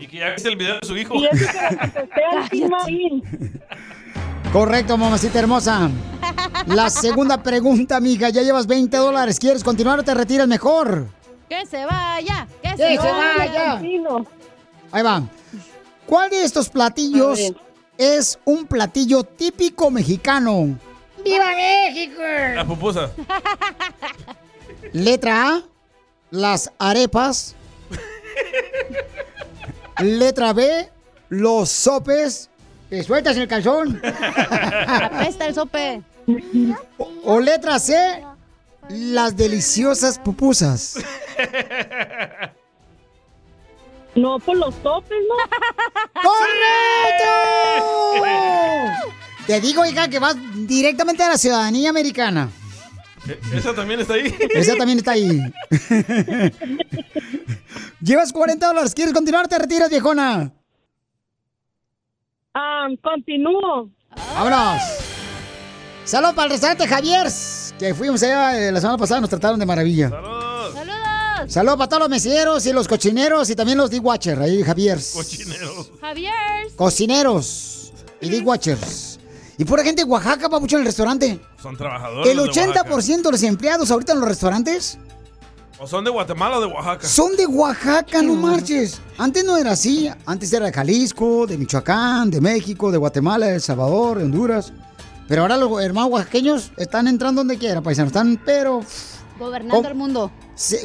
y 0.00 0.06
que 0.06 0.16
ya 0.18 0.30
viste 0.30 0.48
el 0.50 0.56
video 0.56 0.74
de 0.80 0.86
su 0.86 0.96
hijo. 0.96 1.14
Y 1.14 1.26
eso 1.26 1.36
que 1.36 1.44
la 1.62 1.68
contesté 1.78 2.24
al. 2.24 3.22
Correcto, 4.52 4.96
mamacita 4.96 5.38
hermosa. 5.40 5.90
La 6.66 6.88
segunda 6.90 7.42
pregunta, 7.42 7.96
amiga. 7.96 8.28
Ya 8.28 8.42
llevas 8.42 8.66
20 8.66 8.96
dólares. 8.96 9.38
¿Quieres 9.40 9.64
continuar 9.64 9.98
o 9.98 10.02
te 10.04 10.14
retiras 10.14 10.46
mejor? 10.46 11.06
Que 11.48 11.66
se 11.66 11.84
vaya, 11.84 12.46
que 12.62 12.70
Que 12.70 12.76
se, 12.76 12.92
se 12.92 12.96
vaya. 12.98 13.74
vaya. 13.74 13.80
Ahí 14.92 15.02
va. 15.02 15.22
¿Cuál 16.06 16.30
de 16.30 16.44
estos 16.44 16.68
platillos 16.68 17.38
es 17.96 18.38
un 18.44 18.66
platillo 18.66 19.22
típico 19.24 19.90
mexicano? 19.90 20.78
¡Viva 21.24 21.50
México! 21.54 22.20
La 22.54 22.64
pupusa. 22.66 23.10
Letra 24.92 25.48
A, 25.48 25.62
las 26.30 26.70
arepas. 26.78 27.54
Letra 30.00 30.52
B, 30.52 30.90
los 31.30 31.70
sopes. 31.70 32.50
Te 32.90 33.02
sueltas 33.02 33.36
en 33.36 33.42
el 33.42 33.48
calzón. 33.48 34.00
Apesta 34.04 35.46
el 35.46 35.54
sope. 35.54 36.02
O, 36.98 37.10
o 37.24 37.40
letra 37.40 37.78
C, 37.78 38.22
las 38.88 39.36
deliciosas 39.36 40.18
pupusas. 40.18 40.96
No, 44.14 44.38
por 44.38 44.56
los 44.56 44.74
topes, 44.82 45.18
¿no? 45.28 45.34
¡Correcto! 46.22 47.26
Te 49.46 49.60
digo, 49.60 49.84
hija, 49.84 50.08
que 50.08 50.18
vas 50.18 50.36
directamente 50.54 51.22
a 51.22 51.28
la 51.30 51.38
ciudadanía 51.38 51.90
americana. 51.90 52.48
Eh, 53.28 53.38
¿Esa 53.54 53.74
también 53.74 54.00
está 54.00 54.14
ahí? 54.14 54.34
Esa 54.54 54.76
también 54.76 54.98
está 54.98 55.12
ahí. 55.12 55.40
Llevas 58.00 58.32
40 58.32 58.66
dólares. 58.66 58.94
¿Quieres 58.94 59.12
continuar? 59.12 59.48
¿Te 59.48 59.58
retiras, 59.58 59.90
viejona? 59.90 60.52
Ah, 62.54 62.86
continúo. 63.02 63.90
¡Vámonos! 64.34 64.80
Saludos 66.04 66.34
para 66.34 66.44
el 66.46 66.50
restaurante 66.52 66.86
Javier, 66.86 67.26
que 67.78 67.94
fuimos 67.94 68.22
allá 68.22 68.58
eh, 68.58 68.70
la 68.70 68.78
semana 68.78 68.98
pasada, 68.98 69.22
nos 69.22 69.30
trataron 69.30 69.58
de 69.58 69.64
maravilla. 69.64 70.10
¡Saludos! 70.10 70.53
Saludos 71.48 71.76
para 71.76 71.88
todos 71.88 72.00
los 72.00 72.08
meseros 72.10 72.66
y 72.66 72.72
los 72.72 72.88
cochineros 72.88 73.48
y 73.50 73.54
también 73.54 73.78
los 73.78 73.90
D-Watcher, 73.90 74.40
ahí 74.40 74.62
Javier. 74.62 74.98
Cochineros. 75.12 75.90
Javier. 76.00 76.32
Cocineros 76.76 77.92
y 78.20 78.28
D-Watchers. 78.28 79.18
Y 79.56 79.64
pura 79.64 79.84
gente 79.84 80.04
de 80.04 80.10
Oaxaca, 80.10 80.48
papucho, 80.48 80.76
en 80.76 80.80
el 80.80 80.86
restaurante. 80.86 81.40
Son 81.62 81.76
trabajadores. 81.76 82.28
El 82.28 82.36
de 82.38 82.42
Oaxaca. 82.42 82.84
80% 82.90 83.22
de 83.22 83.30
los 83.30 83.42
empleados 83.42 83.90
ahorita 83.90 84.12
en 84.12 84.20
los 84.20 84.28
restaurantes 84.28 84.98
¿O 85.78 85.86
son 85.86 86.04
de 86.04 86.10
Guatemala 86.10 86.58
o 86.58 86.60
de 86.60 86.66
Oaxaca? 86.66 87.06
son 87.06 87.36
de 87.36 87.46
Oaxaca, 87.46 88.22
no 88.22 88.34
marches. 88.34 89.00
Antes 89.18 89.44
no 89.44 89.56
era 89.56 89.72
así. 89.72 90.08
Antes 90.24 90.52
era 90.52 90.66
de 90.66 90.72
Jalisco, 90.72 91.46
de 91.46 91.58
Michoacán, 91.58 92.30
de 92.30 92.40
México, 92.40 92.90
de 92.90 92.98
Guatemala, 92.98 93.46
de 93.46 93.56
El 93.56 93.60
Salvador, 93.60 94.18
de 94.18 94.24
Honduras. 94.24 94.72
Pero 95.28 95.42
ahora 95.42 95.56
los 95.56 95.82
hermanos 95.82 96.12
oaxaqueños 96.12 96.70
están 96.76 97.08
entrando 97.08 97.40
donde 97.40 97.58
quiera, 97.58 97.80
paisanos. 97.80 98.08
Están, 98.08 98.40
pero 98.44 98.82
Gobernando 99.38 99.76
¿Cómo? 99.76 99.88
el 99.88 99.94
mundo. 99.94 100.30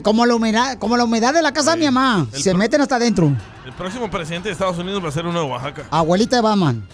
como, 0.04 0.26
la 0.26 0.36
humedad, 0.36 0.78
como 0.80 0.98
la 0.98 1.04
humedad 1.04 1.34
de 1.34 1.42
la 1.42 1.52
casa 1.54 1.72
de 1.72 1.78
mi 1.78 1.86
mamá. 1.86 2.28
El 2.34 2.42
Se 2.42 2.50
pro- 2.52 2.60
meten 2.60 2.82
hasta 2.82 2.96
adentro. 2.96 3.32
El 3.66 3.74
próximo 3.74 4.10
presidente 4.10 4.50
de 4.50 4.54
Estados 4.54 4.78
Unidos 4.80 5.04
va 5.04 5.10
a 5.10 5.12
ser 5.12 5.26
uno 5.28 5.40
de 5.42 5.46
Oaxaca. 5.48 5.86
Abuelita 5.92 6.38
de 6.38 6.42
Batman. 6.42 6.88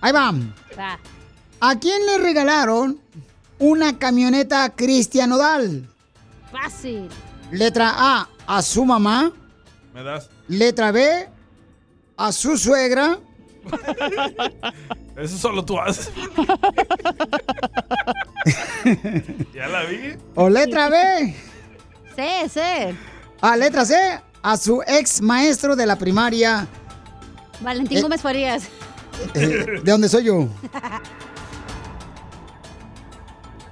Ahí 0.00 0.12
van. 0.12 0.54
Va. 0.78 0.98
¿A 1.60 1.78
quién 1.78 2.04
le 2.06 2.18
regalaron 2.18 2.98
una 3.58 3.98
camioneta 3.98 4.70
Cristian 4.70 5.30
Nodal? 5.30 5.88
Fácil. 6.50 7.08
Letra 7.50 7.92
A, 7.94 8.28
a 8.46 8.62
su 8.62 8.84
mamá. 8.84 9.30
¿Me 9.92 10.02
das? 10.02 10.30
Letra 10.48 10.90
B, 10.92 11.28
a 12.16 12.32
su 12.32 12.56
suegra. 12.56 13.18
Eso 15.16 15.38
solo 15.38 15.64
tú 15.64 15.78
haces. 15.78 16.10
ya 19.54 19.68
la 19.68 19.82
vi. 19.84 20.16
O 20.34 20.48
letra 20.48 20.88
B, 20.88 21.34
Sí, 22.16 22.48
sí. 22.50 22.96
a 23.40 23.56
letra 23.56 23.84
C, 23.84 23.94
a 24.42 24.56
su 24.56 24.82
ex 24.86 25.20
maestro 25.22 25.76
de 25.76 25.86
la 25.86 25.96
primaria. 25.96 26.66
Valentín 27.60 27.98
Eh. 27.98 28.02
Gómez 28.02 28.20
Farías. 28.22 28.64
eh, 29.34 29.80
¿De 29.82 29.92
dónde 29.92 30.08
soy 30.08 30.24
yo? 30.24 30.48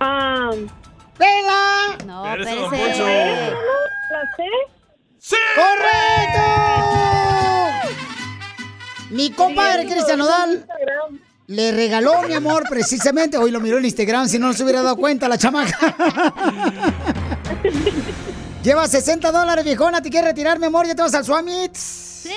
Ah, 0.04 0.50
¡Vela! 1.16 1.96
No, 2.06 2.26
Eres 2.26 2.48
espérese. 2.48 2.60
don 2.60 2.70
Poncho. 2.70 3.06
¿La 3.06 4.20
C? 4.36 4.42
¡Sí! 5.18 5.36
¡Correcto! 5.54 6.40
Mi 9.12 9.30
compadre 9.30 9.86
Cristian 9.86 10.18
Nodal 10.18 10.66
le 11.46 11.72
regaló, 11.72 12.22
mi 12.22 12.34
amor, 12.34 12.64
precisamente. 12.68 13.36
Hoy 13.36 13.50
lo 13.50 13.60
miró 13.60 13.78
en 13.78 13.84
Instagram, 13.84 14.28
si 14.28 14.38
no, 14.38 14.46
no 14.48 14.52
se 14.54 14.62
hubiera 14.64 14.82
dado 14.82 14.96
cuenta 14.96 15.28
la 15.28 15.36
chamaca. 15.38 15.94
Lleva 18.62 18.86
60 18.86 19.30
dólares, 19.32 19.64
viejona. 19.64 20.00
¿Te 20.00 20.08
quieres 20.08 20.30
retirar, 20.30 20.58
mi 20.58 20.66
amor? 20.66 20.86
¿Ya 20.86 20.94
te 20.94 21.02
vas 21.02 21.14
al 21.14 21.24
Swamit? 21.24 21.74
Sí. 21.74 22.30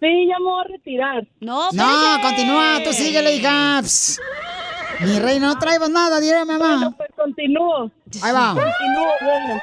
Sí, 0.00 0.26
ya 0.28 0.38
me 0.38 0.44
voy 0.44 0.64
a 0.64 0.68
retirar. 0.68 1.26
No, 1.40 1.70
No, 1.72 2.10
espérese. 2.12 2.22
continúa. 2.22 2.78
Tú 2.84 2.92
síguele, 2.92 3.36
hija. 3.36 3.80
Pss. 3.82 4.20
Mi 5.00 5.18
reina, 5.20 5.46
no 5.46 5.58
traibas 5.58 5.88
nada, 5.90 6.20
diré, 6.20 6.44
mamá. 6.44 6.58
Bueno, 6.58 6.94
pues 6.96 7.10
continúo. 7.16 7.90
Ahí 8.22 8.32
va. 8.32 8.48
Continúo, 8.48 9.12
bueno. 9.22 9.60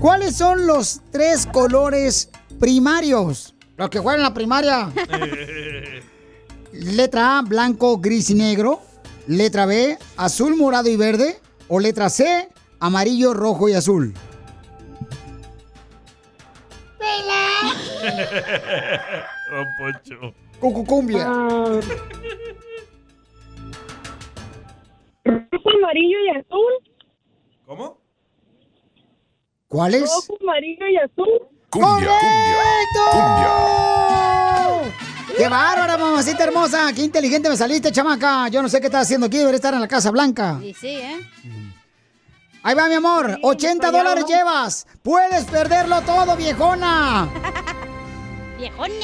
¿Cuáles 0.00 0.36
son 0.36 0.66
los 0.66 1.00
tres 1.10 1.46
colores 1.46 2.30
primarios? 2.58 3.54
Los 3.76 3.90
que 3.90 3.98
juegan 3.98 4.20
en 4.20 4.24
la 4.24 4.34
primaria. 4.34 4.92
Letra 6.72 7.38
A, 7.38 7.42
blanco, 7.42 7.98
gris 7.98 8.30
y 8.30 8.34
negro. 8.34 8.80
Letra 9.26 9.66
B, 9.66 9.98
azul, 10.16 10.56
morado 10.56 10.88
y 10.88 10.96
verde. 10.96 11.38
O 11.68 11.80
letra 11.80 12.08
C, 12.08 12.48
amarillo, 12.80 13.34
rojo 13.34 13.68
y 13.68 13.74
azul. 13.74 14.14
Don 19.50 19.66
Poncho. 19.78 20.34
Cucucumbia. 20.60 21.24
Ah, 21.26 21.80
rojo, 25.24 25.70
amarillo 25.78 26.18
y 26.24 26.28
azul. 26.36 26.72
¿Cómo? 27.66 27.98
¿Cuál 29.68 29.94
es? 29.94 30.02
Rojo, 30.02 30.38
amarillo 30.40 30.88
y 30.88 30.96
azul. 30.96 31.57
Cumbia, 31.70 32.08
¡Correcto! 32.08 33.28
¡Qué 35.36 35.48
bárbara, 35.48 35.98
mamacita 35.98 36.44
hermosa! 36.44 36.92
¡Qué 36.94 37.02
inteligente 37.02 37.48
me 37.50 37.56
saliste, 37.56 37.92
chamaca! 37.92 38.48
Yo 38.48 38.62
no 38.62 38.68
sé 38.68 38.80
qué 38.80 38.86
estás 38.86 39.02
haciendo 39.02 39.26
aquí, 39.26 39.36
debería 39.36 39.56
estar 39.56 39.74
en 39.74 39.80
la 39.80 39.88
Casa 39.88 40.10
Blanca. 40.10 40.58
Y 40.62 40.72
sí, 40.74 40.96
¿eh? 40.96 41.20
Ahí 42.62 42.74
va, 42.74 42.88
mi 42.88 42.94
amor. 42.94 43.38
80 43.42 43.78
para 43.80 43.88
allá 43.88 43.98
dólares 43.98 44.24
vamos. 44.24 44.36
llevas. 44.36 44.86
Puedes 45.02 45.44
perderlo 45.44 46.00
todo, 46.02 46.36
viejona. 46.36 47.28
Viejona. 48.58 48.94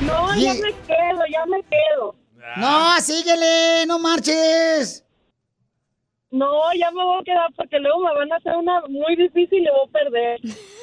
No, 0.00 0.34
ya 0.34 0.54
me 0.54 0.72
quedo, 0.72 1.22
ya 1.30 1.46
me 1.46 1.62
quedo. 1.62 2.16
No, 2.56 3.00
síguele, 3.00 3.86
no 3.86 4.00
marches. 4.00 5.04
No, 6.32 6.50
ya 6.76 6.90
me 6.90 7.04
voy 7.04 7.20
a 7.20 7.24
quedar 7.24 7.48
porque 7.54 7.78
luego 7.78 8.00
me 8.00 8.14
van 8.14 8.32
a 8.32 8.36
hacer 8.36 8.56
una 8.56 8.80
muy 8.88 9.14
difícil 9.14 9.58
y 9.58 9.60
le 9.60 9.70
voy 9.70 9.88
a 9.88 9.92
perder. 9.92 10.40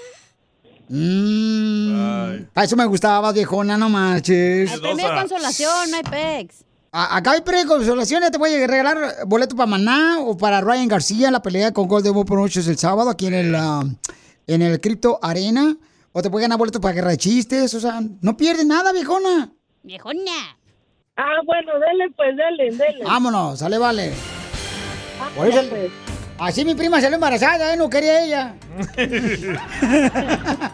Mm, 0.90 2.46
para 2.54 2.66
eso 2.66 2.76
me 2.76 2.86
gustaba, 2.86 3.32
viejona, 3.32 3.78
no 3.78 3.90
marches. 3.90 4.72
El 4.74 4.82
premio 4.82 5.08
de 5.10 5.16
consolación, 5.20 5.92
no 5.92 5.98
hay 5.98 6.04
pex. 6.04 6.64
A- 6.92 7.18
Acá 7.18 7.32
hay 7.32 7.42
premio 7.42 7.64
de 7.64 7.68
consolación, 7.70 8.22
ya 8.24 8.32
te 8.32 8.38
voy 8.40 8.54
a 8.56 8.66
regalar 8.68 8.98
boleto 9.28 9.56
para 9.56 9.68
Maná 9.68 10.18
o 10.20 10.36
para 10.38 10.62
Ryan 10.62 10.88
García, 10.88 11.30
la 11.30 11.42
pelea 11.42 11.72
con 11.72 11.88
Golden 11.88 12.14
Boy 12.14 12.26
Promotions 12.26 12.68
el 12.68 12.78
sábado 12.78 13.10
aquí 13.12 13.28
en 13.28 13.34
el, 13.36 13.56
ah, 13.56 13.84
en 14.48 14.62
el 14.64 14.82
Crypto 14.82 15.20
Arena. 15.22 15.76
O 16.12 16.24
te 16.24 16.32
puede 16.32 16.42
ganar 16.46 16.58
boleto 16.58 16.82
para 16.82 16.96
Guerra 16.96 17.12
de 17.12 17.18
Chistes, 17.18 17.72
o 17.76 17.80
sea, 17.80 18.02
no 18.22 18.36
pierdes 18.36 18.66
nada, 18.66 18.92
viejona. 18.92 19.52
Viejona. 19.84 20.58
Ah, 21.16 21.42
bueno, 21.46 21.74
dele 21.74 22.12
pues, 22.16 22.36
dele, 22.36 22.72
dele. 22.76 23.04
Vámonos, 23.06 23.60
sale, 23.60 23.78
vale. 23.78 24.12
Ah, 25.22 25.30
Por 25.36 25.48
eso- 25.48 25.62
ya, 25.62 25.70
pues. 25.70 25.92
Así 26.40 26.64
mi 26.66 26.74
prima 26.74 27.00
salió 27.02 27.16
embarazada, 27.16 27.74
¿eh? 27.74 27.78
No 27.78 27.90
quería 27.90 28.24
ella. 28.24 28.56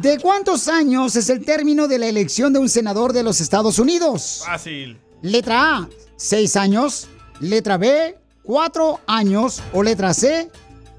¿De 0.00 0.18
cuántos 0.20 0.68
años 0.68 1.16
es 1.16 1.28
el 1.28 1.44
término 1.44 1.88
de 1.88 1.98
la 1.98 2.06
elección 2.06 2.52
de 2.52 2.60
un 2.60 2.68
senador 2.68 3.12
de 3.12 3.24
los 3.24 3.40
Estados 3.40 3.80
Unidos? 3.80 4.42
Fácil. 4.46 4.96
Letra 5.22 5.76
A, 5.78 5.88
6 6.16 6.56
años. 6.56 7.08
Letra 7.40 7.76
B, 7.78 8.16
cuatro 8.42 9.00
años. 9.06 9.62
O 9.72 9.82
letra 9.82 10.14
C, 10.14 10.50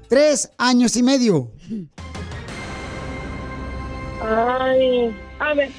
tres 0.08 0.50
años 0.56 0.96
y 0.96 1.02
medio. 1.02 1.50
Ay, 4.22 5.14
a 5.38 5.54
ver. 5.54 5.70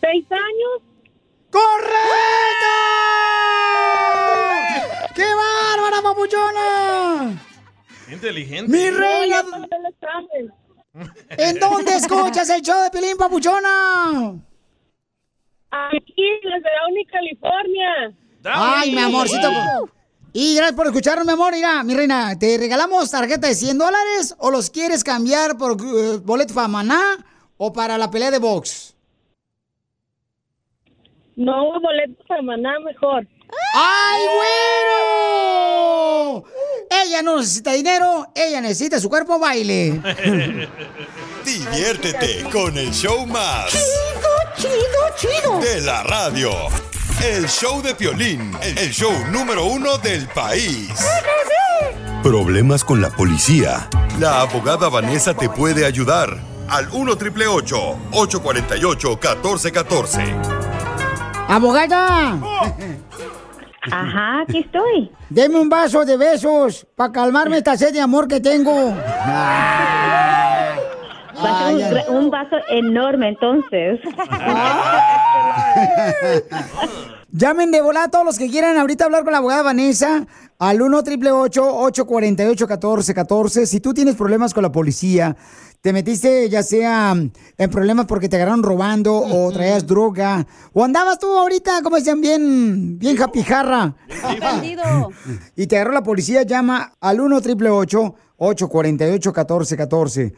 ¿Seis 0.00 0.26
años? 0.30 0.82
¡Correcto! 1.50 2.68
¡Qué 5.14 5.24
bárbara, 5.24 6.02
papuchona! 6.02 7.42
Inteligente. 8.10 8.72
Mi 8.72 8.90
reina. 8.90 9.44
¿En 11.30 11.58
dónde 11.58 11.96
escuchas 11.96 12.48
el 12.50 12.62
show 12.62 12.82
de 12.82 12.90
Pilín, 12.90 13.16
papuchona? 13.16 14.34
Aquí, 15.70 16.24
desde 16.42 16.68
Downey, 16.80 17.04
California. 17.06 18.14
Ay, 18.44 18.92
mi 18.92 19.00
amorcito. 19.00 19.50
Y 20.32 20.56
gracias 20.56 20.76
por 20.76 20.86
escucharnos, 20.86 21.26
mi 21.26 21.32
amor. 21.32 21.52
Mira, 21.52 21.82
mi 21.82 21.94
reina, 21.94 22.38
¿te 22.38 22.56
regalamos 22.58 23.10
tarjeta 23.10 23.48
de 23.48 23.54
100 23.54 23.78
dólares 23.78 24.34
o 24.38 24.50
los 24.50 24.70
quieres 24.70 25.04
cambiar 25.04 25.56
por 25.56 25.72
eh, 25.72 26.18
boleto 26.22 26.54
para 26.54 26.68
Maná 26.68 27.24
o 27.56 27.72
para 27.72 27.98
la 27.98 28.10
pelea 28.10 28.30
de 28.30 28.38
box? 28.38 28.94
No, 31.36 31.80
boleto 31.80 32.24
para 32.26 32.42
maná 32.42 32.80
mejor. 32.80 33.26
¡Ay, 33.74 34.22
güero! 35.32 36.44
Ella 36.90 37.22
no 37.22 37.38
necesita 37.38 37.72
dinero, 37.72 38.26
ella 38.34 38.60
necesita 38.60 39.00
su 39.00 39.08
cuerpo 39.08 39.38
baile. 39.38 40.00
Diviértete 41.44 42.44
con 42.50 42.76
el 42.76 42.90
show 42.92 43.26
más. 43.26 43.70
Chido, 43.70 44.28
chido, 44.56 44.98
chido. 45.16 45.60
De 45.60 45.80
la 45.80 46.02
radio. 46.02 46.50
El 47.24 47.48
show 47.48 47.82
de 47.82 47.94
Piolín, 47.94 48.56
el 48.62 48.90
show 48.90 49.12
número 49.30 49.64
uno 49.64 49.98
del 49.98 50.28
país. 50.28 50.90
Problemas 52.22 52.84
con 52.84 53.00
la 53.00 53.10
policía. 53.10 53.88
La 54.20 54.40
abogada 54.42 54.88
Vanessa 54.88 55.34
te 55.34 55.48
puede 55.48 55.84
ayudar. 55.84 56.38
Al 56.68 56.88
1 56.92 57.16
triple 57.16 57.46
848 57.46 59.08
1414. 59.08 60.34
¡Abogada! 61.48 62.38
Ajá, 63.90 64.42
aquí 64.42 64.58
estoy. 64.58 65.10
Deme 65.30 65.58
un 65.58 65.68
vaso 65.68 66.04
de 66.04 66.16
besos 66.16 66.86
para 66.96 67.12
calmarme 67.12 67.58
esta 67.58 67.76
sed 67.76 67.92
de 67.92 68.00
amor 68.00 68.28
que 68.28 68.40
tengo. 68.40 68.94
Va 71.44 71.68
a 71.68 71.70
ser 71.70 72.10
un, 72.10 72.30
vaso 72.30 72.56
enorme 72.68 73.28
entonces. 73.28 74.00
Llamen 77.30 77.70
de 77.70 77.82
volada 77.82 78.06
a 78.06 78.10
todos 78.10 78.24
los 78.24 78.38
que 78.38 78.48
quieran 78.48 78.78
ahorita 78.78 79.04
hablar 79.04 79.22
con 79.22 79.32
la 79.32 79.38
abogada 79.38 79.62
Vanessa 79.62 80.26
al 80.58 80.82
1 80.82 80.96
888 80.96 81.62
848 81.62 82.66
1414 82.66 83.66
Si 83.66 83.80
tú 83.80 83.94
tienes 83.94 84.16
problemas 84.16 84.54
con 84.54 84.62
la 84.62 84.72
policía, 84.72 85.36
te 85.80 85.92
metiste 85.92 86.48
ya 86.48 86.62
sea 86.62 87.12
en 87.12 87.70
problemas 87.70 88.06
porque 88.06 88.28
te 88.28 88.36
agarraron 88.36 88.62
robando 88.62 89.14
o 89.16 89.52
traías 89.52 89.86
droga 89.86 90.46
o 90.72 90.84
andabas 90.84 91.18
tú 91.18 91.26
ahorita, 91.26 91.82
como 91.82 91.96
dicen, 91.96 92.20
bien, 92.20 92.98
bien 92.98 93.16
japijarra. 93.16 93.94
Y 95.56 95.66
te 95.66 95.76
agarró 95.76 95.92
la 95.92 96.02
policía, 96.02 96.42
llama 96.42 96.92
al 97.00 97.20
1 97.20 97.36
888 97.36 98.14
848 98.36 99.30
1414 99.30 100.34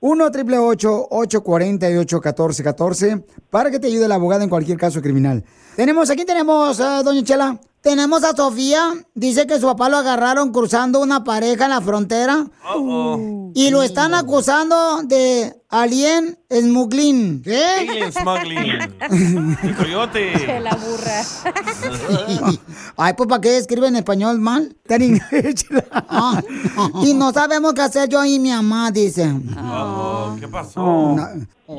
1 0.00 0.24
888 0.24 1.08
848 1.10 2.16
1414 2.16 3.24
para 3.50 3.70
que 3.70 3.78
te 3.78 3.86
ayude 3.86 4.08
la 4.08 4.16
abogada 4.16 4.44
en 4.44 4.50
cualquier 4.50 4.76
caso 4.76 5.00
criminal. 5.00 5.44
Tenemos, 5.76 6.10
aquí 6.10 6.24
tenemos, 6.24 6.80
ah, 6.80 7.02
doña 7.02 7.22
Chela. 7.22 7.60
Tenemos 7.82 8.22
a 8.22 8.34
Sofía. 8.34 8.92
Dice 9.14 9.46
que 9.46 9.58
su 9.58 9.66
papá 9.66 9.88
lo 9.88 9.98
agarraron 9.98 10.52
cruzando 10.52 11.00
una 11.00 11.24
pareja 11.24 11.64
en 11.64 11.70
la 11.70 11.80
frontera. 11.80 12.46
Y 13.54 13.70
lo 13.70 13.82
están 13.82 14.14
acusando 14.14 15.02
de 15.02 15.61
alien 15.72 16.36
smuggling. 16.50 17.42
¿Qué? 17.42 17.64
Alien 17.80 18.12
smuggling. 18.12 18.58
El 19.62 19.74
coyote. 19.74 20.60
La 20.60 20.76
burra. 20.76 21.22
Ay, 22.96 23.14
pues 23.16 23.28
¿para 23.28 23.40
qué 23.40 23.56
escribe 23.56 23.88
en 23.88 23.96
español 23.96 24.38
mal? 24.38 24.76
Está 24.82 24.96
en 24.96 25.02
inglés. 25.02 25.66
Ah, 25.92 26.40
y 27.02 27.14
no 27.14 27.32
sabemos 27.32 27.72
qué 27.72 27.80
hacer 27.80 28.08
yo 28.08 28.24
y 28.24 28.38
mi 28.38 28.50
mamá, 28.50 28.90
dice. 28.90 29.32
Uh-oh, 29.32 30.36
¿Qué 30.38 30.46
pasó? 30.46 31.16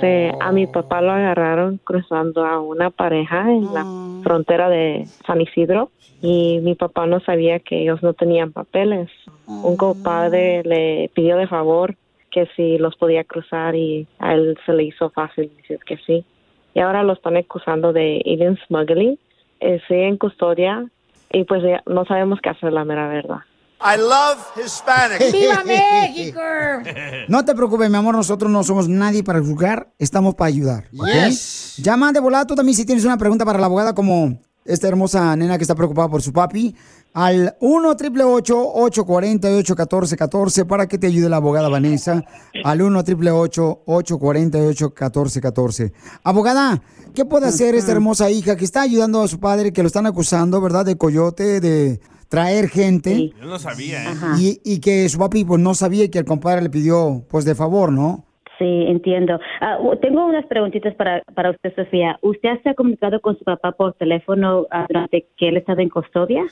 Sí, 0.02 0.32
a 0.42 0.52
mi 0.52 0.66
papá 0.66 1.02
lo 1.02 1.12
agarraron 1.12 1.80
cruzando 1.84 2.44
a 2.44 2.60
una 2.60 2.90
pareja 2.90 3.42
en 3.52 3.72
la 3.74 3.86
frontera 4.24 4.68
de 4.70 5.08
San 5.28 5.40
Isidro 5.40 5.92
y 6.20 6.60
mi 6.64 6.74
papá 6.74 7.06
no 7.06 7.20
sabía 7.20 7.60
que 7.60 7.84
ellos 7.84 8.02
no 8.02 8.14
tenían 8.14 8.52
papeles. 8.52 9.10
Un 9.46 9.78
compadre 9.78 10.64
le 10.64 11.12
pidió 11.14 11.38
de 11.38 11.48
favor 11.48 11.96
que 12.34 12.48
si 12.56 12.78
los 12.78 12.96
podía 12.96 13.24
cruzar 13.24 13.76
y 13.76 14.08
a 14.20 14.34
él 14.34 14.58
se 14.66 14.74
le 14.74 14.84
hizo 14.86 15.10
fácil 15.12 15.52
decir 15.58 15.80
que 15.86 15.98
sí. 15.98 16.26
Y 16.74 16.80
ahora 16.80 17.04
lo 17.04 17.14
están 17.14 17.38
acusando 17.38 17.94
de 17.94 18.22
alien 18.26 18.58
smuggling. 18.68 19.20
Eh, 19.60 19.80
sigue 19.88 20.08
en 20.08 20.18
custodia 20.18 20.86
y 21.32 21.44
pues 21.44 21.62
ya 21.64 21.82
no 21.86 22.06
sabemos 22.06 22.40
qué 22.42 22.50
hacer, 22.50 22.74
la 22.74 22.84
mera 22.84 23.08
verdad. 23.08 23.40
I 23.80 23.98
love 23.98 24.40
Hispanic. 24.56 25.20
¡Viva 25.32 25.64
México! 25.66 26.40
No 27.28 27.44
te 27.46 27.54
preocupes, 27.54 27.90
mi 27.90 27.98
amor, 27.98 28.16
nosotros 28.16 28.50
no 28.50 28.64
somos 28.64 28.88
nadie 28.88 29.24
para 29.24 29.40
juzgar, 29.40 29.90
estamos 30.00 30.36
para 30.36 30.48
ayudar. 30.48 30.86
¿ok? 30.98 31.06
Yes. 31.06 31.78
Llama 31.78 32.12
de 32.12 32.20
volada 32.20 32.48
tú 32.48 32.56
también 32.56 32.76
si 32.76 32.86
tienes 32.86 33.06
una 33.06 33.18
pregunta 33.18 33.46
para 33.46 33.60
la 33.60 33.68
abogada 33.68 33.94
como 33.94 34.40
esta 34.66 34.88
hermosa 34.88 35.36
nena 35.36 35.58
que 35.58 35.64
está 35.64 35.76
preocupada 35.76 36.08
por 36.08 36.22
su 36.22 36.32
papi 36.32 36.76
al 37.14 37.56
1 37.60 37.90
888 37.90 38.56
848 38.74 39.74
1414 39.76 40.66
para 40.66 40.88
que 40.88 40.98
te 40.98 41.08
ayude 41.08 41.30
la 41.30 41.38
abogada 41.38 41.70
Vanessa 41.70 42.24
al 42.64 42.82
1 42.82 43.00
888 43.00 43.84
848 43.86 44.86
1414 44.86 45.94
Abogada, 46.24 46.82
¿qué 47.14 47.26
puede 47.26 47.48
hacer 47.48 47.76
esta 47.76 47.92
hermosa 47.92 48.30
hija 48.32 48.56
que 48.56 48.66
está 48.66 48.82
ayudando 48.82 49.22
a 49.22 49.28
su 49.28 49.40
padre 49.40 49.72
que 49.74 49.82
lo 49.84 49.88
están 49.88 50.06
acusando, 50.06 50.60
verdad, 50.62 50.86
de 50.86 50.98
coyote, 50.98 51.60
de 51.60 52.00
traer 52.30 52.68
gente? 52.70 53.30
Yo 53.40 53.46
no 53.46 53.60
sabía, 53.60 54.04
¿eh? 54.04 54.16
Y, 54.40 54.62
y 54.64 54.80
que 54.80 55.08
su 55.10 55.20
papi 55.20 55.46
pues 55.46 55.62
no 55.62 55.74
sabía 55.76 56.06
y 56.06 56.10
que 56.10 56.20
el 56.20 56.26
compadre 56.26 56.62
le 56.64 56.70
pidió 56.70 57.24
pues 57.30 57.46
de 57.46 57.54
favor, 57.56 57.92
¿no? 57.92 58.26
Sí, 58.60 58.66
entiendo. 58.88 59.40
Ah, 59.62 59.78
u- 59.82 59.96
tengo 59.98 60.26
unas 60.26 60.46
preguntitas 60.46 60.94
para, 60.96 61.22
para 61.36 61.50
usted, 61.52 61.74
Sofía. 61.76 62.18
¿Usted 62.22 62.50
se 62.62 62.70
ha 62.70 62.74
comunicado 62.76 63.20
con 63.20 63.38
su 63.38 63.44
papá 63.44 63.72
por 63.74 63.94
teléfono 63.96 64.68
ah, 64.72 64.86
durante 64.88 65.28
que 65.38 65.50
él 65.50 65.58
estaba 65.58 65.82
en 65.82 65.90
custodia? 65.90 66.44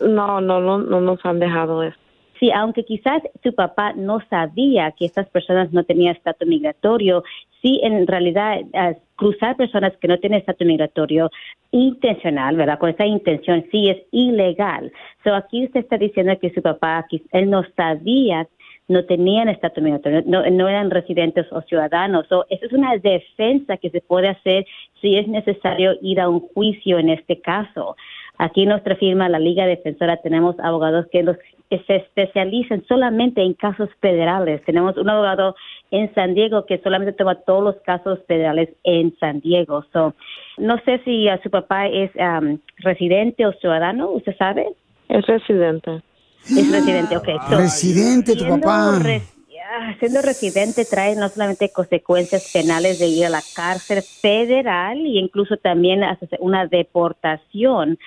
No, 0.00 0.40
no, 0.40 0.60
no, 0.60 0.78
no 0.78 1.00
nos 1.00 1.24
han 1.24 1.38
dejado 1.38 1.82
eso. 1.82 1.96
Sí, 2.40 2.50
aunque 2.50 2.84
quizás 2.84 3.22
su 3.42 3.54
papá 3.54 3.92
no 3.94 4.20
sabía 4.28 4.92
que 4.92 5.06
estas 5.06 5.28
personas 5.28 5.72
no 5.72 5.84
tenían 5.84 6.16
estatus 6.16 6.48
migratorio, 6.48 7.22
sí, 7.62 7.80
en 7.82 8.06
realidad, 8.06 8.60
ah, 8.74 8.92
cruzar 9.16 9.56
personas 9.56 9.96
que 9.98 10.08
no 10.08 10.18
tienen 10.18 10.40
estatus 10.40 10.66
migratorio 10.66 11.30
intencional, 11.70 12.56
¿verdad? 12.56 12.78
Con 12.78 12.90
esa 12.90 13.06
intención 13.06 13.64
sí 13.70 13.88
es 13.88 13.98
ilegal. 14.10 14.92
So, 15.22 15.34
aquí 15.34 15.64
usted 15.64 15.80
está 15.80 15.96
diciendo 15.96 16.36
que 16.40 16.50
su 16.50 16.60
papá, 16.60 17.06
él 17.32 17.50
no 17.50 17.62
sabía 17.76 18.48
no 18.86 19.04
tenían 19.06 19.48
estatus 19.48 19.82
migratorio, 19.82 20.22
no, 20.26 20.48
no 20.50 20.68
eran 20.68 20.90
residentes 20.90 21.46
o 21.52 21.62
ciudadanos. 21.62 22.26
So, 22.28 22.44
esa 22.50 22.66
es 22.66 22.72
una 22.72 22.96
defensa 22.98 23.76
que 23.78 23.90
se 23.90 24.00
puede 24.00 24.28
hacer 24.28 24.66
si 25.00 25.16
es 25.16 25.26
necesario 25.26 25.94
ir 26.02 26.20
a 26.20 26.28
un 26.28 26.40
juicio 26.40 26.98
en 26.98 27.08
este 27.08 27.40
caso. 27.40 27.96
Aquí 28.38 28.62
en 28.64 28.70
nuestra 28.70 28.96
firma, 28.96 29.28
la 29.28 29.38
Liga 29.38 29.64
Defensora, 29.66 30.16
tenemos 30.20 30.58
abogados 30.58 31.06
que, 31.12 31.22
los, 31.22 31.36
que 31.70 31.78
se 31.86 31.96
especializan 31.96 32.84
solamente 32.88 33.42
en 33.42 33.54
casos 33.54 33.88
federales. 34.00 34.60
Tenemos 34.64 34.96
un 34.96 35.08
abogado 35.08 35.54
en 35.92 36.12
San 36.14 36.34
Diego 36.34 36.66
que 36.66 36.78
solamente 36.78 37.12
toma 37.12 37.36
todos 37.36 37.62
los 37.62 37.76
casos 37.82 38.18
federales 38.26 38.70
en 38.82 39.16
San 39.20 39.40
Diego. 39.40 39.84
So, 39.92 40.14
no 40.58 40.78
sé 40.84 41.00
si 41.04 41.28
ah, 41.28 41.38
su 41.42 41.50
papá 41.50 41.86
es 41.86 42.10
am, 42.18 42.58
residente 42.78 43.46
o 43.46 43.52
ciudadano, 43.52 44.10
¿usted 44.10 44.36
sabe? 44.36 44.66
Es 45.08 45.24
residente. 45.26 46.02
Es 46.48 46.70
residente, 46.72 47.16
ok. 47.16 47.28
So, 47.48 47.56
Residente, 47.58 48.32
tu 48.32 48.44
siendo 48.44 48.60
papá. 48.66 48.98
res- 49.00 49.32
ah, 49.78 49.94
siendo 50.00 50.20
residente 50.22 50.84
trae 50.84 51.14
no 51.16 51.28
solamente 51.28 51.70
consecuencias 51.70 52.50
penales 52.52 52.98
de 52.98 53.06
ir 53.06 53.26
a 53.26 53.30
la 53.30 53.42
cárcel 53.54 54.02
federal 54.02 54.98
y 54.98 55.18
incluso 55.18 55.56
también 55.56 56.00
una 56.40 56.66
deportación, 56.66 57.98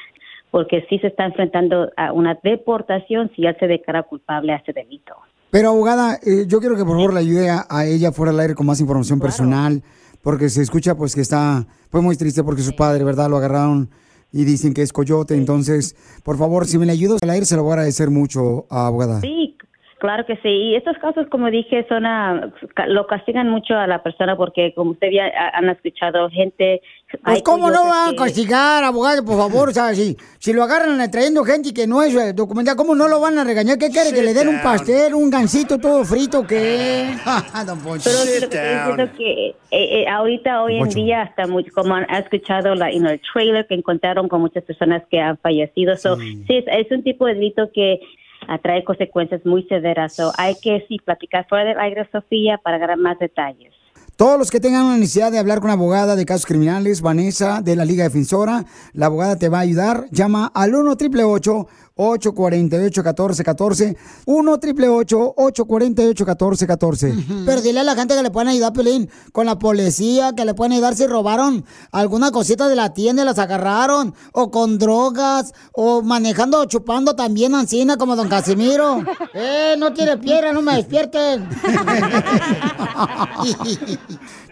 porque 0.51 0.85
sí 0.89 0.97
se 0.99 1.07
está 1.07 1.25
enfrentando 1.25 1.89
a 1.97 2.11
una 2.13 2.37
deportación 2.43 3.31
si 3.35 3.45
él 3.45 3.55
se 3.59 3.67
declara 3.67 4.03
culpable 4.03 4.53
a 4.53 4.57
ese 4.57 4.73
delito. 4.73 5.13
Pero 5.51 5.69
abogada, 5.69 6.15
eh, 6.25 6.45
yo 6.47 6.59
quiero 6.59 6.75
que 6.75 6.83
por 6.83 6.95
favor 6.97 7.13
le 7.13 7.19
ayude 7.21 7.49
a, 7.49 7.65
a 7.69 7.85
ella 7.85 8.11
fuera 8.11 8.31
al 8.31 8.39
aire 8.39 8.53
con 8.55 8.65
más 8.65 8.81
información 8.81 9.19
personal, 9.19 9.81
porque 10.23 10.49
se 10.49 10.61
escucha 10.61 10.95
pues 10.95 11.15
que 11.15 11.21
está 11.21 11.65
pues 11.89 12.03
muy 12.03 12.17
triste 12.17 12.43
porque 12.43 12.61
su 12.61 12.75
padre, 12.75 13.03
¿verdad? 13.03 13.29
Lo 13.29 13.37
agarraron 13.37 13.89
y 14.33 14.43
dicen 14.43 14.73
que 14.73 14.81
es 14.81 14.91
coyote, 14.91 15.35
entonces, 15.35 15.95
por 16.25 16.37
favor, 16.37 16.65
si 16.65 16.77
me 16.77 16.85
le 16.85 16.91
ayudas 16.91 17.19
al 17.23 17.29
aire 17.29 17.45
se 17.45 17.55
lo 17.55 17.63
voy 17.63 17.71
a 17.71 17.73
agradecer 17.75 18.09
mucho, 18.09 18.65
abogada. 18.69 19.21
Sí, 19.21 19.55
claro 19.99 20.25
que 20.25 20.35
sí. 20.37 20.49
Y 20.49 20.75
estos 20.75 20.97
casos, 20.97 21.27
como 21.31 21.49
dije, 21.49 21.85
son 21.87 22.05
ah, 22.05 22.51
ca- 22.75 22.87
lo 22.87 23.07
castigan 23.07 23.49
mucho 23.49 23.73
a 23.75 23.87
la 23.87 24.03
persona 24.03 24.35
porque, 24.35 24.73
como 24.75 24.91
usted 24.91 25.07
ya 25.13 25.27
ha- 25.27 25.57
han 25.57 25.69
escuchado, 25.69 26.29
gente 26.29 26.81
Pues 27.09 27.21
Hay 27.23 27.41
cómo 27.41 27.71
no 27.71 27.85
van 27.85 28.13
a 28.13 28.15
castigar, 28.17 28.83
abogado, 28.83 29.23
por 29.23 29.37
favor, 29.37 29.69
o 29.69 29.71
sea, 29.71 29.95
si, 29.95 30.17
si 30.39 30.51
lo 30.51 30.63
agarran 30.63 31.09
trayendo 31.09 31.45
gente 31.45 31.73
que 31.73 31.87
no 31.87 32.03
es 32.03 32.13
eh, 32.13 32.33
documentada, 32.33 32.75
¿cómo 32.75 32.95
no 32.95 33.07
lo 33.07 33.21
van 33.21 33.39
a 33.39 33.45
regañar? 33.45 33.77
¿Qué 33.77 33.89
quiere? 33.89 34.11
¿Que 34.11 34.21
le 34.21 34.33
den 34.33 34.49
un 34.49 34.61
pastel, 34.61 35.13
un 35.13 35.29
gansito 35.29 35.77
todo 35.77 36.03
frito? 36.03 36.45
¿Qué? 36.45 37.15
Don 37.65 37.79
Poncho. 37.79 38.09
Pero 38.09 38.19
lo 38.19 38.25
que 38.25 38.37
estoy 38.37 38.59
diciendo 38.59 39.03
es 39.03 39.11
que 39.11 39.47
eh, 39.47 39.55
eh, 39.71 40.07
ahorita, 40.09 40.61
hoy 40.61 40.79
en 40.79 40.89
día, 40.89 41.21
hasta 41.21 41.47
mucho, 41.47 41.71
como 41.73 41.95
han 41.95 42.05
ha 42.09 42.19
escuchado 42.19 42.75
la, 42.75 42.91
know, 42.91 43.09
el 43.09 43.21
trailer 43.31 43.65
que 43.67 43.75
encontraron 43.75 44.27
con 44.27 44.41
muchas 44.41 44.65
personas 44.65 45.01
que 45.09 45.21
han 45.21 45.37
fallecido. 45.37 45.95
So, 45.95 46.17
sí, 46.17 46.45
es, 46.49 46.65
es 46.67 46.91
un 46.91 47.03
tipo 47.03 47.25
de 47.25 47.35
delito 47.35 47.71
que 47.73 48.01
atrae 48.49 48.83
consecuencias 48.83 49.45
muy 49.45 49.63
severas. 49.63 50.13
So, 50.13 50.33
hay 50.37 50.55
que 50.61 50.85
sí 50.89 50.97
platicar 50.99 51.47
fuera 51.47 51.63
del 51.63 51.79
aire, 51.79 52.05
Sofía, 52.11 52.57
para 52.57 52.75
agarrar 52.75 52.97
más 52.97 53.17
detalles. 53.17 53.73
Todos 54.17 54.39
los 54.39 54.49
que 54.49 54.59
tengan 54.59 54.85
una 54.85 54.97
necesidad 54.97 55.31
de 55.31 55.37
hablar 55.37 55.59
con 55.59 55.65
una 55.65 55.73
abogada 55.73 56.15
de 56.15 56.25
casos 56.25 56.47
criminales, 56.47 57.01
Vanessa 57.01 57.61
de 57.61 57.75
la 57.75 57.85
Liga 57.85 58.03
Defensora, 58.03 58.65
la 58.93 59.05
abogada 59.05 59.35
te 59.35 59.47
va 59.47 59.59
a 59.59 59.61
ayudar. 59.61 60.07
Llama 60.09 60.51
al 60.55 60.73
1 60.73 60.89
888 60.93 61.67
848 61.97 63.01
1414 63.03 63.97
1 64.25 64.51
888 64.53 65.33
848 65.35 66.25
1414 66.25 67.43
Pero 67.45 67.61
dile 67.61 67.79
a 67.81 67.83
la 67.83 67.95
gente 67.95 68.15
que 68.15 68.23
le 68.23 68.31
pueden 68.31 68.49
ayudar, 68.49 68.73
Pelín, 68.73 69.09
con 69.31 69.45
la 69.45 69.59
policía, 69.59 70.33
que 70.35 70.45
le 70.45 70.53
pueden 70.53 70.73
ayudar 70.73 70.95
si 70.95 71.05
robaron 71.07 71.65
alguna 71.91 72.31
cosita 72.31 72.69
de 72.69 72.75
la 72.75 72.93
tienda 72.93 73.23
y 73.23 73.25
las 73.25 73.39
agarraron, 73.39 74.13
o 74.31 74.51
con 74.51 74.77
drogas, 74.77 75.53
o 75.73 76.01
manejando 76.01 76.61
o 76.61 76.65
chupando 76.65 77.15
también 77.15 77.55
ancina 77.55 77.97
como 77.97 78.15
don 78.15 78.29
Casimiro. 78.29 79.03
¡Eh, 79.33 79.75
no 79.77 79.93
tiene 79.93 80.17
piedra, 80.17 80.53
no 80.53 80.61
me 80.61 80.75
despierten! 80.75 81.49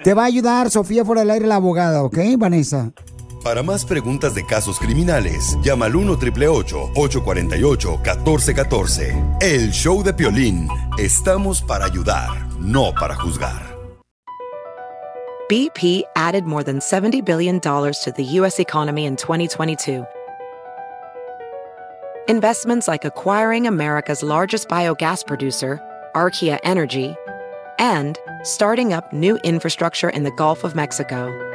Te 0.03 0.13
va 0.13 0.23
a 0.23 0.25
ayudar 0.25 0.69
Sofía 0.69 1.05
fuera 1.05 1.21
del 1.21 1.31
aire 1.31 1.47
la 1.47 1.55
abogada, 1.55 2.03
¿ok, 2.03 2.17
Vanessa? 2.37 2.91
Para 3.45 3.61
más 3.61 3.85
preguntas 3.85 4.33
de 4.33 4.43
casos 4.43 4.79
criminales, 4.79 5.55
llama 5.61 5.85
al 5.85 5.95
1 5.95 6.13
848 6.13 7.99
1414 7.99 9.23
El 9.39 9.71
show 9.71 10.01
de 10.01 10.11
Piolín. 10.15 10.67
Estamos 10.97 11.61
para 11.61 11.85
ayudar, 11.85 12.31
no 12.59 12.91
para 12.91 13.13
juzgar. 13.13 13.61
BP 15.47 16.05
added 16.15 16.45
more 16.45 16.63
than 16.63 16.79
$70 16.79 17.23
billion 17.23 17.59
to 17.59 18.11
the 18.17 18.23
U.S. 18.39 18.59
economy 18.59 19.05
in 19.05 19.15
2022. 19.15 20.03
Investments 22.27 22.87
like 22.87 23.05
acquiring 23.05 23.67
America's 23.67 24.23
largest 24.23 24.67
biogas 24.67 25.23
producer, 25.23 25.79
Archaea 26.15 26.57
Energy, 26.63 27.15
and 27.77 28.17
starting 28.41 28.91
up 28.91 29.13
new 29.13 29.37
infrastructure 29.43 30.09
in 30.09 30.23
the 30.23 30.31
Gulf 30.31 30.63
of 30.63 30.73
Mexico. 30.73 31.54